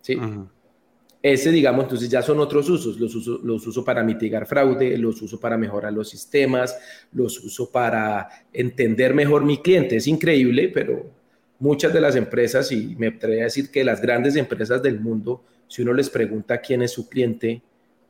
¿Sí? 0.00 0.18
Ese, 1.20 1.50
digamos, 1.50 1.84
entonces 1.84 2.08
ya 2.08 2.22
son 2.22 2.38
otros 2.38 2.68
usos. 2.68 2.98
Los 2.98 3.14
uso, 3.14 3.40
los 3.42 3.66
uso 3.66 3.84
para 3.84 4.02
mitigar 4.02 4.46
fraude, 4.46 4.96
los 4.98 5.20
uso 5.22 5.40
para 5.40 5.56
mejorar 5.56 5.92
los 5.92 6.08
sistemas, 6.08 6.78
los 7.12 7.42
uso 7.42 7.70
para 7.70 8.28
entender 8.52 9.14
mejor 9.14 9.44
mi 9.44 9.58
cliente. 9.58 9.96
Es 9.96 10.06
increíble, 10.06 10.68
pero 10.68 11.10
muchas 11.64 11.94
de 11.94 12.00
las 12.02 12.14
empresas, 12.14 12.70
y 12.72 12.94
me 12.98 13.06
atrevo 13.06 13.40
a 13.40 13.44
decir 13.44 13.70
que 13.70 13.82
las 13.82 14.02
grandes 14.02 14.36
empresas 14.36 14.82
del 14.82 15.00
mundo, 15.00 15.42
si 15.66 15.80
uno 15.80 15.94
les 15.94 16.10
pregunta 16.10 16.60
quién 16.60 16.82
es 16.82 16.92
su 16.92 17.08
cliente, 17.08 17.62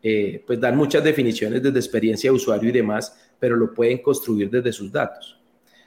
eh, 0.02 0.42
pues 0.44 0.58
dan 0.58 0.76
muchas 0.76 1.04
definiciones 1.04 1.62
desde 1.62 1.78
experiencia 1.78 2.30
de 2.30 2.34
usuario 2.34 2.68
y 2.68 2.72
demás, 2.72 3.16
pero 3.38 3.54
lo 3.54 3.72
pueden 3.72 3.98
construir 3.98 4.50
desde 4.50 4.72
sus 4.72 4.90
datos. 4.90 5.40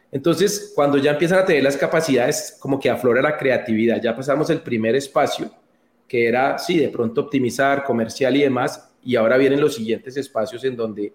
Entonces, 0.10 0.72
cuando 0.74 0.98
ya 0.98 1.12
empiezan 1.12 1.40
a 1.40 1.46
tener 1.46 1.62
las 1.62 1.76
capacidades, 1.76 2.58
como 2.58 2.80
que 2.80 2.90
aflora 2.90 3.22
la 3.22 3.36
creatividad, 3.36 4.02
ya 4.02 4.16
pasamos 4.16 4.50
el 4.50 4.62
primer 4.62 4.96
espacio, 4.96 5.52
que 6.08 6.26
era, 6.26 6.58
sí, 6.58 6.80
de 6.80 6.88
pronto 6.88 7.20
optimizar, 7.20 7.84
comercial 7.84 8.34
y 8.38 8.44
demás, 8.44 8.90
y 9.04 9.18
ahora 9.18 9.36
vienen 9.36 9.60
los 9.60 9.76
siguientes 9.76 10.16
espacios 10.16 10.64
en 10.64 10.78
donde, 10.78 11.12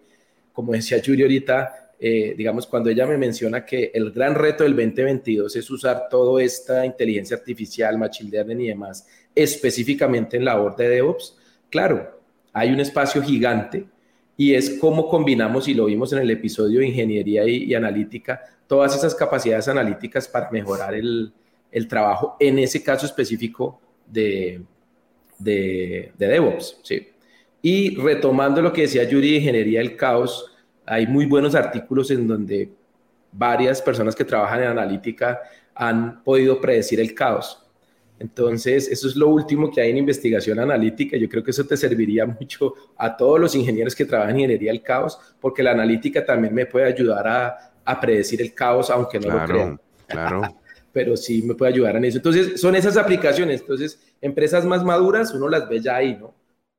como 0.53 0.73
decía 0.73 0.99
Yuri 0.99 1.23
ahorita, 1.23 1.82
eh, 2.05 2.35
digamos, 2.37 2.67
cuando 2.67 2.91
ella 2.91 3.07
me 3.07 3.17
menciona 3.17 3.65
que 3.65 3.93
el 3.95 4.11
gran 4.11 4.35
reto 4.35 4.65
del 4.65 4.75
2022 4.75 5.55
es 5.55 5.71
usar 5.71 6.09
toda 6.11 6.43
esta 6.43 6.85
inteligencia 6.85 7.37
artificial, 7.37 7.97
machine 7.97 8.29
learning 8.29 8.61
y 8.61 8.69
demás, 8.69 9.07
específicamente 9.33 10.37
en 10.37 10.45
la 10.45 10.55
labor 10.55 10.75
de 10.75 10.89
DevOps, 10.89 11.39
claro, 11.71 12.21
hay 12.53 12.73
un 12.73 12.81
espacio 12.81 13.23
gigante 13.23 13.87
y 14.37 14.53
es 14.53 14.79
cómo 14.81 15.09
combinamos, 15.09 15.69
y 15.69 15.75
lo 15.75 15.85
vimos 15.85 16.13
en 16.13 16.19
el 16.19 16.31
episodio 16.33 16.81
de 16.81 16.89
ingeniería 16.89 17.47
y 17.47 17.73
analítica, 17.73 18.43
todas 18.67 18.97
esas 18.97 19.15
capacidades 19.15 19.69
analíticas 19.69 20.27
para 20.27 20.51
mejorar 20.51 20.95
el, 20.95 21.33
el 21.71 21.87
trabajo, 21.87 22.37
en 22.41 22.59
ese 22.59 22.83
caso 22.83 23.07
específico 23.07 23.81
de, 24.07 24.61
de, 25.39 26.11
de, 26.19 26.27
DevOps. 26.27 26.81
¿sí? 26.83 27.11
Y 27.63 27.95
retomando 27.95 28.61
lo 28.61 28.73
que 28.73 28.83
decía 28.83 29.05
Yuri 29.05 29.31
de 29.31 29.37
Ingeniería 29.37 29.79
del 29.79 29.97
Caos, 29.97 30.52
hay 30.87 31.07
muy 31.07 31.27
buenos 31.27 31.55
artículos 31.55 32.11
en 32.11 32.27
donde 32.27 32.71
varias 33.33 33.81
personas 33.81 34.15
que 34.15 34.25
trabajan 34.25 34.63
en 34.63 34.69
analítica 34.69 35.41
han 35.75 36.23
podido 36.23 36.61
predecir 36.61 37.01
el 37.01 37.15
caos. 37.15 37.59
Entonces, 38.19 38.89
eso 38.89 39.09
es 39.09 39.17
lo 39.17 39.29
último 39.29 39.71
que 39.71 39.81
hay 39.81 39.91
en 39.91 39.97
investigación 39.99 40.59
analítica. 40.61 41.17
Yo 41.17 41.29
creo 41.29 41.43
que 41.43 41.51
eso 41.51 41.65
te 41.65 41.77
serviría 41.77 42.27
mucho 42.41 42.75
a 42.97 43.17
todos 43.17 43.41
los 43.41 43.55
ingenieros 43.55 43.95
que 43.95 44.05
trabajan 44.05 44.35
en 44.35 44.41
ingeniería 44.41 44.71
del 44.71 44.83
caos, 44.83 45.19
porque 45.41 45.63
la 45.63 45.73
analítica 45.73 46.25
también 46.25 46.55
me 46.55 46.67
puede 46.67 46.87
ayudar 46.87 47.27
a, 47.27 47.73
a 47.85 48.01
predecir 48.01 48.41
el 48.41 48.55
caos, 48.55 48.91
aunque 48.91 49.19
no 49.19 49.31
lo 49.31 49.45
crean. 49.45 49.81
Claro. 50.07 50.43
Pero 50.93 51.17
sí 51.17 51.43
me 51.43 51.55
puede 51.55 51.73
ayudar 51.73 51.97
en 51.97 52.05
eso. 52.05 52.19
Entonces, 52.19 52.61
son 52.61 52.77
esas 52.77 52.99
aplicaciones. 52.99 53.63
Entonces, 53.63 53.99
empresas 54.21 54.65
más 54.67 54.85
maduras, 54.85 55.33
uno 55.33 55.49
las 55.49 55.67
ve 55.69 55.81
ya 55.81 55.97
ahí, 55.97 56.17
¿no? 56.21 56.35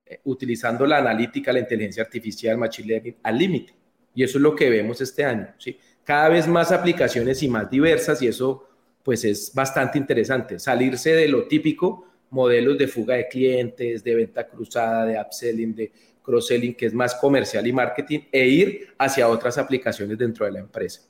eh, 0.06 0.20
utilizando 0.26 0.86
la 0.86 0.98
analítica, 0.98 1.52
la 1.54 1.60
inteligencia 1.60 2.04
artificial, 2.04 2.58
machine 2.58 2.88
learning 2.88 3.16
al 3.24 3.38
límite. 3.38 3.74
Y 4.14 4.24
eso 4.24 4.38
es 4.38 4.42
lo 4.42 4.56
que 4.56 4.70
vemos 4.70 5.02
este 5.02 5.24
año. 5.24 5.48
¿sí? 5.58 5.78
Cada 6.04 6.30
vez 6.30 6.48
más 6.48 6.72
aplicaciones 6.72 7.42
y 7.44 7.48
más 7.48 7.70
diversas 7.70 8.22
y 8.22 8.28
eso 8.28 8.68
pues 9.04 9.26
es 9.26 9.54
bastante 9.54 9.98
interesante. 9.98 10.60
Salirse 10.60 11.14
de 11.14 11.28
lo 11.28 11.48
típico, 11.48 12.08
modelos 12.30 12.78
de 12.78 12.88
fuga 12.88 13.16
de 13.16 13.28
clientes, 13.28 14.04
de 14.04 14.16
venta 14.16 14.48
cruzada, 14.48 15.06
de 15.06 15.20
upselling, 15.20 15.76
de 15.76 15.92
cross-selling, 16.22 16.74
que 16.74 16.86
es 16.86 16.94
más 16.94 17.16
comercial 17.16 17.68
y 17.68 17.74
marketing, 17.74 18.22
e 18.32 18.48
ir 18.48 18.88
hacia 18.98 19.28
otras 19.28 19.58
aplicaciones 19.58 20.18
dentro 20.18 20.46
de 20.46 20.54
la 20.54 20.60
empresa. 20.60 21.02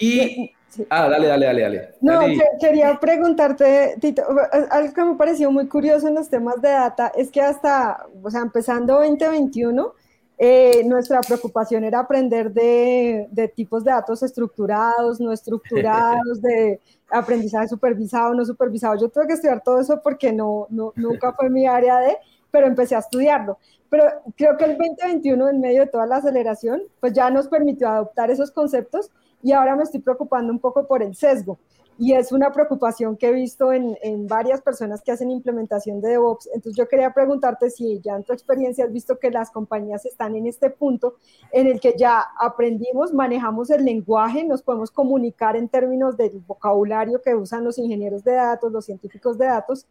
Y 0.00 0.52
Ah, 0.90 1.08
dale, 1.08 1.26
dale, 1.26 1.46
dale, 1.46 1.62
dale. 1.62 1.94
No, 2.00 2.20
quería 2.60 2.98
preguntarte, 3.00 3.96
Tito, 4.00 4.22
algo 4.70 4.92
que 4.92 5.04
me 5.04 5.14
pareció 5.14 5.50
muy 5.50 5.66
curioso 5.66 6.08
en 6.08 6.14
los 6.14 6.28
temas 6.28 6.60
de 6.60 6.68
data 6.68 7.10
es 7.16 7.30
que 7.30 7.40
hasta, 7.40 8.06
o 8.22 8.30
sea, 8.30 8.42
empezando 8.42 8.94
2021, 8.94 9.94
eh, 10.40 10.84
nuestra 10.84 11.20
preocupación 11.20 11.82
era 11.82 11.98
aprender 11.98 12.52
de, 12.52 13.52
tipos 13.56 13.82
de 13.82 13.90
datos 13.90 14.22
estructurados, 14.22 15.18
no 15.20 15.32
estructurados, 15.32 16.40
de 16.40 16.80
aprendizaje 17.10 17.66
supervisado, 17.66 18.34
no 18.34 18.44
supervisado. 18.44 18.96
Yo 19.00 19.08
tuve 19.08 19.26
que 19.26 19.32
estudiar 19.32 19.62
todo 19.64 19.80
eso 19.80 20.00
porque 20.00 20.32
no, 20.32 20.68
no, 20.70 20.92
nunca 20.94 21.32
fue 21.32 21.50
mi 21.50 21.66
área 21.66 21.98
de, 21.98 22.16
pero 22.52 22.68
empecé 22.68 22.94
a 22.94 23.00
estudiarlo. 23.00 23.58
Pero 23.90 24.04
creo 24.36 24.56
que 24.56 24.64
el 24.64 24.78
2021, 24.78 25.48
en 25.48 25.60
medio 25.60 25.80
de 25.80 25.88
toda 25.88 26.06
la 26.06 26.16
aceleración, 26.16 26.82
pues 27.00 27.12
ya 27.14 27.30
nos 27.30 27.48
permitió 27.48 27.88
adoptar 27.88 28.30
esos 28.30 28.52
conceptos 28.52 29.10
y 29.42 29.52
ahora 29.52 29.74
me 29.74 29.82
estoy 29.82 30.00
preocupando 30.00 30.52
un 30.52 30.60
poco 30.60 30.86
por 30.86 31.02
el 31.02 31.16
sesgo. 31.16 31.58
Y 32.00 32.12
es 32.12 32.30
una 32.30 32.52
preocupación 32.52 33.16
que 33.16 33.28
he 33.28 33.32
visto 33.32 33.72
en, 33.72 33.98
en, 34.02 34.28
varias 34.28 34.62
personas 34.62 35.02
que 35.02 35.10
hacen 35.10 35.32
implementación 35.32 36.00
de 36.00 36.10
DevOps. 36.10 36.46
Entonces 36.54 36.76
yo 36.76 36.86
quería 36.86 37.12
preguntarte 37.12 37.70
si 37.70 38.00
ya 38.00 38.14
en 38.14 38.22
tu 38.22 38.32
experiencia 38.32 38.84
has 38.84 38.92
visto 38.92 39.18
que 39.18 39.32
las 39.32 39.50
compañías 39.50 40.06
están 40.06 40.36
en 40.36 40.46
este 40.46 40.70
punto 40.70 41.16
en 41.50 41.66
el 41.66 41.80
que 41.80 41.96
ya 41.98 42.24
aprendimos, 42.38 43.12
manejamos 43.12 43.70
el 43.70 43.84
lenguaje, 43.84 44.44
nos 44.44 44.62
podemos 44.62 44.92
comunicar 44.92 45.56
en 45.56 45.68
términos 45.68 46.16
del 46.16 46.40
vocabulario 46.46 47.20
que 47.20 47.34
usan 47.34 47.64
los 47.64 47.78
ingenieros 47.78 48.22
de 48.22 48.34
datos, 48.34 48.70
los 48.70 48.84
científicos 48.84 49.36
de 49.36 49.46
datos, 49.46 49.84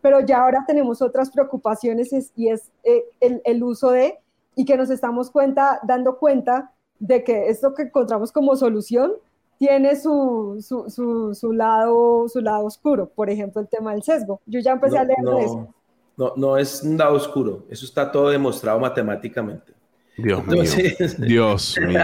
pero 0.00 0.20
ya 0.20 0.42
ahora 0.42 0.64
tenemos 0.66 1.00
otras 1.00 1.30
preocupaciones 1.30 2.12
y 2.34 2.48
es 2.48 2.72
eh, 2.82 3.04
el, 3.20 3.40
el 3.44 3.62
uso 3.62 3.92
de, 3.92 4.18
y 4.56 4.64
que 4.64 4.76
nos 4.76 4.90
estamos 4.90 5.30
cuenta, 5.30 5.78
dando 5.84 6.18
cuenta 6.18 6.72
de 6.98 7.22
que 7.22 7.48
esto 7.48 7.72
que 7.72 7.82
encontramos 7.82 8.32
como 8.32 8.56
solución 8.56 9.12
tiene 9.62 9.94
su, 9.94 10.58
su, 10.60 11.32
su, 11.32 11.52
lado, 11.52 12.28
su 12.28 12.40
lado 12.40 12.64
oscuro, 12.64 13.08
por 13.08 13.30
ejemplo, 13.30 13.60
el 13.60 13.68
tema 13.68 13.92
del 13.92 14.02
sesgo. 14.02 14.40
Yo 14.44 14.58
ya 14.58 14.72
empecé 14.72 14.98
a 14.98 15.04
leer 15.04 15.20
eso. 15.38 15.72
No, 16.16 16.32
no 16.34 16.56
es 16.56 16.82
un 16.82 16.98
lado 16.98 17.14
oscuro, 17.14 17.64
eso 17.70 17.84
está 17.84 18.10
todo 18.10 18.30
demostrado 18.30 18.80
matemáticamente. 18.80 19.72
Dios 20.16 20.46
mío. 20.46 20.62
Dios 21.18 21.76
mío. 21.86 22.00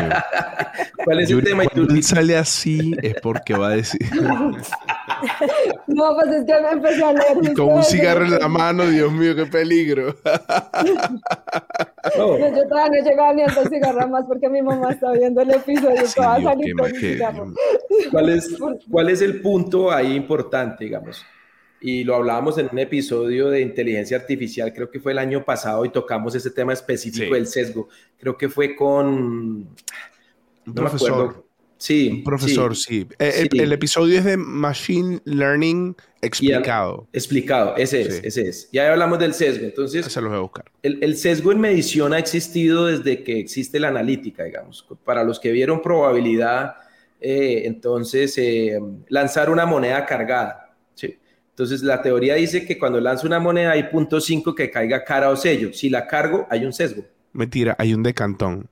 ¿Cuál 1.05 1.21
es 1.21 1.31
el 1.31 1.45
tema? 1.45 1.65
Cuando 1.65 1.95
él 1.95 2.03
sale 2.03 2.37
así 2.37 2.95
es 3.03 3.15
porque 3.21 3.55
va 3.55 3.69
a 3.69 3.77
decir. 3.77 4.01
no, 5.87 6.17
pues 6.17 6.29
es 6.29 6.45
que 6.45 6.61
me 6.61 6.71
empecé 6.71 7.05
a 7.05 7.13
leer. 7.13 7.55
Con 7.55 7.75
un 7.75 7.85
cigarro 7.85 8.25
en 8.25 8.39
la 8.39 8.49
mano, 8.49 8.87
Dios 8.87 9.13
mío, 9.13 9.37
qué 9.37 9.47
peligro. 9.47 10.17
yo, 12.17 12.39
todavía 12.69 12.89
no 12.89 12.95
he 12.95 13.03
llegado 13.03 13.35
ni 13.35 13.43
a 13.43 13.47
dos 13.47 13.69
cigarros 13.69 14.11
más 14.11 14.25
porque 14.27 14.49
mi 14.49 14.63
mamá 14.63 14.91
está 14.93 15.13
viendo 15.13 15.43
el 15.43 15.51
episodio. 15.51 16.07
Sí, 16.07 16.15
toda 16.15 16.43
salir 16.43 16.75
con 16.77 16.91
cigarro. 16.91 17.53
¿Cuál 18.11 18.29
es, 18.31 18.57
¿Cuál 18.91 19.11
es 19.11 19.21
el 19.23 19.41
punto 19.43 19.91
ahí 19.91 20.15
importante, 20.15 20.85
digamos? 20.85 21.25
Y 21.81 22.05
lo 22.05 22.16
hablábamos 22.16 22.59
en 22.59 22.68
un 22.72 22.79
episodio 22.79 23.51
de 23.51 23.61
inteligencia 23.61 24.16
artificial, 24.16 24.72
creo 24.72 24.91
que 24.91 25.01
fue 25.01 25.12
el 25.12 25.18
año 25.18 25.45
pasado, 25.45 25.85
y 25.85 25.91
tocamos 25.91 26.35
ese 26.35 26.51
tema 26.51 26.72
específico 26.72 27.35
del 27.35 27.47
sesgo. 27.47 27.89
Creo 28.18 28.37
que 28.37 28.49
fue 28.49 28.74
con... 28.74 29.68
No 30.64 30.74
profesor. 30.74 31.45
Sí. 31.79 32.22
profesor, 32.24 32.74
sí. 32.74 33.07
Eh, 33.20 33.47
el, 33.53 33.72
episodio 33.72 34.18
es 34.18 34.24
de 34.24 34.37
Machine 34.37 35.20
Learning 35.24 35.95
explicado. 36.20 37.07
explicado, 37.12 37.76
ese 37.76 38.01
es, 38.01 38.20
ese 38.24 38.49
es. 38.49 38.68
Ya 38.72 38.91
hablamos 38.91 39.20
del 39.20 39.33
sesgo, 39.33 39.64
entonces... 39.64 40.05
Se 40.07 40.20
los 40.20 40.29
voy 40.29 40.39
a 40.39 40.43
buscar. 40.43 40.64
El, 40.83 41.16
sesgo 41.16 41.53
en 41.53 41.61
medición 41.61 42.12
ha 42.12 42.18
existido 42.18 42.87
desde 42.87 43.22
que 43.22 43.39
existe 43.39 43.79
la 43.79 43.89
analítica, 43.89 44.43
digamos. 44.43 44.85
Para 45.05 45.22
los 45.22 45.39
que 45.39 45.53
vieron 45.53 45.81
probabilidad, 45.81 46.74
eh, 47.20 47.62
entonces, 47.66 48.37
eh, 48.39 48.81
lanzar 49.09 49.49
una 49.49 49.64
moneda 49.64 50.05
cargada 50.05 50.68
entonces, 51.59 51.83
la 51.83 52.01
teoría 52.01 52.37
dice 52.37 52.65
que 52.65 52.79
cuando 52.79 53.01
lanzo 53.01 53.27
una 53.27 53.41
moneda 53.41 53.73
hay 53.73 53.83
punto 53.83 54.21
5 54.21 54.55
que 54.55 54.71
caiga 54.71 55.03
cara 55.03 55.29
o 55.29 55.35
sello. 55.35 55.73
Si 55.73 55.91
la 55.91 56.07
cargo, 56.07 56.47
hay 56.51 56.65
un 56.65 56.73
sesgo. 56.73 57.05
Mentira, 57.33 57.75
hay 57.81 57.95
un 57.95 58.05
decantón. 58.05 58.69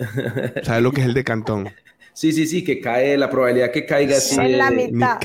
¿Sabes 0.64 0.82
lo 0.82 0.90
que 0.90 1.02
es 1.02 1.06
el 1.06 1.14
decantón? 1.14 1.68
Sí, 2.12 2.32
sí, 2.32 2.48
sí, 2.48 2.64
que 2.64 2.80
cae, 2.80 3.16
la 3.16 3.30
probabilidad 3.30 3.70
que 3.70 3.86
caiga 3.86 4.16
así. 4.16 4.34
En 4.40 4.58
la 4.58 4.72
mitad. 4.72 5.20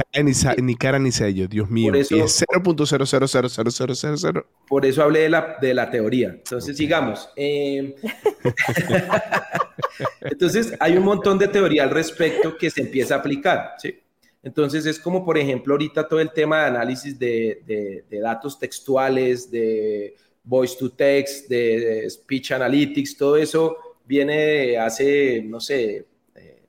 Ni, 0.62 0.76
cara 0.76 1.00
ni 1.00 1.12
sello, 1.12 1.48
Dios 1.48 1.68
mío. 1.68 1.88
Por 1.88 1.98
eso, 1.98 2.16
y 2.16 2.20
es 2.20 2.46
0.000000. 2.48 4.46
Por 4.68 4.86
eso 4.86 5.02
hablé 5.02 5.22
de 5.22 5.30
la, 5.30 5.58
de 5.60 5.74
la 5.74 5.90
teoría. 5.90 6.30
Entonces, 6.30 6.78
sigamos. 6.78 7.28
Em, 7.36 7.96
entonces, 10.22 10.76
hay 10.80 10.96
un 10.96 11.04
montón 11.04 11.40
de 11.40 11.48
teoría 11.48 11.86
al 11.86 11.90
respecto 11.90 12.56
que 12.56 12.70
se 12.70 12.82
empieza 12.82 13.16
a 13.16 13.18
aplicar, 13.18 13.74
¿sí? 13.80 13.96
Entonces 14.44 14.86
es 14.86 15.00
como, 15.00 15.26
por 15.26 15.38
ejemplo, 15.38 15.74
ahorita 15.74 16.08
todo 16.08 16.20
el 16.20 16.32
tema 16.32 16.62
de 16.62 16.68
análisis 16.68 17.18
de, 17.18 18.06
datos 18.22 18.58
textuales, 18.58 19.50
de 19.52 20.16
voice 20.44 20.78
to 20.78 20.92
text, 20.92 21.50
de, 21.50 22.10
speech 22.10 22.52
analytics, 22.52 23.18
todo 23.18 23.38
eso 23.38 23.78
viene 24.06 24.78
hace, 24.78 25.42
no 25.44 25.60
sé, 25.60 26.06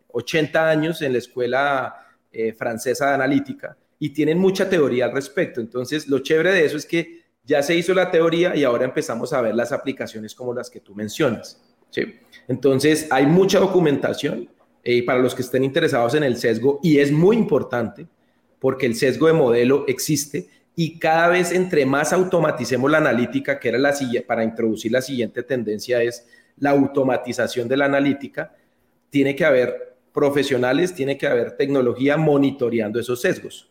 80 0.08 0.58
eh, 0.58 0.70
años 0.70 1.02
en 1.02 1.12
la 1.12 1.18
escuela 1.18 2.06
eh, 2.32 2.52
francesa 2.52 3.08
de 3.08 3.14
analítica 3.14 3.76
y 3.98 4.10
tienen 4.10 4.38
mucha 4.38 4.68
teoría 4.68 5.06
al 5.06 5.12
respecto. 5.12 5.60
Entonces, 5.60 6.08
lo 6.08 6.20
chévere 6.20 6.52
de 6.52 6.64
eso 6.64 6.76
es 6.76 6.86
que 6.86 7.22
ya 7.44 7.62
se 7.62 7.74
hizo 7.74 7.94
la 7.94 8.10
teoría 8.10 8.54
y 8.54 8.64
ahora 8.64 8.84
empezamos 8.84 9.32
a 9.32 9.40
ver 9.40 9.54
las 9.54 9.72
aplicaciones 9.72 10.34
como 10.34 10.52
las 10.52 10.68
que 10.68 10.80
tú 10.80 10.94
mencionas. 10.94 11.62
Entonces, 12.46 13.08
hay 13.10 13.26
mucha 13.26 13.58
documentación 13.58 14.48
eh, 14.90 15.04
para 15.04 15.18
los 15.18 15.34
que 15.34 15.42
estén 15.42 15.64
interesados 15.64 16.14
en 16.14 16.22
el 16.22 16.38
sesgo, 16.38 16.80
y 16.82 16.96
es 16.96 17.12
muy 17.12 17.36
importante 17.36 18.06
porque 18.58 18.86
el 18.86 18.94
sesgo 18.94 19.26
de 19.26 19.34
modelo 19.34 19.84
existe 19.86 20.48
y 20.74 20.98
cada 20.98 21.28
vez 21.28 21.52
entre 21.52 21.84
más 21.84 22.14
automaticemos 22.14 22.90
la 22.90 22.96
analítica, 22.96 23.60
que 23.60 23.68
era 23.68 23.76
la 23.76 23.94
para 24.26 24.44
introducir 24.44 24.90
la 24.90 25.02
siguiente 25.02 25.42
tendencia 25.42 26.02
es 26.02 26.26
la 26.56 26.70
automatización 26.70 27.68
de 27.68 27.76
la 27.76 27.84
analítica, 27.84 28.56
tiene 29.10 29.36
que 29.36 29.44
haber 29.44 29.98
profesionales, 30.10 30.94
tiene 30.94 31.18
que 31.18 31.26
haber 31.26 31.54
tecnología 31.58 32.16
monitoreando 32.16 32.98
esos 32.98 33.20
sesgos. 33.20 33.70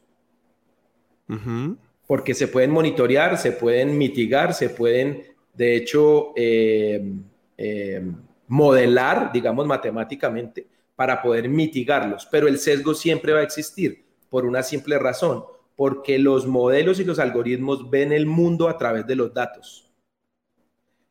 Porque 2.06 2.36
se 2.36 2.48
pueden 2.48 2.70
monitorear, 2.70 3.40
se 3.40 3.54
pueden 3.54 3.98
mitigar, 3.98 4.54
se 4.54 4.70
pueden, 4.70 5.24
de 5.56 5.76
hecho, 5.78 6.34
eh, 6.36 7.12
eh, 7.58 8.04
modelar, 8.48 9.32
digamos, 9.32 9.66
matemáticamente 9.66 10.77
para 10.98 11.22
poder 11.22 11.48
mitigarlos, 11.48 12.28
pero 12.30 12.48
el 12.48 12.58
sesgo 12.58 12.96
siempre 12.96 13.32
va 13.32 13.40
a 13.40 13.44
existir 13.44 14.04
por 14.30 14.46
una 14.46 14.64
simple 14.64 14.98
razón, 14.98 15.44
porque 15.76 16.18
los 16.18 16.48
modelos 16.48 17.00
y 17.00 17.06
los 17.06 17.20
algoritmos 17.20 17.90
ven 17.92 18.12
el 18.12 18.26
mundo 18.26 18.68
a 18.68 18.80
través 18.80 19.06
de 19.06 19.16
los 19.16 19.32
datos. 19.32 19.92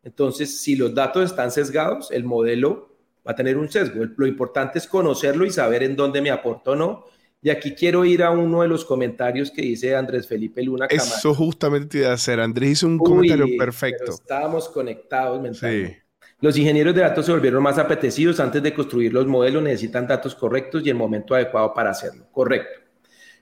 Entonces, 0.03 0.61
si 0.61 0.75
los 0.75 0.93
datos 0.93 1.25
están 1.25 1.53
sesgados, 1.53 2.11
el 2.11 2.25
modelo 2.25 2.97
va 3.27 3.31
a 3.31 3.37
tener 3.37 3.57
un 3.57 3.71
sesgo. 3.71 4.05
Lo 4.17 4.27
importante 4.27 4.81
es 4.81 4.89
conocerlo 4.89 5.47
y 5.47 5.51
saber 5.51 5.85
en 5.85 5.95
dónde 5.95 6.21
me 6.21 6.31
aporta 6.31 6.73
o 6.73 6.77
no. 6.77 7.05
Y 7.41 7.51
aquí 7.51 7.73
quiero 7.77 8.05
ir 8.05 8.25
a 8.25 8.31
uno 8.33 8.63
de 8.63 8.69
los 8.69 8.85
comentarios 8.85 9.53
que 9.53 9.63
dice 9.63 9.95
Andrés 9.95 10.27
Felipe 10.27 10.65
Luna. 10.65 10.87
Eso 10.91 11.33
justamente 11.33 11.87
te 11.87 11.99
iba 11.99 12.09
a 12.09 12.15
hacer. 12.15 12.41
Andrés 12.41 12.71
hizo 12.71 12.89
un 12.89 12.99
comentario 12.99 13.47
perfecto. 13.57 14.11
Estábamos 14.11 14.69
conectados 14.69 15.41
mentalmente. 15.41 15.95
Sí. 15.95 16.06
Los 16.41 16.57
ingenieros 16.59 16.95
de 16.95 17.01
datos 17.01 17.25
se 17.25 17.33
volvieron 17.33 17.63
más 17.63 17.79
apetecidos. 17.79 18.41
Antes 18.41 18.63
de 18.63 18.75
construir 18.75 19.13
los 19.13 19.27
modelos 19.27 19.63
necesitan 19.63 20.07
datos 20.07 20.35
correctos 20.35 20.83
y 20.85 20.91
el 20.91 20.97
momento 20.97 21.35
adecuado 21.35 21.73
para 21.73 21.91
hacerlo. 21.91 22.27
Correcto. 22.31 22.81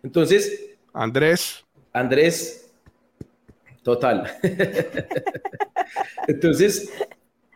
Entonces... 0.03 0.77
Andrés. 0.93 1.65
Andrés. 1.93 2.73
Total. 3.83 4.33
Entonces, 6.29 6.93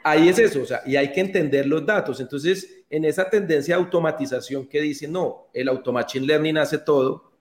ahí 0.03 0.28
es 0.28 0.39
eso, 0.39 0.62
o 0.62 0.66
sea, 0.66 0.82
y 0.84 0.97
hay 0.97 1.12
que 1.12 1.20
entender 1.20 1.66
los 1.66 1.86
datos. 1.86 2.20
Entonces, 2.20 2.84
en 2.91 3.05
esa 3.05 3.30
tendencia 3.30 3.76
de 3.76 3.82
automatización 3.82 4.66
que 4.66 4.80
dice, 4.80 5.07
no, 5.07 5.49
el 5.55 5.68
automachine 5.68 6.26
learning 6.26 6.59
hace 6.59 6.78
todo, 6.78 7.32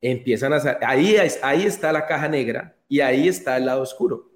empiezan 0.00 0.52
a... 0.52 0.78
Ahí, 0.82 1.16
ahí 1.42 1.64
está 1.64 1.92
la 1.92 2.06
caja 2.06 2.28
negra 2.28 2.76
y 2.88 3.00
ahí 3.00 3.26
está 3.26 3.56
el 3.56 3.66
lado 3.66 3.82
oscuro 3.82 4.31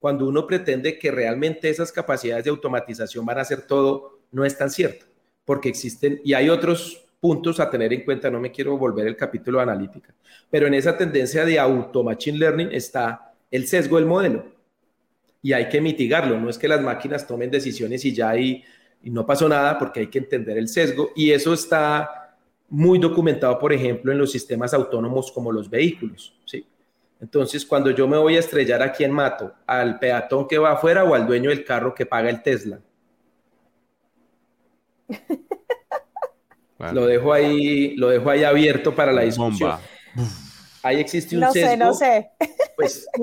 cuando 0.00 0.26
uno 0.26 0.46
pretende 0.46 0.98
que 0.98 1.10
realmente 1.10 1.68
esas 1.68 1.92
capacidades 1.92 2.44
de 2.44 2.50
automatización 2.50 3.24
van 3.24 3.38
a 3.38 3.42
hacer 3.42 3.62
todo, 3.62 4.20
no 4.32 4.44
es 4.44 4.56
tan 4.56 4.70
cierto, 4.70 5.04
porque 5.44 5.68
existen, 5.68 6.20
y 6.24 6.32
hay 6.32 6.48
otros 6.48 7.04
puntos 7.20 7.60
a 7.60 7.70
tener 7.70 7.92
en 7.92 8.02
cuenta, 8.02 8.30
no 8.30 8.40
me 8.40 8.50
quiero 8.50 8.78
volver 8.78 9.06
el 9.06 9.16
capítulo 9.16 9.58
de 9.58 9.64
analítica, 9.64 10.14
pero 10.50 10.66
en 10.66 10.74
esa 10.74 10.96
tendencia 10.96 11.44
de 11.44 11.58
auto 11.58 12.02
machine 12.02 12.38
learning 12.38 12.70
está 12.72 13.34
el 13.50 13.66
sesgo 13.68 13.96
del 13.96 14.06
modelo. 14.06 14.58
Y 15.42 15.52
hay 15.52 15.68
que 15.68 15.80
mitigarlo, 15.80 16.38
no 16.38 16.50
es 16.50 16.58
que 16.58 16.68
las 16.68 16.82
máquinas 16.82 17.26
tomen 17.26 17.50
decisiones 17.50 18.04
y 18.04 18.14
ya 18.14 18.36
y, 18.36 18.64
no 19.02 19.24
pasó 19.24 19.48
nada 19.48 19.78
porque 19.78 20.00
hay 20.00 20.06
que 20.08 20.18
entender 20.18 20.58
el 20.58 20.68
sesgo 20.68 21.12
y 21.16 21.30
eso 21.30 21.54
está 21.54 22.36
muy 22.68 22.98
documentado, 22.98 23.58
por 23.58 23.72
ejemplo, 23.72 24.12
en 24.12 24.18
los 24.18 24.30
sistemas 24.30 24.74
autónomos 24.74 25.32
como 25.32 25.50
los 25.50 25.70
vehículos, 25.70 26.34
¿sí? 26.44 26.66
Entonces, 27.20 27.66
cuando 27.66 27.90
yo 27.90 28.08
me 28.08 28.16
voy 28.16 28.36
a 28.36 28.40
estrellar 28.40 28.82
a 28.82 28.92
quién 28.92 29.12
mato, 29.12 29.52
al 29.66 29.98
peatón 29.98 30.48
que 30.48 30.58
va 30.58 30.72
afuera 30.72 31.04
o 31.04 31.14
al 31.14 31.26
dueño 31.26 31.50
del 31.50 31.64
carro 31.64 31.94
que 31.94 32.06
paga 32.06 32.30
el 32.30 32.42
Tesla. 32.42 32.80
Lo 36.92 37.06
dejo 37.06 37.32
ahí, 37.32 37.94
lo 37.96 38.08
dejo 38.08 38.30
ahí 38.30 38.42
abierto 38.44 38.94
para 38.94 39.12
la 39.12 39.22
discusión. 39.22 39.72
Ahí 40.82 40.98
existe 40.98 41.34
un 41.34 41.42
No 41.42 41.52
sesgo. 41.52 41.68
sé, 41.70 41.76
no 41.76 41.94
sé. 41.94 42.30
Pues 42.76 43.06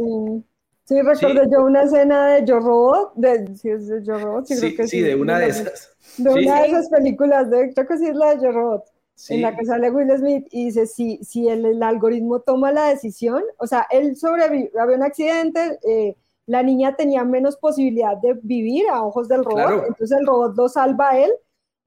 Sí, 0.87 0.95
sí 0.95 1.01
recuerdo 1.01 1.41
yo 1.51 1.65
una 1.65 1.83
escena 1.83 2.27
de 2.35 2.45
Yo 2.45 2.59
Robot, 2.59 3.13
de, 3.15 3.57
sí, 3.57 3.69
es 3.69 3.87
de 3.89 4.05
Yo 4.05 4.17
Robot, 4.19 4.45
sí, 4.45 4.55
sí, 4.55 4.61
creo 4.75 4.77
que 4.77 4.87
sí, 4.87 5.01
de 5.01 5.15
una 5.15 5.37
de 5.39 5.47
esas. 5.49 5.91
De 6.17 6.31
Sí. 6.31 6.45
una 6.45 6.61
de 6.61 6.67
esas 6.67 6.89
películas, 6.89 7.49
de, 7.49 7.73
creo 7.73 7.87
que 7.87 7.97
sí 7.97 8.05
es 8.05 8.15
la 8.15 8.35
de 8.35 8.43
Yo 8.43 8.51
Robot, 8.53 8.83
Sí. 9.19 9.33
en 9.33 9.41
la 9.41 9.55
que 9.57 9.65
sale 9.65 9.89
Will 9.89 10.15
Smith 10.15 10.45
y 10.51 10.65
dice, 10.65 10.85
si, 10.85 11.17
si 11.23 11.47
el, 11.49 11.65
el 11.65 11.81
algoritmo 11.81 12.39
toma 12.41 12.71
la 12.71 12.85
decisión, 12.89 13.41
o 13.57 13.65
sea, 13.65 13.87
él 13.89 14.15
sobrevivió, 14.15 14.69
había 14.79 14.95
un 14.95 15.01
accidente, 15.01 15.79
eh, 15.89 16.15
la 16.45 16.61
niña 16.61 16.95
tenía 16.95 17.23
menos 17.23 17.57
posibilidad 17.57 18.15
de 18.17 18.35
vivir 18.43 18.85
a 18.91 19.03
ojos 19.03 19.27
del 19.27 19.43
robot, 19.43 19.55
Claro. 19.65 19.83
entonces 19.87 20.15
el 20.19 20.27
robot 20.27 20.55
lo 20.55 20.69
salva 20.69 21.09
a 21.09 21.19
él 21.19 21.31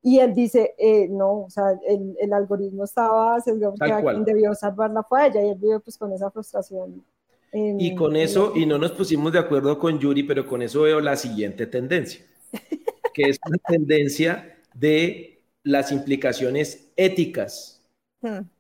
y 0.03 0.19
él 0.19 0.35
dice, 0.35 0.75
eh, 0.77 1.07
no, 1.09 1.43
o 1.43 1.51
sea, 1.51 1.79
el, 1.87 2.17
el 2.19 2.33
algoritmo 2.33 2.83
estaba 2.83 3.41
sesgado 3.41 3.75
porque 3.79 3.95
quien 4.03 4.25
debió 4.25 4.53
salvarla 4.55 5.05
fue 5.05 5.29
ella 5.29 5.43
y 5.45 5.51
él 5.51 5.59
vive 5.61 5.79
pues 5.79 5.97
con 5.97 6.13
esa 6.13 6.31
frustración. 6.33 7.05
en- 7.53 7.81
Y 7.81 7.95
con 7.95 8.17
eso, 8.17 8.53
y 8.57 8.67
no 8.67 8.77
nos 8.77 8.91
pusimos 8.93 9.33
de 9.33 9.39
acuerdo 9.39 9.79
con 9.79 9.99
Yuri, 10.01 10.25
pero 10.25 10.47
con 10.47 10.63
eso 10.63 10.83
veo 10.83 11.01
la 11.01 11.17
siguiente 11.17 11.67
tendencia, 11.67 12.25
que 13.15 13.23
es 13.31 13.39
una 13.47 13.59
tendencia 13.69 14.57
de 14.75 15.40
las 15.63 15.93
implicaciones 15.93 16.91
éticas 16.97 17.81
Hmm. 18.23 18.51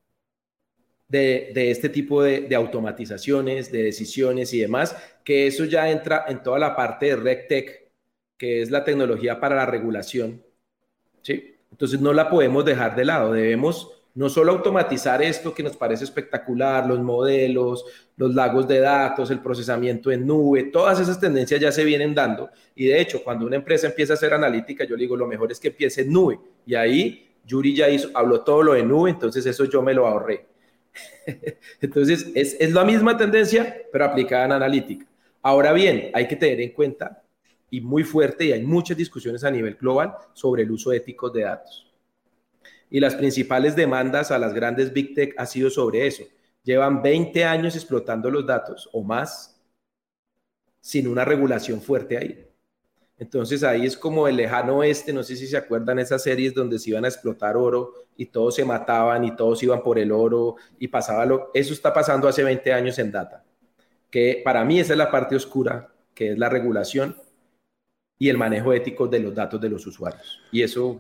de, 1.08 1.50
de 1.54 1.70
este 1.70 1.88
tipo 1.88 2.22
de, 2.22 2.42
de 2.42 2.54
automatizaciones, 2.54 3.72
de 3.72 3.82
decisiones 3.84 4.52
y 4.54 4.60
demás, 4.60 4.96
que 5.24 5.46
eso 5.46 5.64
ya 5.64 5.90
entra 5.90 6.24
en 6.28 6.42
toda 6.42 6.58
la 6.58 6.76
parte 6.76 7.06
de 7.06 7.16
RegTech, 7.16 7.90
que 8.36 8.62
es 8.62 8.70
la 8.70 8.84
tecnología 8.84 9.40
para 9.40 9.56
la 9.56 9.66
regulación. 9.66 10.42
¿sí? 11.22 11.56
Entonces 11.70 12.00
no 12.00 12.12
la 12.12 12.30
podemos 12.30 12.64
dejar 12.64 12.96
de 12.96 13.04
lado, 13.04 13.32
debemos 13.32 13.92
no 14.14 14.28
solo 14.28 14.52
automatizar 14.52 15.22
esto 15.22 15.54
que 15.54 15.62
nos 15.62 15.76
parece 15.76 16.04
espectacular, 16.04 16.86
los 16.86 17.00
modelos, 17.00 17.84
los 18.16 18.34
lagos 18.34 18.66
de 18.68 18.80
datos, 18.80 19.30
el 19.30 19.40
procesamiento 19.40 20.10
en 20.10 20.26
nube, 20.26 20.64
todas 20.64 21.00
esas 21.00 21.20
tendencias 21.20 21.60
ya 21.60 21.72
se 21.72 21.84
vienen 21.84 22.14
dando. 22.14 22.50
Y 22.74 22.86
de 22.86 23.00
hecho, 23.00 23.22
cuando 23.22 23.46
una 23.46 23.56
empresa 23.56 23.86
empieza 23.86 24.14
a 24.14 24.16
hacer 24.16 24.34
analítica, 24.34 24.84
yo 24.84 24.96
le 24.96 25.02
digo, 25.02 25.16
lo 25.16 25.26
mejor 25.28 25.52
es 25.52 25.60
que 25.60 25.68
empiece 25.68 26.02
en 26.02 26.12
nube. 26.12 26.40
Y 26.70 26.76
ahí 26.76 27.28
Yuri 27.44 27.74
ya 27.74 27.86
habló 28.14 28.44
todo 28.44 28.62
lo 28.62 28.74
de 28.74 28.84
nube, 28.84 29.10
entonces 29.10 29.44
eso 29.44 29.64
yo 29.64 29.82
me 29.82 29.92
lo 29.92 30.06
ahorré. 30.06 30.46
Entonces, 31.80 32.30
es, 32.32 32.56
es 32.60 32.72
la 32.72 32.84
misma 32.84 33.16
tendencia, 33.16 33.76
pero 33.90 34.04
aplicada 34.04 34.44
en 34.44 34.52
analítica. 34.52 35.04
Ahora 35.42 35.72
bien, 35.72 36.12
hay 36.14 36.28
que 36.28 36.36
tener 36.36 36.60
en 36.60 36.70
cuenta, 36.70 37.24
y 37.70 37.80
muy 37.80 38.04
fuerte, 38.04 38.44
y 38.44 38.52
hay 38.52 38.62
muchas 38.62 38.96
discusiones 38.96 39.42
a 39.42 39.50
nivel 39.50 39.74
global 39.74 40.14
sobre 40.32 40.62
el 40.62 40.70
uso 40.70 40.92
ético 40.92 41.28
de 41.28 41.42
datos. 41.42 41.92
Y 42.88 43.00
las 43.00 43.16
principales 43.16 43.74
demandas 43.74 44.30
a 44.30 44.38
las 44.38 44.54
grandes 44.54 44.92
Big 44.92 45.12
Tech 45.12 45.34
ha 45.38 45.46
sido 45.46 45.70
sobre 45.70 46.06
eso. 46.06 46.22
Llevan 46.62 47.02
20 47.02 47.44
años 47.44 47.74
explotando 47.74 48.30
los 48.30 48.46
datos 48.46 48.88
o 48.92 49.02
más 49.02 49.60
sin 50.80 51.08
una 51.08 51.24
regulación 51.24 51.80
fuerte 51.80 52.16
ahí. 52.16 52.49
Entonces 53.20 53.62
ahí 53.62 53.84
es 53.84 53.98
como 53.98 54.26
el 54.26 54.36
lejano 54.36 54.78
oeste, 54.78 55.12
no 55.12 55.22
sé 55.22 55.36
si 55.36 55.46
se 55.46 55.58
acuerdan 55.58 55.98
esas 55.98 56.22
series 56.22 56.54
donde 56.54 56.78
se 56.78 56.88
iban 56.88 57.04
a 57.04 57.08
explotar 57.08 57.54
oro 57.54 57.92
y 58.16 58.24
todos 58.24 58.54
se 58.54 58.64
mataban 58.64 59.26
y 59.26 59.36
todos 59.36 59.62
iban 59.62 59.82
por 59.82 59.98
el 59.98 60.10
oro 60.10 60.56
y 60.78 60.88
pasaba 60.88 61.26
lo... 61.26 61.50
Eso 61.52 61.74
está 61.74 61.92
pasando 61.92 62.26
hace 62.28 62.42
20 62.42 62.72
años 62.72 62.98
en 62.98 63.12
data, 63.12 63.44
que 64.10 64.40
para 64.42 64.64
mí 64.64 64.80
esa 64.80 64.94
es 64.94 64.98
la 64.98 65.10
parte 65.10 65.36
oscura, 65.36 65.92
que 66.14 66.32
es 66.32 66.38
la 66.38 66.48
regulación 66.48 67.14
y 68.18 68.30
el 68.30 68.38
manejo 68.38 68.72
ético 68.72 69.06
de 69.06 69.20
los 69.20 69.34
datos 69.34 69.60
de 69.60 69.68
los 69.68 69.86
usuarios. 69.86 70.40
Y 70.50 70.62
eso, 70.62 70.98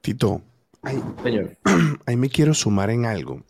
Tito, 0.00 0.42
ahí, 0.82 1.00
señor, 1.22 1.56
ahí 2.06 2.16
me 2.16 2.30
quiero 2.30 2.52
sumar 2.52 2.90
en 2.90 3.06
algo 3.06 3.44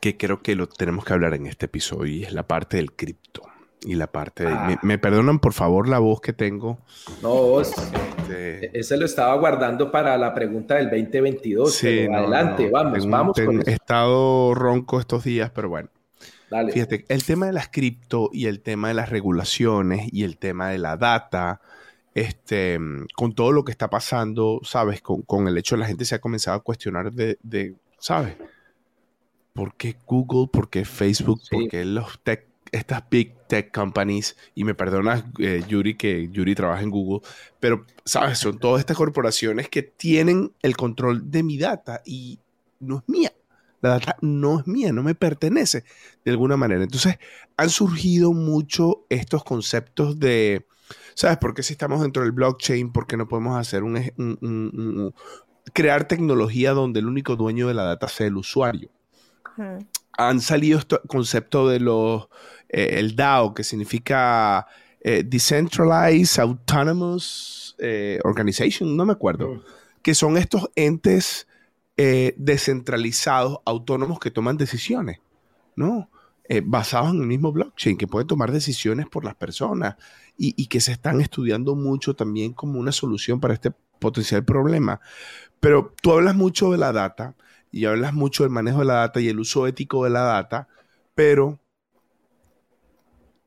que 0.00 0.16
creo 0.16 0.42
que 0.42 0.56
lo 0.56 0.66
tenemos 0.66 1.04
que 1.04 1.12
hablar 1.12 1.34
en 1.34 1.46
este 1.46 1.66
episodio 1.66 2.12
y 2.12 2.24
es 2.24 2.32
la 2.32 2.48
parte 2.48 2.78
del 2.78 2.90
cripto 2.90 3.51
y 3.84 3.94
la 3.94 4.06
parte 4.06 4.44
de... 4.44 4.50
Ah. 4.52 4.66
Me, 4.68 4.78
me 4.82 4.98
perdonan 4.98 5.38
por 5.38 5.52
favor 5.52 5.88
la 5.88 5.98
voz 5.98 6.20
que 6.20 6.32
tengo. 6.32 6.78
no, 7.22 7.60
este, 7.60 8.78
ese 8.78 8.96
lo 8.96 9.04
estaba 9.06 9.34
guardando 9.36 9.90
para 9.90 10.16
la 10.18 10.34
pregunta 10.34 10.76
del 10.76 10.90
2022. 10.90 11.72
sí, 11.74 11.86
pero 11.86 12.12
no, 12.12 12.18
adelante, 12.18 12.66
no, 12.66 12.70
vamos, 12.72 12.98
tengo 12.98 13.10
vamos 13.10 13.34
con 13.36 13.44
tengo- 13.46 13.60
eso. 13.62 13.70
He 13.70 13.74
estado 13.74 14.54
ronco 14.54 15.00
estos 15.00 15.24
días, 15.24 15.50
pero 15.54 15.68
bueno. 15.68 15.88
Dale. 16.50 16.72
Fíjate, 16.72 17.04
el 17.08 17.24
tema 17.24 17.46
de 17.46 17.52
las 17.52 17.68
cripto 17.68 18.28
y 18.32 18.46
el 18.46 18.60
tema 18.60 18.88
de 18.88 18.94
las 18.94 19.08
regulaciones 19.08 20.08
y 20.12 20.22
el 20.24 20.36
tema 20.36 20.68
de 20.68 20.78
la 20.78 20.96
data, 20.98 21.60
este, 22.14 22.78
con 23.16 23.34
todo 23.34 23.52
lo 23.52 23.64
que 23.64 23.72
está 23.72 23.88
pasando, 23.88 24.60
¿sabes? 24.62 25.00
Con, 25.00 25.22
con 25.22 25.48
el 25.48 25.56
hecho 25.56 25.76
de 25.76 25.80
la 25.80 25.86
gente 25.86 26.04
se 26.04 26.14
ha 26.14 26.20
comenzado 26.20 26.58
a 26.58 26.60
cuestionar 26.62 27.10
de, 27.10 27.38
de, 27.42 27.74
¿sabes? 27.98 28.34
¿Por 29.54 29.74
qué 29.76 29.96
Google? 30.06 30.48
¿Por 30.52 30.68
qué 30.68 30.84
Facebook? 30.84 31.40
Sí. 31.42 31.56
¿Por 31.56 31.68
qué 31.68 31.84
los 31.86 32.20
tech, 32.22 32.46
estas 32.72 33.08
big 33.08 33.34
tech 33.46 33.70
companies? 33.72 34.36
Y 34.54 34.64
me 34.64 34.74
perdonas, 34.74 35.24
eh, 35.38 35.62
Yuri, 35.68 35.96
que 35.96 36.28
Yuri 36.30 36.54
trabaja 36.54 36.82
en 36.82 36.90
Google, 36.90 37.20
pero, 37.60 37.86
¿sabes? 38.04 38.38
Son 38.38 38.58
todas 38.58 38.80
estas 38.80 38.96
corporaciones 38.96 39.68
que 39.68 39.82
tienen 39.82 40.52
el 40.62 40.76
control 40.76 41.30
de 41.30 41.42
mi 41.44 41.58
data 41.58 42.02
y 42.04 42.40
no 42.80 42.96
es 42.98 43.02
mía. 43.06 43.32
La 43.80 43.90
data 43.90 44.16
no 44.20 44.60
es 44.60 44.66
mía, 44.66 44.92
no 44.92 45.02
me 45.02 45.14
pertenece 45.14 45.84
de 46.24 46.30
alguna 46.30 46.56
manera. 46.56 46.82
Entonces, 46.84 47.18
han 47.56 47.68
surgido 47.68 48.32
mucho 48.32 49.04
estos 49.08 49.42
conceptos 49.42 50.20
de, 50.20 50.66
¿sabes? 51.14 51.38
¿Por 51.38 51.52
qué 51.52 51.64
si 51.64 51.72
estamos 51.72 52.00
dentro 52.00 52.22
del 52.22 52.30
blockchain? 52.30 52.92
¿Por 52.92 53.06
qué 53.08 53.16
no 53.16 53.26
podemos 53.26 53.58
hacer 53.58 53.82
un, 53.82 53.96
ej- 53.96 54.14
un- 54.18 54.38
un- 54.40 55.00
un- 55.00 55.14
crear 55.72 56.06
tecnología 56.06 56.72
donde 56.72 57.00
el 57.00 57.06
único 57.06 57.34
dueño 57.34 57.66
de 57.66 57.74
la 57.74 57.82
data 57.82 58.06
sea 58.06 58.28
el 58.28 58.36
usuario? 58.36 58.88
Hmm. 59.56 59.78
Han 60.16 60.40
salido 60.40 60.78
estos 60.78 61.00
conceptos 61.08 61.70
de 61.72 61.80
los, 61.80 62.28
eh, 62.72 62.98
el 62.98 63.14
DAO, 63.14 63.52
que 63.52 63.64
significa 63.64 64.66
eh, 65.00 65.22
Decentralized 65.24 66.40
Autonomous 66.40 67.76
eh, 67.78 68.18
Organization, 68.24 68.96
no 68.96 69.04
me 69.04 69.12
acuerdo 69.12 69.62
que 70.02 70.14
son 70.14 70.36
estos 70.36 70.70
entes 70.74 71.46
descentralizados, 71.94 73.58
autónomos 73.64 74.18
que 74.18 74.32
toman 74.32 74.56
decisiones, 74.56 75.20
¿no? 75.76 76.10
Basados 76.64 77.14
en 77.14 77.20
el 77.20 77.28
mismo 77.28 77.52
blockchain, 77.52 77.96
que 77.96 78.08
pueden 78.08 78.26
tomar 78.26 78.50
decisiones 78.50 79.06
por 79.06 79.24
las 79.24 79.36
personas 79.36 79.94
y, 80.36 80.52
y 80.60 80.66
que 80.66 80.80
se 80.80 80.90
están 80.90 81.20
estudiando 81.20 81.76
mucho 81.76 82.16
también 82.16 82.54
como 82.54 82.80
una 82.80 82.90
solución 82.90 83.38
para 83.38 83.54
este 83.54 83.70
potencial 84.00 84.44
problema. 84.44 85.00
Pero 85.60 85.94
tú 86.02 86.10
hablas 86.10 86.34
mucho 86.34 86.72
de 86.72 86.78
la 86.78 86.92
data 86.92 87.36
y 87.70 87.84
hablas 87.84 88.14
mucho 88.14 88.42
del 88.42 88.50
manejo 88.50 88.80
de 88.80 88.86
la 88.86 88.94
data 88.94 89.20
y 89.20 89.28
el 89.28 89.38
uso 89.38 89.68
ético 89.68 90.02
de 90.02 90.10
la 90.10 90.22
data, 90.22 90.66
pero 91.14 91.61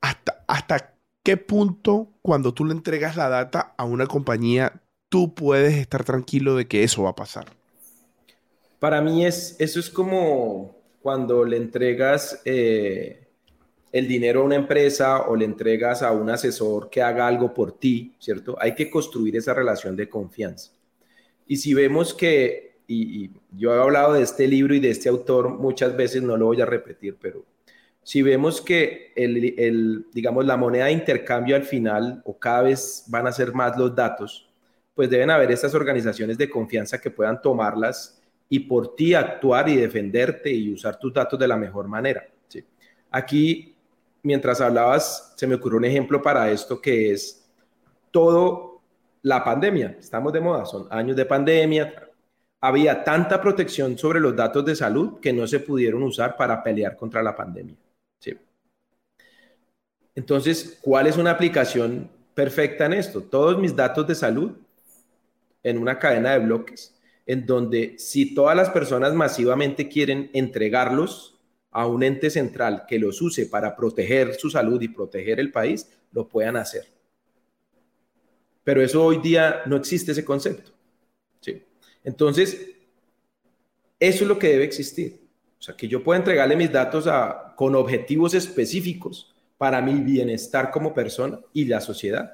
¿hasta, 0.02 0.44
hasta 0.48 0.96
qué 1.24 1.38
punto 1.38 2.14
cuando 2.22 2.54
tú 2.54 2.66
le 2.66 2.74
entregas 2.74 3.18
la 3.18 3.30
data 3.30 3.74
a 3.78 3.84
una 3.84 4.06
compañía, 4.06 4.82
tú 5.10 5.34
puedes 5.34 5.74
estar 5.76 6.04
tranquilo 6.04 6.56
de 6.56 6.68
que 6.68 6.84
eso 6.84 7.04
va 7.04 7.10
a 7.10 7.16
pasar? 7.16 7.48
Para 8.80 9.02
mí 9.02 9.26
es, 9.26 9.56
eso 9.60 9.80
es 9.80 9.90
como 9.90 10.76
cuando 11.02 11.44
le 11.46 11.58
entregas 11.58 12.42
eh, 12.46 13.28
el 13.92 14.08
dinero 14.08 14.42
a 14.42 14.44
una 14.44 14.56
empresa 14.56 15.22
o 15.22 15.36
le 15.36 15.46
entregas 15.46 16.04
a 16.04 16.12
un 16.12 16.30
asesor 16.30 16.90
que 16.90 17.02
haga 17.02 17.28
algo 17.28 17.54
por 17.54 17.72
ti, 17.80 18.16
¿cierto? 18.20 18.58
Hay 18.60 18.76
que 18.76 18.90
construir 18.90 19.36
esa 19.38 19.54
relación 19.54 19.96
de 19.96 20.10
confianza. 20.10 20.72
Y 21.48 21.58
si 21.58 21.74
vemos 21.74 22.14
que, 22.14 22.80
y, 22.88 23.26
y 23.26 23.32
yo 23.52 23.74
he 23.74 23.82
hablado 23.82 24.14
de 24.14 24.24
este 24.24 24.48
libro 24.48 24.76
y 24.76 24.80
de 24.80 24.90
este 24.90 25.10
autor 25.10 25.50
muchas 25.50 25.96
veces, 25.96 26.22
no 26.22 26.38
lo 26.38 26.48
voy 26.48 26.62
a 26.62 26.66
repetir, 26.66 27.18
pero 27.20 27.46
si 28.06 28.22
vemos 28.22 28.62
que 28.62 29.12
el, 29.16 29.56
el, 29.58 30.06
digamos, 30.14 30.46
la 30.46 30.56
moneda 30.56 30.86
de 30.86 30.92
intercambio 30.92 31.56
al 31.56 31.64
final, 31.64 32.22
o 32.24 32.38
cada 32.38 32.62
vez 32.62 33.04
van 33.08 33.26
a 33.26 33.32
ser 33.32 33.52
más 33.52 33.76
los 33.80 33.96
datos, 33.96 34.48
pues 34.94 35.10
deben 35.10 35.32
haber 35.32 35.52
estas 35.52 35.74
organizaciones 35.74 36.38
de 36.38 36.48
confianza 36.48 37.02
que 37.02 37.10
puedan 37.10 37.42
tomarlas 37.42 38.22
y 38.48 38.60
por 38.60 38.96
ti 38.96 39.16
actuar 39.16 39.68
y 39.70 39.78
defenderte 39.78 40.52
y 40.52 40.72
usar 40.72 41.00
tus 41.00 41.12
datos 41.12 41.40
de 41.40 41.48
la 41.48 41.58
mejor 41.58 41.88
manera. 41.88 42.28
¿sí? 42.48 42.64
Aquí, 43.10 43.76
mientras 44.22 44.62
hablabas, 44.62 45.34
se 45.36 45.48
me 45.48 45.56
ocurrió 45.56 45.80
un 45.80 45.86
ejemplo 45.86 46.22
para 46.22 46.52
esto 46.52 46.80
que 46.80 47.12
es 47.12 47.44
todo 48.12 48.82
la 49.24 49.44
pandemia. 49.44 49.98
Estamos 50.00 50.32
de 50.32 50.42
moda, 50.42 50.64
son 50.66 50.86
años 50.92 51.16
de 51.16 51.26
pandemia. 51.26 52.08
Había 52.62 53.04
tanta 53.04 53.42
protección 53.42 53.98
sobre 53.98 54.20
los 54.20 54.36
datos 54.36 54.64
de 54.64 54.76
salud 54.76 55.20
que 55.20 55.34
no 55.34 55.48
se 55.48 55.60
pudieron 55.60 56.04
usar 56.04 56.38
para 56.38 56.62
pelear 56.62 56.96
contra 56.96 57.24
la 57.24 57.36
pandemia. 57.36 57.76
Entonces, 60.16 60.80
¿cuál 60.82 61.08
es 61.08 61.18
una 61.18 61.32
aplicación 61.32 62.10
perfecta 62.34 62.86
en 62.86 62.94
esto? 62.94 63.22
Todos 63.22 63.60
mis 63.60 63.76
datos 63.76 64.08
de 64.08 64.16
salud 64.16 64.54
en 65.62 65.78
una 65.78 66.00
cadena 66.00 66.32
de 66.32 66.40
bloques, 66.40 66.96
en 67.26 67.46
donde 67.46 67.96
si 67.98 68.34
todas 68.34 68.56
las 68.56 68.70
personas 68.70 69.14
masivamente 69.14 69.90
quieren 69.90 70.30
entregarlos 70.34 71.38
a 71.72 71.88
un 71.88 72.04
ente 72.04 72.30
central 72.30 72.86
que 72.88 72.98
los 72.98 73.22
use 73.22 73.48
para 73.48 73.76
proteger 73.76 74.36
su 74.36 74.50
salud 74.50 74.82
y 74.82 74.88
proteger 74.88 75.40
el 75.42 75.52
país, 75.52 75.90
lo 76.14 76.28
puedan 76.30 76.56
hacer. 76.56 76.86
Pero 78.64 78.82
eso 78.82 79.04
hoy 79.04 79.18
día 79.18 79.64
no 79.66 79.76
existe 79.76 80.14
ese 80.14 80.24
concepto. 80.24 80.72
¿sí? 81.42 81.62
Entonces, 82.04 82.70
eso 84.00 84.24
es 84.24 84.28
lo 84.28 84.40
que 84.40 84.48
debe 84.48 84.64
existir. 84.64 85.20
O 85.60 85.62
sea, 85.62 85.76
que 85.76 85.88
yo 85.88 86.04
pueda 86.04 86.20
entregarle 86.20 86.56
mis 86.56 86.72
datos 86.72 87.08
a, 87.08 87.54
con 87.58 87.76
objetivos 87.76 88.34
específicos 88.34 89.35
para 89.58 89.82
mi 89.82 89.96
bienestar 90.02 90.72
como 90.72 90.94
persona 90.94 91.40
y 91.54 91.66
la 91.66 91.82
sociedad 91.82 92.34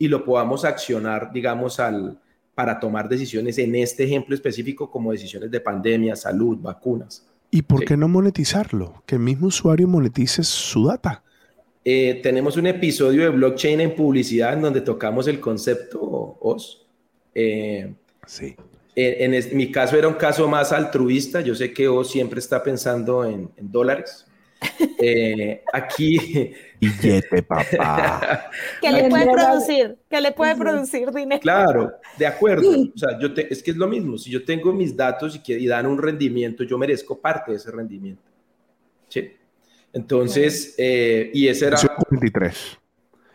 y 0.00 0.08
lo 0.08 0.24
podamos 0.24 0.64
accionar, 0.64 1.30
digamos, 1.30 1.78
al, 1.78 2.18
para 2.54 2.80
tomar 2.80 3.08
decisiones 3.08 3.58
en 3.58 3.74
este 3.74 4.04
ejemplo 4.04 4.34
específico 4.34 4.90
como 4.90 5.12
decisiones 5.12 5.50
de 5.50 5.60
pandemia, 5.60 6.16
salud, 6.16 6.56
vacunas. 6.58 7.26
¿Y 7.50 7.62
por 7.62 7.84
qué 7.84 7.98
no 7.98 8.08
monetizarlo? 8.08 9.02
Que 9.04 9.16
el 9.16 9.20
mismo 9.20 9.48
usuario 9.48 9.86
monetice 9.86 10.42
su 10.42 10.86
data. 10.86 11.22
Eh, 11.84 12.20
tenemos 12.22 12.56
un 12.56 12.66
episodio 12.66 13.24
de 13.24 13.28
blockchain 13.28 13.80
en 13.80 13.94
publicidad 13.94 14.54
en 14.54 14.62
donde 14.62 14.80
tocamos 14.80 15.28
el 15.28 15.38
concepto 15.38 16.00
OS. 16.40 16.86
Eh, 17.34 17.92
sí. 18.26 18.56
En, 18.94 19.56
mi 19.56 19.70
caso 19.70 19.98
era 19.98 20.08
un 20.08 20.14
caso 20.14 20.48
más 20.48 20.72
altruista. 20.72 21.42
Yo 21.42 21.54
sé 21.54 21.74
que 21.74 21.88
OS 21.88 22.10
siempre 22.10 22.40
está 22.40 22.62
pensando 22.62 23.24
en, 23.24 23.50
en 23.56 23.70
dólares, 23.70 24.26
eh, 24.98 25.62
aquí. 25.72 26.52
Billete, 26.80 27.42
papá. 27.42 28.50
¿Qué 28.80 28.90
le 28.90 29.08
puede 29.08 29.30
producir? 29.30 29.98
¿Qué 30.08 30.20
le 30.20 30.32
puede 30.32 30.56
producir 30.56 31.10
dinero? 31.12 31.40
Claro, 31.40 31.92
de 32.16 32.26
acuerdo. 32.26 32.70
O 32.70 32.98
sea, 32.98 33.18
yo 33.18 33.28
es 33.36 33.62
que 33.62 33.70
es 33.70 33.76
lo 33.76 33.86
mismo. 33.86 34.16
Si 34.16 34.30
yo 34.30 34.44
tengo 34.44 34.72
mis 34.72 34.96
datos 34.96 35.36
y, 35.36 35.42
que, 35.42 35.58
y 35.58 35.66
dan 35.66 35.86
un 35.86 35.98
rendimiento, 35.98 36.64
yo 36.64 36.78
merezco 36.78 37.20
parte 37.20 37.50
de 37.50 37.58
ese 37.58 37.70
rendimiento. 37.70 38.22
¿Sí? 39.08 39.32
Entonces, 39.92 40.74
eh, 40.78 41.30
y 41.34 41.48
ese 41.48 41.66
era. 41.66 41.78
23. 42.10 42.78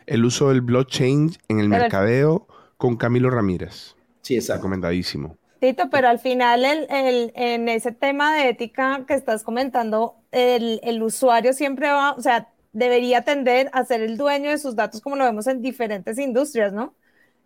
El 0.06 0.24
uso 0.24 0.48
del 0.48 0.60
blockchain 0.60 1.32
en 1.48 1.60
el 1.60 1.68
mercadeo 1.68 2.46
con 2.76 2.96
Camilo 2.96 3.30
Ramírez. 3.30 3.94
Sí, 4.22 4.34
exacto. 4.34 4.62
Recomendadísimo. 4.62 5.38
Tito, 5.60 5.88
pero 5.90 6.08
al 6.08 6.18
final 6.18 6.64
el, 6.64 6.86
en 7.34 7.68
ese 7.68 7.92
tema 7.92 8.34
de 8.34 8.50
ética 8.50 9.04
que 9.06 9.14
estás 9.14 9.42
comentando, 9.42 10.16
el, 10.30 11.02
usuario 11.02 11.52
siempre 11.52 11.88
va, 11.88 12.12
o 12.12 12.20
sea, 12.20 12.48
debería 12.72 13.22
tender 13.22 13.70
a 13.72 13.84
ser 13.84 14.02
el 14.02 14.18
dueño 14.18 14.50
de 14.50 14.58
sus 14.58 14.76
datos 14.76 15.00
como 15.00 15.16
lo 15.16 15.24
vemos 15.24 15.46
en 15.46 15.62
diferentes 15.62 16.18
industrias, 16.18 16.72
¿no? 16.72 16.94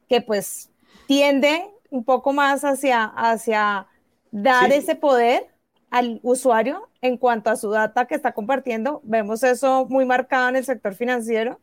Que 0.08 0.20
pues 0.20 0.70
tiende 1.06 1.70
un 1.90 2.04
poco 2.04 2.32
más 2.32 2.64
hacia, 2.64 3.04
hacia 3.04 3.86
dar 4.32 4.72
ese 4.72 4.96
poder 4.96 5.46
al 5.90 6.20
usuario 6.22 6.88
en 7.02 7.16
cuanto 7.16 7.50
a 7.50 7.56
su 7.56 7.70
data 7.70 8.06
que 8.06 8.16
está 8.16 8.32
compartiendo. 8.32 9.00
Vemos 9.04 9.42
eso 9.44 9.86
muy 9.86 10.04
marcado 10.04 10.48
en 10.48 10.56
el 10.56 10.64
sector 10.64 10.94
financiero, 10.94 11.61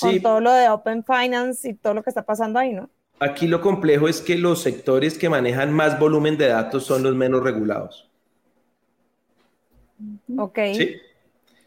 con 0.00 0.20
todo 0.20 0.40
lo 0.40 0.52
de 0.52 0.68
Open 0.68 1.02
Finance 1.04 1.68
y 1.68 1.74
todo 1.74 1.94
lo 1.94 2.02
que 2.02 2.10
está 2.10 2.26
pasando 2.26 2.58
ahí, 2.58 2.74
¿no? 2.74 2.90
Aquí 3.20 3.48
lo 3.48 3.60
complejo 3.60 4.08
es 4.08 4.20
que 4.20 4.36
los 4.38 4.62
sectores 4.62 5.18
que 5.18 5.28
manejan 5.28 5.72
más 5.72 5.98
volumen 5.98 6.36
de 6.38 6.48
datos 6.48 6.84
son 6.84 7.02
los 7.02 7.14
menos 7.14 7.42
regulados. 7.42 8.08
Ok. 10.36 10.58
Sí. 10.74 10.96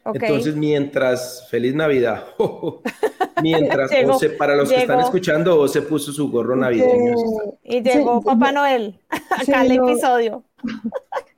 Entonces, 0.04 0.56
mientras, 0.56 1.48
feliz 1.50 1.76
Navidad, 1.76 2.26
mientras, 3.42 3.92
para 4.38 4.56
los 4.56 4.70
que 4.70 4.78
están 4.78 5.00
escuchando, 5.00 5.60
o 5.60 5.68
se 5.68 5.82
puso 5.84 6.12
su 6.12 6.32
gorro 6.32 6.56
navideño. 6.56 7.16
Y 7.64 7.82
llegó 7.82 8.22
Papá 8.22 8.52
Noel, 8.52 9.00
acá 9.30 9.64
el 9.64 9.74
episodio. 9.74 10.44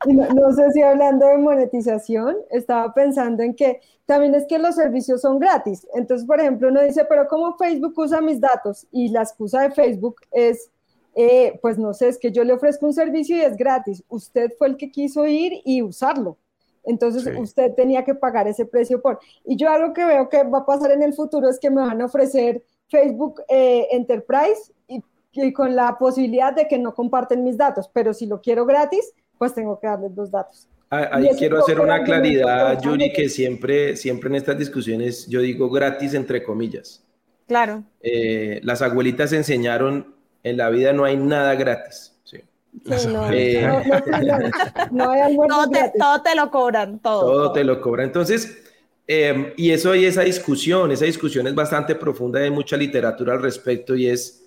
No, 0.05 0.51
sé 0.53 0.71
si 0.71 0.81
hablando 0.81 1.25
de 1.25 1.37
monetización, 1.37 2.35
estaba 2.49 2.93
pensando 2.93 3.41
en 3.41 3.55
que 3.55 3.79
también 4.05 4.35
es 4.35 4.45
que 4.45 4.59
los 4.59 4.75
servicios 4.75 5.21
son 5.21 5.39
gratis. 5.39 5.87
Entonces, 5.93 6.27
por 6.27 6.39
ejemplo, 6.39 6.67
uno 6.67 6.81
dice, 6.81 7.05
pero 7.05 7.27
¿cómo 7.27 7.55
Facebook 7.57 7.93
usa 7.97 8.19
mis 8.19 8.39
datos? 8.39 8.85
Y 8.91 9.09
la 9.09 9.21
excusa 9.21 9.61
de 9.61 9.71
Facebook 9.71 10.17
es, 10.31 10.69
eh, 11.15 11.57
pues 11.61 11.77
no 11.77 11.93
sé, 11.93 12.09
es 12.09 12.17
que 12.17 12.31
yo 12.31 12.43
le 12.43 12.53
ofrezco 12.53 12.85
un 12.85 12.93
servicio 12.93 13.37
y 13.37 13.41
es 13.41 13.55
gratis. 13.55 14.03
Usted 14.09 14.51
fue 14.57 14.67
el 14.67 14.77
que 14.77 14.91
quiso 14.91 15.25
ir 15.25 15.61
y 15.63 15.81
usarlo. 15.81 16.37
Entonces 16.83 17.25
usted 17.39 17.73
tenía 17.75 18.03
que 18.03 18.13
pagar 18.13 18.47
ese 18.47 18.65
precio 18.65 19.01
por. 19.01 19.19
Y 19.45 19.55
yo 19.55 19.69
algo 19.69 19.93
que 19.93 20.03
veo 20.03 20.27
que 20.27 20.43
va 20.43 20.59
a 20.59 20.65
pasar 20.65 20.91
en 20.91 21.01
el 21.01 21.13
futuro 21.13 21.49
es 21.49 21.59
que 21.59 21.69
me 21.69 21.81
van 21.81 22.01
a 22.01 22.05
ofrecer 22.05 22.61
Facebook 22.89 23.41
eh, 23.47 23.87
Enterprise 23.91 24.73
y, 24.87 25.01
y, 25.31 25.53
con 25.53 25.77
la 25.77 25.97
posibilidad 25.97 26.53
de 26.53 26.67
que 26.67 26.77
no 26.77 26.93
comparten 26.93 27.43
mis 27.43 27.57
datos, 27.57 27.89
pero 27.93 28.13
si 28.13 28.25
lo 28.25 28.41
quiero 28.41 28.65
gratis, 28.65 29.13
pues 29.43 29.55
tengo 29.55 29.77
que 29.77 29.87
darles 29.87 30.11
los 30.15 30.31
datos. 30.31 30.69
Ah, 30.89 31.09
ahí 31.11 31.27
quiero 31.37 31.59
hacer 31.59 31.81
una 31.81 32.01
claridad, 32.01 32.81
Yuri, 32.81 33.11
que 33.11 33.27
siempre, 33.27 33.97
siempre 33.97 34.29
en 34.29 34.35
estas 34.35 34.57
discusiones 34.57 35.27
yo 35.27 35.41
digo 35.41 35.69
gratis 35.69 36.13
entre 36.13 36.41
comillas. 36.41 37.03
Claro. 37.45 37.83
Eh, 37.99 38.61
las 38.63 38.81
abuelitas 38.81 39.33
enseñaron, 39.33 40.15
en 40.43 40.55
la 40.55 40.69
vida 40.69 40.93
no 40.93 41.03
hay 41.03 41.17
nada 41.17 41.55
gratis. 41.55 42.15
no, 43.09 43.29
eh, 43.33 43.67
no, 44.91 45.11
hay 45.11 45.35
todo, 45.35 45.69
te, 45.69 45.91
todo 45.99 46.21
te 46.21 46.35
lo 46.35 46.49
cobran, 46.49 46.99
todo. 46.99 47.21
Todo, 47.21 47.51
te 47.51 47.65
lo 47.65 47.81
cobran. 47.81 48.05
Entonces, 48.05 48.63
em, 49.07 49.51
y 49.57 49.71
eso 49.71 49.91
hay 49.91 50.05
esa 50.05 50.21
discusión, 50.21 50.89
esa 50.93 51.03
discusión 51.03 51.47
es 51.47 51.53
bastante 51.53 51.95
profunda, 51.95 52.39
hay 52.39 52.49
mucha 52.49 52.77
literatura 52.77 53.33
al 53.33 53.41
respecto 53.41 53.93
y 53.93 54.07
es 54.07 54.42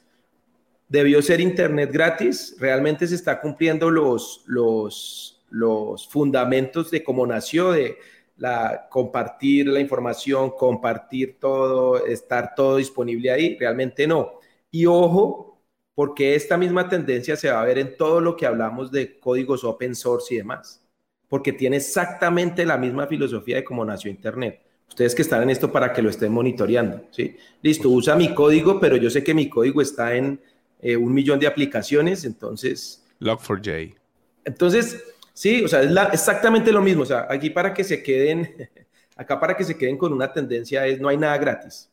debió 0.89 1.21
ser 1.23 1.41
Internet 1.41 1.91
gratis, 1.93 2.57
realmente 2.59 3.07
se 3.07 3.15
está 3.15 3.41
cumpliendo 3.41 3.91
los, 3.91 4.43
los, 4.47 5.43
los 5.51 6.09
fundamentos 6.09 6.91
de 6.91 7.03
cómo 7.03 7.27
nació, 7.27 7.73
de 7.73 7.97
la, 8.37 8.89
compartir 8.91 9.67
la 9.67 9.81
información, 9.81 10.51
compartir 10.51 11.39
todo, 11.41 12.05
estar 12.07 12.55
todo 12.55 12.77
disponible 12.77 13.31
ahí, 13.31 13.57
realmente 13.59 14.07
no. 14.07 14.41
Y 14.71 14.87
ojo, 14.87 15.61
porque 15.95 16.35
esta 16.35 16.57
misma 16.57 16.89
tendencia 16.89 17.37
se 17.37 17.51
va 17.51 17.63
a 17.63 17.65
ver 17.65 17.79
en 17.79 17.97
todo 17.97 18.21
lo 18.21 18.37
que 18.37 18.47
hablamos 18.47 18.93
de 18.93 19.19
códigos 19.19 19.65
open 19.65 19.95
source 19.95 20.35
y 20.35 20.39
demás, 20.39 20.85
porque 21.29 21.53
tiene 21.53 21.79
exactamente 21.79 22.67
la 22.67 22.77
misma 22.77 23.07
filosofía 23.07 23.57
de 23.57 23.65
cómo 23.65 23.85
nació 23.85 24.11
Internet. 24.11 24.61
Ustedes 24.89 25.15
que 25.15 25.23
están 25.23 25.43
en 25.43 25.51
esto 25.51 25.73
para 25.73 25.93
que 25.93 26.01
lo 26.01 26.11
estén 26.11 26.33
monitoreando, 26.33 27.03
¿sí? 27.11 27.37
Listo, 27.61 27.91
usa 27.91 28.15
mi 28.15 28.33
código, 28.35 28.79
pero 28.79 28.97
yo 28.97 29.11
sé 29.11 29.25
que 29.25 29.35
mi 29.35 29.49
código 29.49 29.83
está 29.83 30.15
en 30.15 30.41
eh, 30.81 30.97
un 30.97 31.13
millón 31.13 31.39
de 31.39 31.47
aplicaciones, 31.47 32.25
entonces... 32.25 33.05
Log4j. 33.21 33.97
Entonces, 34.45 35.03
sí, 35.33 35.65
o 35.65 35.69
sea, 35.69 35.83
es 35.83 35.91
exactamente 36.13 36.71
lo 36.71 36.83
mismo, 36.83 37.03
o 37.03 37.07
sea, 37.07 37.27
aquí 37.29 37.51
para 37.51 37.73
que 37.73 37.83
se 37.83 38.03
queden, 38.03 38.69
acá 39.17 39.41
para 39.41 39.57
que 39.57 39.65
se 39.65 39.77
queden 39.77 39.97
con 39.97 40.13
una 40.13 40.33
tendencia 40.33 40.87
es, 40.87 41.01
no 41.01 41.09
hay 41.09 41.17
nada 41.17 41.37
gratis, 41.39 41.91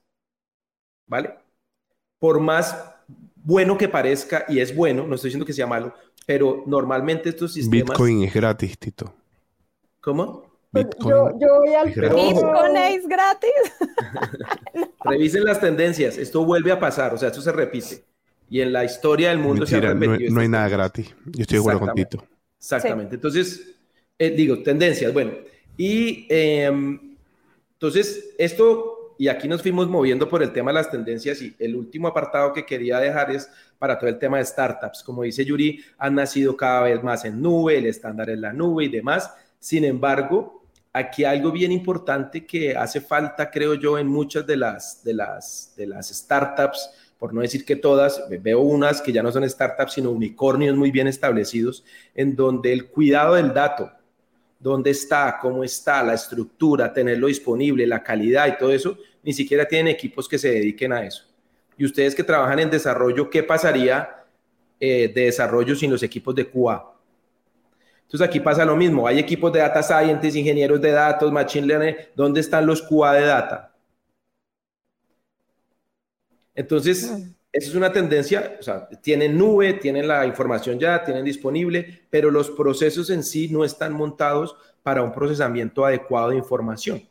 ¿vale? 1.07 1.33
Por 2.19 2.39
más 2.39 2.93
bueno 3.35 3.77
que 3.77 3.89
parezca, 3.89 4.45
y 4.47 4.59
es 4.59 4.75
bueno, 4.75 5.07
no 5.07 5.15
estoy 5.15 5.29
diciendo 5.29 5.45
que 5.45 5.53
sea 5.53 5.67
malo, 5.67 5.93
pero 6.25 6.63
normalmente 6.65 7.29
estos 7.29 7.53
sistemas... 7.53 7.89
Bitcoin 7.89 8.23
es 8.23 8.33
gratis, 8.33 8.77
Tito. 8.77 9.13
¿Cómo? 9.99 10.53
Pues 10.71 10.85
Bitcoin, 10.85 11.39
yo, 11.39 11.59
voy 11.59 11.73
al 11.73 11.87
Bitcoin 11.87 12.77
es 12.77 13.07
gratis. 13.07 13.51
Revisen 15.05 15.43
las 15.43 15.59
tendencias, 15.59 16.17
esto 16.17 16.45
vuelve 16.45 16.71
a 16.71 16.79
pasar, 16.79 17.13
o 17.13 17.17
sea, 17.17 17.29
esto 17.29 17.41
se 17.41 17.51
repite. 17.51 18.12
Y 18.53 18.61
en 18.61 18.71
la 18.71 18.85
historia 18.85 19.29
del 19.29 19.39
mundo 19.39 19.65
se 19.65 19.77
ha 19.77 19.79
repetido. 19.79 20.31
No, 20.31 20.41
hay 20.41 20.47
nada 20.47 20.69
gratis. 20.69 21.11
Yo 21.25 21.41
estoy 21.41 21.55
de 21.55 21.61
acuerdo 21.61 21.79
con 21.79 21.95
Tito. 21.95 22.27
Exactamente. 22.59 23.15
Entonces, 23.15 23.73
eh, 24.19 24.29
digo, 24.29 24.61
tendencias. 24.61 25.11
Bueno, 25.11 25.31
y 25.75 26.27
em, 26.29 27.15
entonces 27.71 28.35
esto, 28.37 29.15
y 29.17 29.27
aquí 29.27 29.47
nos 29.47 29.63
fuimos 29.63 29.89
moviendo 29.89 30.29
por 30.29 30.43
el 30.43 30.53
tema 30.53 30.69
de 30.69 30.75
las 30.75 30.91
tendencias 30.91 31.41
y 31.41 31.55
el 31.57 31.75
último 31.75 32.07
apartado 32.07 32.53
que 32.53 32.63
quería 32.63 32.99
dejar 32.99 33.31
es 33.31 33.49
para 33.79 33.97
todo 33.97 34.11
el 34.11 34.19
tema 34.19 34.37
de 34.37 34.45
startups. 34.45 35.01
Como 35.01 35.23
dice 35.23 35.43
Yuri, 35.43 35.83
han 35.97 36.13
nacido 36.13 36.55
cada 36.55 36.83
vez 36.83 37.01
más 37.01 37.25
en 37.25 37.41
nube, 37.41 37.79
el 37.79 37.87
estándar 37.87 38.29
es 38.29 38.37
la 38.37 38.53
nube 38.53 38.83
y 38.83 38.89
demás. 38.89 39.33
Sin 39.57 39.83
embargo, 39.83 40.63
aquí 40.93 41.23
algo 41.23 41.51
bien 41.51 41.71
importante 41.71 42.45
que 42.45 42.77
hace 42.77 43.01
falta, 43.01 43.49
creo 43.49 43.73
yo, 43.73 43.97
en 43.97 44.05
muchas 44.05 44.45
de 44.45 44.57
las, 44.57 45.03
de 45.03 45.15
las, 45.15 45.73
de 45.75 45.87
las 45.87 46.09
startups 46.09 46.91
por 47.23 47.33
no 47.33 47.39
decir 47.39 47.63
que 47.63 47.77
todas, 47.77 48.21
veo 48.41 48.59
unas 48.59 49.01
que 49.01 49.13
ya 49.13 49.23
no 49.23 49.31
son 49.31 49.49
startups, 49.49 49.93
sino 49.93 50.11
unicornios 50.11 50.75
muy 50.75 50.91
bien 50.91 51.07
establecidos, 51.07 51.85
en 52.13 52.35
donde 52.35 52.73
el 52.73 52.87
cuidado 52.89 53.35
del 53.35 53.53
dato, 53.53 53.89
dónde 54.59 54.89
está, 54.89 55.37
cómo 55.41 55.63
está, 55.63 56.03
la 56.03 56.15
estructura, 56.15 56.91
tenerlo 56.91 57.27
disponible, 57.27 57.87
la 57.87 58.03
calidad 58.03 58.47
y 58.49 58.57
todo 58.57 58.73
eso, 58.73 58.97
ni 59.23 59.31
siquiera 59.31 59.65
tienen 59.65 59.87
equipos 59.87 60.27
que 60.27 60.37
se 60.37 60.49
dediquen 60.49 60.91
a 60.91 61.05
eso. 61.05 61.23
Y 61.77 61.85
ustedes 61.85 62.13
que 62.13 62.25
trabajan 62.25 62.59
en 62.59 62.69
desarrollo, 62.69 63.29
¿qué 63.29 63.41
pasaría 63.41 64.25
eh, 64.77 65.09
de 65.15 65.21
desarrollo 65.23 65.77
sin 65.77 65.91
los 65.91 66.03
equipos 66.03 66.35
de 66.35 66.45
QA? 66.49 66.93
Entonces 68.01 68.27
aquí 68.27 68.41
pasa 68.41 68.65
lo 68.65 68.75
mismo, 68.75 69.07
hay 69.07 69.19
equipos 69.19 69.53
de 69.53 69.59
data 69.59 69.81
scientists, 69.81 70.35
ingenieros 70.35 70.81
de 70.81 70.91
datos, 70.91 71.31
machine 71.31 71.67
learning, 71.67 71.95
¿dónde 72.17 72.41
están 72.41 72.65
los 72.65 72.81
QA 72.81 73.13
de 73.13 73.25
data? 73.27 73.72
Entonces, 76.55 77.29
eso 77.51 77.69
es 77.69 77.75
una 77.75 77.91
tendencia, 77.93 78.57
o 78.59 78.63
sea, 78.63 78.87
tienen 79.01 79.37
nube, 79.37 79.73
tienen 79.73 80.07
la 80.07 80.25
información 80.25 80.79
ya, 80.79 81.03
tienen 81.03 81.23
disponible, 81.25 82.01
pero 82.09 82.31
los 82.31 82.49
procesos 82.51 83.09
en 83.09 83.23
sí 83.23 83.47
no 83.49 83.63
están 83.63 83.93
montados 83.93 84.55
para 84.81 85.03
un 85.03 85.11
procesamiento 85.11 85.85
adecuado 85.85 86.29
de 86.31 86.37
información. 86.37 87.03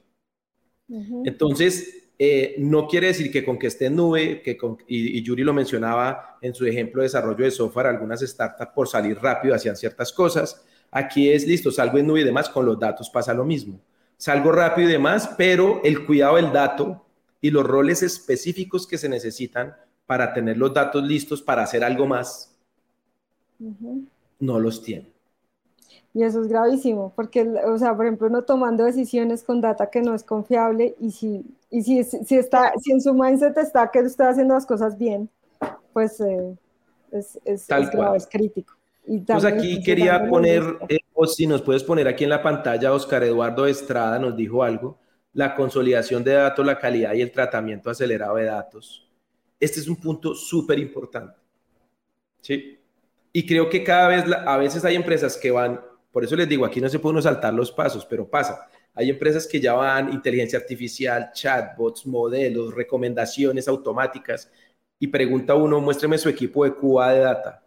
Entonces, 1.22 2.09
eh, 2.18 2.55
no 2.59 2.86
quiere 2.86 3.09
decir 3.09 3.30
que 3.32 3.45
con 3.45 3.59
que 3.59 3.68
esté 3.68 3.86
en 3.86 3.97
nube, 3.97 4.43
que 4.43 4.57
con- 4.57 4.78
y, 4.86 5.18
y 5.18 5.22
Yuri 5.22 5.43
lo 5.45 5.53
mencionaba 5.53 6.38
en 6.40 6.55
su 6.55 6.66
ejemplo 6.66 7.01
de 7.03 7.07
desarrollo 7.07 7.45
de 7.45 7.51
software, 7.51 7.86
algunas 7.86 8.20
startups 8.20 8.72
por 8.74 8.88
salir 8.88 9.18
rápido 9.20 9.55
hacían 9.55 9.76
ciertas 9.76 10.12
cosas. 10.12 10.64
Aquí 10.90 11.30
es 11.30 11.47
listo, 11.47 11.70
salgo 11.70 11.99
en 11.99 12.07
nube 12.07 12.20
y 12.20 12.24
demás, 12.24 12.49
con 12.49 12.66
los 12.66 12.78
datos 12.78 13.09
pasa 13.11 13.32
lo 13.34 13.45
mismo. 13.45 13.80
Salgo 14.16 14.53
rápido 14.53 14.88
y 14.88 14.93
demás, 14.93 15.30
pero 15.36 15.80
el 15.84 16.05
cuidado 16.05 16.36
del 16.36 16.53
dato 16.53 17.05
y 17.43 17.51
los 17.51 17.66
roles 17.66 18.03
específicos 18.03 18.86
que 18.86 18.99
se 18.99 19.11
necesitan 19.11 19.76
para 20.07 20.32
tener 20.34 20.57
los 20.59 20.72
datos 20.74 21.05
listos 21.05 21.43
para 21.43 21.64
hacer 21.64 21.84
algo 21.84 22.07
más, 22.07 22.57
Ujú. 23.61 24.07
no 24.40 24.59
los 24.61 24.82
tienen. 24.82 25.11
Y 26.14 26.22
eso 26.24 26.43
es 26.43 26.49
gravísimo, 26.49 27.12
porque, 27.16 27.43
o 27.66 27.78
sea, 27.78 27.97
por 27.97 28.05
ejemplo, 28.07 28.28
no 28.28 28.43
tomando 28.45 28.84
decisiones 28.84 29.43
con 29.45 29.61
data 29.62 29.88
que 29.90 30.03
no 30.03 30.14
es 30.14 30.22
confiable 30.24 30.95
y 31.01 31.11
si, 31.11 31.43
y 31.70 31.82
si, 31.82 32.05
si, 32.05 32.36
está, 32.36 32.72
si 32.78 32.93
en 32.93 33.01
su 33.01 33.14
mindset 33.14 33.57
está 33.57 33.90
que 33.90 34.01
usted 34.03 34.24
haciendo 34.26 34.53
las 34.55 34.66
cosas 34.66 34.99
bien, 34.99 35.30
pues 35.93 36.20
eh, 36.20 36.57
es, 37.12 37.40
es, 37.45 37.66
Tal 37.66 37.88
es 37.88 37.90
grave, 37.90 37.97
cual. 37.97 38.16
es 38.18 38.26
crítico. 38.26 38.74
Y 39.07 39.20
Pues 39.30 39.45
aquí 39.45 39.82
quería 39.82 40.28
poner, 40.28 40.62
eh, 40.88 40.99
o 41.14 41.26
si 41.26 41.47
nos 41.47 41.62
puedes 41.62 41.82
poner 41.84 42.07
aquí 42.07 42.24
en 42.24 42.30
la 42.30 42.43
pantalla, 42.43 42.93
Oscar 42.93 43.24
Eduardo 43.24 43.66
Estrada 43.66 44.18
nos 44.18 44.36
dijo 44.36 44.62
algo, 44.62 44.99
la 45.33 45.55
consolidación 45.55 46.22
de 46.22 46.33
datos, 46.33 46.64
la 46.64 46.78
calidad 46.78 47.14
y 47.14 47.22
el 47.22 47.33
tratamiento 47.33 47.91
acelerado 47.91 48.37
de 48.37 48.45
datos. 48.45 49.09
Este 49.59 49.80
es 49.80 49.89
un 49.89 49.97
punto 49.97 50.35
súper 50.35 50.78
importante. 50.78 51.39
¿Sí? 52.41 52.78
Y 53.33 53.47
creo 53.47 53.70
que 53.70 53.83
cada 53.83 54.09
vez, 54.09 54.24
a 54.47 54.57
veces 54.59 54.85
hay 54.85 54.95
empresas 54.95 55.37
que 55.37 55.51
van, 55.51 55.80
por 56.11 56.24
eso 56.24 56.37
les 56.37 56.49
digo, 56.49 56.66
aquí 56.66 56.80
no 56.80 56.89
se 56.89 56.99
puede 56.99 57.14
uno 57.14 57.22
saltar 57.22 57.55
los 57.55 57.72
pasos, 57.72 58.05
pero 58.05 58.28
pasa. 58.28 58.68
Hay 58.95 59.09
empresas 59.09 59.47
que 59.47 59.59
ya 59.59 59.72
van 59.72 60.12
inteligencia 60.12 60.59
artificial, 60.59 61.30
chatbots, 61.33 62.05
modelos, 62.07 62.74
recomendaciones 62.74 63.68
automáticas, 63.68 64.51
y 64.99 65.09
pregunta 65.09 65.55
uno, 65.55 65.80
muéstreme 65.80 66.18
su 66.18 66.28
equipo 66.28 66.64
de 66.64 66.74
QA 66.74 67.12
de 67.12 67.20
data. 67.20 67.62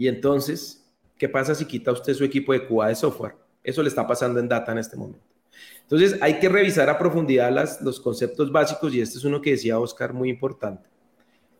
Y 0.00 0.06
entonces, 0.06 0.88
¿qué 1.18 1.28
pasa 1.28 1.56
si 1.56 1.64
quita 1.64 1.90
usted 1.90 2.14
su 2.14 2.22
equipo 2.22 2.52
de 2.52 2.64
QA 2.64 2.86
de 2.86 2.94
software? 2.94 3.34
Eso 3.68 3.82
le 3.82 3.90
está 3.90 4.06
pasando 4.06 4.40
en 4.40 4.48
data 4.48 4.72
en 4.72 4.78
este 4.78 4.96
momento. 4.96 5.20
Entonces, 5.82 6.16
hay 6.22 6.38
que 6.38 6.48
revisar 6.48 6.88
a 6.88 6.98
profundidad 6.98 7.50
los 7.82 8.00
conceptos 8.00 8.50
básicos 8.50 8.94
y 8.94 9.00
este 9.02 9.18
es 9.18 9.24
uno 9.24 9.42
que 9.42 9.50
decía 9.50 9.78
Oscar, 9.78 10.14
muy 10.14 10.30
importante. 10.30 10.88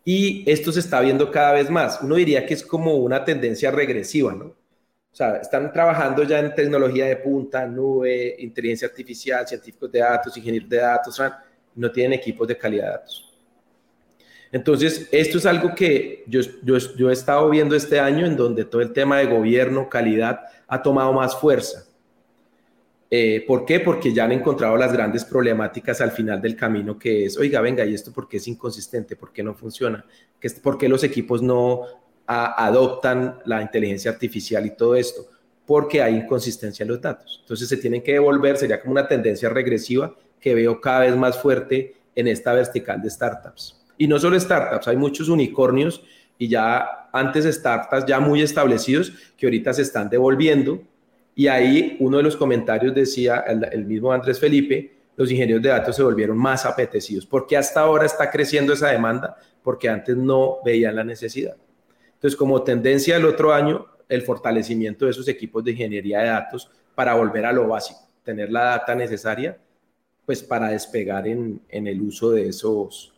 Y 0.03 0.49
esto 0.49 0.71
se 0.71 0.79
está 0.79 1.01
viendo 1.01 1.29
cada 1.29 1.53
vez 1.53 1.69
más. 1.69 1.99
Uno 2.01 2.15
diría 2.15 2.45
que 2.47 2.55
es 2.55 2.63
como 2.63 2.95
una 2.95 3.23
tendencia 3.23 3.69
regresiva, 3.69 4.33
¿no? 4.33 4.45
O 4.45 5.15
sea, 5.15 5.37
están 5.37 5.71
trabajando 5.71 6.23
ya 6.23 6.39
en 6.39 6.55
tecnología 6.55 7.05
de 7.05 7.17
punta, 7.17 7.67
nube, 7.67 8.35
inteligencia 8.39 8.87
artificial, 8.87 9.47
científicos 9.47 9.91
de 9.91 9.99
datos, 9.99 10.35
ingenieros 10.35 10.69
de 10.69 10.77
datos, 10.77 11.21
no 11.75 11.91
tienen 11.91 12.13
equipos 12.13 12.47
de 12.47 12.57
calidad 12.57 12.85
de 12.85 12.91
datos. 12.91 13.33
Entonces, 14.51 15.07
esto 15.11 15.37
es 15.37 15.45
algo 15.45 15.75
que 15.75 16.23
yo, 16.27 16.41
yo, 16.63 16.77
yo, 16.97 17.09
he 17.09 17.13
estado 17.13 17.47
viendo 17.49 17.75
este 17.75 17.99
año 17.99 18.25
en 18.25 18.35
donde 18.35 18.65
todo 18.65 18.81
el 18.81 18.93
tema 18.93 19.19
de 19.19 19.27
gobierno, 19.27 19.89
calidad, 19.89 20.39
ha 20.67 20.81
tomado 20.81 21.13
más 21.13 21.35
fuerza. 21.35 21.88
Eh, 23.11 23.43
¿Por 23.47 23.65
qué? 23.65 23.79
Porque 23.79 24.13
ya 24.13 24.25
han 24.25 24.31
encontrado 24.31 24.77
las 24.77 24.93
grandes 24.93 25.25
problemáticas 25.25 25.99
al 26.01 26.11
final 26.11 26.41
del 26.41 26.55
camino, 26.55 26.97
que 26.97 27.25
es, 27.25 27.37
oiga, 27.37 27.59
venga, 27.59 27.83
¿y 27.85 27.95
esto 27.95 28.13
por 28.13 28.27
qué 28.27 28.37
es 28.37 28.47
inconsistente? 28.47 29.15
¿Por 29.15 29.33
qué 29.33 29.41
no 29.41 29.55
funciona? 29.55 30.05
¿Por 30.61 30.77
qué 30.77 30.87
los 30.87 31.03
equipos 31.03 31.41
no 31.41 31.81
adoptan 32.27 33.39
la 33.45 33.61
inteligencia 33.61 34.11
artificial 34.11 34.65
y 34.65 34.75
todo 34.75 34.95
esto? 34.95 35.27
Porque 35.65 36.01
hay 36.03 36.17
inconsistencia 36.17 36.83
en 36.83 36.89
los 36.89 37.01
datos. 37.01 37.39
Entonces 37.41 37.67
se 37.67 37.77
tienen 37.77 38.03
que 38.03 38.13
devolver, 38.13 38.57
sería 38.57 38.79
como 38.79 38.91
una 38.91 39.07
tendencia 39.07 39.49
regresiva 39.49 40.15
que 40.39 40.53
veo 40.53 40.79
cada 40.79 41.01
vez 41.01 41.15
más 41.15 41.37
fuerte 41.41 41.95
en 42.15 42.27
esta 42.27 42.53
vertical 42.53 43.01
de 43.01 43.09
startups. 43.09 43.85
Y 43.97 44.07
no 44.07 44.19
solo 44.19 44.39
startups, 44.39 44.87
hay 44.87 44.97
muchos 44.97 45.29
unicornios 45.29 46.03
y 46.37 46.47
ya 46.47 47.09
antes 47.11 47.43
startups 47.45 48.05
ya 48.05 48.19
muy 48.19 48.41
establecidos 48.41 49.11
que 49.35 49.47
ahorita 49.47 49.73
se 49.73 49.81
están 49.81 50.09
devolviendo. 50.09 50.81
Y 51.39 51.47
ahí 51.47 51.95
uno 52.01 52.17
de 52.17 52.23
los 52.23 52.35
comentarios 52.35 52.93
decía, 52.93 53.45
el, 53.47 53.85
mismo 53.85 54.11
Andrés 54.11 54.37
Felipe, 54.37 54.91
los 55.15 55.31
ingenieros 55.31 55.63
de 55.63 55.69
datos 55.69 55.95
se 55.95 56.03
volvieron 56.03 56.37
más 56.37 56.65
apetecidos. 56.65 57.25
porque 57.25 57.55
hasta 57.55 57.79
ahora 57.79 58.05
está 58.05 58.29
creciendo 58.29 58.73
esa 58.73 58.89
demanda? 58.89 59.37
Porque 59.63 59.87
antes 59.87 60.17
no 60.17 60.57
veían 60.65 60.97
la 60.97 61.05
necesidad. 61.05 61.55
Entonces, 62.15 62.35
como 62.37 62.61
tendencia 62.61 63.15
del 63.15 63.23
otro 63.23 63.53
año, 63.53 63.85
el 64.09 64.21
fortalecimiento 64.23 65.05
de 65.05 65.11
esos 65.11 65.29
equipos 65.29 65.63
de 65.63 65.71
ingeniería 65.71 66.19
de 66.19 66.27
datos 66.27 66.69
para 66.93 67.13
volver 67.13 67.45
a 67.45 67.53
lo 67.53 67.69
básico, 67.69 68.01
tener 68.21 68.51
la 68.51 68.63
data 68.71 68.93
necesaria, 68.93 69.57
pues 70.25 70.43
para 70.43 70.67
despegar 70.67 71.25
en, 71.25 71.61
el 71.69 72.01
uso 72.01 72.31
de 72.31 72.49
esos, 72.49 73.13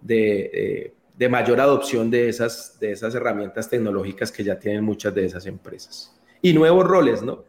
de, 0.00 0.94
de, 1.18 1.28
mayor 1.28 1.60
adopción 1.60 2.12
de 2.12 2.28
esas, 2.28 2.78
de 2.78 2.92
esas 2.92 3.12
herramientas 3.12 3.68
tecnológicas 3.68 4.30
que 4.30 4.44
ya 4.44 4.56
tienen 4.56 4.84
muchas 4.84 5.12
de 5.12 5.24
esas 5.24 5.46
empresas. 5.46 6.14
Y 6.42 6.52
nuevos 6.52 6.86
roles, 6.86 7.22
¿no? 7.22 7.44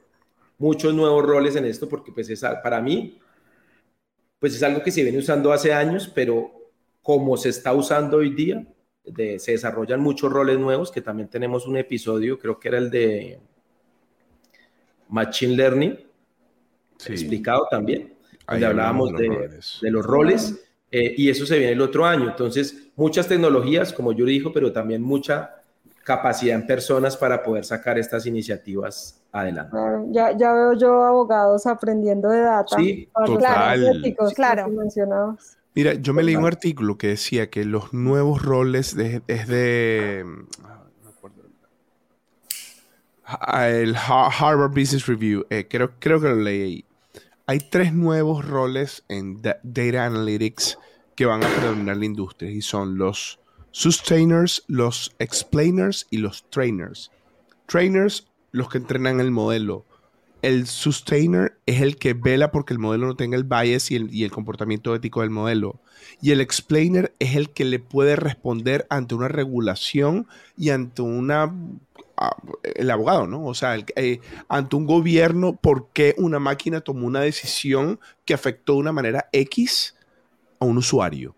Muchos 0.58 0.94
nuevos 0.94 1.26
roles 1.26 1.56
en 1.56 1.66
esto, 1.66 1.90
porque 1.90 2.12
pues 2.12 2.30
es, 2.30 2.44
para 2.64 2.82
mí, 2.82 3.20
pues 4.40 4.56
es 4.56 4.64
algo 4.64 4.84
que 4.84 4.92
se 4.92 5.04
viene 5.04 5.18
usando 5.18 5.52
hace 5.52 5.74
años, 5.74 6.12
pero 6.14 6.52
como 7.02 7.38
se 7.38 7.50
está 7.50 7.74
usando 7.74 8.18
hoy 8.18 8.32
día, 8.32 8.66
de, 9.04 9.40
se 9.40 9.54
desarrollan 9.54 10.00
muchos 10.00 10.32
roles 10.32 10.60
nuevos, 10.60 10.92
que 10.92 11.02
también 11.02 11.30
tenemos 11.30 11.66
un 11.66 11.78
episodio, 11.78 12.38
creo 12.38 12.60
que 12.60 12.68
era 12.68 12.78
el 12.78 12.92
de 12.92 13.40
Machine 15.10 15.56
Learning, 15.56 16.00
sí. 16.98 17.14
explicado 17.14 17.68
también, 17.70 18.02
donde 18.02 18.38
Ahí 18.48 18.64
hablábamos 18.64 19.14
de, 19.14 19.30
de, 19.30 19.60
de, 19.82 19.92
los 19.92 20.06
roles. 20.06 20.64
Eh, 20.92 21.16
y 21.18 21.30
eso 21.30 21.46
se 21.46 21.58
viene 21.58 21.72
el 21.72 21.82
otro 21.82 22.06
año. 22.06 22.30
Entonces, 22.30 22.90
muchas 22.96 23.28
tecnologías, 23.28 23.94
como 23.94 24.12
yo 24.12 24.26
dijo, 24.26 24.52
pero 24.52 24.74
también 24.74 25.02
mucha 25.02 25.61
capacidad 26.16 26.56
en 26.56 26.68
personas 26.68 27.16
para 27.16 27.42
poder 27.42 27.64
sacar 27.64 27.98
estas 27.98 28.26
iniciativas 28.26 29.22
adelante. 29.32 29.72
Claro, 29.72 30.06
ya, 30.10 30.38
ya 30.38 30.52
veo 30.52 30.74
yo 30.74 31.04
abogados 31.04 31.66
aprendiendo 31.66 32.30
de 32.30 32.42
data. 32.42 32.76
Sí, 32.78 33.10
total. 33.26 33.98
Éticos, 33.98 34.34
claro. 34.34 34.68
Mira, 35.74 35.94
yo 35.94 36.14
me 36.14 36.22
leí 36.24 36.36
un 36.36 36.46
artículo 36.46 36.98
que 36.98 37.08
decía 37.08 37.50
que 37.50 37.64
los 37.64 37.94
nuevos 37.94 38.42
roles 38.42 38.96
de, 38.96 39.22
es 39.28 39.48
de... 39.48 40.26
El 43.58 43.96
Harvard 43.96 44.72
Business 44.72 45.08
Review, 45.08 45.46
eh, 45.50 45.66
creo, 45.70 45.92
creo 46.00 46.20
que 46.20 46.28
lo 46.28 46.36
leí 46.36 46.62
ahí. 46.62 46.86
Hay 47.48 47.60
tres 47.60 47.94
nuevos 47.94 48.46
roles 48.46 49.06
en 49.08 49.42
Data 49.42 50.06
Analytics 50.06 50.78
que 51.16 51.26
van 51.26 51.42
a 51.42 51.48
predominar 51.48 51.96
la 51.96 52.06
industria 52.06 52.52
y 52.52 52.62
son 52.62 52.98
los 52.98 53.41
sustainers, 53.72 54.64
los 54.68 55.16
explainers 55.20 56.08
y 56.10 56.18
los 56.18 56.50
trainers. 56.50 57.12
Trainers, 57.66 58.28
los 58.52 58.70
que 58.70 58.78
entrenan 58.78 59.20
el 59.20 59.32
modelo. 59.32 59.86
El 60.42 60.66
sustainer 60.66 61.58
es 61.68 61.82
el 61.82 61.98
que 61.98 62.14
vela 62.14 62.52
porque 62.52 62.74
el 62.74 62.80
modelo 62.80 63.06
no 63.08 63.16
tenga 63.16 63.38
el 63.38 63.44
bias 63.44 63.92
y 63.92 63.96
el, 63.96 64.14
y 64.14 64.24
el 64.24 64.32
comportamiento 64.32 64.96
ético 64.96 65.22
del 65.22 65.30
modelo. 65.30 65.80
Y 66.22 66.32
el 66.32 66.42
explainer 66.42 67.14
es 67.20 67.36
el 67.36 67.52
que 67.52 67.64
le 67.64 67.80
puede 67.80 68.16
responder 68.16 68.88
ante 68.90 69.16
una 69.16 69.28
regulación 69.28 70.28
y 70.58 70.72
ante 70.72 71.02
una 71.02 71.54
el 72.76 72.92
abogado, 72.92 73.28
¿no? 73.28 73.46
O 73.46 73.54
sea, 73.54 73.78
eh, 73.96 74.20
ante 74.48 74.76
un 74.76 74.86
gobierno, 74.86 75.56
¿por 75.56 75.90
qué 75.92 76.14
una 76.18 76.40
máquina 76.40 76.82
tomó 76.82 77.08
una 77.08 77.22
decisión 77.22 78.00
que 78.26 78.34
afectó 78.34 78.74
de 78.74 78.80
una 78.80 78.92
manera 78.92 79.28
X 79.32 79.96
a 80.60 80.66
un 80.66 80.78
usuario? 80.78 81.36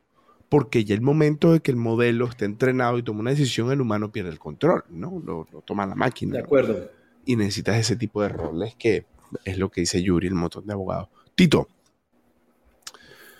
Porque 0.53 0.85
ya 0.85 0.93
el 0.93 1.01
momento 1.01 1.51
de 1.51 1.61
que 1.61 1.71
el 1.71 1.77
modelo 1.77 2.27
esté 2.27 2.45
entrenado 2.45 2.99
y 2.99 3.01
toma 3.01 3.21
una 3.21 3.31
decisión, 3.31 3.71
el 3.71 3.81
humano 3.81 4.11
pierde 4.11 4.29
el 4.29 4.37
control, 4.37 4.83
¿no? 4.87 5.19
Lo, 5.25 5.47
lo 5.51 5.61
toma 5.61 5.87
la 5.87 5.95
máquina. 5.95 6.33
De 6.33 6.43
acuerdo. 6.43 6.73
¿no? 6.73 6.85
Y 7.25 7.35
necesitas 7.37 7.77
ese 7.77 7.95
tipo 7.95 8.21
de 8.21 8.29
roles 8.29 8.75
que 8.75 9.07
es 9.45 9.57
lo 9.57 9.71
que 9.71 9.81
dice 9.81 10.03
Yuri, 10.03 10.27
el 10.27 10.35
montón 10.35 10.67
de 10.67 10.73
abogados. 10.73 11.09
Tito. 11.33 11.67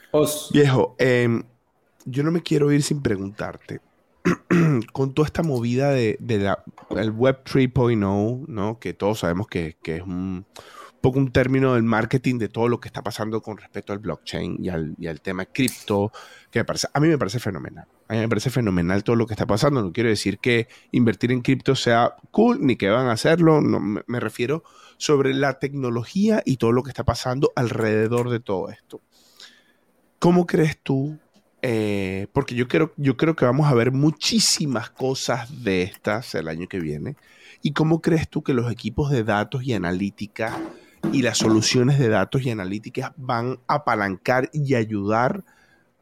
Os. 0.09 0.49
Viejo, 0.51 0.95
eh, 0.97 1.43
yo 2.05 2.23
no 2.23 2.31
me 2.31 2.41
quiero 2.41 2.71
ir 2.71 2.81
sin 2.81 3.03
preguntarte 3.03 3.79
con 4.91 5.13
toda 5.13 5.27
esta 5.27 5.43
movida 5.43 5.91
de, 5.91 6.17
de 6.19 6.39
la, 6.39 6.63
el 6.97 7.11
Web 7.11 7.43
3.0, 7.43 8.47
¿no? 8.47 8.79
que 8.79 8.95
todos 8.95 9.19
sabemos 9.19 9.45
que, 9.45 9.77
que 9.83 9.97
es 9.97 10.01
un 10.01 10.47
poco 11.03 11.19
un 11.19 11.33
término 11.33 11.73
del 11.73 11.83
marketing 11.83 12.37
de 12.37 12.47
todo 12.47 12.69
lo 12.69 12.79
que 12.79 12.87
está 12.87 13.03
pasando 13.03 13.41
con 13.41 13.57
respecto 13.57 13.91
al 13.91 13.99
blockchain 13.99 14.55
y 14.63 14.69
al, 14.69 14.95
y 14.97 15.07
al 15.07 15.19
tema 15.19 15.45
cripto, 15.45 16.13
que 16.49 16.59
me 16.59 16.65
parece, 16.65 16.87
a 16.93 16.99
mí 17.01 17.09
me 17.09 17.17
parece 17.17 17.41
fenomenal. 17.41 17.85
A 18.07 18.13
mí 18.13 18.19
me 18.19 18.29
parece 18.29 18.49
fenomenal 18.49 19.03
todo 19.03 19.17
lo 19.17 19.27
que 19.27 19.33
está 19.33 19.45
pasando. 19.45 19.81
No 19.81 19.91
quiero 19.91 20.07
decir 20.07 20.39
que 20.39 20.69
invertir 20.93 21.33
en 21.33 21.41
cripto 21.41 21.75
sea 21.75 22.15
cool 22.31 22.65
ni 22.65 22.77
que 22.77 22.89
van 22.89 23.07
a 23.07 23.11
hacerlo. 23.11 23.59
No, 23.59 23.81
me, 23.81 24.19
refiero 24.21 24.63
sobre 24.95 25.33
la 25.33 25.59
tecnología 25.59 26.41
y 26.45 26.55
todo 26.55 26.71
lo 26.71 26.83
que 26.83 26.91
está 26.91 27.03
pasando 27.03 27.51
alrededor 27.57 28.29
de 28.29 28.39
todo 28.39 28.69
esto. 28.69 29.01
¿Cómo 30.19 30.47
crees 30.47 30.77
tú 30.81 31.19
eh, 31.61 32.27
porque 32.31 32.55
yo 32.55 32.69
creo, 32.69 32.93
yo 32.95 33.17
creo 33.17 33.35
que 33.35 33.43
vamos 33.43 33.67
a 33.67 33.73
ver 33.73 33.91
muchísimas 33.91 34.89
cosas 34.89 35.63
de 35.65 35.83
estas 35.83 36.33
el 36.35 36.47
año 36.47 36.67
que 36.67 36.79
viene. 36.79 37.17
¿Y 37.61 37.73
cómo 37.73 38.01
crees 38.01 38.29
tú 38.29 38.41
que 38.41 38.53
los 38.53 38.71
equipos 38.71 39.11
de 39.11 39.25
datos 39.25 39.63
y 39.63 39.73
analítica 39.73 40.57
y 41.11 41.21
las 41.21 41.37
soluciones 41.37 41.99
de 41.99 42.09
datos 42.09 42.43
y 42.43 42.51
analíticas 42.51 43.11
van 43.17 43.59
a 43.67 43.75
apalancar 43.75 44.49
y 44.53 44.75
ayudar 44.75 45.43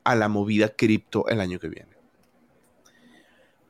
a 0.04 0.16
la 0.16 0.30
movida 0.30 0.70
cripto 0.70 1.28
el 1.28 1.42
año 1.42 1.60
que 1.60 1.70
viene? 1.70 1.92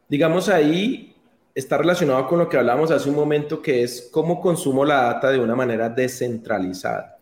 Digamos 0.07 0.49
ahí 0.49 1.15
está 1.55 1.77
relacionado 1.77 2.27
con 2.27 2.39
lo 2.39 2.49
que 2.49 2.57
hablamos 2.57 2.91
hace 2.91 3.09
un 3.09 3.15
momento, 3.15 3.61
que 3.61 3.83
es 3.83 4.09
cómo 4.11 4.39
consumo 4.41 4.85
la 4.85 5.03
data 5.03 5.31
de 5.31 5.39
una 5.39 5.55
manera 5.55 5.89
descentralizada. 5.89 7.17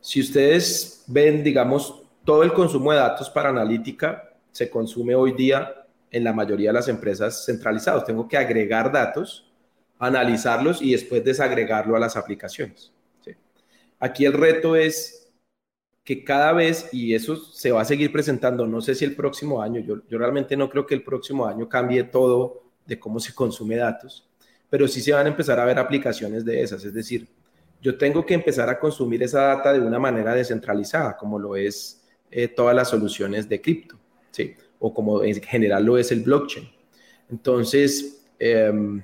Si 0.00 0.20
ustedes 0.20 1.04
ven, 1.06 1.42
digamos, 1.42 2.02
todo 2.24 2.42
el 2.42 2.52
consumo 2.52 2.92
de 2.92 2.98
datos 2.98 3.28
para 3.28 3.50
analítica 3.50 4.28
se 4.52 4.70
consume 4.70 5.14
hoy 5.14 5.32
día 5.32 5.72
en 6.10 6.24
la 6.24 6.32
mayoría 6.32 6.70
de 6.70 6.74
las 6.74 6.88
empresas 6.88 7.44
centralizados. 7.44 8.04
Tengo 8.04 8.26
que 8.28 8.36
agregar 8.36 8.90
datos, 8.90 9.47
analizarlos 9.98 10.80
y 10.82 10.92
después 10.92 11.24
desagregarlo 11.24 11.96
a 11.96 12.00
las 12.00 12.16
aplicaciones. 12.16 12.92
Aquí 14.00 14.24
el 14.24 14.32
reto 14.32 14.76
es 14.76 15.28
que 16.04 16.24
cada 16.24 16.52
vez, 16.52 16.88
y 16.92 17.14
eso 17.14 17.36
se 17.36 17.72
va 17.72 17.82
a 17.82 17.84
seguir 17.84 18.12
presentando, 18.12 18.66
no 18.66 18.80
sé 18.80 18.94
si 18.94 19.04
el 19.04 19.16
próximo 19.16 19.60
año, 19.60 19.80
yo, 19.80 19.96
yo 20.08 20.18
realmente 20.18 20.56
no 20.56 20.70
creo 20.70 20.86
que 20.86 20.94
el 20.94 21.02
próximo 21.02 21.46
año 21.46 21.68
cambie 21.68 22.04
todo 22.04 22.62
de 22.86 22.98
cómo 22.98 23.20
se 23.20 23.34
consume 23.34 23.76
datos, 23.76 24.26
pero 24.70 24.86
sí 24.86 25.00
se 25.00 25.12
van 25.12 25.26
a 25.26 25.30
empezar 25.30 25.58
a 25.58 25.64
ver 25.64 25.78
aplicaciones 25.78 26.44
de 26.44 26.62
esas, 26.62 26.84
es 26.84 26.94
decir, 26.94 27.28
yo 27.80 27.96
tengo 27.98 28.24
que 28.24 28.34
empezar 28.34 28.68
a 28.68 28.78
consumir 28.78 29.22
esa 29.22 29.42
data 29.42 29.72
de 29.72 29.80
una 29.80 29.98
manera 29.98 30.34
descentralizada, 30.34 31.16
como 31.16 31.38
lo 31.38 31.56
es 31.56 32.02
eh, 32.30 32.48
todas 32.48 32.74
las 32.74 32.88
soluciones 32.88 33.48
de 33.48 33.60
cripto, 33.60 33.98
¿sí? 34.30 34.54
o 34.78 34.92
como 34.94 35.22
en 35.22 35.40
general 35.42 35.84
lo 35.84 35.98
es 35.98 36.10
el 36.12 36.20
blockchain. 36.20 36.68
Entonces, 37.30 38.24
em, 38.38 39.02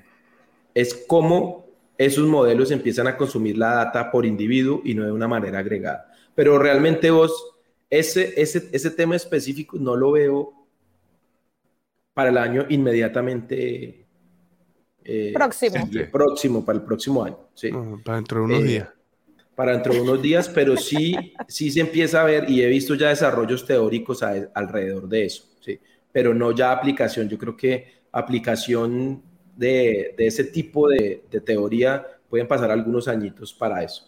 es 0.75 0.95
como 1.07 1.65
esos 1.97 2.27
modelos 2.27 2.71
empiezan 2.71 3.07
a 3.07 3.17
consumir 3.17 3.57
la 3.57 3.75
data 3.77 4.11
por 4.11 4.27
individuo 4.27 4.83
y 4.85 4.95
no 4.95 5.05
de 5.05 5.13
una 5.13 5.29
manera 5.29 5.61
agregada. 5.61 6.13
Pero 6.35 6.59
realmente 6.59 7.11
vos, 7.11 7.55
ese, 7.89 8.35
ese, 8.41 8.69
ese 8.73 8.91
tema 8.91 9.15
específico 9.15 9.79
no 9.79 9.95
lo 9.95 10.13
veo 10.13 10.53
para 12.13 12.31
el 12.31 12.39
año 12.39 12.67
inmediatamente 12.69 14.07
eh, 15.05 15.33
próximo. 15.35 15.77
próximo, 16.11 16.65
para 16.65 16.79
el 16.79 16.85
próximo 16.85 17.25
año. 17.25 17.39
Sí. 17.55 17.71
para 18.05 18.17
dentro 18.17 18.41
de 18.41 18.45
unos 18.45 18.61
eh, 18.61 18.65
días. 18.65 18.89
Para 19.55 19.73
dentro 19.73 19.95
de 19.95 20.01
unos 20.01 20.21
días, 20.21 20.49
pero 20.49 20.77
sí, 20.77 21.15
sí 21.47 21.71
se 21.71 21.81
empieza 21.81 22.23
a 22.23 22.25
ver 22.25 22.51
y 22.51 22.63
he 22.63 22.67
visto 22.67 22.95
ya 22.95 23.11
desarrollos 23.11 23.65
teóricos 23.65 24.23
alrededor 24.23 25.09
de 25.09 25.27
eso, 25.27 25.45
sí. 25.61 25.79
pero 26.11 26.35
no 26.35 26.51
ya 26.51 26.73
aplicación. 26.73 27.29
Yo 27.29 27.39
creo 27.39 27.57
que 27.57 28.03
aplicación 28.11 29.23
de, 29.57 30.15
de 30.17 30.27
ese 30.27 30.45
tipo 30.45 30.89
de, 30.89 31.25
de 31.31 31.41
teoría 31.41 32.07
pueden 32.29 32.49
pasar 32.49 32.71
algunos 32.71 33.09
añitos 33.09 33.53
para 33.53 33.83
eso. 33.83 34.05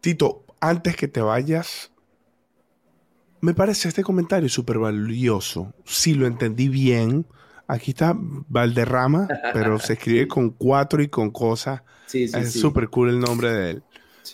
Tito, 0.00 0.44
antes 0.60 0.96
que 0.96 1.08
te 1.08 1.20
vayas, 1.20 1.90
me 3.40 3.54
parece 3.54 3.88
este 3.88 4.02
comentario 4.02 4.48
súper 4.48 4.78
valioso. 4.78 5.72
Si 5.84 6.14
lo 6.14 6.26
entendí 6.26 6.68
bien, 6.68 7.26
aquí 7.66 7.92
está 7.92 8.14
Valderrama, 8.16 9.28
pero 9.52 9.78
se 9.78 9.94
escribe 9.94 10.28
con 10.28 10.50
cuatro 10.50 11.02
y 11.02 11.08
con 11.08 11.30
cosas. 11.30 11.82
Sí, 12.06 12.28
sí, 12.28 12.38
es 12.38 12.52
súper 12.52 12.88
cool 12.88 13.10
el 13.10 13.20
nombre 13.20 13.52
de 13.52 13.70
él. 13.70 13.82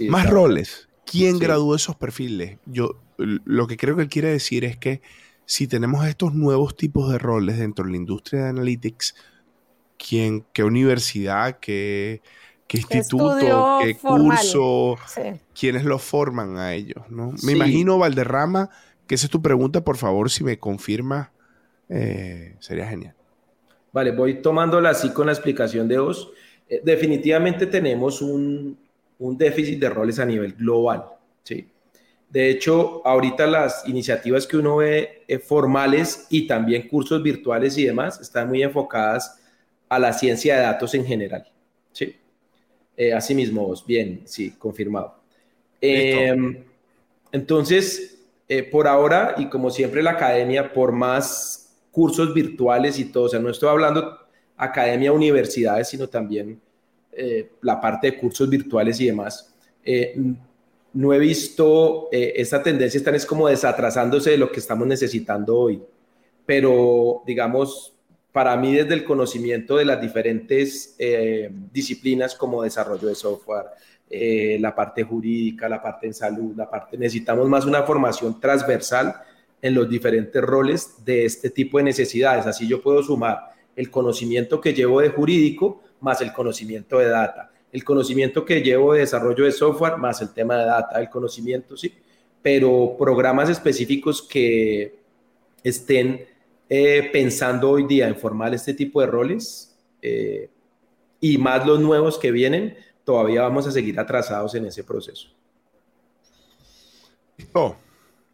Más 0.08 0.28
roles. 0.28 0.88
¿Quién 1.04 1.38
graduó 1.38 1.76
esos 1.76 1.94
perfiles? 1.96 2.58
Yo 2.66 3.00
lo 3.18 3.66
que 3.66 3.76
creo 3.76 3.96
que 3.96 4.02
él 4.02 4.08
quiere 4.08 4.28
decir 4.28 4.64
es 4.64 4.76
que 4.76 5.00
si 5.44 5.68
tenemos 5.68 6.06
estos 6.06 6.34
nuevos 6.34 6.76
tipos 6.76 7.10
de 7.10 7.18
roles 7.18 7.58
dentro 7.58 7.84
de 7.84 7.92
la 7.92 7.96
industria 7.96 8.44
de 8.44 8.48
analytics, 8.48 9.14
¿quién, 9.96 10.44
qué 10.52 10.64
universidad, 10.64 11.58
qué, 11.58 12.22
qué 12.66 12.78
instituto, 12.78 13.78
qué 13.82 13.94
curso, 13.96 14.96
quiénes 15.58 15.84
lo 15.84 15.98
forman 15.98 16.56
a 16.56 16.74
ellos? 16.74 17.02
¿no? 17.08 17.32
Me 17.42 17.52
imagino 17.52 17.98
Valderrama 17.98 18.70
que 19.06 19.14
esa 19.14 19.26
es 19.26 19.30
tu 19.30 19.40
pregunta, 19.40 19.84
por 19.84 19.96
favor, 19.96 20.30
si 20.30 20.42
me 20.44 20.58
confirma, 20.58 21.32
eh, 21.88 22.56
sería 22.58 22.88
genial. 22.88 23.14
Vale, 23.92 24.10
voy 24.10 24.42
tomándola 24.42 24.90
así 24.90 25.10
con 25.10 25.26
la 25.26 25.32
explicación 25.32 25.88
de 25.88 25.98
vos. 25.98 26.30
Eh, 26.68 26.80
definitivamente 26.84 27.66
tenemos 27.66 28.20
un, 28.20 28.78
déficit 29.18 29.80
de 29.80 29.88
roles 29.88 30.18
a 30.18 30.26
nivel 30.26 30.52
global, 30.52 31.04
¿sí? 31.42 31.68
De 32.28 32.50
hecho, 32.50 33.06
ahorita 33.06 33.46
las 33.46 33.88
iniciativas 33.88 34.46
que 34.46 34.56
uno 34.56 34.76
ve 34.76 35.22
eh, 35.28 35.38
formales 35.38 36.26
y 36.28 36.46
también 36.46 36.88
cursos 36.88 37.22
virtuales 37.22 37.78
y 37.78 37.84
demás 37.84 38.20
están 38.20 38.48
muy 38.48 38.62
enfocadas 38.62 39.40
a 39.88 39.98
la 39.98 40.12
ciencia 40.12 40.56
de 40.56 40.62
datos 40.62 40.94
en 40.94 41.06
general, 41.06 41.50
¿sí? 41.92 42.16
asimismo, 43.14 43.66
vos, 43.66 43.84
bien, 43.84 44.22
sí, 44.24 44.52
confirmado. 44.52 45.16
Em, 45.80 46.64
entonces, 47.32 48.18
eh, 48.48 48.62
por 48.62 48.86
ahora, 48.86 49.34
y 49.38 49.46
como 49.48 49.70
siempre 49.70 50.02
la 50.02 50.12
academia, 50.12 50.72
por 50.72 50.92
más 50.92 51.76
cursos 51.90 52.32
virtuales 52.32 52.98
y 52.98 53.06
todo, 53.06 53.24
o 53.24 53.28
sea, 53.28 53.40
no 53.40 53.50
estoy 53.50 53.68
hablando 53.68 54.18
academia, 54.56 55.12
universidades, 55.12 55.88
sino 55.88 56.08
también 56.08 56.60
eh, 57.12 57.50
la 57.62 57.80
parte 57.80 58.10
de 58.10 58.18
cursos 58.18 58.48
virtuales 58.48 59.00
y 59.00 59.06
demás. 59.06 59.54
Eh, 59.84 60.14
no 60.92 61.12
he 61.12 61.18
visto 61.18 62.08
esta 62.10 62.62
tendencia, 62.62 62.96
están 62.96 63.14
es 63.14 63.26
como 63.26 63.48
desatrasándose 63.48 64.30
de 64.30 64.38
lo 64.38 64.50
que 64.50 64.60
estamos 64.60 64.86
necesitando 64.86 65.54
hoy. 65.54 65.82
Pero, 66.46 67.22
digamos, 67.26 67.92
para 68.36 68.54
mí 68.54 68.74
desde 68.74 68.92
el 68.92 69.02
conocimiento 69.02 69.78
de 69.78 69.86
las 69.86 69.98
diferentes 69.98 70.94
disciplinas 71.72 72.34
como 72.34 72.62
desarrollo 72.62 73.08
de 73.08 73.14
software, 73.14 73.64
eh, 74.10 74.58
la 74.60 74.74
parte 74.74 75.04
jurídica, 75.04 75.70
la 75.70 75.80
parte 75.80 76.06
en 76.06 76.12
salud, 76.12 76.54
la 76.54 76.68
parte... 76.68 76.98
Necesitamos 76.98 77.48
más 77.48 77.64
una 77.64 77.82
formación 77.84 78.38
transversal 78.38 79.14
en 79.62 79.74
los 79.74 79.88
diferentes 79.88 80.42
roles 80.42 81.02
de 81.02 81.24
este 81.24 81.48
tipo 81.48 81.78
de 81.78 81.84
necesidades. 81.84 82.44
Así 82.44 82.68
yo 82.68 82.82
puedo 82.82 83.02
sumar 83.02 83.54
el 83.74 83.90
conocimiento 83.90 84.60
que 84.60 84.74
llevo 84.74 85.00
de 85.00 85.08
jurídico 85.08 85.80
más 86.00 86.20
el 86.20 86.34
conocimiento 86.34 86.98
de 86.98 87.08
data, 87.08 87.50
el 87.72 87.84
conocimiento 87.84 88.44
que 88.44 88.60
llevo 88.60 88.92
de 88.92 89.00
desarrollo 89.00 89.46
de 89.46 89.52
software 89.52 89.96
más 89.96 90.20
el 90.20 90.34
tema 90.34 90.58
de 90.58 90.66
data, 90.66 91.00
el 91.00 91.08
conocimiento, 91.08 91.74
sí, 91.74 91.90
pero 92.42 92.96
programas 92.98 93.48
específicos 93.48 94.20
que 94.20 94.98
estén 95.64 96.35
eh, 96.68 97.08
pensando 97.12 97.70
hoy 97.70 97.86
día 97.86 98.08
en 98.08 98.16
formar 98.16 98.54
este 98.54 98.74
tipo 98.74 99.00
de 99.00 99.06
roles 99.06 99.76
eh, 100.02 100.50
y 101.20 101.38
más 101.38 101.66
los 101.66 101.80
nuevos 101.80 102.18
que 102.18 102.30
vienen, 102.30 102.76
todavía 103.04 103.42
vamos 103.42 103.66
a 103.66 103.72
seguir 103.72 103.98
atrasados 104.00 104.54
en 104.54 104.66
ese 104.66 104.84
proceso. 104.84 105.28
Oh, 107.52 107.76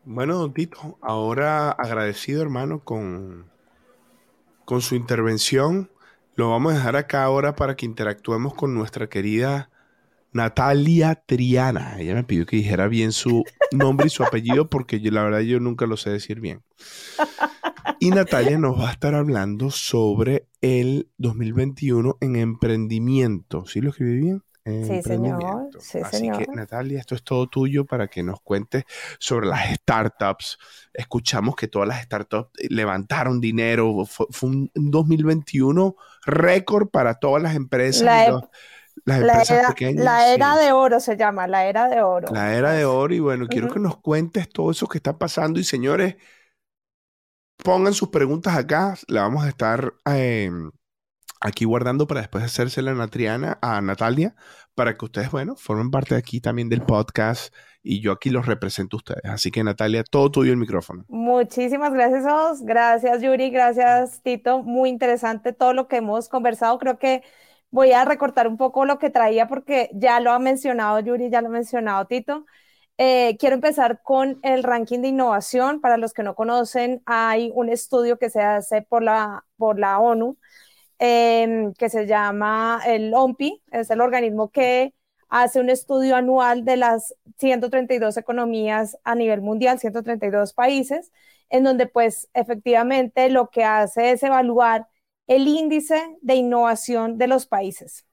bueno, 0.04 0.38
don 0.38 0.52
Tito, 0.52 0.98
ahora 1.00 1.70
agradecido 1.70 2.42
hermano 2.42 2.80
con, 2.80 3.50
con 4.64 4.80
su 4.80 4.94
intervención. 4.94 5.90
Lo 6.34 6.50
vamos 6.50 6.72
a 6.72 6.76
dejar 6.76 6.96
acá 6.96 7.24
ahora 7.24 7.54
para 7.54 7.76
que 7.76 7.84
interactuemos 7.84 8.54
con 8.54 8.74
nuestra 8.74 9.08
querida 9.08 9.70
Natalia 10.32 11.22
Triana. 11.26 12.00
Ella 12.00 12.14
me 12.14 12.24
pidió 12.24 12.46
que 12.46 12.56
dijera 12.56 12.88
bien 12.88 13.12
su 13.12 13.44
nombre 13.70 14.06
y 14.06 14.10
su 14.10 14.22
apellido 14.24 14.68
porque 14.68 15.00
yo, 15.00 15.10
la 15.10 15.22
verdad 15.22 15.40
yo 15.40 15.60
nunca 15.60 15.86
lo 15.86 15.96
sé 15.96 16.10
decir 16.10 16.40
bien. 16.40 16.62
Y 18.00 18.10
Natalia 18.10 18.58
nos 18.58 18.78
va 18.78 18.88
a 18.88 18.92
estar 18.92 19.14
hablando 19.14 19.70
sobre 19.70 20.48
el 20.60 21.10
2021 21.18 22.18
en 22.20 22.36
emprendimiento. 22.36 23.64
¿Sí 23.66 23.80
lo 23.80 23.90
escribí 23.90 24.20
bien? 24.20 24.42
Sí, 24.64 25.02
señor. 25.02 25.70
Así 26.04 26.30
que, 26.30 26.46
Natalia, 26.54 27.00
esto 27.00 27.16
es 27.16 27.24
todo 27.24 27.48
tuyo 27.48 27.84
para 27.84 28.06
que 28.06 28.22
nos 28.22 28.40
cuentes 28.40 28.84
sobre 29.18 29.48
las 29.48 29.74
startups. 29.74 30.56
Escuchamos 30.94 31.56
que 31.56 31.66
todas 31.66 31.88
las 31.88 32.02
startups 32.02 32.50
levantaron 32.70 33.40
dinero. 33.40 34.04
Fue, 34.06 34.26
un 34.42 34.70
2021 34.74 35.96
récord 36.24 36.88
para 36.88 37.14
todas 37.14 37.42
las 37.42 37.56
empresas. 37.56 38.02
La, 38.02 38.48
las 39.04 39.18
empresas 39.18 39.50
era, 39.50 39.68
pequeñas. 39.70 40.04
La 40.04 40.32
era 40.32 40.56
de 40.56 40.70
oro 40.70 41.00
se 41.00 41.16
llama, 41.16 41.48
la 41.48 41.66
era 41.66 41.88
de 41.88 42.00
oro. 42.00 42.32
La 42.32 42.54
era 42.54 42.72
de 42.72 42.84
oro. 42.84 43.12
Y 43.12 43.18
bueno, 43.18 43.48
quiero 43.48 43.72
que 43.72 43.80
nos 43.80 43.96
cuentes 43.96 44.48
todo 44.48 44.70
eso 44.70 44.86
que 44.86 44.98
está 44.98 45.18
pasando. 45.18 45.58
Y 45.58 45.64
señores, 45.64 46.16
pongan 47.64 47.94
sus 47.94 48.08
preguntas 48.10 48.56
acá. 48.56 48.96
La 49.08 49.22
vamos 49.22 49.44
a 49.44 49.48
estar. 49.48 49.94
Eh, 50.06 50.50
aquí 51.42 51.64
guardando 51.64 52.06
para 52.06 52.20
después 52.20 52.44
hacérsela 52.44 52.92
a 52.92 52.94
Natriana, 52.94 53.58
a 53.60 53.80
Natalia, 53.80 54.34
para 54.74 54.96
que 54.96 55.04
ustedes, 55.04 55.30
bueno, 55.30 55.56
formen 55.56 55.90
parte 55.90 56.14
aquí 56.14 56.40
también 56.40 56.68
del 56.68 56.82
podcast 56.82 57.52
y 57.82 58.00
yo 58.00 58.12
aquí 58.12 58.30
los 58.30 58.46
represento 58.46 58.96
a 58.96 58.98
ustedes. 58.98 59.24
Así 59.24 59.50
que 59.50 59.64
Natalia, 59.64 60.04
todo 60.04 60.30
tuyo 60.30 60.52
el 60.52 60.58
micrófono. 60.58 61.04
Muchísimas 61.08 61.92
gracias, 61.92 62.24
Os. 62.26 62.62
Gracias, 62.62 63.20
Yuri. 63.20 63.50
Gracias, 63.50 64.22
Tito. 64.22 64.62
Muy 64.62 64.88
interesante 64.88 65.52
todo 65.52 65.74
lo 65.74 65.88
que 65.88 65.96
hemos 65.96 66.28
conversado. 66.28 66.78
Creo 66.78 66.98
que 66.98 67.22
voy 67.70 67.92
a 67.92 68.04
recortar 68.04 68.46
un 68.46 68.56
poco 68.56 68.84
lo 68.84 68.98
que 68.98 69.10
traía 69.10 69.48
porque 69.48 69.90
ya 69.94 70.20
lo 70.20 70.30
ha 70.30 70.38
mencionado 70.38 71.00
Yuri, 71.00 71.28
ya 71.28 71.40
lo 71.40 71.48
ha 71.48 71.50
mencionado 71.50 72.06
Tito. 72.06 72.46
Eh, 72.98 73.36
quiero 73.38 73.54
empezar 73.56 74.02
con 74.02 74.38
el 74.42 74.62
ranking 74.62 75.00
de 75.00 75.08
innovación. 75.08 75.80
Para 75.80 75.96
los 75.96 76.12
que 76.12 76.22
no 76.22 76.34
conocen, 76.34 77.02
hay 77.06 77.50
un 77.54 77.68
estudio 77.68 78.18
que 78.18 78.30
se 78.30 78.40
hace 78.42 78.82
por 78.82 79.02
la, 79.02 79.44
por 79.56 79.78
la 79.78 79.98
ONU 79.98 80.38
em, 80.98 81.74
que 81.74 81.90
se 81.90 82.06
llama 82.06 82.82
el 82.86 83.12
OMPI, 83.14 83.62
es 83.72 83.90
el 83.90 84.00
organismo 84.00 84.50
que 84.50 84.94
hace 85.28 85.60
un 85.60 85.70
estudio 85.70 86.16
anual 86.16 86.64
de 86.64 86.76
las 86.76 87.14
132 87.38 88.16
economías 88.18 88.98
a 89.04 89.14
nivel 89.16 89.40
mundial, 89.42 89.78
132 89.80 90.52
países, 90.54 91.12
en 91.50 91.64
donde 91.64 91.86
pues 91.86 92.28
efectivamente 92.34 93.30
lo 93.30 93.50
que 93.50 93.64
hace 93.64 94.12
es 94.12 94.22
evaluar 94.22 94.88
el 95.26 95.48
índice 95.48 96.00
de 96.22 96.34
innovación 96.36 97.18
de 97.18 97.26
los 97.28 97.46
países. 97.46 98.06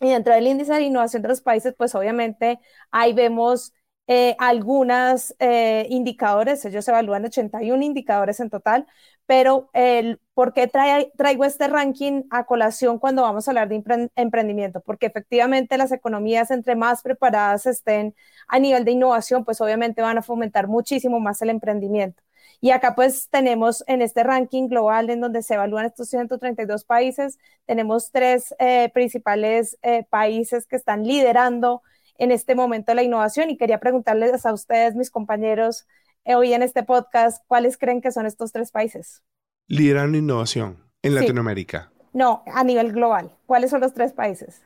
Y 0.00 0.08
dentro 0.10 0.34
del 0.34 0.46
índice 0.48 0.72
de 0.74 0.82
innovación 0.82 1.22
de 1.22 1.28
los 1.28 1.40
países, 1.42 1.74
pues 1.76 1.94
obviamente 1.94 2.58
ahí 2.90 3.12
vemos 3.12 3.72
eh, 4.08 4.34
algunos 4.38 5.34
eh, 5.38 5.86
indicadores, 5.88 6.64
ellos 6.64 6.86
evalúan 6.88 7.24
81 7.24 7.84
indicadores 7.84 8.40
en 8.40 8.50
total, 8.50 8.86
pero 9.26 9.70
el, 9.74 10.20
¿por 10.34 10.52
qué 10.52 10.66
traigo 10.66 11.44
este 11.44 11.68
ranking 11.68 12.24
a 12.30 12.44
colación 12.44 12.98
cuando 12.98 13.22
vamos 13.22 13.46
a 13.46 13.52
hablar 13.52 13.68
de 13.68 14.10
emprendimiento? 14.16 14.80
Porque 14.80 15.06
efectivamente 15.06 15.78
las 15.78 15.92
economías, 15.92 16.50
entre 16.50 16.74
más 16.74 17.02
preparadas 17.02 17.66
estén 17.66 18.14
a 18.48 18.58
nivel 18.58 18.84
de 18.84 18.90
innovación, 18.90 19.44
pues 19.44 19.60
obviamente 19.60 20.02
van 20.02 20.18
a 20.18 20.22
fomentar 20.22 20.66
muchísimo 20.68 21.20
más 21.20 21.40
el 21.42 21.50
emprendimiento. 21.50 22.22
Y 22.60 22.70
acá 22.70 22.94
pues 22.94 23.28
tenemos 23.30 23.84
en 23.86 24.02
este 24.02 24.22
ranking 24.24 24.68
global 24.68 25.10
en 25.10 25.20
donde 25.20 25.42
se 25.42 25.54
evalúan 25.54 25.86
estos 25.86 26.08
132 26.08 26.84
países, 26.84 27.38
tenemos 27.66 28.10
tres 28.12 28.54
eh, 28.58 28.90
principales 28.92 29.78
países 30.10 30.66
que 30.66 30.76
están 30.76 31.04
liderando 31.04 31.82
en 32.22 32.30
este 32.30 32.54
momento 32.54 32.94
la 32.94 33.02
innovación 33.02 33.50
y 33.50 33.56
quería 33.56 33.80
preguntarles 33.80 34.46
a 34.46 34.52
ustedes, 34.52 34.94
mis 34.94 35.10
compañeros, 35.10 35.88
eh, 36.24 36.36
hoy 36.36 36.52
en 36.52 36.62
este 36.62 36.84
podcast, 36.84 37.42
¿cuáles 37.48 37.76
creen 37.76 38.00
que 38.00 38.12
son 38.12 38.26
estos 38.26 38.52
tres 38.52 38.70
países? 38.70 39.24
Liderando 39.66 40.16
innovación 40.16 40.78
en 41.02 41.16
Latinoamérica. 41.16 41.90
No, 42.12 42.44
a 42.46 42.62
nivel 42.62 42.92
global. 42.92 43.32
¿Cuáles 43.44 43.70
son 43.70 43.80
los 43.80 43.92
tres 43.92 44.12
países? 44.12 44.62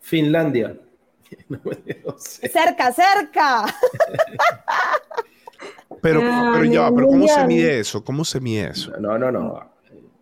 Finlandia. 0.00 0.76
Cerca, 2.18 2.92
cerca. 2.92 3.64
pero, 6.02 6.20
pero 6.20 6.64
ya, 6.64 6.90
pero 6.94 7.06
¿cómo 7.06 7.28
se 7.28 7.46
mide 7.46 7.80
eso? 7.80 8.04
¿Cómo 8.04 8.26
se 8.26 8.40
mide 8.40 8.68
eso? 8.68 8.90
No, 9.00 9.16
no, 9.16 9.32
no. 9.32 9.71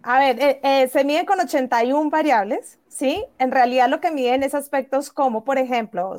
A 0.02 0.18
ver, 0.18 0.40
eh, 0.40 0.60
eh, 0.62 0.88
se 0.88 1.04
miden 1.04 1.26
con 1.26 1.40
81 1.40 2.10
variables, 2.10 2.78
¿sí? 2.88 3.24
En 3.38 3.50
realidad 3.50 3.88
lo 3.88 4.00
que 4.00 4.10
miden 4.10 4.42
es 4.42 4.54
aspectos 4.54 5.10
como, 5.10 5.44
por 5.44 5.58
ejemplo, 5.58 6.16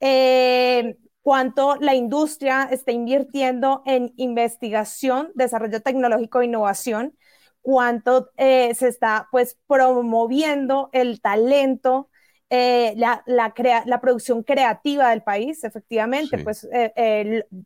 eh, 0.00 0.96
cuánto 1.20 1.76
la 1.76 1.94
industria 1.94 2.68
está 2.70 2.92
invirtiendo 2.92 3.82
en 3.84 4.14
investigación, 4.16 5.30
desarrollo 5.34 5.82
tecnológico 5.82 6.40
e 6.40 6.46
innovación, 6.46 7.14
cuánto 7.60 8.30
se 8.38 8.88
está 8.88 9.28
pues 9.30 9.58
promoviendo 9.66 10.88
el 10.92 11.20
talento, 11.20 12.08
la, 12.48 13.22
la, 13.26 14.00
producción 14.00 14.42
creativa 14.42 15.10
del 15.10 15.22
país, 15.22 15.62
efectivamente, 15.62 16.38
pues 16.38 16.66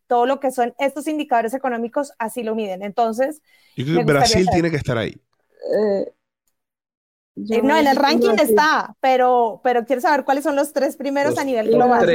todo 0.08 0.26
lo 0.26 0.40
que 0.40 0.50
son 0.50 0.74
estos 0.78 1.06
indicadores 1.06 1.54
económicos 1.54 2.12
así 2.18 2.42
lo 2.42 2.56
miden. 2.56 2.82
Entonces, 2.82 3.40
Brasil 4.04 4.48
tiene 4.52 4.72
que 4.72 4.78
estar 4.78 4.98
ahí. 4.98 5.14
Eh, 5.72 6.12
eh, 7.36 7.62
no, 7.62 7.76
en 7.76 7.86
el 7.86 7.96
ranking 7.96 8.36
está, 8.38 8.94
pero, 9.00 9.60
pero 9.64 9.84
quiero 9.84 10.00
saber 10.00 10.24
cuáles 10.24 10.44
son 10.44 10.54
los 10.54 10.72
tres 10.72 10.96
primeros 10.96 11.36
a 11.36 11.44
nivel 11.44 11.68
global. 11.68 12.06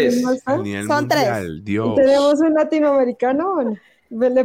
son 0.88 1.08
tres. 1.08 1.30
¿Tenemos 1.66 2.40
un 2.40 2.54
latinoamericano? 2.54 3.78
Bueno, 4.10 4.42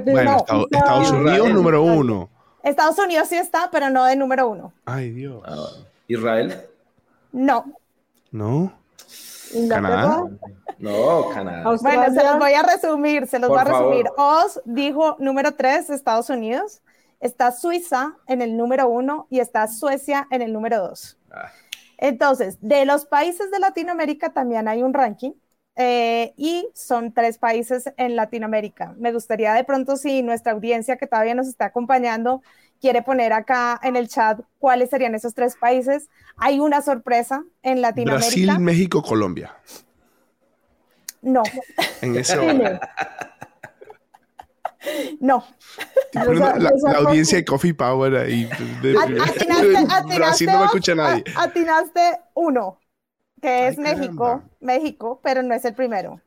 Estados, 0.71 1.11
Unidos 1.13 1.51
número 1.51 1.83
uno. 1.83 2.29
Estados 2.63 2.99
Unidos 2.99 3.29
sí 3.29 3.37
está, 3.37 3.71
pero 3.71 3.89
no 3.89 4.05
de 4.05 4.17
número 4.17 4.49
uno. 4.49 4.73
Ay, 4.85 5.11
Dios. 5.11 5.43
Ah, 5.47 5.69
¿Israel? 6.09 6.61
No. 7.33 7.65
¿No? 8.31 8.73
¿Canadá? 9.69 10.25
No, 10.79 11.29
Canadá. 11.33 11.77
Bueno, 11.81 12.05
se 12.13 12.25
los 12.25 12.39
voy 12.39 12.53
a 12.53 12.63
resumir, 12.63 13.27
se 13.29 13.39
los 13.39 13.49
voy 13.49 13.59
a 13.59 13.65
resumir. 13.65 14.07
Oz 14.17 14.61
dijo 14.65 15.17
número 15.21 15.53
tres, 15.53 15.89
Estados 15.89 16.31
Unidos 16.31 16.83
está 17.21 17.53
Suiza 17.53 18.17
en 18.27 18.43
el 18.43 18.57
número 18.57 18.89
uno 18.89 19.27
y 19.31 19.41
está 19.41 19.67
Suecia 19.69 20.27
en 20.31 20.43
el 20.43 20.53
número 20.53 20.81
dos. 20.81 21.19
Ah. 21.31 21.51
Entonces, 21.99 22.59
de 22.61 22.85
los 22.85 23.07
países 23.07 23.51
de 23.51 23.59
Latinoamérica 23.59 24.33
también 24.33 24.69
hay 24.69 24.83
un 24.83 24.93
ranking 24.93 25.33
eh, 25.77 26.35
y 26.37 26.69
son 26.75 27.13
tres 27.13 27.39
países 27.39 27.93
en 27.97 28.17
Latinoamérica. 28.17 28.95
Me 28.99 29.13
gustaría 29.13 29.55
de 29.55 29.65
pronto 29.65 29.97
si 29.97 30.23
nuestra 30.23 30.53
audiencia 30.53 30.97
que 30.97 31.07
todavía 31.07 31.35
nos 31.35 31.49
está 31.49 31.67
acompañando 31.67 32.43
quiere 32.81 33.03
poner 33.03 33.33
acá 33.33 33.81
en 33.83 33.97
el 33.97 34.09
chat 34.09 34.41
cuáles 34.59 34.91
serían 34.91 35.15
esos 35.15 35.35
tres 35.35 35.57
países. 35.57 36.09
Hay 36.37 36.61
una 36.61 36.83
sorpresa 36.83 37.43
en 37.63 37.81
Latinoamérica. 37.81 38.27
Brasil, 38.29 38.59
México, 38.61 39.03
Colombia. 39.03 39.57
No. 41.23 41.43
En 42.03 42.17
ese 42.17 42.37
No. 45.21 45.45
la, 46.13 46.99
audiencia 46.99 47.39
de 47.39 47.45
Coffee 47.45 47.75
Power 47.75 48.17
ahí. 48.17 48.49
atinaste, 48.51 49.47
no 50.47 50.59
me 50.59 50.65
escucha 50.65 50.95
nadie. 50.95 51.25
Atinaste 51.37 52.21
uno, 52.35 52.79
que 53.41 53.69
es 53.69 53.79
México, 53.79 54.43
México, 54.61 55.21
pero 55.23 55.43
no 55.43 55.55
es 55.55 55.65
el 55.65 55.75
primero. 55.75 56.21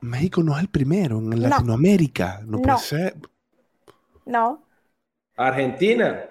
México 0.00 0.42
no 0.42 0.54
es 0.54 0.60
el 0.60 0.68
primero 0.68 1.18
en 1.18 1.42
Latinoamérica. 1.42 2.40
No, 2.44 2.60
puede 2.60 2.78
ser. 2.78 3.16
No. 4.24 4.62
Argentina. 5.36 6.24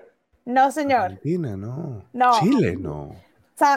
No, 0.45 0.71
señor. 0.71 1.01
Argentina, 1.01 1.57
no. 1.57 2.03
no. 2.13 2.39
Chile, 2.39 2.77
no. 2.77 3.15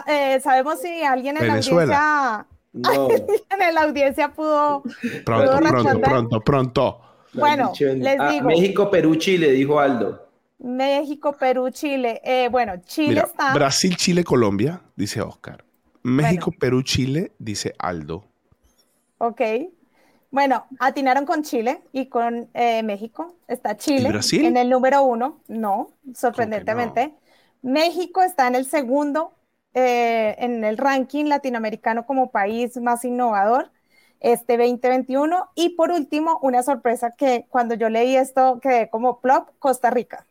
Eh, 0.07 0.39
sabemos 0.39 0.79
si 0.79 1.03
alguien 1.03 1.37
en 1.37 1.47
la 1.47 1.53
audiencia. 1.55 2.47
No. 2.73 3.09
en 3.09 3.75
la 3.75 3.81
audiencia 3.81 4.31
pudo. 4.31 4.83
Pronto, 5.25 5.57
pronto, 5.57 6.01
pronto, 6.01 6.41
pronto. 6.41 7.01
Bueno, 7.33 7.71
les 7.79 8.19
ah, 8.19 8.29
digo. 8.29 8.47
México, 8.47 8.91
Perú, 8.91 9.15
Chile, 9.15 9.51
dijo 9.51 9.79
Aldo. 9.79 10.27
México, 10.59 11.33
Perú, 11.33 11.69
Chile. 11.71 12.21
Eh, 12.23 12.47
bueno, 12.51 12.73
Chile 12.85 13.23
está. 13.25 13.53
Brasil, 13.53 13.95
Chile, 13.95 14.23
Colombia, 14.23 14.81
dice 14.95 15.21
Oscar. 15.21 15.63
México, 16.03 16.51
Perú, 16.51 16.83
Chile, 16.83 17.31
dice 17.39 17.73
Aldo. 17.79 18.25
Ok. 19.17 19.41
Bueno, 20.29 20.65
atinaron 20.79 21.25
con 21.25 21.43
Chile 21.43 21.81
y 21.91 22.07
con 22.07 22.49
eh, 22.53 22.83
México. 22.83 23.35
Está 23.47 23.75
Chile 23.75 24.09
Brasil? 24.09 24.45
en 24.45 24.57
el 24.57 24.69
número 24.69 25.03
uno. 25.03 25.41
No, 25.47 25.89
sorprendentemente. 26.15 27.13
México 27.61 28.21
está 28.21 28.47
en 28.47 28.55
el 28.55 28.65
segundo 28.65 29.33
eh, 29.73 30.35
en 30.39 30.63
el 30.63 30.77
ranking 30.77 31.25
latinoamericano 31.25 32.05
como 32.05 32.31
país 32.31 32.77
más 32.77 33.05
innovador 33.05 33.71
este 34.21 34.57
2021. 34.57 35.49
Y 35.55 35.69
por 35.75 35.91
último, 35.91 36.39
una 36.41 36.63
sorpresa 36.63 37.11
que 37.11 37.45
cuando 37.49 37.75
yo 37.75 37.89
leí 37.89 38.15
esto 38.15 38.59
quedé 38.61 38.89
como 38.89 39.19
plop, 39.19 39.49
Costa 39.59 39.89
Rica. 39.89 40.25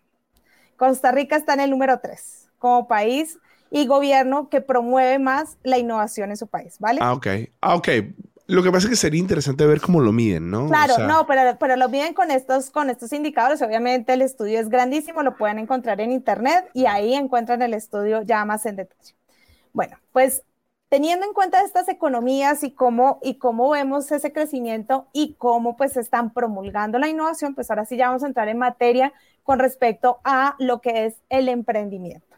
Costa 0.77 1.13
Rica 1.13 1.37
está 1.37 1.55
en 1.55 1.61
el 1.61 1.71
número 1.71 2.01
3 2.01 2.49
como 2.59 2.89
país 2.89 3.39
y 3.71 3.87
gobierno 3.87 4.49
que 4.49 4.61
promueve 4.61 5.19
más 5.19 5.59
la 5.63 5.79
innovación 5.79 6.31
en 6.31 6.37
su 6.37 6.47
país, 6.47 6.77
¿vale? 6.79 7.01
Ah, 7.03 7.13
ok. 7.13 7.27
Ah, 7.61 7.75
ok. 7.75 7.89
Lo 8.47 8.65
que 8.65 8.73
pasa 8.73 8.87
es 8.87 8.91
que 8.91 8.97
sería 8.97 9.21
interesante 9.21 9.65
ver 9.65 9.81
cómo 9.81 10.01
lo 10.01 10.11
miden, 10.11 10.51
¿no? 10.51 10.67
Claro, 10.67 10.99
no, 11.07 11.25
pero, 11.27 11.57
pero 11.61 11.77
lo 11.77 11.89
miden 11.89 12.15
con 12.15 12.33
estos, 12.33 12.71
con 12.71 12.91
estos 12.91 13.13
indicadores. 13.13 13.63
Obviamente 13.63 14.13
el 14.13 14.23
estudio 14.23 14.59
es 14.59 14.69
grandísimo, 14.69 15.23
lo 15.23 15.37
pueden 15.37 15.61
encontrar 15.61 16.01
en 16.01 16.11
internet 16.11 16.69
y 16.75 16.87
ahí 16.87 17.15
encuentran 17.15 17.63
el 17.63 17.75
estudio 17.75 18.23
ya 18.23 18.45
más 18.45 18.67
en 18.67 18.77
detalle. 18.77 19.15
Bueno, 19.73 19.99
pues 20.13 20.43
teniendo 20.91 21.25
en 21.25 21.33
cuenta 21.33 21.63
estas 21.63 21.89
economías 21.89 22.65
y 22.65 22.73
cómo, 22.73 23.21
vemos 23.71 24.11
ese 24.11 24.33
crecimiento 24.33 25.07
y 25.13 25.35
cómo 25.35 25.77
pues 25.77 25.97
están 25.97 26.33
promulgando 26.35 26.99
la 26.99 27.09
innovación, 27.09 27.55
pues 27.55 27.71
ahora 27.71 27.87
sí 27.87 27.97
ya 27.97 28.09
vamos 28.09 28.25
a 28.25 28.27
entrar 28.27 28.49
en 28.49 28.59
materia 28.59 29.13
con 29.45 29.61
respecto 29.61 30.21
a 30.25 30.57
lo 30.59 30.81
que 30.81 31.07
es 31.07 31.23
el 31.29 31.49
emprendimiento. 31.49 32.37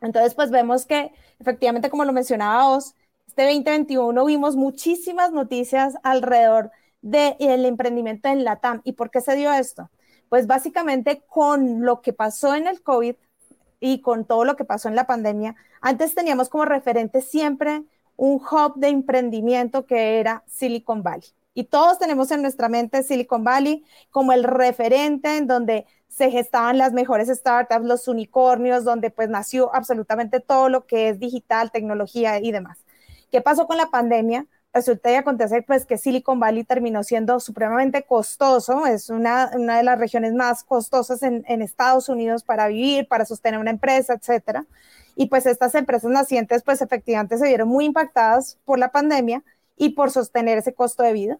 Entonces, 0.00 0.34
pues 0.34 0.50
vemos 0.50 0.86
que 0.86 1.12
efectivamente, 1.38 1.90
como 1.90 2.04
lo 2.04 2.12
mencionaba 2.12 2.70
vos, 2.70 2.94
este 3.26 3.42
2021 3.42 4.24
vimos 4.24 4.56
muchísimas 4.56 5.32
noticias 5.32 5.94
alrededor 6.02 6.70
del 7.02 7.66
emprendimiento 7.66 8.28
en 8.28 8.44
LATAM. 8.44 8.80
¿Y 8.84 8.92
por 8.92 9.10
qué 9.10 9.20
se 9.20 9.36
dio 9.36 9.52
esto? 9.52 9.90
Pues 10.30 10.46
básicamente 10.46 11.22
con 11.26 11.82
lo 11.84 12.00
que 12.00 12.14
pasó 12.14 12.54
en 12.54 12.66
el 12.66 12.82
COVID, 12.82 13.16
y 13.80 14.00
con 14.00 14.24
todo 14.24 14.44
lo 14.44 14.56
que 14.56 14.64
pasó 14.64 14.88
en 14.88 14.96
la 14.96 15.06
pandemia, 15.06 15.56
antes 15.80 16.14
teníamos 16.14 16.48
como 16.48 16.64
referente 16.64 17.20
siempre 17.20 17.84
un 18.16 18.36
hub 18.36 18.74
de 18.76 18.88
emprendimiento 18.88 19.86
que 19.86 20.18
era 20.18 20.42
Silicon 20.46 21.02
Valley. 21.02 21.28
Y 21.54 21.64
todos 21.64 21.98
tenemos 21.98 22.30
en 22.30 22.42
nuestra 22.42 22.68
mente 22.68 23.02
Silicon 23.02 23.44
Valley 23.44 23.84
como 24.10 24.32
el 24.32 24.44
referente 24.44 25.36
en 25.36 25.46
donde 25.46 25.86
se 26.08 26.30
gestaban 26.30 26.78
las 26.78 26.92
mejores 26.92 27.28
startups, 27.28 27.84
los 27.84 28.08
unicornios, 28.08 28.84
donde 28.84 29.10
pues 29.10 29.28
nació 29.28 29.74
absolutamente 29.74 30.40
todo 30.40 30.68
lo 30.68 30.86
que 30.86 31.08
es 31.08 31.18
digital, 31.18 31.70
tecnología 31.70 32.38
y 32.40 32.52
demás. 32.52 32.78
¿Qué 33.30 33.40
pasó 33.40 33.66
con 33.66 33.76
la 33.76 33.90
pandemia? 33.90 34.46
Resulta 34.78 35.10
y 35.10 35.14
acontece 35.16 35.62
pues 35.62 35.84
que 35.84 35.98
Silicon 35.98 36.40
Valley 36.40 36.64
terminó 36.64 37.02
siendo 37.02 37.40
supremamente 37.40 38.04
costoso, 38.04 38.86
es 38.86 39.10
una, 39.10 39.50
una 39.54 39.76
de 39.76 39.82
las 39.82 39.98
regiones 39.98 40.34
más 40.34 40.64
costosas 40.64 41.22
en, 41.22 41.44
en, 41.48 41.62
Estados 41.62 42.08
Unidos 42.08 42.44
para 42.44 42.68
vivir, 42.68 43.08
para 43.08 43.24
sostener 43.24 43.60
una 43.60 43.70
empresa, 43.70 44.14
etcétera. 44.14 44.66
Y 45.16 45.26
pues 45.26 45.46
estas 45.46 45.74
empresas 45.74 46.10
nacientes 46.10 46.62
pues 46.62 46.80
efectivamente 46.80 47.38
se 47.38 47.46
vieron 47.48 47.68
muy 47.68 47.84
impactadas 47.84 48.58
por 48.64 48.78
la 48.78 48.90
pandemia 48.92 49.42
y 49.76 49.90
por 49.90 50.10
sostener 50.10 50.58
ese 50.58 50.74
costo 50.74 51.02
de 51.02 51.12
vida. 51.12 51.38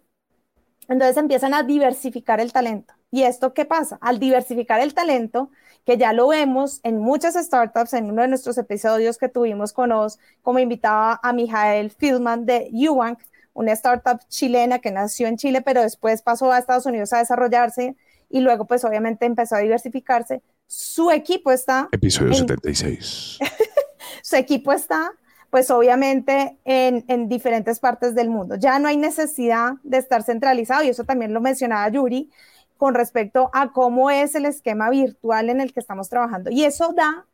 Entonces 0.89 1.17
empiezan 1.17 1.55
a 1.55 1.63
diversificar 1.63 2.41
el 2.41 2.53
talento. 2.53 2.98
¿Y 3.11 3.23
esto 3.23 3.55
qué 3.55 3.65
pasa? 3.65 3.99
Al 4.01 4.19
diversificar 4.19 4.81
el 4.81 4.95
talento, 4.95 5.51
que 5.87 5.97
ya 5.97 6.13
lo 6.13 6.29
vemos 6.29 6.81
en 6.83 6.99
muchas 6.99 7.35
startups, 7.35 7.95
en 7.95 8.11
uno 8.11 8.23
de 8.23 8.29
nuestros 8.29 8.59
episodios 8.59 9.17
que 9.17 9.29
tuvimos 9.29 9.73
con 9.73 9.93
Oz, 9.93 10.19
como 10.43 10.59
invitaba 10.59 11.19
a 11.23 11.33
Mijael 11.33 11.91
Fieldman 11.91 12.45
de 12.45 12.69
Ubank, 12.73 13.19
una 13.55 13.73
startup 13.73 14.21
chilena 14.29 14.79
que 14.79 14.91
nació 14.91 15.27
en 15.27 15.39
Chile, 15.39 15.63
pero 15.63 15.81
después 15.81 16.21
pasó 16.23 16.53
a 16.53 16.59
Estados 16.59 16.85
Unidos 16.85 17.13
a 17.13 17.19
desarrollarse 17.19 17.97
y 18.29 18.41
luego 18.41 18.67
pues 18.67 18.85
obviamente 18.85 19.25
empezó 19.25 19.57
a 19.57 19.61
diversificarse. 19.61 20.43
Su 20.67 21.11
equipo 21.11 21.51
está... 21.51 21.89
Episodio 21.91 22.35
76. 22.35 23.39
su 24.23 24.37
equipo 24.37 24.73
está 24.73 25.13
pues 25.51 25.71
obviamente 25.71 26.59
en, 26.67 27.07
en, 27.09 27.27
diferentes 27.27 27.79
partes 27.79 28.15
del 28.15 28.29
mundo. 28.29 28.57
Ya 28.57 28.79
no 28.79 28.89
hay 28.89 28.99
necesidad 28.99 29.73
de 29.83 29.97
estar 29.97 30.23
centralizado 30.23 30.85
y 30.85 30.89
eso 30.91 31.05
también 31.05 31.33
lo 31.33 31.41
mencionaba 31.41 31.89
Yuri 31.89 32.31
con 32.79 32.95
respecto 32.95 33.51
a 33.53 33.73
cómo 33.73 34.11
es 34.11 34.35
el 34.35 34.47
esquema 34.47 34.89
virtual 34.89 35.51
en 35.51 35.61
el 35.61 35.75
que 35.75 35.81
estamos 35.81 36.09
trabajando. 36.09 36.51
Y 36.51 36.65
eso 36.65 36.95
da, 36.95 37.27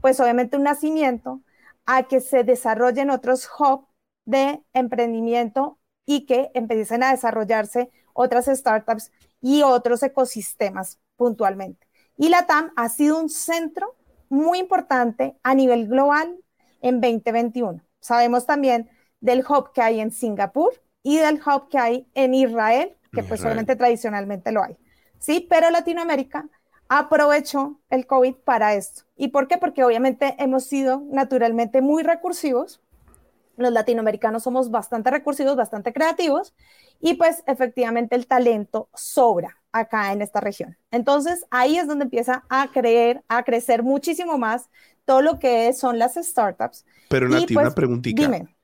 pues 0.00 0.18
obviamente, 0.20 0.56
un 0.56 0.62
nacimiento 0.62 1.42
a 1.84 2.04
que 2.04 2.20
se 2.20 2.44
desarrollen 2.44 3.10
otros 3.10 3.46
hubs 3.58 3.86
de 4.24 4.62
emprendimiento 4.72 5.78
y 6.06 6.26
que 6.26 6.50
empiecen 6.54 7.02
a 7.02 7.10
desarrollarse 7.10 7.90
otras 8.14 8.46
startups 8.46 9.10
y 9.40 9.62
otros 9.62 10.02
ecosistemas 10.02 11.00
puntualmente. 11.16 11.86
Y 12.16 12.28
la 12.28 12.46
TAM 12.46 12.72
ha 12.76 12.88
sido 12.88 13.20
un 13.20 13.28
centro 13.28 13.96
muy 14.28 14.58
importante 14.58 15.36
a 15.42 15.54
nivel 15.54 15.88
global 15.88 16.38
en 16.80 17.00
2021. 17.00 17.82
Sabemos 18.00 18.46
también 18.46 18.88
del 19.20 19.44
hub 19.46 19.72
que 19.72 19.82
hay 19.82 20.00
en 20.00 20.12
Singapur 20.12 20.72
y 21.02 21.18
del 21.18 21.40
hub 21.44 21.68
que 21.68 21.78
hay 21.78 22.08
en 22.14 22.34
Israel, 22.34 22.96
que 23.12 23.24
pues 23.24 23.42
obviamente 23.44 23.76
tradicionalmente 23.76 24.52
lo 24.52 24.62
hay. 24.62 24.76
¿Sí? 25.24 25.46
Pero 25.48 25.70
Latinoamérica 25.70 26.48
aprovechó 26.88 27.80
el 27.88 28.06
COVID 28.06 28.34
para 28.44 28.74
esto. 28.74 29.04
¿Y 29.16 29.28
por 29.28 29.48
qué? 29.48 29.56
Porque 29.56 29.82
obviamente 29.82 30.36
hemos 30.38 30.64
sido 30.64 31.02
naturalmente 31.10 31.80
muy 31.80 32.02
recursivos. 32.02 32.82
Los 33.56 33.72
latinoamericanos 33.72 34.42
somos 34.42 34.70
bastante 34.70 35.10
recursivos, 35.10 35.56
bastante 35.56 35.92
creativos 35.92 36.54
y 37.00 37.14
pues 37.14 37.42
efectivamente 37.46 38.16
el 38.16 38.26
talento 38.26 38.88
sobra 38.92 39.56
acá 39.72 40.12
en 40.12 40.20
esta 40.20 40.40
región. 40.40 40.76
Entonces 40.90 41.46
ahí 41.50 41.78
es 41.78 41.86
donde 41.86 42.04
empieza 42.04 42.44
a 42.50 42.70
creer, 42.70 43.22
a 43.28 43.44
crecer 43.44 43.82
muchísimo 43.82 44.36
más 44.36 44.68
todo 45.06 45.22
lo 45.22 45.38
que 45.38 45.72
son 45.72 45.98
las 45.98 46.16
startups. 46.16 46.84
Pero 47.08 47.28
Nati, 47.28 47.54
una 47.54 47.64
pues, 47.64 47.74
preguntita. 47.74 48.22
Dime. 48.22 48.54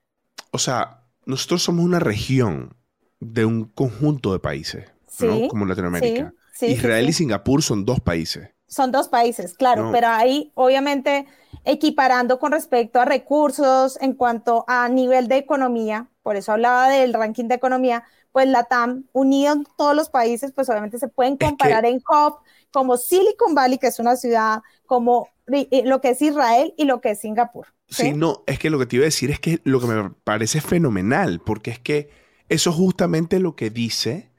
O 0.51 0.59
sea, 0.59 1.05
nosotros 1.25 1.63
somos 1.63 1.85
una 1.85 2.01
región 2.01 2.77
de 3.21 3.47
un 3.47 3.65
conjunto 3.65 4.33
de 4.33 4.41
países, 4.41 4.91
¿no? 5.21 5.49
Como 5.49 5.65
Latinoamérica. 5.65 6.35
Israel 6.63 7.09
y 7.09 7.13
Singapur 7.13 7.63
son 7.63 7.85
dos 7.85 8.01
países. 8.01 8.51
Son 8.67 8.93
dos 8.93 9.09
países, 9.09 9.55
claro, 9.55 9.91
pero 9.91 10.09
ahí 10.09 10.53
obviamente 10.55 11.27
equiparando 11.65 12.39
con 12.39 12.53
respecto 12.53 13.01
a 13.01 13.05
recursos 13.05 13.99
en 14.01 14.15
cuanto 14.15 14.65
a 14.69 14.89
nivel 14.89 15.27
de 15.27 15.39
economía, 15.39 16.09
por 16.23 16.37
eso 16.37 16.53
hablaba 16.53 16.89
del 16.89 17.13
ranking 17.13 17.47
de 17.47 17.57
economía, 17.57 18.05
pues 18.33 18.47
la 18.47 18.65
TAM, 18.65 19.05
unido 19.13 19.53
en 19.53 19.67
todos 19.77 19.97
los 19.97 20.09
países, 20.09 20.53
pues 20.53 20.69
obviamente 20.69 20.99
se 20.99 21.09
pueden 21.09 21.37
comparar 21.37 21.85
en 21.85 21.97
hub 21.97 22.37
como 22.73 22.97
Silicon 22.97 23.55
Valley, 23.55 23.79
que 23.79 23.89
es 23.89 23.99
una 23.99 24.17
ciudad, 24.17 24.63
como 24.87 25.29
lo 25.47 26.01
que 26.01 26.11
es 26.11 26.23
Israel 26.23 26.75
y 26.77 26.85
lo 26.85 27.01
que 27.01 27.11
es 27.11 27.21
Singapur. 27.21 27.67
¿sí? 27.89 28.13
no, 28.13 28.45
es 28.47 28.59
que 28.59 28.71
lo 28.71 28.79
que 28.79 28.87
te 28.87 28.97
iba 28.97 29.03
a 29.03 29.07
decir 29.07 29.31
es 29.31 29.41
que 29.41 29.61
lo 29.65 29.81
que 29.81 29.87
me 29.87 30.11
parece 30.23 30.61
fenomenal, 30.61 31.41
porque 31.45 31.73
es 31.73 31.79
que 31.81 32.11
eso 32.49 32.71
es 32.71 32.77
justamente 32.77 33.41
lo 33.41 33.57
que 33.57 33.71
dice 33.71 34.30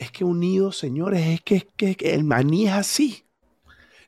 es 0.00 0.10
que 0.10 0.24
unidos, 0.24 0.78
señores, 0.78 1.26
es 1.26 1.42
que, 1.42 1.56
es 1.76 1.96
que 1.96 2.14
el 2.14 2.24
maní 2.24 2.66
es 2.66 2.72
así. 2.72 3.26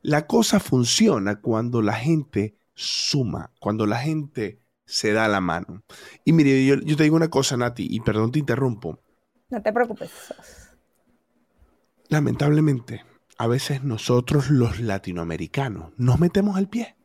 La 0.01 0.27
cosa 0.27 0.59
funciona 0.59 1.43
cuando 1.43 1.83
la 1.83 1.93
gente 1.93 2.57
suma, 2.75 3.53
cuando 3.61 3.87
la 3.87 3.99
gente 3.99 4.59
se 4.87 5.13
da 5.13 5.29
la 5.29 5.43
mano. 5.43 5.83
Y 6.25 6.33
mire, 6.33 6.65
yo, 6.65 6.81
te 6.97 7.03
digo 7.03 7.15
una 7.15 7.29
cosa, 7.29 7.59
Nati, 7.59 7.87
y 7.91 8.01
perdón 8.01 8.33
te 8.33 8.39
interrumpo. 8.39 9.01
No 9.51 9.61
te 9.61 9.71
preocupes. 9.71 10.11
Lamentablemente, 12.09 13.05
a 13.37 13.47
veces 13.47 13.85
nosotros 13.85 14.49
los 14.49 14.81
latinoamericanos 14.81 15.93
nos 15.99 16.19
metemos 16.19 16.57
al 16.57 16.71
pie. 16.71 16.97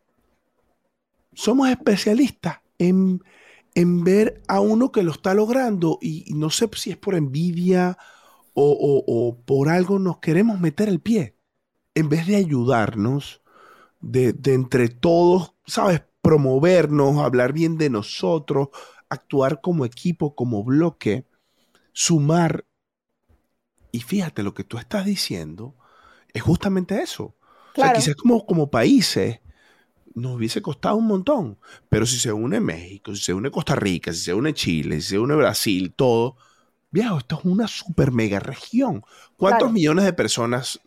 Somos 1.34 1.68
especialistas 1.68 2.62
en, 2.78 3.22
en 3.76 4.06
ver 4.06 4.42
a 4.48 4.62
uno 4.62 4.94
que 4.94 5.04
lo 5.04 5.12
está 5.12 5.34
logrando 5.34 6.00
y 6.02 6.34
no 6.34 6.50
sé 6.50 6.70
si 6.74 6.92
es 6.92 6.98
por 6.98 7.16
envidia 7.16 7.98
o, 8.60 9.38
por 9.46 9.70
algo 9.70 10.00
nos 10.00 10.18
queremos 10.18 10.60
meter 10.60 10.90
el 10.90 11.00
pie, 11.00 11.38
en 11.94 12.10
vez 12.10 12.26
de 12.26 12.36
ayudarnos, 12.36 13.42
de, 14.00 14.36
entre 14.46 14.90
todos, 14.90 15.54
¿sabes? 15.66 16.04
Promovernos, 16.22 17.20
hablar 17.20 17.54
bien 17.54 17.78
de 17.78 17.90
nosotros, 17.90 18.70
actuar 19.10 19.62
como 19.62 19.86
equipo, 19.86 20.36
como 20.36 20.64
bloque, 20.64 21.28
sumar. 21.94 22.66
Y 23.92 24.02
fíjate, 24.02 24.44
lo 24.44 24.54
que 24.54 24.64
tú 24.64 24.78
estás 24.78 25.06
diciendo 25.06 25.76
es 26.34 26.42
justamente 26.42 27.02
eso. 27.02 27.36
O 27.76 27.82
sea, 27.82 27.94
quizás 27.94 28.16
como, 28.16 28.46
como 28.46 28.72
países 28.72 29.40
nos 30.16 30.36
hubiese 30.36 30.64
costado 30.64 30.96
un 30.96 31.06
montón, 31.06 31.60
pero 31.90 32.08
si 32.08 32.18
se 32.18 32.34
une 32.34 32.60
México, 32.60 33.14
si 33.14 33.24
se 33.24 33.34
une 33.36 33.52
Costa 33.52 33.76
Rica, 33.76 34.12
si 34.12 34.22
se 34.22 34.34
une 34.34 34.56
Chile, 34.56 35.00
si 35.00 35.10
se 35.10 35.20
une 35.20 35.36
Brasil, 35.36 35.94
todo, 35.94 36.38
viejo, 36.92 37.18
esto 37.18 37.40
es 37.40 37.46
una 37.46 37.68
super 37.68 38.12
mega 38.12 38.40
región. 38.40 39.04
¿Cuántos 39.36 39.72
millones 39.72 40.06
de 40.06 40.14
personas, 40.14 40.80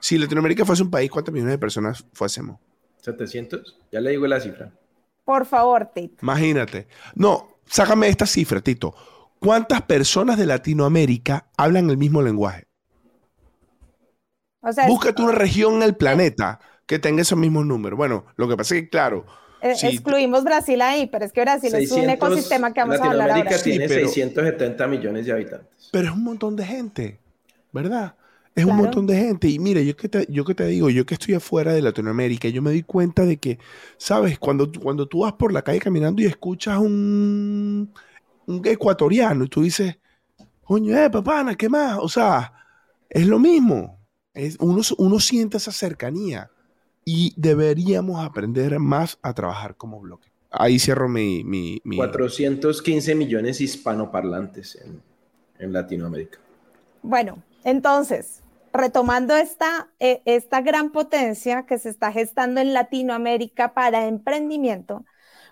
si 0.00 0.18
Latinoamérica 0.18 0.64
fuese 0.64 0.82
un 0.82 0.90
país, 0.90 1.10
cuántos 1.10 1.32
millones 1.32 1.54
de 1.54 1.58
personas 1.58 2.04
fuésemos? 2.12 2.58
700, 3.02 3.78
ya 3.92 4.00
le 4.00 4.10
digo 4.10 4.26
la 4.26 4.40
cifra. 4.40 4.72
Por 5.24 5.46
favor, 5.46 5.90
Tito. 5.94 6.16
Imagínate. 6.22 6.88
No, 7.14 7.60
sácame 7.66 8.08
esta 8.08 8.26
cifra, 8.26 8.60
Tito. 8.60 8.94
¿Cuántas 9.38 9.82
personas 9.82 10.38
de 10.38 10.46
Latinoamérica 10.46 11.50
hablan 11.56 11.90
el 11.90 11.98
mismo 11.98 12.22
lenguaje? 12.22 12.66
Búscate 14.88 15.22
una 15.22 15.32
región 15.32 15.74
en 15.74 15.82
el 15.82 15.96
planeta 15.96 16.58
que 16.86 16.98
tenga 16.98 17.22
esos 17.22 17.38
mismos 17.38 17.66
números. 17.66 17.96
Bueno, 17.96 18.26
lo 18.36 18.48
que 18.48 18.56
pasa 18.56 18.74
es 18.74 18.82
que, 18.82 18.88
claro, 18.88 19.26
eh, 19.62 19.74
excluimos 19.82 20.44
Brasil 20.44 20.80
ahí, 20.82 21.06
pero 21.06 21.24
es 21.24 21.32
que 21.32 21.40
Brasil 21.40 21.74
es 21.74 21.90
un 21.92 22.08
ecosistema 22.08 22.72
que 22.72 22.80
vamos 22.80 23.00
a 23.00 23.10
hablar 23.10 23.30
ahora. 23.30 23.58
tiene 23.62 23.88
670 23.88 24.86
millones 24.86 25.26
de 25.26 25.32
habitantes. 25.32 25.88
Pero 25.90 26.08
es 26.08 26.14
un 26.14 26.24
montón 26.24 26.56
de 26.56 26.64
gente, 26.64 27.18
¿verdad? 27.72 28.14
Es 28.54 28.64
un 28.64 28.76
montón 28.76 29.06
de 29.06 29.16
gente. 29.16 29.48
Y 29.48 29.58
mire, 29.58 29.84
yo 29.84 29.96
que, 29.96 30.08
te, 30.08 30.26
yo 30.30 30.44
que 30.44 30.54
te 30.54 30.64
digo, 30.66 30.88
yo 30.88 31.04
que 31.04 31.14
estoy 31.14 31.34
afuera 31.34 31.74
de 31.74 31.82
Latinoamérica, 31.82 32.48
yo 32.48 32.62
me 32.62 32.70
doy 32.70 32.82
cuenta 32.82 33.24
de 33.24 33.36
que, 33.36 33.58
¿sabes? 33.98 34.38
Cuando, 34.38 34.70
cuando 34.72 35.06
tú 35.06 35.20
vas 35.20 35.34
por 35.34 35.52
la 35.52 35.62
calle 35.62 35.78
caminando 35.78 36.22
y 36.22 36.26
escuchas 36.26 36.78
un, 36.78 37.92
un 38.46 38.66
ecuatoriano 38.66 39.44
y 39.44 39.48
tú 39.48 39.62
dices, 39.62 39.98
coño, 40.64 40.96
eh, 40.96 41.10
papana, 41.10 41.54
¿qué 41.54 41.68
más? 41.68 41.98
O 42.00 42.08
sea, 42.08 42.52
es 43.10 43.26
lo 43.26 43.38
mismo. 43.38 44.00
Es, 44.32 44.56
uno, 44.58 44.80
uno 44.98 45.20
siente 45.20 45.58
esa 45.58 45.72
cercanía 45.72 46.50
y 47.08 47.32
deberíamos 47.36 48.22
aprender 48.22 48.78
más 48.80 49.18
a 49.22 49.32
trabajar 49.32 49.76
como 49.76 50.00
bloque. 50.00 50.28
Ahí 50.50 50.78
cierro 50.78 51.08
mi... 51.08 51.44
mi, 51.44 51.80
415 51.96 53.14
millones 53.14 53.60
hispanoparlantes 53.60 54.76
en, 54.84 55.00
en, 55.58 55.72
Latinoamérica. 55.72 56.40
Bueno, 57.02 57.42
entonces, 57.62 58.42
retomando 58.72 59.36
esta, 59.36 59.88
eh, 60.00 60.20
esta 60.24 60.62
gran 60.62 60.90
potencia 60.90 61.64
que 61.64 61.78
se 61.78 61.90
está 61.90 62.10
gestando 62.10 62.60
en 62.60 62.74
Latinoamérica 62.74 63.72
para 63.72 64.08
emprendimiento, 64.08 65.04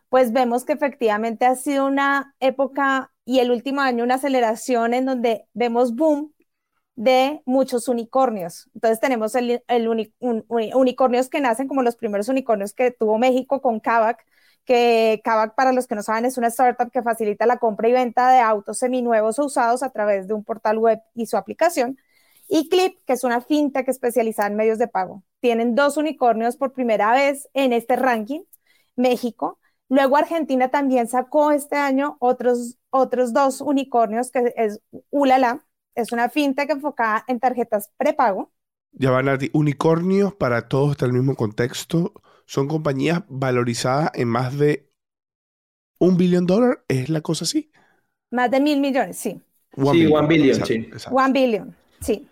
pues 0.09 0.33
vemos 0.33 0.65
que 0.65 0.73
efectivamente 0.73 1.47
ha 1.47 1.55
sido 1.55 1.87
una 1.87 2.35
época 2.41 3.13
y 3.25 3.39
el 3.39 3.53
último 3.53 3.81
año 3.81 4.03
una 4.03 4.17
aceleración 4.17 4.93
en 4.93 5.07
donde 5.07 5.47
vemos 5.55 5.95
boom 5.95 6.34
de 6.97 7.43
muchos 7.45 7.89
unicornios. 7.89 8.71
Entonces 8.75 9.01
tenemos 9.01 9.35
el, 9.35 9.63
unicornios 10.21 11.29
que 11.29 11.41
nacen 11.41 11.69
como 11.69 11.83
los 11.83 11.97
primeros 11.97 12.29
unicornios 12.29 12.73
que 12.73 12.91
tuvo 12.91 13.19
México 13.19 13.61
con 13.61 13.81
Kavak, 13.81 14.25
que 14.65 15.21
Kavak, 15.25 15.55
para 15.55 15.73
los 15.73 15.87
que 15.87 15.95
no 15.95 16.03
saben, 16.03 16.25
es 16.25 16.39
una 16.39 16.49
startup 16.49 16.91
que 16.91 17.03
facilita 17.03 17.47
la 17.47 17.59
compra 17.59 17.89
y 17.89 17.93
venta 17.93 18.31
de 18.33 18.41
autos 18.41 18.79
seminuevos 18.79 19.39
o 19.39 19.47
usados 19.47 19.83
a 19.83 19.91
través 19.91 20.27
de 20.29 20.35
un 20.35 20.45
portal 20.45 20.79
web 20.79 21.01
y 21.15 21.27
su 21.27 21.37
aplicación. 21.37 21.99
Y 22.49 22.69
Clip, 22.69 22.99
que 23.07 23.15
es 23.15 23.25
una 23.25 23.41
fintech 23.41 23.89
especializada 23.89 24.49
en 24.49 24.57
medios 24.57 24.79
de 24.79 24.89
pago. 24.89 25.23
Tienen 25.41 25.75
dos 25.75 25.97
unicornios 25.97 26.57
por 26.57 26.73
primera 26.73 27.13
vez 27.13 27.49
en 27.55 27.73
este 27.73 27.97
ranking, 27.97 28.43
México, 28.97 29.59
Luego 29.89 30.17
Argentina 30.17 30.71
también 30.71 31.09
sacó 31.09 31.53
este 31.53 31.77
año 31.77 32.17
otros, 32.21 32.79
otros 32.91 33.33
dos 33.33 33.61
unicornios, 33.61 34.31
que 34.31 34.53
es 34.57 34.81
Ulala, 35.11 35.65
es 35.95 36.13
una 36.13 36.29
fintech 36.29 36.71
enfocada 36.71 37.25
en 37.29 37.41
tarjetas 37.41 37.91
prepago. 37.97 38.53
Ya 38.93 39.11
van 39.11 39.29
a 39.29 39.39
unicornios 39.53 40.35
para 40.35 40.69
todos 40.69 40.93
está 40.93 41.07
el 41.07 41.13
mismo 41.13 41.35
contexto. 41.35 42.13
Son 42.47 42.69
compañías 42.69 43.23
valorizadas 43.29 44.11
en 44.15 44.29
más 44.29 44.57
de 44.57 44.89
un 45.99 46.17
billón 46.17 46.47
de 46.47 46.55
dólares. 46.55 46.79
¿Es 46.89 47.09
la 47.09 47.21
cosa 47.21 47.45
así? 47.45 47.73
Más 48.31 48.51
de 48.51 48.61
mil 48.61 48.81
millones, 48.81 49.17
sí. 49.17 49.41
sí, 49.73 50.07
one 50.07 50.27
billion, 50.29 50.65
sí. 50.65 50.91
One 51.11 51.33
billion, 51.33 51.77
sí. 52.01 52.29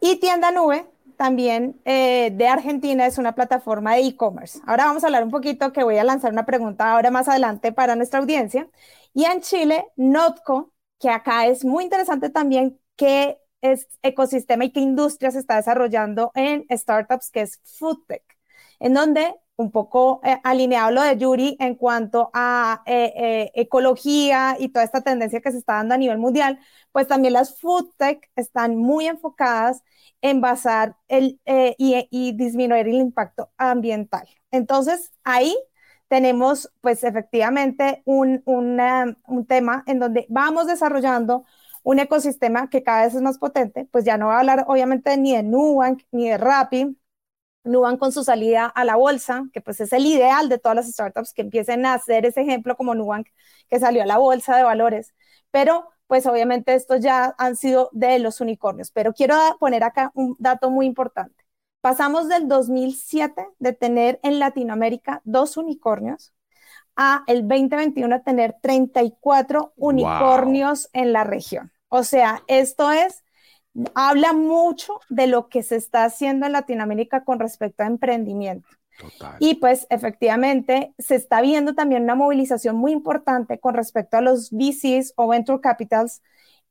Y 0.00 0.16
Tienda 0.16 0.50
Nube, 0.50 0.86
también 1.16 1.80
eh, 1.84 2.30
de 2.32 2.46
Argentina, 2.46 3.06
es 3.06 3.18
una 3.18 3.34
plataforma 3.34 3.94
de 3.94 4.06
e-commerce. 4.06 4.60
Ahora 4.66 4.86
vamos 4.86 5.02
a 5.02 5.08
hablar 5.08 5.24
un 5.24 5.30
poquito, 5.30 5.72
que 5.72 5.84
voy 5.84 5.98
a 5.98 6.04
lanzar 6.04 6.32
una 6.32 6.46
pregunta 6.46 6.92
ahora 6.92 7.10
más 7.10 7.28
adelante 7.28 7.72
para 7.72 7.96
nuestra 7.96 8.20
audiencia. 8.20 8.68
Y 9.14 9.24
en 9.24 9.40
Chile, 9.40 9.86
Notco, 9.96 10.72
que 10.98 11.10
acá 11.10 11.46
es 11.46 11.64
muy 11.64 11.84
interesante 11.84 12.30
también 12.30 12.80
qué 12.96 13.38
es 13.60 13.88
ecosistema 14.02 14.64
y 14.64 14.72
qué 14.72 14.80
industria 14.80 15.30
se 15.30 15.38
está 15.40 15.56
desarrollando 15.56 16.30
en 16.34 16.66
startups, 16.70 17.30
que 17.30 17.42
es 17.42 17.60
FoodTech, 17.64 18.24
en 18.80 18.94
donde 18.94 19.34
un 19.58 19.72
poco 19.72 20.20
eh, 20.24 20.38
alineado 20.44 20.92
lo 20.92 21.02
de 21.02 21.16
Yuri 21.18 21.56
en 21.58 21.74
cuanto 21.74 22.30
a 22.32 22.82
eh, 22.86 23.12
eh, 23.16 23.50
ecología 23.54 24.56
y 24.58 24.68
toda 24.68 24.84
esta 24.84 25.02
tendencia 25.02 25.40
que 25.40 25.50
se 25.50 25.58
está 25.58 25.74
dando 25.74 25.94
a 25.94 25.98
nivel 25.98 26.18
mundial, 26.18 26.60
pues 26.92 27.08
también 27.08 27.32
las 27.34 27.60
FoodTech 27.60 28.30
están 28.36 28.76
muy 28.76 29.06
enfocadas 29.08 29.82
en 30.20 30.40
basar 30.40 30.96
el, 31.08 31.40
y, 31.46 32.32
disminuir 32.36 32.86
el 32.86 32.94
impacto 32.94 33.50
ambiental. 33.56 34.28
Entonces, 34.52 35.12
ahí 35.24 35.56
tenemos 36.08 36.70
pues 36.80 37.04
efectivamente 37.04 38.02
un, 38.06 38.42
un 38.46 39.46
tema 39.46 39.84
en 39.86 39.98
donde 39.98 40.26
vamos 40.28 40.66
desarrollando 40.66 41.44
un 41.82 41.98
ecosistema 42.00 42.68
que 42.70 42.82
cada 42.82 43.04
vez 43.04 43.14
es 43.14 43.22
más 43.22 43.38
potente, 43.38 43.88
pues 43.92 44.04
ya 44.04 44.18
no 44.18 44.26
voy 44.26 44.34
a 44.34 44.38
hablar 44.40 44.64
obviamente 44.68 45.16
ni 45.16 45.36
de 45.36 45.42
Nubank 45.42 46.02
ni 46.12 46.28
de 46.28 46.38
Rappi, 46.38 46.98
Nubank 47.64 47.98
con 47.98 48.12
su 48.12 48.24
salida 48.24 48.66
a 48.66 48.84
la 48.84 48.96
bolsa, 48.96 49.44
que 49.52 49.60
pues 49.60 49.80
es 49.80 49.92
el 49.92 50.06
ideal 50.06 50.48
de 50.48 50.58
todas 50.58 50.76
las 50.76 50.88
startups 50.90 51.32
que 51.34 51.42
empiecen 51.42 51.84
a 51.86 51.94
hacer 51.94 52.24
ese 52.26 52.42
ejemplo 52.42 52.76
como 52.76 52.94
Nubank 52.94 53.28
que 53.68 53.78
salió 53.80 54.02
a 54.02 54.06
la 54.06 54.18
bolsa 54.18 54.56
de 54.56 54.62
valores, 54.64 55.14
pero 55.50 55.88
pues 56.06 56.26
obviamente 56.26 56.74
estos 56.74 57.00
ya 57.00 57.34
han 57.38 57.56
sido 57.56 57.90
de 57.92 58.18
los 58.18 58.40
unicornios, 58.40 58.90
pero 58.90 59.12
quiero 59.12 59.34
poner 59.60 59.84
acá 59.84 60.10
un 60.14 60.36
dato 60.38 60.70
muy 60.70 60.86
importante. 60.86 61.37
Pasamos 61.80 62.28
del 62.28 62.48
2007 62.48 63.46
de 63.58 63.72
tener 63.72 64.18
en 64.22 64.38
Latinoamérica 64.38 65.22
dos 65.24 65.56
unicornios 65.56 66.34
a 66.96 67.22
el 67.28 67.46
2021 67.46 68.22
tener 68.22 68.56
34 68.60 69.72
unicornios 69.76 70.90
en 70.92 71.12
la 71.12 71.22
región. 71.22 71.72
O 71.88 72.02
sea, 72.02 72.42
esto 72.48 72.90
es, 72.90 73.24
habla 73.94 74.32
mucho 74.32 74.98
de 75.08 75.28
lo 75.28 75.48
que 75.48 75.62
se 75.62 75.76
está 75.76 76.04
haciendo 76.04 76.46
en 76.46 76.52
Latinoamérica 76.52 77.24
con 77.24 77.38
respecto 77.38 77.84
a 77.84 77.86
emprendimiento. 77.86 78.68
Y 79.38 79.54
pues 79.54 79.86
efectivamente 79.90 80.92
se 80.98 81.14
está 81.14 81.40
viendo 81.40 81.74
también 81.74 82.02
una 82.02 82.16
movilización 82.16 82.76
muy 82.76 82.90
importante 82.90 83.60
con 83.60 83.74
respecto 83.74 84.16
a 84.16 84.20
los 84.20 84.50
VCs 84.50 85.12
o 85.14 85.28
Venture 85.28 85.60
Capitals, 85.60 86.22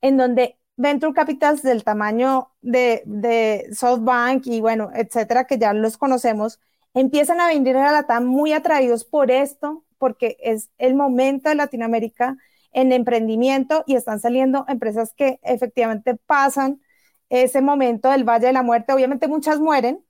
en 0.01 0.17
donde 0.17 0.57
Venture 0.77 1.13
Capitals 1.13 1.63
del 1.63 1.83
tamaño 1.83 2.51
de, 2.61 3.67
SoftBank 3.73 4.45
y 4.47 4.61
bueno, 4.61 4.91
etcétera, 4.93 5.45
que 5.45 5.57
ya 5.57 5.73
los 5.73 5.97
conocemos, 5.97 6.59
empiezan 6.93 7.41
a 7.41 7.47
venir 7.47 7.75
a 7.77 7.91
la 7.91 8.03
TAM 8.03 8.25
muy 8.25 8.53
atraídos 8.53 9.03
por 9.03 9.31
esto, 9.31 9.83
porque 9.97 10.37
es 10.39 10.69
el 10.77 10.95
momento 10.95 11.49
de 11.49 11.55
Latinoamérica 11.55 12.37
en 12.71 12.91
emprendimiento 12.91 13.83
y 13.87 13.95
están 13.95 14.19
saliendo 14.19 14.65
empresas 14.67 15.13
que 15.15 15.39
efectivamente 15.43 16.15
pasan 16.15 16.81
ese 17.29 17.61
momento 17.61 18.11
del 18.11 18.23
Valle 18.23 18.47
de 18.47 18.53
la 18.53 18.63
Muerte. 18.63 18.93
Obviamente 18.93 19.27
muchas 19.27 19.59
mueren, 19.59 20.05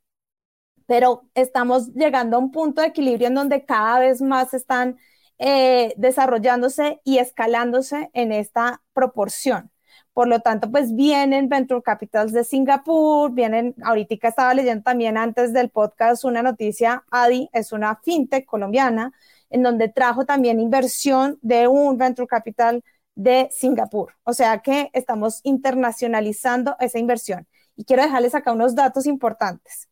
pero 0.85 1.23
estamos 1.33 1.93
llegando 1.93 2.37
a 2.37 2.39
un 2.39 2.51
punto 2.51 2.81
de 2.81 2.87
equilibrio 2.87 3.27
en 3.27 3.35
donde 3.35 3.65
cada 3.65 3.99
vez 3.99 4.21
más 4.21 4.53
están 4.53 4.97
eh, 5.39 5.93
desarrollándose 5.97 7.01
y 7.05 7.19
escalándose 7.19 8.09
en 8.13 8.31
esta 8.33 8.81
proporción. 8.93 9.71
Por 10.17 10.27
lo 10.27 10.39
tanto, 10.39 10.71
pues 10.71 10.95
vienen 10.95 11.47
Venture 11.47 11.83
Capitals 11.83 12.31
de 12.31 12.43
Singapur, 12.43 13.31
vienen, 13.33 13.75
ahorita 13.83 14.15
estaba 14.27 14.51
leyendo 14.55 14.81
también 14.81 15.15
antes 15.15 15.53
del 15.53 15.69
podcast 15.69 16.23
una 16.23 16.41
noticia, 16.41 17.03
Adi 17.11 17.51
es 17.53 17.71
una 17.71 17.97
fintech 18.03 18.43
colombiana, 18.47 19.11
en 19.51 19.61
donde 19.61 19.89
trajo 19.89 20.25
también 20.25 20.59
inversión 20.59 21.37
de 21.43 21.67
un 21.67 21.99
Venture 21.99 22.27
Capital 22.27 22.83
de 23.13 23.47
Singapur. 23.51 24.13
O 24.23 24.33
sea 24.33 24.57
que 24.63 24.89
estamos 24.93 25.39
internacionalizando 25.43 26.75
esa 26.79 26.97
inversión. 26.97 27.45
Y 27.75 27.85
quiero 27.85 28.01
dejarles 28.01 28.33
acá 28.33 28.53
unos 28.53 28.73
datos 28.73 29.05
importantes. 29.05 29.87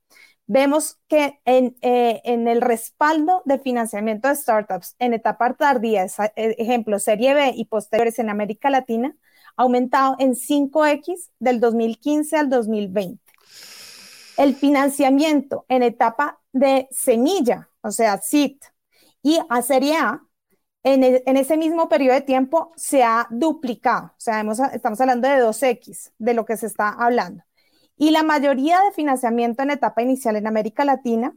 Vemos 0.48 0.98
que 1.08 1.40
en, 1.46 1.78
eh, 1.82 2.22
en 2.24 2.48
el 2.48 2.62
respaldo 2.62 3.44
de 3.46 3.60
financiamiento 3.60 4.28
de 4.28 4.36
startups 4.38 4.96
en 4.98 5.14
etapa 5.14 5.54
tardía, 5.54 6.06
eh, 6.06 6.56
ejemplo, 6.58 6.98
Serie 6.98 7.36
B 7.36 7.54
y 7.56 7.66
posteriores 7.66 8.18
en 8.18 8.32
América 8.32 8.72
Latina, 8.72 9.16
aumentado 9.56 10.16
en 10.20 10.36
5X 10.36 11.30
del 11.40 11.60
2015 11.60 12.38
al 12.38 12.50
2020. 12.50 13.22
El 14.38 14.56
financiamiento 14.56 15.66
en 15.70 15.84
etapa 15.84 16.40
de 16.52 16.88
semilla, 16.92 17.70
o 17.82 17.92
sea, 17.92 18.20
SIT, 18.22 18.64
y 19.22 19.40
a 19.50 19.62
Serie 19.62 19.98
en, 20.84 21.04
e, 21.04 21.24
en, 21.26 21.38
ese 21.38 21.58
mismo 21.58 21.90
periodo 21.90 22.16
de 22.16 22.22
tiempo 22.22 22.72
se 22.76 23.04
ha 23.04 23.28
duplicado. 23.32 24.08
O 24.08 24.20
sea, 24.20 24.42
estamos 24.74 25.02
hablando 25.02 25.28
de 25.28 25.42
2X 25.42 26.12
de 26.18 26.34
lo 26.34 26.46
que 26.46 26.58
se 26.58 26.68
está 26.68 26.90
hablando. 26.90 27.44
Y 27.98 28.12
la 28.12 28.24
mayoría 28.24 28.80
de 28.82 28.92
financiamiento 28.92 29.64
en 29.64 29.72
etapa 29.72 30.02
inicial 30.02 30.36
en 30.36 30.48
América 30.48 30.86
Latina, 30.86 31.36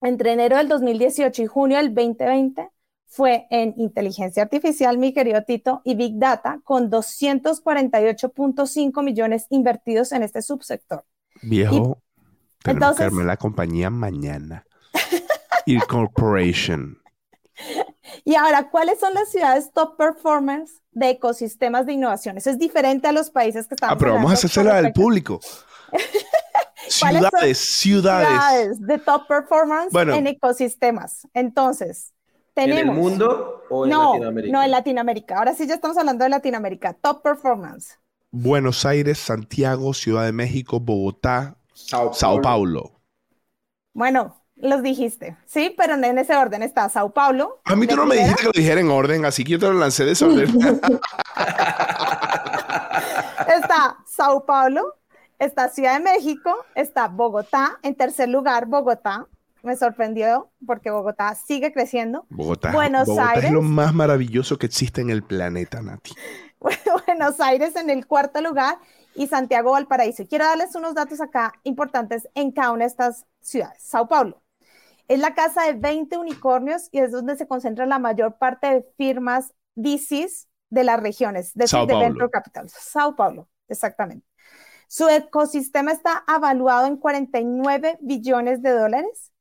entre 0.00 0.32
enero 0.32 0.56
del 0.58 0.68
2018 0.68 1.42
y 1.42 1.46
junio 1.46 1.78
del 1.78 1.94
2020, 1.94 2.70
fue 3.06 3.46
en 3.50 3.74
inteligencia 3.76 4.42
artificial, 4.42 4.98
mi 4.98 5.14
querido 5.14 5.42
Tito, 5.42 5.80
y 5.84 5.94
Big 5.94 6.18
Data, 6.18 6.60
con 6.64 6.90
248.5 6.90 9.02
millones 9.02 9.46
invertidos 9.50 10.12
en 10.12 10.22
este 10.22 10.42
subsector. 10.42 11.04
Viejo, 11.42 12.00
entonces, 12.64 13.10
que 13.10 13.24
la 13.24 13.36
compañía 13.36 13.90
mañana. 13.90 14.64
y 15.66 15.78
Corporation. 15.78 16.98
Y 18.24 18.34
ahora, 18.34 18.70
¿cuáles 18.70 19.00
son 19.00 19.14
las 19.14 19.30
ciudades 19.30 19.72
top 19.72 19.96
performers 19.96 20.82
de 20.92 21.10
ecosistemas 21.10 21.86
de 21.86 21.94
innovación? 21.94 22.38
Eso 22.38 22.50
es 22.50 22.58
diferente 22.58 23.08
a 23.08 23.12
los 23.12 23.30
países 23.30 23.66
que 23.66 23.74
estamos 23.74 23.94
Ah, 23.94 23.98
pero 23.98 24.14
vamos 24.14 24.30
a 24.30 24.34
hacérsela 24.34 24.76
al 24.76 24.92
público. 24.92 25.40
ciudades, 26.88 27.58
ciudades. 27.58 28.28
Ciudades 28.28 28.80
de 28.80 28.98
top 28.98 29.26
performance 29.26 29.94
en 29.94 30.26
ecosistemas. 30.26 31.26
Entonces, 31.34 32.12
¿En 32.56 32.72
el 32.72 32.86
mundo 32.86 33.64
o 33.68 33.84
en 33.84 33.90
Latinoamérica? 33.90 34.52
No, 34.52 34.62
en 34.62 34.70
Latinoamérica. 34.70 35.38
Ahora 35.38 35.54
sí 35.54 35.66
ya 35.66 35.74
estamos 35.74 35.98
hablando 35.98 36.24
de 36.24 36.30
Latinoamérica. 36.30 36.94
Top 36.94 37.22
performance. 37.22 37.98
Buenos 38.30 38.86
Aires, 38.86 39.18
Santiago, 39.18 39.92
Ciudad 39.94 40.24
de 40.24 40.32
México, 40.32 40.80
Bogotá, 40.80 41.58
Sao 41.74 42.40
Paulo. 42.40 43.00
Bueno, 43.92 44.42
los 44.56 44.82
dijiste, 44.82 45.36
sí, 45.44 45.74
pero 45.76 45.94
en 45.94 46.18
ese 46.18 46.34
orden 46.34 46.62
está 46.62 46.88
Sao 46.88 47.12
Paulo. 47.12 47.60
A 47.64 47.76
mí 47.76 47.86
tú 47.86 47.96
no 47.96 48.06
me 48.06 48.16
dijiste 48.16 48.40
que 48.40 48.46
lo 48.46 48.52
dijera 48.52 48.80
en 48.80 48.90
orden, 48.90 49.24
así 49.26 49.44
que 49.44 49.52
yo 49.52 49.58
te 49.58 49.66
lo 49.66 49.74
lancé 49.74 50.04
de 50.04 50.12
ese 50.12 50.24
orden. 50.24 50.48
está 53.48 53.98
Sao 54.06 54.44
Paulo, 54.46 54.96
está 55.38 55.68
Ciudad 55.68 55.94
de 55.94 56.00
México, 56.00 56.54
está 56.74 57.08
Bogotá, 57.08 57.78
en 57.82 57.94
tercer 57.94 58.28
lugar 58.30 58.66
Bogotá, 58.66 59.26
me 59.66 59.76
sorprendió 59.76 60.50
porque 60.64 60.90
Bogotá 60.90 61.34
sigue 61.34 61.72
creciendo. 61.72 62.26
Bogotá, 62.30 62.72
Buenos 62.72 63.08
Aires. 63.08 63.44
es 63.44 63.52
lo 63.52 63.62
más 63.62 63.92
maravilloso 63.92 64.58
que 64.58 64.66
existe 64.66 65.00
en 65.00 65.10
el 65.10 65.22
planeta, 65.22 65.82
Nati. 65.82 66.14
Buenos 67.06 67.40
Aires 67.40 67.76
en 67.76 67.90
el 67.90 68.06
cuarto 68.06 68.40
lugar 68.40 68.78
y 69.14 69.26
Santiago 69.26 69.72
Valparaíso. 69.72 70.26
quiero 70.26 70.44
darles 70.44 70.74
unos 70.74 70.94
datos 70.94 71.20
acá 71.20 71.52
importantes 71.64 72.28
en 72.34 72.52
cada 72.52 72.72
una 72.72 72.84
de 72.84 72.88
estas 72.88 73.26
ciudades. 73.40 73.82
Sao 73.82 74.08
Paulo. 74.08 74.42
Es 75.08 75.20
la 75.20 75.34
casa 75.34 75.64
de 75.64 75.74
20 75.74 76.16
unicornios 76.18 76.88
y 76.90 76.98
es 76.98 77.12
donde 77.12 77.36
se 77.36 77.46
concentra 77.46 77.86
la 77.86 77.98
mayor 77.98 78.38
parte 78.38 78.66
de 78.68 78.86
firmas 78.96 79.52
VCs 79.76 80.48
de 80.70 80.84
las 80.84 81.00
regiones, 81.00 81.52
de, 81.54 81.68
Sao 81.68 81.86
de 81.86 81.94
Venture 81.94 82.30
Capital. 82.30 82.68
Sao 82.68 83.14
Paulo, 83.14 83.48
exactamente. 83.68 84.26
Su 84.88 85.08
ecosistema 85.08 85.92
está 85.92 86.24
avaluado 86.26 86.86
en 86.86 86.96
49 86.96 87.98
billones 88.00 88.62
de 88.62 88.70
dólares 88.70 89.32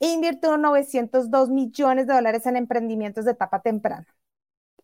e 0.00 0.08
invirtió 0.08 0.56
902 0.56 1.50
millones 1.50 2.06
de 2.06 2.14
dólares 2.14 2.44
en 2.46 2.56
emprendimientos 2.56 3.24
de 3.26 3.32
etapa 3.32 3.60
temprana. 3.60 4.06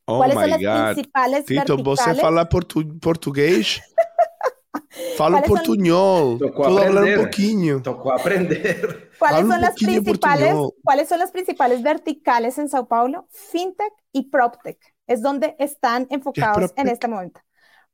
Oh 0.04 0.18
¿Cuáles 0.18 0.34
son 0.36 0.50
las 0.50 0.58
principales 0.94 1.44
Tito, 1.46 1.76
verticales? 1.76 1.84
¿Você 1.84 2.14
fala 2.20 2.48
portu 2.48 2.98
portugués? 3.00 3.80
Falo 5.16 5.36
¿Cuáles 5.38 5.48
son- 5.48 5.56
portuñol. 5.58 6.38
Tocó 6.38 6.62
Puedo 6.64 6.78
hablar 6.78 7.04
un 7.04 7.24
poquinho. 7.24 7.82
Tocó 7.82 8.12
aprender. 8.12 9.10
¿Cuáles 9.18 9.46
son 9.46 9.60
las 9.60 9.74
principales? 9.74 10.46
portuñol. 10.48 10.72
¿Cuáles 10.84 11.08
son 11.08 11.18
las 11.18 11.30
principales 11.32 11.82
verticales 11.82 12.58
en 12.58 12.68
Sao 12.68 12.86
Paulo? 12.86 13.26
FinTech 13.30 13.92
y 14.12 14.30
PropTech. 14.30 14.78
Es 15.06 15.22
donde 15.22 15.54
están 15.58 16.06
enfocados 16.10 16.58
en 16.58 16.66
PropTech? 16.68 16.86
este 16.92 17.08
momento. 17.08 17.40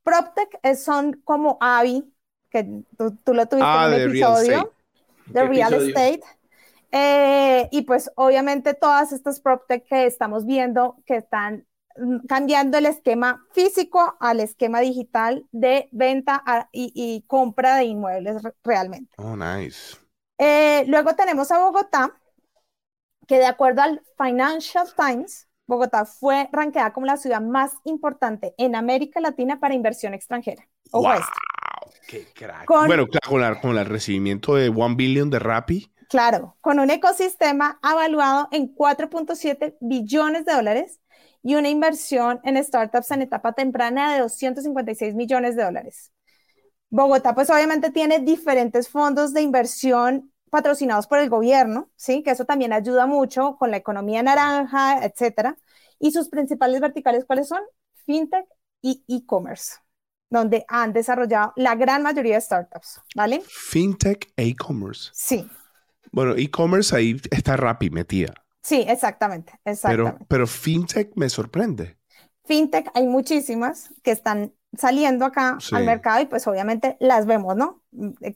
PropTech 0.03 0.59
es- 0.63 0.85
son 0.85 1.21
como 1.25 1.57
Avi, 1.61 2.05
que 2.51 2.65
tú, 2.99 3.17
tú 3.25 3.35
lo 3.35 3.47
tuviste 3.47 3.67
Ah, 3.69 3.87
en 3.87 3.91
real 3.93 4.11
episodio 4.11 4.57
estate. 4.59 4.71
de 5.27 5.41
¿Qué 5.41 5.47
real 5.49 5.73
episodio? 5.75 5.89
estate. 5.97 6.21
Eh, 6.93 7.69
y 7.73 7.83
pues 7.83 8.11
obviamente 8.17 8.75
todas 8.75 9.13
estas 9.13 9.41
PropTech 9.41 9.85
que 9.87 10.07
estamos 10.07 10.45
viendo 10.47 10.97
que 11.07 11.17
están 11.17 11.67
mm, 11.97 12.27
cambiando 12.27 12.77
el 12.79 12.87
esquema 12.87 13.45
físico 13.53 14.17
al 14.21 14.41
esquema 14.41 14.81
digital 14.81 15.47
de 15.53 15.89
venta 15.93 16.43
a- 16.47 16.69
y, 16.71 16.93
y 16.95 17.23
compra 17.27 17.77
de 17.77 17.85
inmuebles 17.85 18.43
re- 18.43 18.53
realmente. 18.63 19.15
Oh, 19.19 19.37
nice. 19.37 19.97
Eh, 20.39 20.85
luego 20.87 21.15
tenemos 21.15 21.51
a 21.51 21.59
Bogotá, 21.59 22.15
que 23.27 23.39
de 23.39 23.47
acuerdo 23.47 23.83
al 23.83 24.03
Financial 24.19 24.87
Times, 24.97 25.49
Bogotá 25.67 26.05
fue 26.05 26.49
ranqueada 26.53 26.93
como 26.93 27.07
la 27.07 27.17
ciudad 27.17 27.41
más 27.41 27.73
importante 27.85 28.55
en 28.59 28.75
América 28.75 29.21
Latina 29.21 29.61
para 29.61 29.75
inversión 29.75 30.13
extranjera. 30.13 30.69
Ojo 30.91 31.09
Wow, 31.09 31.21
qué 32.09 32.27
crack. 32.35 32.65
Con- 32.67 32.87
Bueno, 32.87 33.07
claro, 33.07 33.29
con, 33.31 33.41
la- 33.41 33.61
con 33.61 33.79
el 33.79 33.87
recibimiento 33.87 34.57
de 34.57 34.69
One 34.69 34.97
Billion 34.97 35.31
de 35.31 35.39
Rappi. 35.39 35.92
Claro, 36.13 36.59
con 36.61 36.79
un 36.79 36.91
ecosistema 36.91 37.79
avaluado 37.81 38.47
en 38.51 38.69
4.7 38.69 39.79
billones 39.81 40.45
de 40.45 40.53
dólares 40.53 41.01
y 41.43 41.55
una 41.55 41.71
inversión 41.71 42.39
en 42.45 42.63
startups 42.63 43.13
en 43.13 43.23
etapa 43.23 43.55
temprana 43.55 44.13
de 44.13 44.21
256 44.21 45.15
millones 45.15 45.57
de 45.57 45.65
dólares. 45.65 46.13
Bogotá, 46.91 47.35
pues 47.35 47.49
obviamente 47.49 47.91
tiene 47.91 48.19
diferentes 48.19 48.91
fondos 48.91 49.33
de 49.33 49.41
inversión 49.41 50.31
patrocinados 50.51 51.07
por 51.07 51.19
el 51.19 51.31
gobierno, 51.31 51.91
¿sí? 51.97 52.23
Que 52.23 52.33
eso 52.33 52.45
también 52.45 52.75
ayuda 52.75 53.07
mucho 53.07 53.57
con 53.59 53.71
la 53.71 53.79
economía 53.79 54.23
naranja, 54.23 55.03
etcétera. 55.07 55.57
Y 55.99 56.11
sus 56.11 56.29
principales 56.29 56.83
verticales, 56.83 57.25
¿cuáles 57.25 57.49
son? 57.49 57.63
FinTech 58.05 58.45
y 58.83 59.03
e-commerce, 59.09 59.77
donde 60.29 60.67
han 60.69 60.93
desarrollado 60.93 61.55
la 61.57 61.75
gran 61.75 62.03
mayoría 62.03 62.35
de 62.35 62.43
startups, 62.43 63.01
¿vale? 63.17 63.43
Fintech 63.49 64.31
e 64.37 64.49
e-commerce. 64.49 65.09
Sí, 65.15 65.49
Bueno, 66.13 66.35
e-commerce 66.37 66.95
ahí 66.95 67.21
está 67.31 67.57
Rappi 67.57 67.91
metida. 67.91 68.33
sí, 68.61 68.85
exactamente, 68.87 69.53
exactamente. 69.65 70.13
Pero, 70.19 70.27
pero 70.29 70.47
fintech 70.47 71.13
me 71.17 71.29
sorprende. 71.29 71.97
fintech 72.45 72.91
hay 72.95 73.07
muchísimas 73.07 73.91
que 74.03 74.11
están 74.13 74.53
saliendo 74.77 75.25
acá 75.27 75.57
Sí. 75.61 75.75
al 75.75 75.85
mercado 75.85 76.21
y 76.23 76.27
pues 76.27 76.47
obviamente 76.47 76.97
las 77.01 77.27
vemos, 77.27 77.57
¿no? 77.57 77.83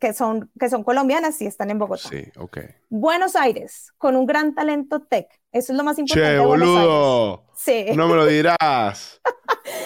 Que 0.00 0.12
son, 0.12 0.50
que 0.60 0.68
son 0.68 0.84
colombianas 0.84 1.40
y 1.40 1.46
están 1.46 1.70
en 1.70 1.78
Bogotá. 1.78 2.08
Sí, 2.10 2.24
ok. 2.36 2.58
Buenos 2.90 3.36
Aires, 3.36 3.92
con 3.96 4.16
un 4.16 4.26
gran 4.26 4.54
talento 4.54 5.00
tech. 5.00 5.28
Eso 5.50 5.72
es 5.72 5.76
lo 5.78 5.84
más 5.84 5.98
importante 5.98 6.28
Che, 6.28 6.34
de 6.34 6.44
Buenos 6.46 6.68
Aires. 6.68 6.84
boludo. 6.86 7.44
Sí, 7.56 7.86
No 7.94 8.08
me 8.08 8.14
lo 8.16 8.26
dirás. 8.26 9.20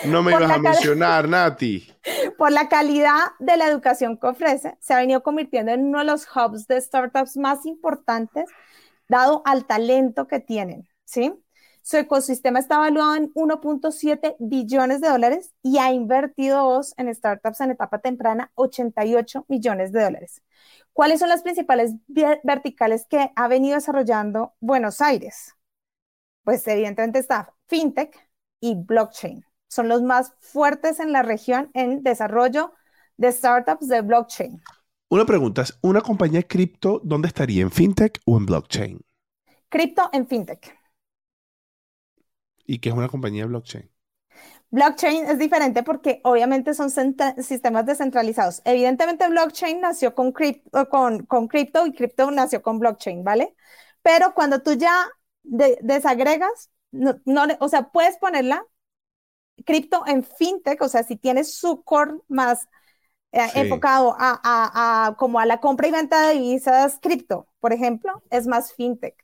No 0.05 0.23
me 0.23 0.33
ibas 0.33 0.51
a 0.51 0.59
mencionar, 0.59 1.29
Nati. 1.29 1.87
por 2.41 2.53
la 2.53 2.71
calidad 2.71 3.19
de 3.39 3.59
la 3.59 3.67
educación 3.67 4.17
que 4.17 4.29
ofrece, 4.29 4.75
se 4.81 4.95
ha 4.95 4.97
venido 4.97 5.23
convirtiendo 5.23 5.73
en 5.73 5.85
uno 5.85 5.99
de 5.99 6.07
los 6.07 6.27
hubs 6.35 6.67
de 6.67 6.81
startups 6.81 7.37
más 7.37 7.67
importantes, 7.67 8.47
dado 9.09 9.43
al 9.45 9.67
talento 9.67 10.27
que 10.27 10.41
tienen, 10.41 10.89
¿sí? 11.05 11.35
Su 11.83 11.99
ecosistema 11.99 12.59
está 12.59 12.77
evaluado 12.77 13.15
en 13.17 13.31
1.7 13.35 14.37
billones 14.39 15.03
de 15.03 15.11
dólares 15.11 15.53
y 15.63 15.77
ha 15.77 15.93
invertido 15.93 16.81
en 16.97 17.15
startups 17.15 17.61
en 17.61 17.73
etapa 17.73 17.99
temprana 17.99 18.51
88 18.55 19.45
millones 19.49 19.93
de 19.93 20.03
dólares. 20.03 20.43
¿Cuáles 20.95 21.21
son 21.21 21.29
las 21.29 21.43
principales 21.43 21.93
verticales 22.43 23.05
que 23.07 23.31
ha 23.37 23.49
venido 23.49 23.75
desarrollando 23.75 24.55
Buenos 24.61 25.03
Aires? 25.03 25.57
Pues 26.43 26.67
evidentemente 26.67 27.19
está 27.19 27.55
FinTech 27.67 28.17
y 28.61 28.77
blockchain. 28.77 29.45
Son 29.71 29.89
los 29.89 30.03
más 30.03 30.35
fuertes 30.41 31.01
en 31.01 31.13
la 31.13 31.23
región 31.23 31.71
en 31.75 32.05
desarrollo 32.05 32.75
de 33.19 33.33
startups 33.33 33.89
de 33.89 34.03
blockchain. 34.03 34.63
Una 35.09 35.25
pregunta, 35.25 35.63
¿es 35.63 35.79
¿una 35.83 36.01
compañía 36.01 36.43
cripto 36.43 37.01
dónde 37.05 37.29
estaría? 37.29 37.63
¿En 37.63 37.71
fintech 37.71 38.21
o 38.25 38.39
en 38.39 38.47
blockchain? 38.47 39.01
Cripto 39.69 40.05
en 40.13 40.27
FinTech. 40.29 40.63
¿Y 42.65 42.79
qué 42.79 42.89
es 42.89 42.95
una 42.95 43.09
compañía 43.11 43.43
de 43.43 43.49
blockchain? 43.49 43.91
Blockchain 44.71 45.27
es 45.27 45.39
diferente 45.39 45.83
porque 45.83 46.21
obviamente 46.25 46.75
son 46.75 46.91
sistemas 46.91 47.87
descentralizados. 47.87 48.63
Evidentemente 48.65 49.29
blockchain 49.29 49.81
nació 49.81 50.15
con 50.15 50.33
cripto, 50.33 50.89
con, 50.89 51.27
con 51.27 51.49
cripto 51.49 51.87
y 51.87 51.93
cripto 51.93 52.31
nació 52.31 52.63
con 52.63 52.79
blockchain, 52.79 53.25
¿vale? 53.25 53.55
Pero 54.03 54.33
cuando 54.35 54.63
tú 54.63 54.75
ya 54.75 54.95
de- 55.43 55.79
desagregas, 55.83 56.71
no, 56.93 57.21
no 57.25 57.47
le- 57.47 57.57
o 57.61 57.69
sea, 57.69 57.91
puedes 57.91 58.17
ponerla 58.19 58.65
cripto 59.65 60.05
en 60.07 60.25
fintech, 60.25 60.81
o 60.83 60.89
sea, 60.89 61.03
si 61.03 61.17
tienes 61.17 61.55
su 61.55 61.83
core 61.85 62.15
más 62.29 62.69
eh, 63.33 63.51
Sí. 63.53 63.61
enfocado 63.61 64.15
a, 64.19 64.41
a- 64.43 65.07
a- 65.09 65.17
como 65.17 65.41
a 65.41 65.47
la 65.47 65.61
compra 65.61 65.89
y 65.89 65.93
venta 65.93 66.29
de 66.29 66.35
divisas 66.35 66.99
cripto, 67.01 67.47
por 67.61 67.73
ejemplo, 67.73 68.23
es 68.31 68.47
más 68.47 68.73
fintech. 68.75 69.15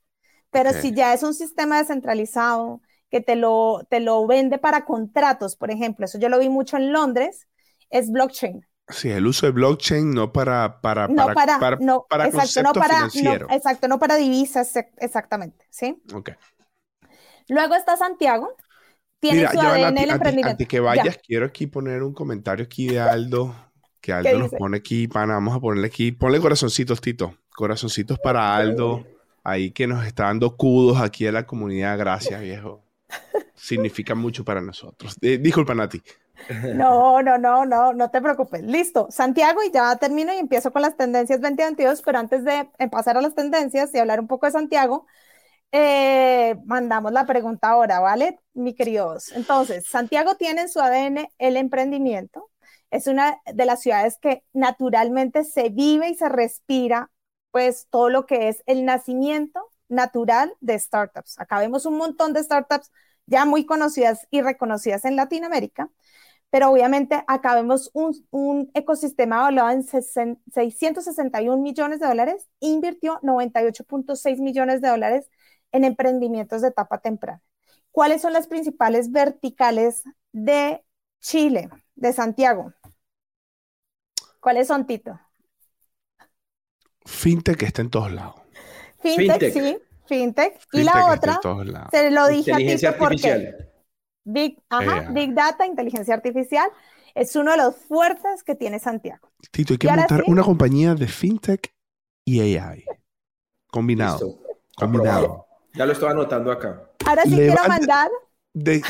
Pero 0.51 0.73
si 0.73 0.93
ya 0.93 1.13
es 1.13 1.23
un 1.23 1.33
sistema 1.33 1.77
descentralizado 1.79 2.81
que 3.11 3.21
te 3.21 3.35
lo, 3.35 3.85
te 3.89 3.99
lo 3.99 4.25
vende 4.27 4.57
para 4.57 4.85
contratos, 4.85 5.55
por 5.55 5.71
ejemplo, 5.71 6.05
eso 6.05 6.19
yo 6.19 6.29
lo 6.29 6.39
vi 6.39 6.49
mucho 6.49 6.77
en 6.77 6.91
Londres, 6.93 7.47
es 7.89 8.11
blockchain. 8.11 8.65
Sí, 8.89 9.09
el 9.09 9.27
uso 9.27 9.45
de 9.45 9.51
blockchain 9.51 10.11
no 10.11 10.31
para, 10.31 10.79
para, 10.81 11.13
No 11.15 11.33
para, 11.33 11.35
para, 11.59 11.61
no, 11.77 12.05
para 12.09 12.25
exacto, 12.27 12.61
no 12.63 12.77
para, 12.77 13.09
no, 13.13 13.41
exacto, 13.49 13.87
no 13.87 13.99
para 13.99 14.15
divisas, 14.17 14.75
ex- 14.75 14.91
exactamente, 14.97 15.65
¿sí? 15.69 16.01
Ok. 16.13 16.29
Luego 17.47 17.75
está 17.75 17.97
Santiago, 17.97 18.55
tiene 19.19 19.47
Mira, 19.47 19.51
su 19.51 19.57
ya 19.57 19.71
ADN 19.73 19.81
Nati, 19.81 20.03
el 20.03 20.11
antes, 20.11 20.11
emprendimiento. 20.11 20.49
antes 20.51 20.67
que 20.67 20.81
Ya. 20.91 21.01
vayas, 21.01 21.17
quiero 21.25 21.45
aquí 21.45 21.67
poner 21.67 22.03
un 22.03 22.13
comentario 22.13 22.65
aquí 22.65 22.87
de 22.87 22.99
Aldo, 22.99 23.55
que 24.01 24.13
Aldo 24.13 24.39
nos 24.39 24.53
pone 24.53 24.77
aquí, 24.77 25.07
pana, 25.07 25.33
vamos 25.35 25.55
a 25.55 25.59
ponerle 25.59 25.87
aquí, 25.87 26.11
ponle 26.11 26.39
corazoncitos, 26.39 27.01
Tito, 27.01 27.35
corazoncitos 27.55 28.19
para 28.19 28.55
Aldo, 28.55 29.05
ahí 29.43 29.71
que 29.71 29.87
nos 29.87 30.05
está 30.05 30.25
dando 30.25 30.55
kudos 30.57 31.01
aquí 31.01 31.25
a 31.27 31.31
la 31.31 31.45
comunidad, 31.45 31.97
gracias, 31.97 32.41
viejo. 32.41 32.83
Significa 33.55 34.15
mucho 34.15 34.45
para 34.45 34.61
nosotros. 34.61 35.15
Eh, 35.21 35.37
disculpa, 35.39 35.73
Nati. 35.73 36.01
No, 36.75 37.21
no, 37.23 37.37
no, 37.37 37.65
no, 37.65 37.93
no 37.93 38.11
te 38.11 38.21
preocupes. 38.21 38.61
Listo, 38.61 39.07
Santiago, 39.09 39.63
y 39.63 39.71
ya 39.71 39.95
termino 39.97 40.33
y 40.33 40.37
empiezo 40.37 40.71
con 40.71 40.83
las 40.83 40.95
tendencias 40.95 41.41
2022, 41.41 42.01
pero 42.03 42.19
antes 42.19 42.43
de 42.45 42.69
pasar 42.91 43.17
a 43.17 43.21
las 43.21 43.33
tendencias 43.35 43.93
y 43.93 43.97
hablar 43.97 44.19
un 44.19 44.27
poco 44.27 44.45
de 44.45 44.51
Santiago, 44.51 45.07
eh, 45.71 46.55
mandamos 46.65 47.11
la 47.11 47.25
pregunta 47.25 47.69
ahora, 47.69 47.99
¿vale, 47.99 48.39
mi 48.53 48.73
queridos? 48.73 49.31
Entonces, 49.33 49.87
Santiago 49.87 50.35
tiene 50.35 50.61
en 50.61 50.69
su 50.69 50.79
ADN 50.79 51.29
el 51.37 51.57
emprendimiento. 51.57 52.49
Es 52.89 53.07
una 53.07 53.39
de 53.53 53.65
las 53.65 53.81
ciudades 53.81 54.17
que 54.21 54.43
naturalmente 54.53 55.43
se 55.43 55.69
vive 55.69 56.09
y 56.09 56.15
se 56.15 56.29
respira, 56.29 57.11
pues 57.51 57.87
todo 57.89 58.09
lo 58.09 58.25
que 58.25 58.47
es 58.49 58.63
el 58.65 58.85
nacimiento 58.85 59.61
natural 59.89 60.53
de 60.61 60.79
startups. 60.79 61.39
Acá 61.39 61.59
vemos 61.59 61.85
un 61.85 61.97
montón 61.97 62.33
de 62.33 62.43
startups 62.43 62.91
ya 63.25 63.45
muy 63.45 63.65
conocidas 63.65 64.25
y 64.31 64.41
reconocidas 64.41 65.03
en 65.05 65.17
Latinoamérica, 65.17 65.89
pero 66.49 66.71
obviamente 66.71 67.23
acá 67.27 67.55
vemos 67.55 67.91
un, 67.93 68.15
un 68.31 68.71
ecosistema 68.73 69.37
evaluado 69.37 69.71
en 69.71 69.83
60 69.83 70.41
661 70.53 71.61
millones 71.61 71.99
de 71.99 72.07
dólares, 72.07 72.47
invirtió 72.61 73.19
98.6 73.21 74.39
millones 74.39 74.81
de 74.81 74.87
dólares 74.89 75.29
en 75.71 75.83
emprendimientos 75.83 76.61
de 76.61 76.69
etapa 76.69 76.99
temprana. 76.99 77.41
¿Cuáles 77.91 78.21
son 78.21 78.33
las 78.33 78.47
principales 78.47 79.11
verticales 79.11 80.03
de 80.31 80.83
Chile, 81.19 81.69
de 81.95 82.13
Santiago? 82.13 82.73
¿Cuáles 84.39 84.67
son, 84.67 84.85
Tito? 84.85 85.19
Fintech 87.05 87.63
está 87.63 87.81
en 87.81 87.89
todos 87.89 88.11
lados. 88.11 88.35
Fintech, 88.99 89.51
Fintech. 89.51 89.53
sí, 89.53 89.77
fintech. 90.05 90.59
y 90.73 90.83
la 90.83 91.11
otra, 91.11 91.39
se 91.91 92.11
lo 92.11 92.27
dije 92.27 92.53
a 92.53 92.57
Tito 92.57 92.97
porque 92.99 93.31
artificial. 93.31 93.71
Big, 94.23 94.61
ajá. 94.69 95.09
Big 95.11 95.33
Data, 95.33 95.65
inteligencia 95.65 96.13
artificial, 96.13 96.69
es 97.15 97.35
uno 97.35 97.51
de 97.51 97.57
los 97.57 97.75
fuertes 97.75 98.43
que 98.43 98.55
tiene 98.55 98.77
Santiago. 98.79 99.31
Tito, 99.51 99.73
hay 99.73 99.77
que 99.77 99.87
montar 99.87 100.23
sí. 100.23 100.31
una 100.31 100.43
compañía 100.43 100.93
de 100.95 101.07
fintech 101.07 101.73
y 102.25 102.41
AI. 102.41 102.85
Combinado. 103.71 104.25
Listo. 104.25 104.41
Combinado. 104.75 105.46
Ya 105.77 105.85
lo 105.85 105.91
estoy 105.93 106.09
anotando 106.09 106.51
acá. 106.51 106.81
Ahora 107.05 107.23
sí 107.23 107.35
quiero 107.35 107.61
mandar, 107.67 108.09
De- 108.53 108.81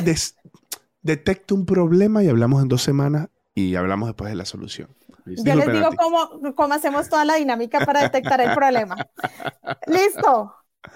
detecta 1.01 1.53
un 1.53 1.65
problema 1.65 2.23
y 2.23 2.30
hablamos 2.30 2.61
en 2.61 2.68
dos 2.69 2.81
semanas 2.81 3.27
y 3.53 3.76
hablamos 3.76 4.07
después 4.09 4.30
de 4.30 4.35
la 4.35 4.45
solución. 4.45 4.89
Listo. 5.26 5.43
yo 5.45 5.55
les 5.55 5.65
digo 5.68 5.80
Nati. 5.89 5.97
cómo, 5.97 6.55
cómo 6.55 6.73
hacemos 6.73 7.09
toda 7.09 7.26
la 7.26 7.35
dinámica 7.35 7.85
para 7.85 8.01
detectar 8.01 8.39
el 8.39 8.53
problema. 8.53 8.95
Listo. 9.88 10.53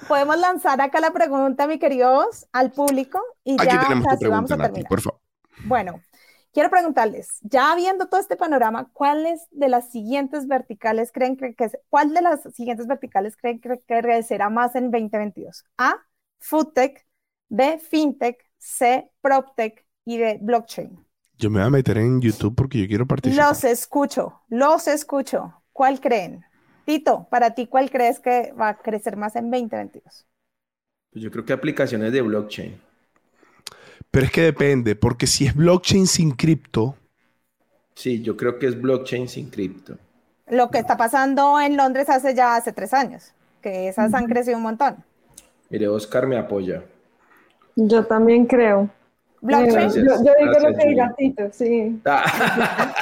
Podemos 0.08 0.38
lanzar 0.40 0.80
acá 0.80 1.02
la 1.02 1.12
pregunta, 1.12 1.68
mi 1.68 1.78
queridos, 1.78 2.48
al 2.54 2.72
público 2.72 3.20
y 3.44 3.56
Aquí 3.56 3.66
ya 3.66 3.82
tenemos 3.88 4.20
tu 4.20 4.30
vamos 4.30 4.52
a 4.52 4.56
Nati, 4.56 4.68
terminar. 4.70 4.90
por 4.90 5.02
favor. 5.02 5.20
Bueno, 5.66 6.02
quiero 6.54 6.70
preguntarles, 6.70 7.40
ya 7.42 7.76
viendo 7.76 8.08
todo 8.08 8.20
este 8.20 8.36
panorama, 8.36 8.90
¿cuáles 8.94 9.48
de 9.52 9.70
las 9.70 9.92
siguientes 9.92 10.48
verticales 10.48 11.12
creen 11.12 11.38
que, 11.38 11.56
cuál 11.90 12.14
de 12.14 12.22
las 12.22 12.42
siguientes 12.54 12.88
verticales 12.88 13.36
creen 13.38 13.60
que, 13.60 13.80
crecerá 13.86 14.50
más 14.50 14.76
en 14.76 14.92
2022? 14.92 15.66
A, 15.78 15.96
Foodtech, 16.40 17.06
B, 17.50 17.80
FinTech, 17.80 18.38
C, 18.58 19.12
PropTech 19.22 19.86
y 20.06 20.18
D, 20.18 20.40
Blockchain. 20.42 21.06
Yo 21.38 21.50
me 21.50 21.60
voy 21.60 21.68
a 21.68 21.72
meter 21.72 21.98
en 21.98 22.22
YouTube 22.22 22.56
porque 22.56 22.80
yo 22.80 22.88
quiero 22.88 23.08
participar. 23.08 23.50
Los 23.50 23.64
escucho, 23.64 24.42
los 24.50 24.88
escucho. 24.88 25.64
¿Cuál 25.72 26.00
creen? 26.00 26.44
Tito, 26.86 27.28
para 27.32 27.56
ti, 27.56 27.68
¿cuál 27.68 27.90
crees 27.90 28.20
que 28.20 28.54
va 28.54 28.70
a 28.70 28.78
crecer 28.78 29.18
más 29.18 29.36
en 29.36 29.50
2022? 29.50 30.28
Pues 31.12 31.24
yo 31.24 31.32
creo 31.32 31.46
que 31.46 31.54
aplicaciones 31.54 32.12
de 32.12 32.22
blockchain. 32.22 32.80
Pero 34.12 34.26
es 34.26 34.32
que 34.32 34.42
depende, 34.42 34.96
porque 34.96 35.26
si 35.26 35.46
es 35.46 35.56
blockchain 35.56 36.06
sin 36.06 36.32
cripto. 36.32 36.96
Sí, 37.96 38.22
yo 38.22 38.36
creo 38.36 38.60
que 38.60 38.68
es 38.68 38.80
blockchain 38.80 39.28
sin 39.28 39.50
cripto. 39.50 39.98
Lo 40.48 40.70
que 40.70 40.80
está 40.80 40.98
pasando 40.98 41.60
en 41.62 41.78
Londres 41.78 42.10
hace 42.10 42.36
ya 42.36 42.56
hace 42.56 42.74
tres 42.74 42.94
años, 42.94 43.32
que 43.62 43.88
esas 43.88 44.14
han 44.14 44.26
crecido 44.28 44.58
un 44.58 44.64
montón. 44.64 44.98
Mire, 45.70 45.88
Oscar 45.88 46.28
me 46.28 46.38
apoya. 46.38 46.84
Yo 47.78 48.06
también 48.06 48.46
creo. 48.46 48.90
Blockchain. 49.40 49.90
Yo, 49.92 50.02
yo, 50.04 50.34
digo 50.40 50.70
lo 50.70 50.78
que 50.78 50.88
diga 50.88 51.16
Tito, 51.18 51.44
sí. 51.54 52.02
Ah. 52.06 52.94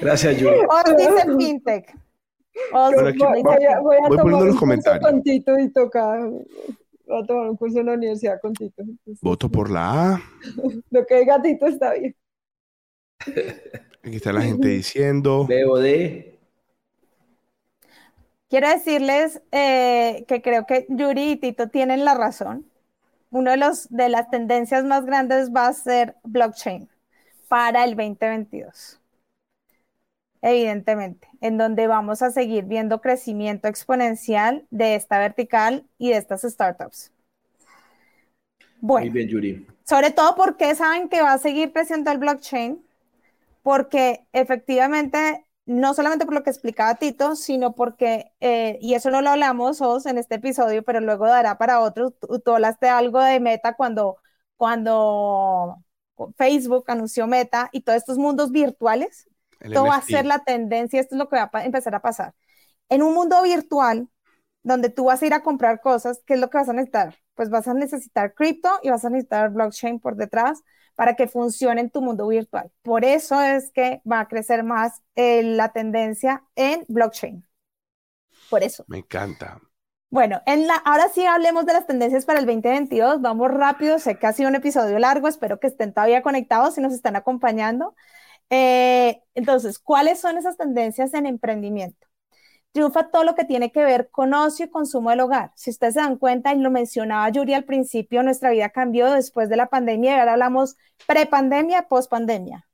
Gracias, 0.00 0.34
Julie. 0.36 0.66
O 0.68 0.96
dice 0.96 1.36
fintech. 1.38 1.96
O 2.72 2.90
Bueno, 2.92 3.08
aquí 3.08 3.18
voy, 3.18 3.42
voy- 3.42 3.42
voy 3.42 3.64
a, 3.64 3.80
voy 3.80 3.96
a 3.96 4.00
voy 4.00 4.18
poniendo 4.18 4.30
tomar 4.32 4.46
los 4.46 4.56
comentarios. 4.56 5.10
con 5.10 5.22
Tito 5.22 5.58
y 5.58 5.70
toca. 5.70 6.18
Voy 7.06 7.22
a 7.22 7.26
tomar 7.26 7.50
un 7.50 7.56
curso 7.56 7.80
en 7.80 7.86
la 7.86 7.92
universidad 7.92 8.40
con 8.40 8.54
Tito. 8.54 8.82
Entonces, 8.82 9.20
Voto 9.20 9.48
por 9.48 9.70
la 9.70 10.14
A. 10.14 10.22
Lo 10.90 11.06
que 11.06 11.20
diga 11.20 11.40
Tito 11.42 11.66
está 11.66 11.94
bien. 11.94 12.16
Aquí 14.02 14.16
está 14.16 14.32
la 14.32 14.42
gente 14.42 14.68
diciendo. 14.68 15.46
BOD. 15.66 16.34
Quiero 18.48 18.68
decirles 18.68 19.42
eh, 19.50 20.24
que 20.28 20.40
creo 20.42 20.66
que 20.66 20.86
Yuri 20.88 21.32
y 21.32 21.36
Tito 21.36 21.68
tienen 21.68 22.04
la 22.04 22.14
razón. 22.14 22.66
Uno 23.30 23.50
de 23.50 23.56
los 23.56 23.88
de 23.90 24.08
las 24.08 24.30
tendencias 24.30 24.84
más 24.84 25.04
grandes 25.04 25.50
va 25.50 25.66
a 25.66 25.72
ser 25.72 26.14
blockchain 26.22 26.88
para 27.48 27.84
el 27.84 27.96
2022. 27.96 29.00
Evidentemente, 30.44 31.28
en 31.40 31.58
donde 31.58 31.86
vamos 31.88 32.22
a 32.22 32.30
seguir 32.30 32.66
viendo 32.66 33.00
crecimiento 33.00 33.68
exponencial 33.68 34.66
de 34.70 34.94
esta 34.94 35.18
vertical 35.18 35.88
y 35.98 36.10
de 36.10 36.18
estas 36.18 36.42
startups. 36.42 37.12
Muy 38.96 39.08
Bueno, 39.08 39.10
bien, 39.10 39.28
Yuri. 39.28 39.66
sobre 39.84 40.10
todo 40.12 40.36
porque 40.36 40.74
saben 40.74 41.08
que 41.08 41.22
va 41.22 41.34
a 41.34 41.38
seguir 41.38 41.72
creciendo 41.72 42.10
el 42.12 42.18
blockchain, 42.18 42.84
porque 43.62 44.26
efectivamente, 44.32 45.46
no 45.66 45.94
solamente 45.94 46.26
por 46.26 46.34
lo 46.34 46.42
que 46.44 46.50
explicaba 46.50 46.96
Tito, 46.96 47.36
sino 47.36 47.74
porque, 47.74 48.32
eh, 48.40 48.78
y 48.82 48.94
eso 48.94 49.10
no 49.10 49.22
lo 49.22 49.30
hablamos 49.30 49.80
Os, 49.82 50.06
en 50.06 50.18
este 50.18 50.36
episodio, 50.36 50.84
pero 50.84 51.00
luego 51.00 51.26
dará 51.26 51.58
para 51.58 51.80
otros, 51.80 52.14
tú, 52.20 52.52
hablaste 52.52 52.88
algo 52.88 53.20
de 53.22 53.40
Meta 53.40 53.74
cuando, 53.76 54.18
cuando 54.56 55.84
Facebook 56.38 56.84
anunció 56.88 57.26
Meta 57.26 57.70
y 57.72 57.82
todos 57.82 57.98
estos 57.98 58.18
mundos 58.18 58.52
virtuales, 58.52 59.28
esto 59.64 59.84
va 59.84 59.96
a 59.96 60.02
ser 60.02 60.26
la 60.26 60.40
tendencia, 60.40 61.00
esto 61.00 61.14
es 61.14 61.18
lo 61.18 61.28
que 61.28 61.36
va 61.36 61.50
a 61.52 61.64
empezar 61.64 61.94
a 61.94 62.02
pasar. 62.02 62.34
En 62.88 63.02
un 63.02 63.14
mundo 63.14 63.42
virtual, 63.42 64.08
donde 64.62 64.88
tú 64.88 65.04
vas 65.04 65.22
a 65.22 65.26
ir 65.26 65.34
a 65.34 65.42
comprar 65.42 65.80
cosas, 65.80 66.22
¿qué 66.26 66.34
es 66.34 66.40
lo 66.40 66.50
que 66.50 66.58
vas 66.58 66.68
a 66.68 66.72
necesitar? 66.72 67.16
Pues 67.34 67.50
vas 67.50 67.68
a 67.68 67.74
necesitar 67.74 68.34
cripto 68.34 68.70
y 68.82 68.90
vas 68.90 69.04
a 69.04 69.10
necesitar 69.10 69.50
blockchain 69.50 70.00
por 70.00 70.16
detrás 70.16 70.62
para 70.94 71.16
que 71.16 71.26
funcione 71.26 71.80
en 71.80 71.90
tu 71.90 72.00
mundo 72.00 72.28
virtual. 72.28 72.70
Por 72.82 73.04
eso 73.04 73.40
es 73.40 73.70
que 73.72 74.00
va 74.10 74.20
a 74.20 74.28
crecer 74.28 74.64
más 74.64 75.02
eh, 75.16 75.42
la 75.42 75.72
tendencia 75.72 76.44
en 76.54 76.84
blockchain. 76.88 77.46
Por 78.48 78.62
eso. 78.62 78.84
Me 78.86 78.98
encanta. 78.98 79.60
Bueno, 80.10 80.40
en 80.46 80.68
la, 80.68 80.76
ahora 80.76 81.08
sí 81.12 81.26
hablemos 81.26 81.66
de 81.66 81.72
las 81.72 81.86
tendencias 81.86 82.24
para 82.24 82.38
el 82.38 82.46
2022. 82.46 83.20
Vamos 83.20 83.50
rápido, 83.50 83.98
sé 83.98 84.16
que 84.16 84.28
ha 84.28 84.32
sido 84.32 84.48
un 84.48 84.54
episodio 84.54 84.98
largo, 85.00 85.26
espero 85.26 85.58
que 85.58 85.66
estén 85.66 85.92
todavía 85.92 86.22
conectados 86.22 86.78
y 86.78 86.80
nos 86.80 86.92
están 86.92 87.16
acompañando. 87.16 87.96
Eh, 88.50 89.22
entonces, 89.34 89.78
¿cuáles 89.78 90.20
son 90.20 90.38
esas 90.38 90.56
tendencias 90.56 91.14
en 91.14 91.26
emprendimiento? 91.26 92.06
Triunfa 92.72 93.10
todo 93.10 93.24
lo 93.24 93.34
que 93.36 93.44
tiene 93.44 93.70
que 93.70 93.84
ver 93.84 94.10
con 94.10 94.34
ocio 94.34 94.66
y 94.66 94.70
consumo 94.70 95.10
del 95.10 95.20
hogar. 95.20 95.52
Si 95.54 95.70
ustedes 95.70 95.94
se 95.94 96.00
dan 96.00 96.18
cuenta, 96.18 96.52
y 96.52 96.58
lo 96.58 96.70
mencionaba 96.70 97.28
Yuri 97.28 97.54
al 97.54 97.64
principio, 97.64 98.22
nuestra 98.22 98.50
vida 98.50 98.70
cambió 98.70 99.10
después 99.12 99.48
de 99.48 99.56
la 99.56 99.68
pandemia 99.68 100.16
y 100.16 100.18
ahora 100.18 100.32
hablamos 100.32 100.76
prepandemia, 101.06 101.88
pospandemia. 101.88 102.68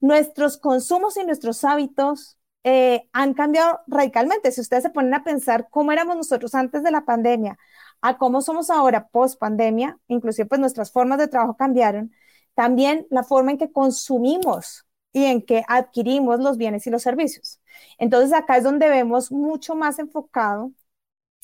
Nuestros 0.00 0.58
consumos 0.58 1.16
y 1.16 1.24
nuestros 1.24 1.64
hábitos 1.64 2.38
eh, 2.64 3.08
han 3.12 3.34
cambiado 3.34 3.80
radicalmente. 3.86 4.52
Si 4.52 4.60
ustedes 4.60 4.82
se 4.82 4.90
ponen 4.90 5.14
a 5.14 5.24
pensar 5.24 5.68
cómo 5.70 5.92
éramos 5.92 6.16
nosotros 6.16 6.54
antes 6.54 6.82
de 6.82 6.90
la 6.90 7.04
pandemia, 7.04 7.58
a 8.00 8.18
cómo 8.18 8.42
somos 8.42 8.70
ahora 8.70 9.08
post 9.08 9.38
pandemia, 9.38 9.98
inclusive 10.08 10.46
pues 10.46 10.60
nuestras 10.60 10.92
formas 10.92 11.18
de 11.18 11.28
trabajo 11.28 11.56
cambiaron, 11.56 12.12
también 12.54 13.06
la 13.10 13.22
forma 13.24 13.52
en 13.52 13.58
que 13.58 13.72
consumimos 13.72 14.86
y 15.12 15.24
en 15.24 15.42
que 15.42 15.64
adquirimos 15.68 16.40
los 16.40 16.56
bienes 16.56 16.86
y 16.86 16.90
los 16.90 17.02
servicios. 17.02 17.60
Entonces 17.98 18.32
acá 18.32 18.56
es 18.56 18.64
donde 18.64 18.88
vemos 18.88 19.32
mucho 19.32 19.74
más 19.74 19.98
enfocado, 19.98 20.72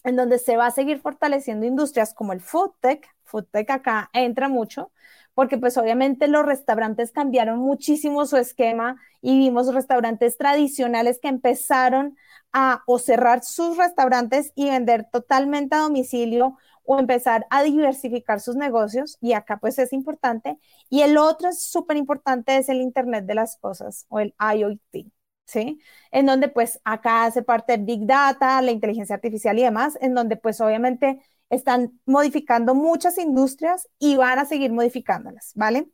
en 0.05 0.17
donde 0.17 0.39
se 0.39 0.57
va 0.57 0.67
a 0.67 0.71
seguir 0.71 1.01
fortaleciendo 1.01 1.67
industrias 1.67 2.15
como 2.15 2.33
el 2.33 2.41
food 2.41 2.73
tech. 2.81 3.07
Food 3.25 3.47
tech 3.51 3.71
acá 3.71 4.11
entra 4.13 4.49
mucho, 4.49 4.93
porque 5.35 5.59
pues 5.59 5.77
obviamente 5.77 6.29
los 6.29 6.47
restaurantes 6.47 7.11
cambiaron 7.13 7.59
muchísimo 7.59 8.25
su 8.27 8.37
esquema 8.37 9.01
y 9.21 9.39
vimos 9.39 9.73
restaurantes 9.75 10.39
tradicionales 10.39 11.19
que 11.21 11.29
empezaron 11.29 12.17
a 12.53 12.83
o 12.87 12.99
cerrar 12.99 13.43
sus 13.43 13.77
restaurantes 13.77 14.53
y 14.55 14.71
vender 14.71 15.09
totalmente 15.11 15.75
a 15.75 15.81
domicilio 15.81 16.57
o 16.87 16.99
empezar 16.99 17.47
a 17.51 17.63
diversificar 17.63 18.41
sus 18.41 18.57
negocios 18.57 19.19
y 19.21 19.33
acá 19.33 19.59
pues 19.59 19.79
es 19.79 19.93
importante 19.93 20.59
y 20.89 21.03
el 21.03 21.19
otro 21.19 21.49
es 21.49 21.63
súper 21.63 21.97
importante 21.97 22.57
es 22.57 22.69
el 22.69 22.81
Internet 22.81 23.27
de 23.27 23.35
las 23.35 23.57
cosas 23.59 24.07
o 24.09 24.21
el 24.21 24.35
IoT. 24.41 25.07
¿Sí? 25.49 25.79
En 26.11 26.27
donde 26.27 26.49
pues 26.49 26.81
acá 26.85 27.25
hace 27.25 27.41
parte 27.43 27.77
Big 27.77 28.05
Data, 28.05 28.61
la 28.63 28.73
inteligencia 28.73 29.15
artificial 29.15 29.57
y 29.57 29.63
demás, 29.63 29.97
en 30.01 30.13
donde 30.13 30.37
pues 30.37 30.61
obviamente 30.61 31.23
están 31.51 32.01
modificando 32.05 32.75
muchas 32.75 33.17
industrias 33.19 33.89
y 34.01 34.17
van 34.17 34.41
a 34.41 34.45
seguir 34.47 34.73
modificándolas, 34.73 35.53
¿vale? 35.55 35.89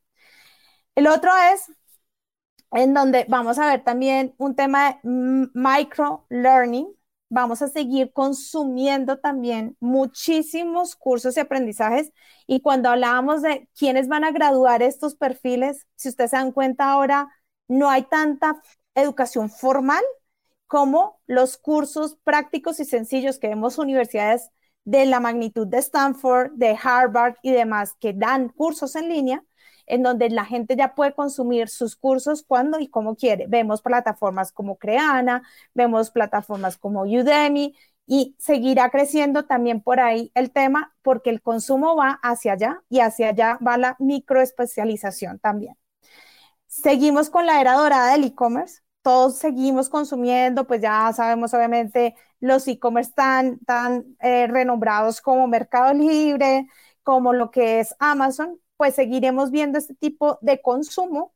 El 0.94 1.06
otro 1.06 1.30
es 1.52 1.70
en 2.72 2.94
donde 2.94 3.26
vamos 3.28 3.58
a 3.58 3.66
ver 3.66 3.84
también 3.84 4.34
un 4.38 4.54
tema 4.56 5.00
de 5.02 5.50
micro 5.54 6.26
learning. 6.30 6.88
Vamos 7.34 7.62
a 7.62 7.68
seguir 7.68 8.12
consumiendo 8.12 9.18
también 9.18 9.74
muchísimos 9.80 10.94
cursos 10.96 11.34
y 11.34 11.40
aprendizajes. 11.40 12.12
Y 12.46 12.60
cuando 12.60 12.90
hablábamos 12.90 13.40
de 13.40 13.70
quiénes 13.74 14.06
van 14.06 14.22
a 14.24 14.32
graduar 14.32 14.82
estos 14.82 15.14
perfiles, 15.14 15.86
si 15.96 16.10
ustedes 16.10 16.32
se 16.32 16.36
dan 16.36 16.52
cuenta 16.52 16.90
ahora, 16.90 17.28
no 17.68 17.88
hay 17.88 18.02
tanta 18.02 18.60
educación 18.94 19.48
formal 19.48 20.04
como 20.66 21.22
los 21.26 21.56
cursos 21.56 22.18
prácticos 22.22 22.80
y 22.80 22.84
sencillos 22.84 23.38
que 23.38 23.48
vemos 23.48 23.78
universidades 23.78 24.50
de 24.84 25.06
la 25.06 25.18
magnitud 25.18 25.66
de 25.66 25.78
Stanford, 25.78 26.50
de 26.56 26.76
Harvard 26.82 27.36
y 27.42 27.52
demás 27.52 27.94
que 27.98 28.12
dan 28.12 28.50
cursos 28.50 28.94
en 28.94 29.08
línea, 29.08 29.42
en 29.86 30.02
donde 30.02 30.30
la 30.30 30.44
gente 30.44 30.76
ya 30.76 30.94
puede 30.94 31.14
consumir 31.14 31.68
sus 31.68 31.96
cursos 31.96 32.42
cuando 32.42 32.80
y 32.80 32.88
como 32.88 33.16
quiere. 33.16 33.46
Vemos 33.48 33.82
plataformas 33.82 34.52
como 34.52 34.76
Creana, 34.76 35.42
vemos 35.74 36.10
plataformas 36.10 36.76
como 36.76 37.02
Udemy 37.02 37.74
y 38.06 38.34
seguirá 38.38 38.90
creciendo 38.90 39.44
también 39.44 39.80
por 39.80 40.00
ahí 40.00 40.30
el 40.34 40.50
tema 40.50 40.94
porque 41.02 41.30
el 41.30 41.42
consumo 41.42 41.96
va 41.96 42.18
hacia 42.22 42.52
allá 42.54 42.82
y 42.88 43.00
hacia 43.00 43.28
allá 43.30 43.58
va 43.66 43.76
la 43.78 43.96
microespecialización 43.98 45.38
también. 45.38 45.76
Seguimos 46.66 47.30
con 47.30 47.46
la 47.46 47.60
era 47.60 47.74
dorada 47.74 48.12
del 48.12 48.24
e-commerce. 48.24 48.80
Todos 49.02 49.36
seguimos 49.38 49.88
consumiendo, 49.88 50.66
pues 50.66 50.80
ya 50.80 51.12
sabemos 51.12 51.52
obviamente 51.54 52.14
los 52.40 52.66
e-commerce 52.68 53.12
tan, 53.12 53.58
tan 53.60 54.16
eh, 54.20 54.46
renombrados 54.46 55.20
como 55.20 55.46
Mercado 55.48 55.92
Libre, 55.94 56.68
como 57.02 57.32
lo 57.32 57.50
que 57.50 57.80
es 57.80 57.94
Amazon, 57.98 58.58
pues 58.82 58.96
seguiremos 58.96 59.52
viendo 59.52 59.78
este 59.78 59.94
tipo 59.94 60.40
de 60.42 60.60
consumo. 60.60 61.32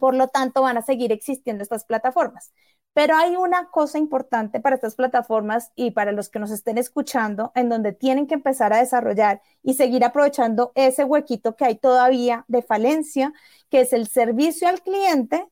Por 0.00 0.16
lo 0.16 0.26
tanto, 0.26 0.62
van 0.62 0.76
a 0.76 0.82
seguir 0.82 1.12
existiendo 1.12 1.62
estas 1.62 1.84
plataformas. 1.84 2.52
Pero 2.92 3.14
hay 3.14 3.36
una 3.36 3.70
cosa 3.70 3.98
importante 3.98 4.58
para 4.58 4.74
estas 4.74 4.96
plataformas 4.96 5.70
y 5.76 5.92
para 5.92 6.10
los 6.10 6.28
que 6.28 6.40
nos 6.40 6.50
estén 6.50 6.76
escuchando, 6.76 7.52
en 7.54 7.68
donde 7.68 7.92
tienen 7.92 8.26
que 8.26 8.34
empezar 8.34 8.72
a 8.72 8.78
desarrollar 8.78 9.42
y 9.62 9.74
seguir 9.74 10.04
aprovechando 10.04 10.72
ese 10.74 11.04
huequito 11.04 11.54
que 11.54 11.66
hay 11.66 11.76
todavía 11.76 12.44
de 12.48 12.62
falencia, 12.62 13.32
que 13.70 13.82
es 13.82 13.92
el 13.92 14.08
servicio 14.08 14.66
al 14.66 14.82
cliente 14.82 15.46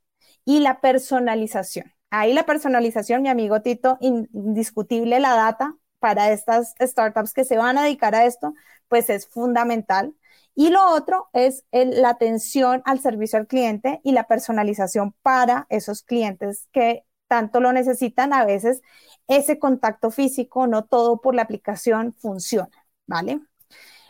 y 0.45 0.59
la 0.59 0.81
personalización. 0.81 1.93
Ahí 2.11 2.33
la 2.33 2.45
personalización, 2.45 3.23
mi 3.23 3.29
amigo 3.29 3.63
Tito, 3.63 3.99
indiscutible 4.01 5.21
la 5.21 5.37
data 5.37 5.77
para 6.01 6.33
estas 6.33 6.75
startups 6.81 7.35
que 7.35 7.45
se 7.45 7.57
van 7.57 7.79
a 7.79 7.85
dedicar 7.85 8.17
a 8.17 8.25
esto, 8.25 8.53
pues 8.89 9.11
es 9.11 9.29
fundamental. 9.29 10.13
Y 10.55 10.71
lo 10.71 10.89
otro 10.93 11.29
es 11.33 11.65
la 11.73 12.11
atención 12.11 12.83
al 12.85 13.01
servicio 13.01 13.39
al 13.39 13.47
cliente 13.47 14.01
y 14.05 14.13
la 14.13 14.29
personalización 14.29 15.15
para 15.23 15.67
esos 15.69 16.03
clientes 16.03 16.69
que 16.73 17.05
tanto 17.29 17.61
lo 17.61 17.73
necesitan. 17.73 18.33
A 18.33 18.45
veces 18.45 18.81
ese 19.27 19.59
contacto 19.59 20.11
físico, 20.11 20.67
no 20.67 20.85
todo 20.85 21.21
por 21.21 21.35
la 21.35 21.43
aplicación 21.43 22.13
funciona, 22.13 22.71
¿vale? 23.07 23.41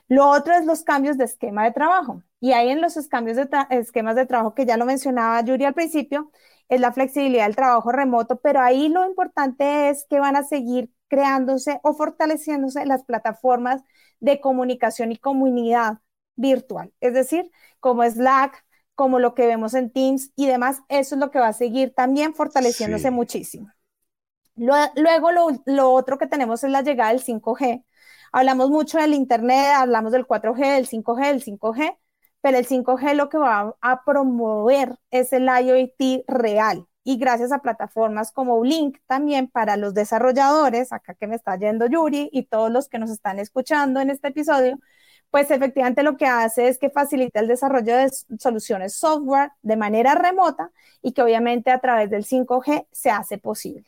Lo 0.08 0.28
otro 0.28 0.54
es 0.54 0.66
los 0.66 0.82
cambios 0.82 1.16
de 1.16 1.24
esquema 1.24 1.64
de 1.64 1.72
trabajo. 1.72 2.22
Y 2.40 2.52
ahí 2.52 2.68
en 2.68 2.82
los 2.82 2.94
cambios 3.08 3.36
de 3.38 3.48
esquemas 3.70 4.16
de 4.16 4.26
trabajo 4.26 4.54
que 4.54 4.66
ya 4.66 4.76
lo 4.76 4.84
mencionaba 4.84 5.40
Yuri 5.42 5.64
al 5.64 5.74
principio, 5.74 6.30
es 6.68 6.80
la 6.80 6.92
flexibilidad 6.92 7.46
del 7.46 7.56
trabajo 7.56 7.90
remoto, 7.92 8.40
pero 8.40 8.60
ahí 8.60 8.88
lo 8.88 9.06
importante 9.06 9.88
es 9.90 10.06
que 10.08 10.20
van 10.20 10.36
a 10.36 10.42
seguir 10.42 10.90
creándose 11.08 11.80
o 11.82 11.94
fortaleciéndose 11.94 12.84
las 12.86 13.04
plataformas 13.04 13.82
de 14.20 14.40
comunicación 14.40 15.12
y 15.12 15.18
comunidad 15.18 15.98
virtual, 16.36 16.92
es 17.00 17.14
decir, 17.14 17.50
como 17.80 18.04
Slack, 18.04 18.64
como 18.94 19.18
lo 19.18 19.34
que 19.34 19.46
vemos 19.46 19.74
en 19.74 19.90
Teams 19.90 20.30
y 20.36 20.46
demás, 20.46 20.80
eso 20.88 21.14
es 21.14 21.20
lo 21.20 21.30
que 21.30 21.40
va 21.40 21.48
a 21.48 21.52
seguir 21.52 21.94
también 21.94 22.34
fortaleciéndose 22.34 23.10
muchísimo. 23.10 23.68
Luego, 24.56 25.32
lo, 25.32 25.48
lo, 25.66 25.90
otro 25.92 26.16
que 26.16 26.28
tenemos 26.28 26.62
es 26.62 26.70
la 26.70 26.82
llegada 26.82 27.10
del 27.10 27.22
5G. 27.22 27.84
Hablamos 28.32 28.70
mucho 28.70 28.98
del 28.98 29.14
Internet, 29.14 29.72
hablamos 29.76 30.12
del 30.12 30.26
4G, 30.26 30.74
del 30.74 30.86
5G, 30.86 31.26
del 31.26 31.44
5G, 31.44 31.96
pero 32.40 32.58
el 32.58 32.66
5G 32.66 33.14
lo 33.14 33.28
que 33.28 33.38
va 33.38 33.74
a 33.80 34.04
promover 34.04 34.96
es 35.10 35.32
el 35.32 35.46
IoT 35.46 36.24
real. 36.28 36.86
Y 37.02 37.18
gracias 37.18 37.52
a 37.52 37.60
plataformas 37.60 38.32
como 38.32 38.64
Link 38.64 38.98
también 39.06 39.48
para 39.48 39.76
los 39.76 39.92
desarrolladores, 39.92 40.92
acá 40.92 41.14
que 41.14 41.26
me 41.26 41.36
está 41.36 41.56
yendo 41.56 41.86
Yuri 41.86 42.30
y 42.32 42.44
todos 42.46 42.70
los 42.70 42.88
que 42.88 42.98
nos 42.98 43.10
están 43.10 43.38
escuchando 43.38 44.00
en 44.00 44.08
este 44.10 44.28
episodio, 44.28 44.78
pues 45.34 45.50
efectivamente 45.50 46.04
lo 46.04 46.16
que 46.16 46.26
hace 46.26 46.68
es 46.68 46.78
que 46.78 46.90
facilita 46.90 47.40
el 47.40 47.48
desarrollo 47.48 47.96
de 47.96 48.08
soluciones 48.38 48.94
software 48.94 49.50
de 49.62 49.76
manera 49.76 50.14
remota 50.14 50.70
y 51.02 51.10
que 51.10 51.22
obviamente 51.22 51.72
a 51.72 51.80
través 51.80 52.08
del 52.08 52.24
5G 52.24 52.86
se 52.92 53.10
hace 53.10 53.38
posible. 53.38 53.84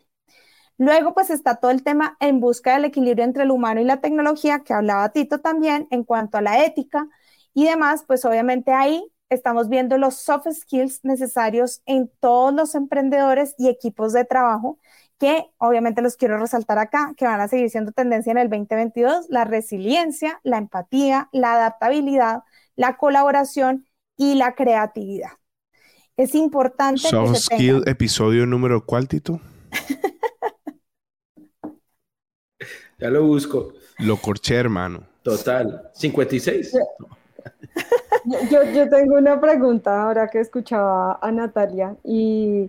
Luego, 0.77 1.15
pues 1.15 1.31
está 1.31 1.55
todo 1.55 1.71
el 1.71 1.85
tema 1.85 2.17
en 2.19 2.41
busca 2.41 2.75
del 2.75 2.87
equilibrio 2.87 3.25
entre 3.25 3.45
el 3.45 3.53
humano 3.53 3.81
y 3.81 3.85
la 3.85 4.01
tecnología, 4.01 4.65
que 4.65 4.75
hablaba 4.75 5.11
Tito 5.11 5.39
también, 5.41 5.87
en 5.93 6.03
cuanto 6.03 6.37
a 6.37 6.43
la 6.43 6.65
ética, 6.65 7.09
y 7.55 7.65
demás, 7.67 8.03
pues 8.09 8.25
obviamente 8.25 8.73
ahí 8.73 9.05
estamos 9.29 9.69
viendo 9.69 9.99
los 9.99 10.17
soft 10.17 10.49
skills 10.53 11.05
necesarios 11.05 11.81
en 11.87 12.11
todos 12.19 12.53
los 12.55 12.75
emprendedores 12.75 13.55
y 13.57 13.69
equipos 13.69 14.13
de 14.13 14.25
trabajo 14.25 14.81
que 15.19 15.47
obviamente 15.59 16.03
los 16.03 16.17
quiero 16.17 16.39
resaltar 16.39 16.79
acá, 16.79 17.15
que 17.17 17.25
van 17.25 17.41
a 17.41 17.49
seguir 17.49 17.71
siendo 17.71 17.93
tendencia 17.93 18.31
en 18.31 18.39
el 18.39 18.51
2022, 18.51 19.27
la 19.31 19.45
resiliencia, 19.45 20.41
la 20.43 20.59
empatía, 20.59 21.29
la 21.33 21.55
adaptabilidad, 21.55 22.43
la 22.75 22.97
colaboración 22.97 23.87
y 24.17 24.35
la 24.35 24.55
creatividad. 24.55 25.33
Es 26.17 26.35
importante. 26.35 27.09
Soft 27.09 27.37
skill, 27.37 27.83
episodio 27.87 28.47
número 28.47 28.85
cuál, 28.85 29.09
Tito? 29.09 29.41
ya 32.99 33.11
lo 33.11 33.25
busco. 33.25 33.75
Lo 33.99 34.17
corché, 34.17 34.57
hermano. 34.57 35.03
Total. 35.23 35.91
56. 35.95 36.73
Yo, 38.51 38.65
yo, 38.73 38.89
tengo 38.89 39.19
una 39.19 39.41
pregunta 39.41 40.03
ahora 40.03 40.27
que 40.27 40.41
escuchaba 40.41 41.17
a 41.23 41.31
Natalia 41.31 41.97
y, 42.03 42.69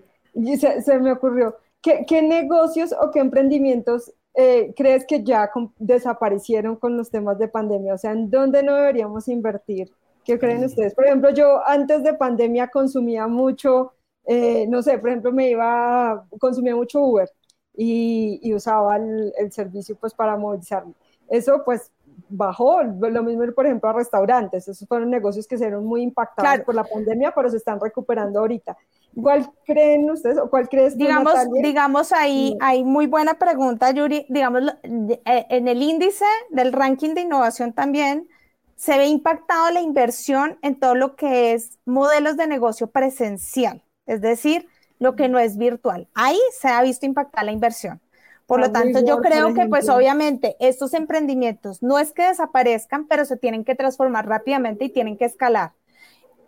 se, 0.59 0.99
me 0.99 1.13
ocurrió, 1.13 1.57
¿qué, 1.81 2.05
¿qué, 2.07 2.21
negocios 2.21 2.93
o 2.99 3.11
qué 3.11 3.19
emprendimientos 3.19 4.13
eh, 4.33 4.73
crees 4.75 5.05
que 5.05 5.23
ya 5.23 5.49
desaparecieron 5.77 6.75
con 6.75 6.97
los 6.97 7.09
temas 7.09 7.37
de 7.39 7.47
pandemia? 7.47 7.93
O 7.93 7.97
sea, 7.97 8.11
¿en 8.11 8.29
dónde 8.29 8.63
no 8.63 8.75
deberíamos 8.75 9.27
invertir? 9.27 9.91
¿Qué 10.23 10.37
creen 10.37 10.65
ustedes? 10.65 10.93
Por 10.93 11.05
ejemplo, 11.05 11.29
yo 11.29 11.65
antes 11.65 12.03
de 12.03 12.13
pandemia 12.13 12.67
consumía 12.67 13.27
mucho, 13.27 13.93
eh, 14.25 14.65
no 14.67 14.81
sé, 14.81 14.97
por 14.99 15.09
ejemplo, 15.09 15.31
me 15.31 15.49
iba, 15.49 16.27
consumía 16.39 16.75
mucho 16.75 17.01
Uber 17.01 17.29
y, 17.73 18.39
y 18.41 18.53
usaba 18.53 18.97
el, 18.97 19.33
el 19.37 19.51
servicio 19.53 19.95
pues 19.95 20.13
para 20.13 20.35
movilizarme. 20.35 20.93
Eso 21.29 21.63
pues 21.63 21.91
bajó. 22.29 22.83
Lo 22.83 23.23
mismo, 23.23 23.45
por 23.53 23.65
ejemplo, 23.65 23.89
a 23.89 23.93
restaurantes. 23.93 24.67
Esos 24.67 24.87
fueron 24.87 25.09
negocios 25.09 25.47
que 25.47 25.57
se 25.57 25.65
vieron 25.65 25.85
muy 25.85 26.01
impactados 26.01 26.65
por 26.65 26.75
la 26.75 26.83
pandemia, 26.83 27.33
pero 27.33 27.49
se 27.49 27.57
están 27.57 27.79
recuperando 27.79 28.39
ahorita. 28.39 28.77
¿Cuál 29.21 29.49
creen 29.65 30.09
ustedes 30.09 30.37
o 30.37 30.49
cuál 30.49 30.69
crees 30.69 30.95
digamos, 30.97 31.33
Digamos 31.61 32.11
ahí, 32.11 32.55
hay 32.59 32.83
muy 32.83 33.07
buena 33.07 33.35
pregunta, 33.35 33.89
Yuri. 33.91 34.25
Digamos, 34.29 34.63
eh, 34.83 35.45
en 35.49 35.67
el 35.67 35.81
índice 35.81 36.25
del 36.51 36.71
ranking 36.71 37.15
de 37.15 37.21
innovación 37.21 37.73
también 37.73 38.27
se 38.75 38.97
ve 38.97 39.07
impactado 39.07 39.71
la 39.71 39.81
inversión 39.81 40.59
en 40.61 40.79
todo 40.79 40.93
lo 40.93 41.15
que 41.15 41.53
es 41.53 41.79
modelos 41.85 42.37
de 42.37 42.45
negocio 42.45 42.87
presencial, 42.87 43.81
es 44.05 44.21
decir, 44.21 44.67
lo 44.99 45.15
que 45.15 45.29
no 45.29 45.39
es 45.39 45.57
virtual. 45.57 46.07
Ahí 46.13 46.39
se 46.59 46.67
ha 46.67 46.81
visto 46.83 47.07
impactada 47.07 47.45
la 47.45 47.51
inversión. 47.51 47.99
Por 48.45 48.59
lo 48.61 48.71
tanto, 48.71 49.03
yo 49.03 49.19
creo 49.19 49.53
que 49.53 49.65
pues 49.65 49.89
obviamente 49.89 50.55
estos 50.59 50.93
emprendimientos 50.93 51.83
no 51.83 51.99
es 51.99 52.13
que 52.13 52.23
desaparezcan, 52.23 53.07
pero 53.07 53.25
se 53.25 53.35
tienen 53.35 53.65
que 53.65 53.75
transformar 53.75 54.27
rápidamente 54.27 54.85
y 54.85 54.89
tienen 54.89 55.17
que 55.17 55.25
escalar. 55.25 55.73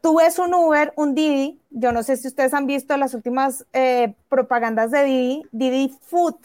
Tú 0.01 0.17
ves 0.17 0.39
un 0.39 0.53
Uber, 0.53 0.93
un 0.95 1.13
Didi, 1.13 1.61
yo 1.69 1.91
no 1.91 2.03
sé 2.03 2.17
si 2.17 2.27
ustedes 2.27 2.53
han 2.53 2.67
visto 2.67 2.95
las 2.97 3.13
últimas 3.13 3.65
eh, 3.73 4.15
propagandas 4.29 4.91
de 4.91 5.03
Didi, 5.03 5.43
Didi 5.51 5.97
Food 6.01 6.35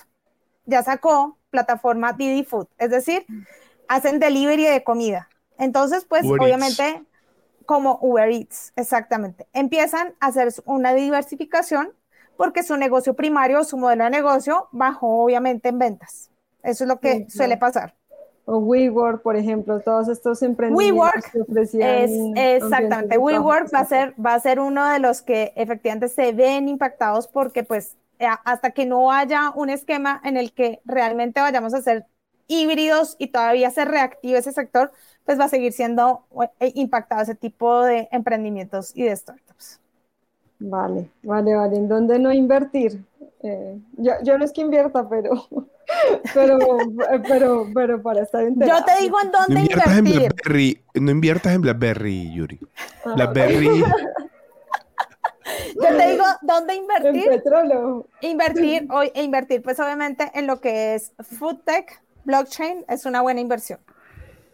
ya 0.66 0.82
sacó 0.82 1.39
plataforma 1.51 2.12
Didi 2.12 2.44
Food, 2.44 2.68
es 2.78 2.90
decir, 2.90 3.26
hacen 3.89 4.18
delivery 4.18 4.64
de 4.64 4.82
comida. 4.82 5.28
Entonces, 5.59 6.05
pues 6.05 6.24
obviamente 6.26 7.05
como 7.66 7.98
Uber 8.02 8.28
Eats, 8.28 8.72
exactamente, 8.76 9.47
empiezan 9.52 10.14
a 10.20 10.26
hacer 10.26 10.48
una 10.64 10.93
diversificación 10.94 11.93
porque 12.36 12.62
su 12.62 12.76
negocio 12.76 13.14
primario, 13.14 13.62
su 13.64 13.76
modelo 13.76 14.05
de 14.05 14.10
negocio 14.10 14.68
bajó 14.72 15.22
obviamente 15.22 15.68
en 15.68 15.78
ventas. 15.78 16.31
Eso 16.62 16.85
es 16.85 16.89
lo 16.89 16.98
que 16.98 17.26
suele 17.28 17.56
pasar. 17.56 17.94
O 18.47 18.59
WeWork, 18.59 19.23
por 19.23 19.37
ejemplo, 19.37 19.81
todos 19.81 20.09
estos 20.09 20.43
emprendimientos 20.43 20.99
WeWork 20.99 21.33
que 21.33 21.41
ofrecían 21.41 22.37
es 22.37 22.62
exactamente. 22.62 23.16
WeWork 23.16 23.75
va 23.75 23.81
a 23.81 23.85
ser 23.87 24.15
va 24.21 24.35
a 24.35 24.41
ser 24.41 24.61
uno 24.61 24.87
de 24.89 24.99
los 24.99 25.23
que 25.23 25.53
efectivamente 25.57 26.09
se 26.09 26.33
ven 26.33 26.69
impactados 26.69 27.27
porque 27.27 27.62
pues 27.62 27.97
eh, 28.19 28.27
hasta 28.45 28.71
que 28.73 28.87
no 28.87 29.11
haya 29.11 29.51
un 29.55 29.71
esquema 29.71 30.21
en 30.25 30.37
el 30.37 30.53
que 30.53 30.81
realmente 30.85 31.41
vayamos 31.41 31.75
a 31.75 31.83
ser 31.83 32.07
híbridos 32.47 33.16
y 33.19 33.29
todavía 33.29 33.71
se 33.71 33.85
reactive 33.85 34.39
ese 34.39 34.53
sector, 34.53 34.93
pues 35.25 35.41
va 35.41 35.45
a 35.45 35.49
seguir 35.49 35.73
siendo 35.73 36.25
eh, 36.61 36.73
impactado 36.75 37.23
ese 37.23 37.35
tipo 37.35 37.83
de 37.83 38.09
emprendimientos 38.12 38.93
y 38.95 39.05
de 39.05 39.16
startups. 39.16 39.81
Vale, 40.59 41.11
vale, 41.23 41.55
vale. 41.55 41.77
¿En 41.77 41.89
dónde 41.89 42.19
no 42.19 42.33
invertir? 42.33 43.03
Eh, 43.43 43.79
yo, 43.97 44.39
no 44.39 44.45
es 44.45 44.53
que 44.53 44.61
invierta, 44.61 45.09
pero, 45.09 45.47
pero, 46.35 46.59
pero, 47.28 47.66
pero 47.74 48.02
para 48.02 48.22
estar 48.22 48.43
enterado. 48.43 48.81
Yo 48.81 48.85
te 48.85 49.02
digo 49.02 49.18
en 49.22 49.31
dónde 49.31 49.55
no 49.55 49.98
invertir. 49.98 50.85
no 50.94 51.10
inviertas 51.10 51.55
en 51.55 51.62
BlackBerry, 51.62 52.32
Yuri. 52.32 52.60
Ah. 53.05 53.14
BlackBerry. 53.14 53.85
Yo 55.74 55.97
te 55.97 56.10
digo 56.10 56.24
dónde 56.43 56.74
invertir. 56.74 57.24
En 57.24 57.28
petróleo. 57.28 58.06
Invertir, 58.20 58.86
hoy, 58.90 59.10
e 59.14 59.22
invertir, 59.22 59.62
pues 59.62 59.78
obviamente 59.81 60.31
en 60.35 60.47
lo 60.47 60.60
que 60.60 60.94
es 60.94 61.12
food 61.18 61.59
tech, 61.64 62.02
blockchain, 62.24 62.85
es 62.89 63.05
una 63.05 63.20
buena 63.22 63.40
inversión. 63.40 63.78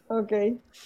Ok, 0.08 0.32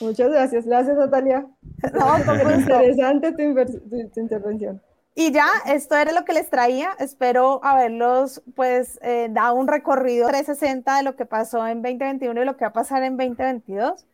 muchas 0.01 0.31
gracias. 0.31 0.67
Gracias, 0.67 0.97
Natalia. 0.97 1.47
No, 1.95 2.19
interesante 2.19 3.33
tu 3.33 4.21
intervención. 4.21 4.81
Y 5.17 5.31
ya, 5.31 5.47
esto 5.67 5.95
era 5.97 6.13
lo 6.13 6.25
que 6.25 6.33
les 6.33 6.51
traía. 6.51 6.91
Espero 6.99 7.61
haberlos, 7.63 8.43
pues, 8.57 8.99
eh, 9.01 9.29
dado 9.31 9.55
un 9.55 9.69
recorrido 9.69 10.27
360 10.27 10.97
de 10.97 11.03
lo 11.05 11.15
que 11.15 11.25
pasó 11.25 11.67
en 11.67 11.83
2021 11.83 12.43
y 12.43 12.45
lo 12.45 12.57
que 12.57 12.65
va 12.65 12.71
a 12.71 12.73
pasar 12.73 13.05
en 13.05 13.17
2022. 13.17 14.07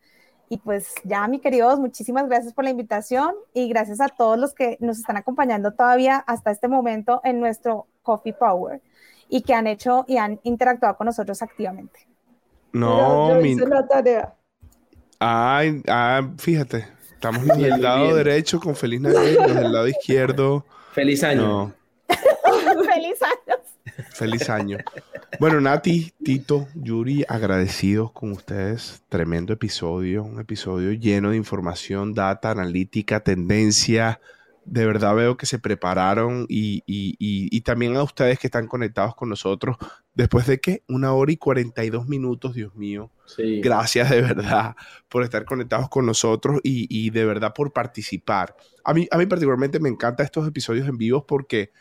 Y 0.49 0.57
pues 0.57 0.93
ya, 1.05 1.27
mi 1.29 1.39
queridos, 1.39 1.79
muchísimas 1.79 2.27
gracias 2.27 2.53
por 2.53 2.65
la 2.65 2.71
invitación 2.71 3.33
y 3.53 3.69
gracias 3.69 4.01
a 4.01 4.09
todos 4.09 4.37
los 4.37 4.53
que 4.53 4.77
nos 4.81 4.99
están 4.99 5.15
acompañando 5.15 5.71
todavía 5.71 6.17
hasta 6.17 6.51
este 6.51 6.67
momento 6.67 7.21
en 7.23 7.39
nuestro 7.39 7.87
Coffee 8.01 8.33
Power 8.33 8.81
y 9.29 9.43
que 9.43 9.53
han 9.53 9.65
hecho 9.65 10.03
y 10.09 10.17
han 10.17 10.41
interactuado 10.43 10.97
con 10.97 11.05
nosotros 11.05 11.41
activamente. 11.41 12.05
No, 12.73 13.35
mi... 13.35 13.55
la 13.55 13.87
tarea. 13.87 14.35
Ay, 15.19 15.81
ah, 15.87 16.29
fíjate, 16.37 16.85
estamos 17.13 17.47
en 17.49 17.63
el 17.63 17.81
lado 17.81 18.13
derecho 18.13 18.59
con 18.59 18.75
Feliz 18.75 18.99
Navidad 18.99 19.47
y 19.47 19.51
en 19.51 19.57
el 19.57 19.71
lado 19.71 19.87
izquierdo 19.87 20.65
Feliz 20.93 21.23
año. 21.23 21.73
Feliz 22.93 23.21
año. 23.21 23.61
Feliz 24.11 24.49
año. 24.49 24.77
Bueno, 25.39 25.61
Nati, 25.61 26.13
Tito, 26.23 26.67
Yuri, 26.75 27.23
agradecidos 27.27 28.11
con 28.11 28.31
ustedes. 28.31 29.01
Tremendo 29.09 29.53
episodio, 29.53 30.23
un 30.23 30.39
episodio 30.39 30.91
lleno 30.91 31.31
de 31.31 31.37
información, 31.37 32.13
data, 32.13 32.51
analítica, 32.51 33.21
tendencia. 33.21 34.19
De 34.63 34.85
verdad 34.85 35.15
veo 35.15 35.37
que 35.37 35.45
se 35.45 35.59
prepararon 35.59 36.45
y, 36.47 36.83
y, 36.85 37.15
y, 37.17 37.61
también 37.61 37.97
a 37.97 38.03
ustedes 38.03 38.37
que 38.37 38.47
están 38.47 38.67
conectados 38.67 39.15
con 39.15 39.29
nosotros, 39.29 39.77
Después 40.13 40.45
de 40.45 40.59
que 40.59 40.83
una 40.89 41.13
hora 41.13 41.31
y 41.31 41.37
42 41.37 42.07
minutos, 42.07 42.53
Dios 42.53 42.75
mío. 42.75 43.11
Gracias 43.37 44.09
de 44.09 44.21
verdad 44.21 44.75
por 45.07 45.23
estar 45.23 45.45
conectados 45.45 45.87
con 45.87 46.05
nosotros 46.05 46.59
y, 46.63 47.09
de 47.11 47.25
verdad 47.25 47.53
por 47.53 47.71
participar. 47.71 48.55
A 48.83 48.93
mí, 48.93 49.07
a 49.09 49.17
mí 49.17 49.25
particularmente 49.25 49.79
me 49.79 49.87
encantan 49.87 50.25
estos 50.25 50.45
episodios 50.45 50.87
en 50.89 50.97
vivos 50.97 51.23
porque 51.25 51.71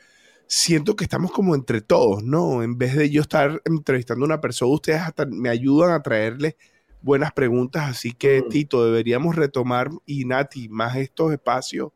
siento 0.47 0.95
que 0.95 1.05
estamos 1.05 1.33
como 1.33 1.57
entre 1.57 1.81
todos, 1.81 2.23
¿no? 2.23 2.63
En 2.63 2.79
vez 2.79 2.95
de 2.95 3.11
yo 3.11 3.21
estar 3.21 3.61
entrevistando 3.65 4.25
a 4.25 4.27
una 4.27 4.41
persona, 4.41 4.73
ustedes 4.73 5.01
hasta 5.01 5.27
me 5.27 5.49
ayudan 5.49 5.91
a 5.91 6.03
traerles 6.03 6.55
buenas 7.03 7.33
preguntas, 7.33 7.89
así 7.89 8.13
que 8.13 8.43
mm. 8.43 8.49
Tito, 8.49 8.85
deberíamos 8.85 9.35
retomar 9.35 9.91
y 10.07 10.25
Nati, 10.25 10.69
más 10.69 10.97
estos 10.97 11.33
espacios 11.33 11.91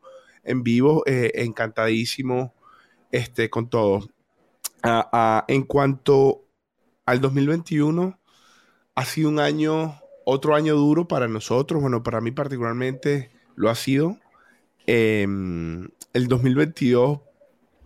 en 0.45 0.63
vivo, 0.63 1.03
eh, 1.05 1.31
encantadísimo 1.35 2.53
este, 3.11 3.49
con 3.49 3.69
todo. 3.69 4.07
en 5.47 5.63
cuanto 5.63 6.45
al 7.05 7.21
2021, 7.21 8.19
ha 8.95 9.05
sido 9.05 9.29
un 9.29 9.39
año, 9.39 9.99
otro 10.25 10.55
año 10.55 10.75
duro 10.75 11.07
para 11.07 11.27
nosotros, 11.27 11.81
bueno, 11.81 12.03
para 12.03 12.21
mí 12.21 12.31
particularmente 12.31 13.31
lo 13.55 13.69
ha 13.69 13.75
sido. 13.75 14.17
Em, 14.87 15.87
el 16.13 16.27
2022 16.27 17.19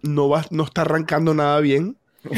no, 0.02 0.30
va, 0.30 0.46
no 0.52 0.64
está 0.64 0.82
arrancando 0.82 1.34
nada 1.34 1.60
bien. 1.60 1.98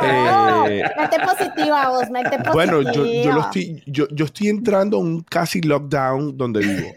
No, 0.00 0.66
eh, 0.68 0.84
mente 0.96 1.16
positiva, 1.18 1.88
vos, 1.88 2.10
mente 2.10 2.30
positiva. 2.30 2.52
Bueno, 2.52 2.82
yo, 2.82 3.04
yo, 3.04 3.40
estoy, 3.40 3.82
yo, 3.86 4.06
yo, 4.10 4.24
estoy 4.24 4.48
entrando 4.48 4.98
a 4.98 5.00
un 5.00 5.22
casi 5.22 5.60
lockdown 5.62 6.36
donde 6.36 6.60
vivo. 6.60 6.88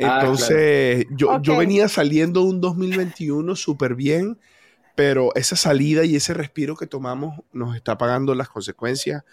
Ah, 0.00 0.18
Entonces, 0.20 1.06
yo, 1.10 1.40
yo 1.40 1.56
venía 1.56 1.88
saliendo 1.88 2.42
un 2.42 2.60
2021 2.60 3.54
súper 3.54 3.94
bien, 3.94 4.38
pero 4.94 5.30
esa 5.34 5.56
salida 5.56 6.04
y 6.04 6.16
ese 6.16 6.34
respiro 6.34 6.76
que 6.76 6.86
tomamos 6.86 7.40
nos 7.52 7.76
está 7.76 7.96
pagando 7.98 8.34
las 8.34 8.48
consecuencias. 8.48 9.24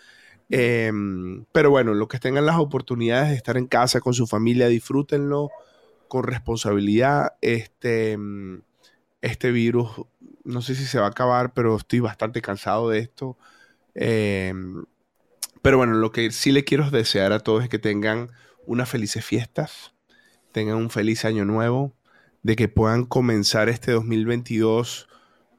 Em, 0.49 1.45
pero 1.53 1.71
bueno, 1.71 1.93
los 1.93 2.07
que 2.07 2.19
tengan 2.19 2.45
las 2.45 2.57
oportunidades 2.57 3.29
de 3.29 3.35
estar 3.35 3.57
en 3.57 3.67
casa 3.67 4.01
con 4.01 4.13
su 4.13 4.27
familia, 4.27 4.67
disfrútenlo 4.67 5.49
con 6.07 6.23
responsabilidad. 6.23 7.33
Este, 7.41 8.17
este 9.21 9.51
virus, 9.51 9.89
no 10.43 10.61
sé 10.61 10.75
si 10.75 10.85
se 10.85 10.99
va 10.99 11.05
a 11.05 11.09
acabar, 11.09 11.53
pero 11.53 11.77
estoy 11.77 12.01
bastante 12.01 12.41
cansado 12.41 12.89
de 12.89 12.99
esto. 12.99 13.37
Em, 13.95 14.83
pero 15.61 15.77
bueno, 15.77 15.93
lo 15.93 16.11
que 16.11 16.31
sí 16.31 16.51
le 16.51 16.63
quiero 16.63 16.89
desear 16.89 17.31
a 17.33 17.39
todos 17.39 17.63
es 17.63 17.69
que 17.69 17.79
tengan 17.79 18.29
unas 18.65 18.89
felices 18.89 19.23
fiestas, 19.23 19.93
tengan 20.51 20.77
un 20.77 20.89
feliz 20.89 21.25
año 21.25 21.45
nuevo, 21.45 21.93
de 22.43 22.55
que 22.55 22.67
puedan 22.67 23.05
comenzar 23.05 23.69
este 23.69 23.91
2022 23.91 25.07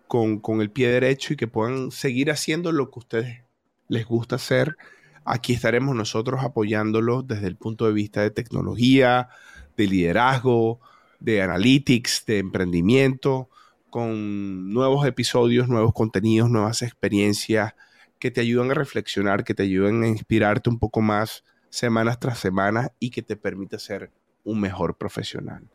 con, 0.09 0.40
con 0.40 0.60
el 0.60 0.70
pie 0.70 0.89
derecho 0.89 1.32
y 1.32 1.36
que 1.36 1.47
puedan 1.47 1.90
seguir 1.90 2.31
haciendo 2.31 2.73
lo 2.73 2.90
que 2.90 2.98
ustedes 2.98 3.43
les 3.89 4.06
gusta 4.06 4.36
hacer. 4.36 4.77
Aquí 5.24 5.52
estaremos 5.52 5.94
nosotros 5.94 6.43
apoyándolos 6.43 7.27
desde 7.27 7.47
el 7.47 7.56
punto 7.56 7.86
de 7.86 7.93
vista 7.93 8.23
de 8.23 8.31
tecnología, 8.31 9.28
de 9.77 9.86
liderazgo, 9.86 10.81
de 11.20 11.43
analytics, 11.43 12.24
de 12.27 12.39
emprendimiento, 12.39 13.48
con 13.90 14.73
nuevos 14.73 15.06
episodios, 15.06 15.69
nuevos 15.69 15.93
contenidos, 15.93 16.51
nuevas 16.51 16.82
experiencias 16.82 17.74
que 18.19 18.31
te 18.31 18.40
ayudan 18.40 18.70
a 18.70 18.74
reflexionar, 18.74 19.44
que 19.44 19.55
te 19.55 19.64
ayuden 19.64 20.02
a 20.02 20.09
inspirarte 20.09 20.70
un 20.70 20.78
poco 20.78 21.01
más 21.01 21.44
semanas 21.70 22.19
tras 22.19 22.39
semana 22.39 22.93
y 22.98 23.10
que 23.10 23.23
te 23.23 23.36
permita 23.36 23.78
ser 23.78 24.10
un 24.44 24.60
mejor 24.60 24.97
profesional. 24.97 25.69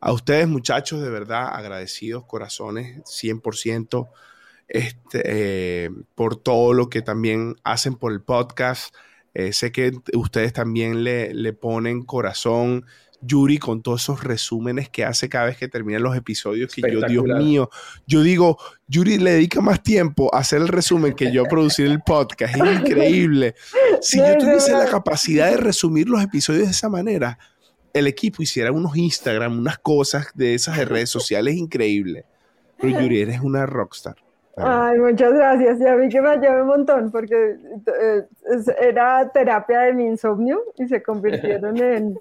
A 0.00 0.12
ustedes 0.12 0.48
muchachos, 0.48 1.02
de 1.02 1.10
verdad, 1.10 1.54
agradecidos, 1.54 2.24
corazones, 2.24 3.02
100%, 3.04 4.08
este, 4.68 5.22
eh, 5.24 5.90
por 6.14 6.36
todo 6.36 6.72
lo 6.72 6.88
que 6.88 7.02
también 7.02 7.56
hacen 7.64 7.96
por 7.96 8.12
el 8.12 8.22
podcast. 8.22 8.94
Eh, 9.34 9.52
sé 9.52 9.72
que 9.72 9.92
ustedes 10.14 10.52
también 10.52 11.04
le, 11.04 11.34
le 11.34 11.52
ponen 11.52 12.02
corazón, 12.02 12.86
Yuri 13.22 13.58
con 13.58 13.82
todos 13.82 14.02
esos 14.02 14.24
resúmenes 14.24 14.88
que 14.88 15.04
hace 15.04 15.28
cada 15.28 15.46
vez 15.46 15.56
que 15.56 15.68
terminan 15.68 16.02
los 16.02 16.16
episodios, 16.16 16.72
que 16.74 16.82
yo, 16.90 17.02
Dios 17.02 17.24
mío, 17.24 17.70
yo 18.06 18.22
digo, 18.22 18.58
Yuri 18.88 19.18
le 19.18 19.32
dedica 19.32 19.60
más 19.60 19.82
tiempo 19.82 20.34
a 20.34 20.38
hacer 20.38 20.62
el 20.62 20.68
resumen 20.68 21.14
que 21.14 21.32
yo 21.32 21.42
a 21.42 21.48
producir 21.48 21.86
el 21.86 22.00
podcast, 22.00 22.56
es 22.56 22.80
increíble. 22.80 23.54
Si 24.00 24.18
yo 24.18 24.38
tuviese 24.38 24.72
la 24.72 24.86
capacidad 24.86 25.50
de 25.50 25.58
resumir 25.58 26.08
los 26.08 26.22
episodios 26.22 26.64
de 26.64 26.70
esa 26.70 26.88
manera, 26.88 27.38
el 27.92 28.06
equipo 28.06 28.42
hiciera 28.42 28.72
unos 28.72 28.96
Instagram, 28.96 29.58
unas 29.58 29.78
cosas 29.78 30.28
de 30.34 30.54
esas 30.54 30.76
redes 30.88 31.10
sociales 31.10 31.54
increíbles. 31.54 32.24
Pero 32.80 33.00
Yuri, 33.00 33.20
eres 33.22 33.40
una 33.40 33.66
rockstar. 33.66 34.16
Ay, 34.56 34.98
muchas 34.98 35.32
gracias. 35.32 35.78
Ya 35.78 35.94
vi 35.94 36.08
que 36.08 36.20
me 36.20 36.30
ayudó 36.30 36.62
un 36.62 36.66
montón 36.66 37.10
porque 37.10 37.56
eh, 37.86 38.22
era 38.80 39.30
terapia 39.32 39.80
de 39.80 39.94
mi 39.94 40.04
insomnio 40.06 40.60
y 40.76 40.86
se 40.88 41.02
convirtieron 41.02 41.76
en, 41.82 42.18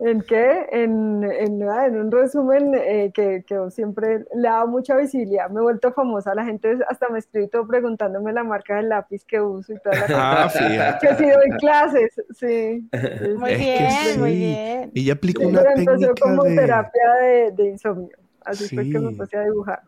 ¿En 0.00 0.22
qué? 0.22 0.66
En, 0.72 1.22
en, 1.24 1.60
en 1.60 1.96
un 1.96 2.10
resumen 2.10 2.74
eh, 2.74 3.12
que, 3.14 3.44
que, 3.46 3.70
siempre 3.70 4.24
le 4.34 4.48
ha 4.48 4.52
dado 4.52 4.68
mucha 4.68 4.96
visibilidad. 4.96 5.50
Me 5.50 5.60
he 5.60 5.62
vuelto 5.62 5.92
famosa. 5.92 6.34
La 6.34 6.44
gente 6.44 6.78
hasta 6.88 7.10
me 7.10 7.16
ha 7.16 7.18
escrito 7.18 7.66
preguntándome 7.66 8.32
la 8.32 8.42
marca 8.42 8.76
del 8.76 8.88
lápiz 8.88 9.24
que 9.26 9.42
uso 9.42 9.74
y 9.74 9.78
toda 9.80 9.96
la 9.96 10.06
ah, 10.40 10.44
cosa. 10.44 10.98
Que 11.00 11.14
si 11.16 11.30
doy 11.30 11.50
clases, 11.58 12.22
sí. 12.30 12.88
Muy 13.36 13.54
bien, 13.56 14.20
muy 14.20 14.36
bien. 14.36 14.90
Y 14.94 15.04
ya 15.04 15.12
aplicó 15.12 15.46
una 15.46 15.62
técnica 15.62 15.92
empezó 15.92 16.14
como 16.20 16.44
de... 16.44 16.56
terapia 16.56 17.12
de, 17.20 17.52
de 17.52 17.68
insomnio. 17.68 18.16
Así 18.44 18.74
fue 18.74 18.88
que 18.88 18.98
me 18.98 19.14
puse 19.14 19.36
a 19.36 19.44
dibujar 19.44 19.82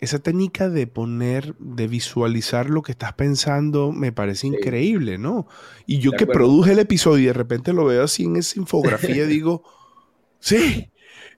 esa 0.00 0.18
técnica 0.20 0.68
de 0.68 0.86
poner, 0.86 1.56
de 1.58 1.88
visualizar 1.88 2.70
lo 2.70 2.82
que 2.82 2.92
estás 2.92 3.14
pensando, 3.14 3.92
me 3.92 4.12
parece 4.12 4.46
increíble, 4.46 5.18
¿no? 5.18 5.48
Y 5.86 5.98
yo 5.98 6.12
que 6.12 6.26
produje 6.26 6.72
el 6.72 6.78
episodio 6.78 7.24
y 7.24 7.26
de 7.26 7.32
repente 7.32 7.72
lo 7.72 7.84
veo 7.84 8.04
así 8.04 8.24
en 8.24 8.36
esa 8.36 8.58
infografía, 8.60 9.26
digo, 9.26 9.64
sí, 10.38 10.90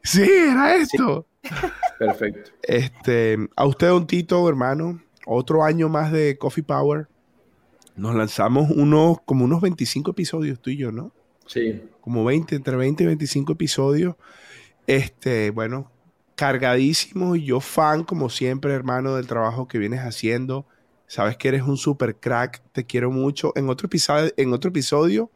sí, 0.03 0.23
era 0.23 0.77
esto. 0.77 1.27
Perfecto. 1.99 2.51
Este, 2.63 3.39
a 3.57 3.67
usted, 3.67 3.89
don 3.89 4.07
Tito, 4.07 4.47
hermano, 4.49 5.03
otro 5.27 5.65
año 5.65 5.89
más 5.89 6.13
de 6.13 6.37
Coffee 6.37 6.65
Power. 6.65 7.09
Nos 7.97 8.15
lanzamos 8.15 8.71
unos, 8.71 9.19
como 9.25 9.45
unos 9.45 9.61
25 9.63 10.11
episodios, 10.11 10.61
tú 10.61 10.71
y 10.71 10.77
yo, 10.77 10.93
¿no? 10.93 11.13
Sí. 11.47 11.83
Como 12.01 12.25
20, 12.25 12.57
entre 12.57 12.77
20 12.77 13.03
y 13.03 13.07
25 13.07 13.53
episodios. 13.53 14.17
Este, 14.87 15.51
bueno, 15.51 15.91
cargadísimo 16.41 17.37
y 17.37 17.45
yo 17.45 17.61
fan 17.61 18.03
como 18.03 18.31
siempre, 18.31 18.73
hermano, 18.73 19.17
del 19.17 19.27
trabajo 19.27 19.69
que 19.69 19.77
vienes 19.77 20.01
haciendo. 20.01 20.65
Sabes 21.07 21.37
que 21.37 21.49
eres 21.49 21.65
un 21.65 21.77
super 21.77 22.17
crack, 22.17 22.63
te 22.73 22.87
quiero 22.87 23.11
mucho. 23.11 23.53
En 23.57 23.69
otro 23.69 23.89
episodio, 23.89 24.33
en 24.39 24.55
otro 24.55 24.71
episodio 24.71 25.31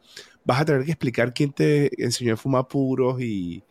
vas 0.45 0.61
a 0.61 0.65
tener 0.65 0.83
que 0.83 0.89
explicar 0.89 1.31
quién 1.31 1.51
te 1.51 1.91
enseñó 2.03 2.33
a 2.33 2.37
fumar 2.37 2.67
puros 2.67 3.21
y, 3.21 3.63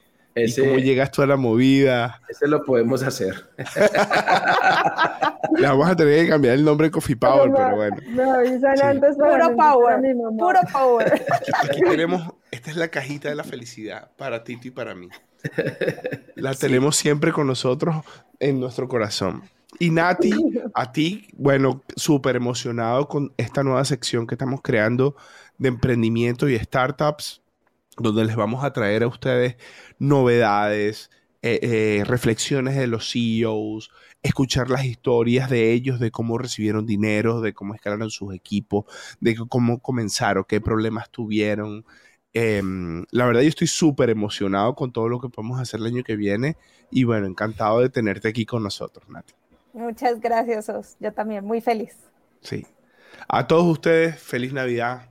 cómo 0.56 0.78
llegas 0.78 1.10
tú 1.10 1.22
a 1.22 1.26
la 1.26 1.36
movida. 1.36 2.20
Ese 2.28 2.46
lo 2.46 2.64
podemos 2.64 3.02
hacer. 3.02 3.50
Le 5.58 5.66
vamos 5.66 5.88
a 5.88 5.96
tener 5.96 6.24
que 6.24 6.30
cambiar 6.30 6.54
el 6.54 6.64
nombre 6.64 6.86
de 6.86 6.92
Coffee 6.92 7.16
Power, 7.16 7.50
pero, 7.52 7.74
bueno. 7.74 7.96
No, 8.10 8.34
antes 8.34 9.16
puro 9.16 9.56
power, 9.56 10.00
puro 10.38 10.60
power. 10.72 11.24
Aquí 11.64 11.80
tenemos, 11.80 12.32
esta 12.52 12.70
es 12.70 12.76
la 12.76 12.86
cajita 12.86 13.28
de 13.28 13.34
la 13.34 13.42
felicidad 13.42 14.12
para 14.16 14.44
Tito 14.44 14.68
y 14.68 14.70
para 14.70 14.94
mí. 14.94 15.08
La 16.36 16.54
tenemos 16.54 16.96
siempre 16.96 17.32
con 17.32 17.46
nosotros 17.46 18.04
en 18.40 18.60
nuestro 18.60 18.88
corazón. 18.88 19.42
Y 19.78 19.90
Nati, 19.90 20.32
a 20.74 20.92
ti, 20.92 21.28
bueno, 21.36 21.82
súper 21.96 22.36
emocionado 22.36 23.08
con 23.08 23.32
esta 23.36 23.62
nueva 23.62 23.84
sección 23.84 24.26
que 24.26 24.34
estamos 24.34 24.60
creando 24.62 25.16
de 25.58 25.68
emprendimiento 25.68 26.48
y 26.48 26.58
startups, 26.58 27.42
donde 27.96 28.24
les 28.24 28.36
vamos 28.36 28.64
a 28.64 28.72
traer 28.72 29.04
a 29.04 29.08
ustedes 29.08 29.56
novedades, 29.98 31.10
eh, 31.42 31.60
eh, 31.62 32.04
reflexiones 32.04 32.76
de 32.76 32.86
los 32.86 33.12
CEOs, 33.12 33.90
escuchar 34.22 34.70
las 34.70 34.86
historias 34.86 35.50
de 35.50 35.72
ellos, 35.72 36.00
de 36.00 36.10
cómo 36.10 36.38
recibieron 36.38 36.86
dinero, 36.86 37.40
de 37.40 37.52
cómo 37.52 37.74
escalaron 37.74 38.10
sus 38.10 38.34
equipos, 38.34 38.86
de 39.20 39.36
cómo 39.48 39.80
comenzaron, 39.80 40.44
qué 40.48 40.60
problemas 40.60 41.10
tuvieron, 41.10 41.84
Em, 42.36 43.06
la 43.12 43.26
verdad 43.26 43.42
yo 43.42 43.48
estoy 43.48 43.68
súper 43.68 44.10
emocionado 44.10 44.74
con 44.74 44.92
todo 44.92 45.08
lo 45.08 45.20
que 45.20 45.28
podemos 45.28 45.60
hacer 45.60 45.78
el 45.78 45.86
año 45.86 46.02
que 46.02 46.16
viene 46.16 46.56
y 46.90 47.04
bueno, 47.04 47.26
encantado 47.26 47.78
de 47.80 47.88
tenerte 47.88 48.28
aquí 48.28 48.44
con 48.44 48.64
nosotros, 48.64 49.08
Nati. 49.08 49.32
Muchas 49.72 50.20
gracias, 50.20 50.68
Os. 50.68 50.96
Yo 50.98 51.12
también, 51.12 51.44
muy 51.44 51.60
feliz. 51.60 51.96
Sí. 52.40 52.66
A 53.28 53.46
todos 53.46 53.64
ustedes, 53.64 54.20
feliz 54.20 54.52
Navidad. 54.52 55.08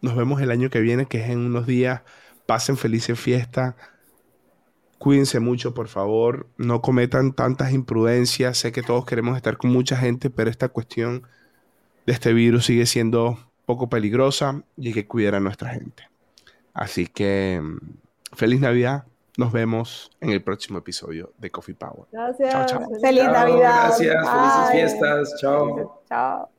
Nos 0.00 0.16
vemos 0.16 0.40
el 0.42 0.50
año 0.50 0.68
que 0.68 0.80
viene, 0.80 1.06
que 1.06 1.22
es 1.22 1.30
en 1.30 1.38
unos 1.38 1.66
días. 1.66 2.02
Pasen 2.46 2.76
felices 2.76 3.18
fiestas. 3.18 3.74
Cuídense 4.98 5.40
mucho, 5.40 5.72
por 5.72 5.88
favor. 5.88 6.48
No 6.56 6.82
cometan 6.82 7.32
tantas 7.32 7.72
imprudencias. 7.72 8.58
Sé 8.58 8.72
que 8.72 8.82
todos 8.82 9.04
queremos 9.04 9.36
estar 9.36 9.56
con 9.56 9.70
mucha 9.70 9.96
gente, 9.96 10.30
pero 10.30 10.50
esta 10.50 10.68
cuestión 10.68 11.26
de 12.06 12.12
este 12.12 12.32
virus 12.32 12.66
sigue 12.66 12.86
siendo 12.86 13.38
poco 13.66 13.88
peligrosa 13.88 14.62
y 14.76 14.88
hay 14.88 14.94
que 14.94 15.06
cuidar 15.06 15.34
a 15.34 15.40
nuestra 15.40 15.70
gente. 15.70 16.08
Así 16.76 17.06
que 17.06 17.58
mm, 17.62 17.78
feliz 18.34 18.60
Navidad. 18.60 19.04
Nos 19.38 19.52
vemos 19.52 20.10
en 20.20 20.30
el 20.30 20.42
próximo 20.42 20.78
episodio 20.78 21.32
de 21.36 21.50
Coffee 21.50 21.74
Power. 21.74 22.06
Gracias. 22.10 22.72
Feliz 23.02 23.24
Navidad. 23.24 23.88
Gracias. 23.88 24.30
Felices 24.30 24.70
fiestas. 24.72 25.34
Chao. 25.40 26.02
Chao. 26.08 26.50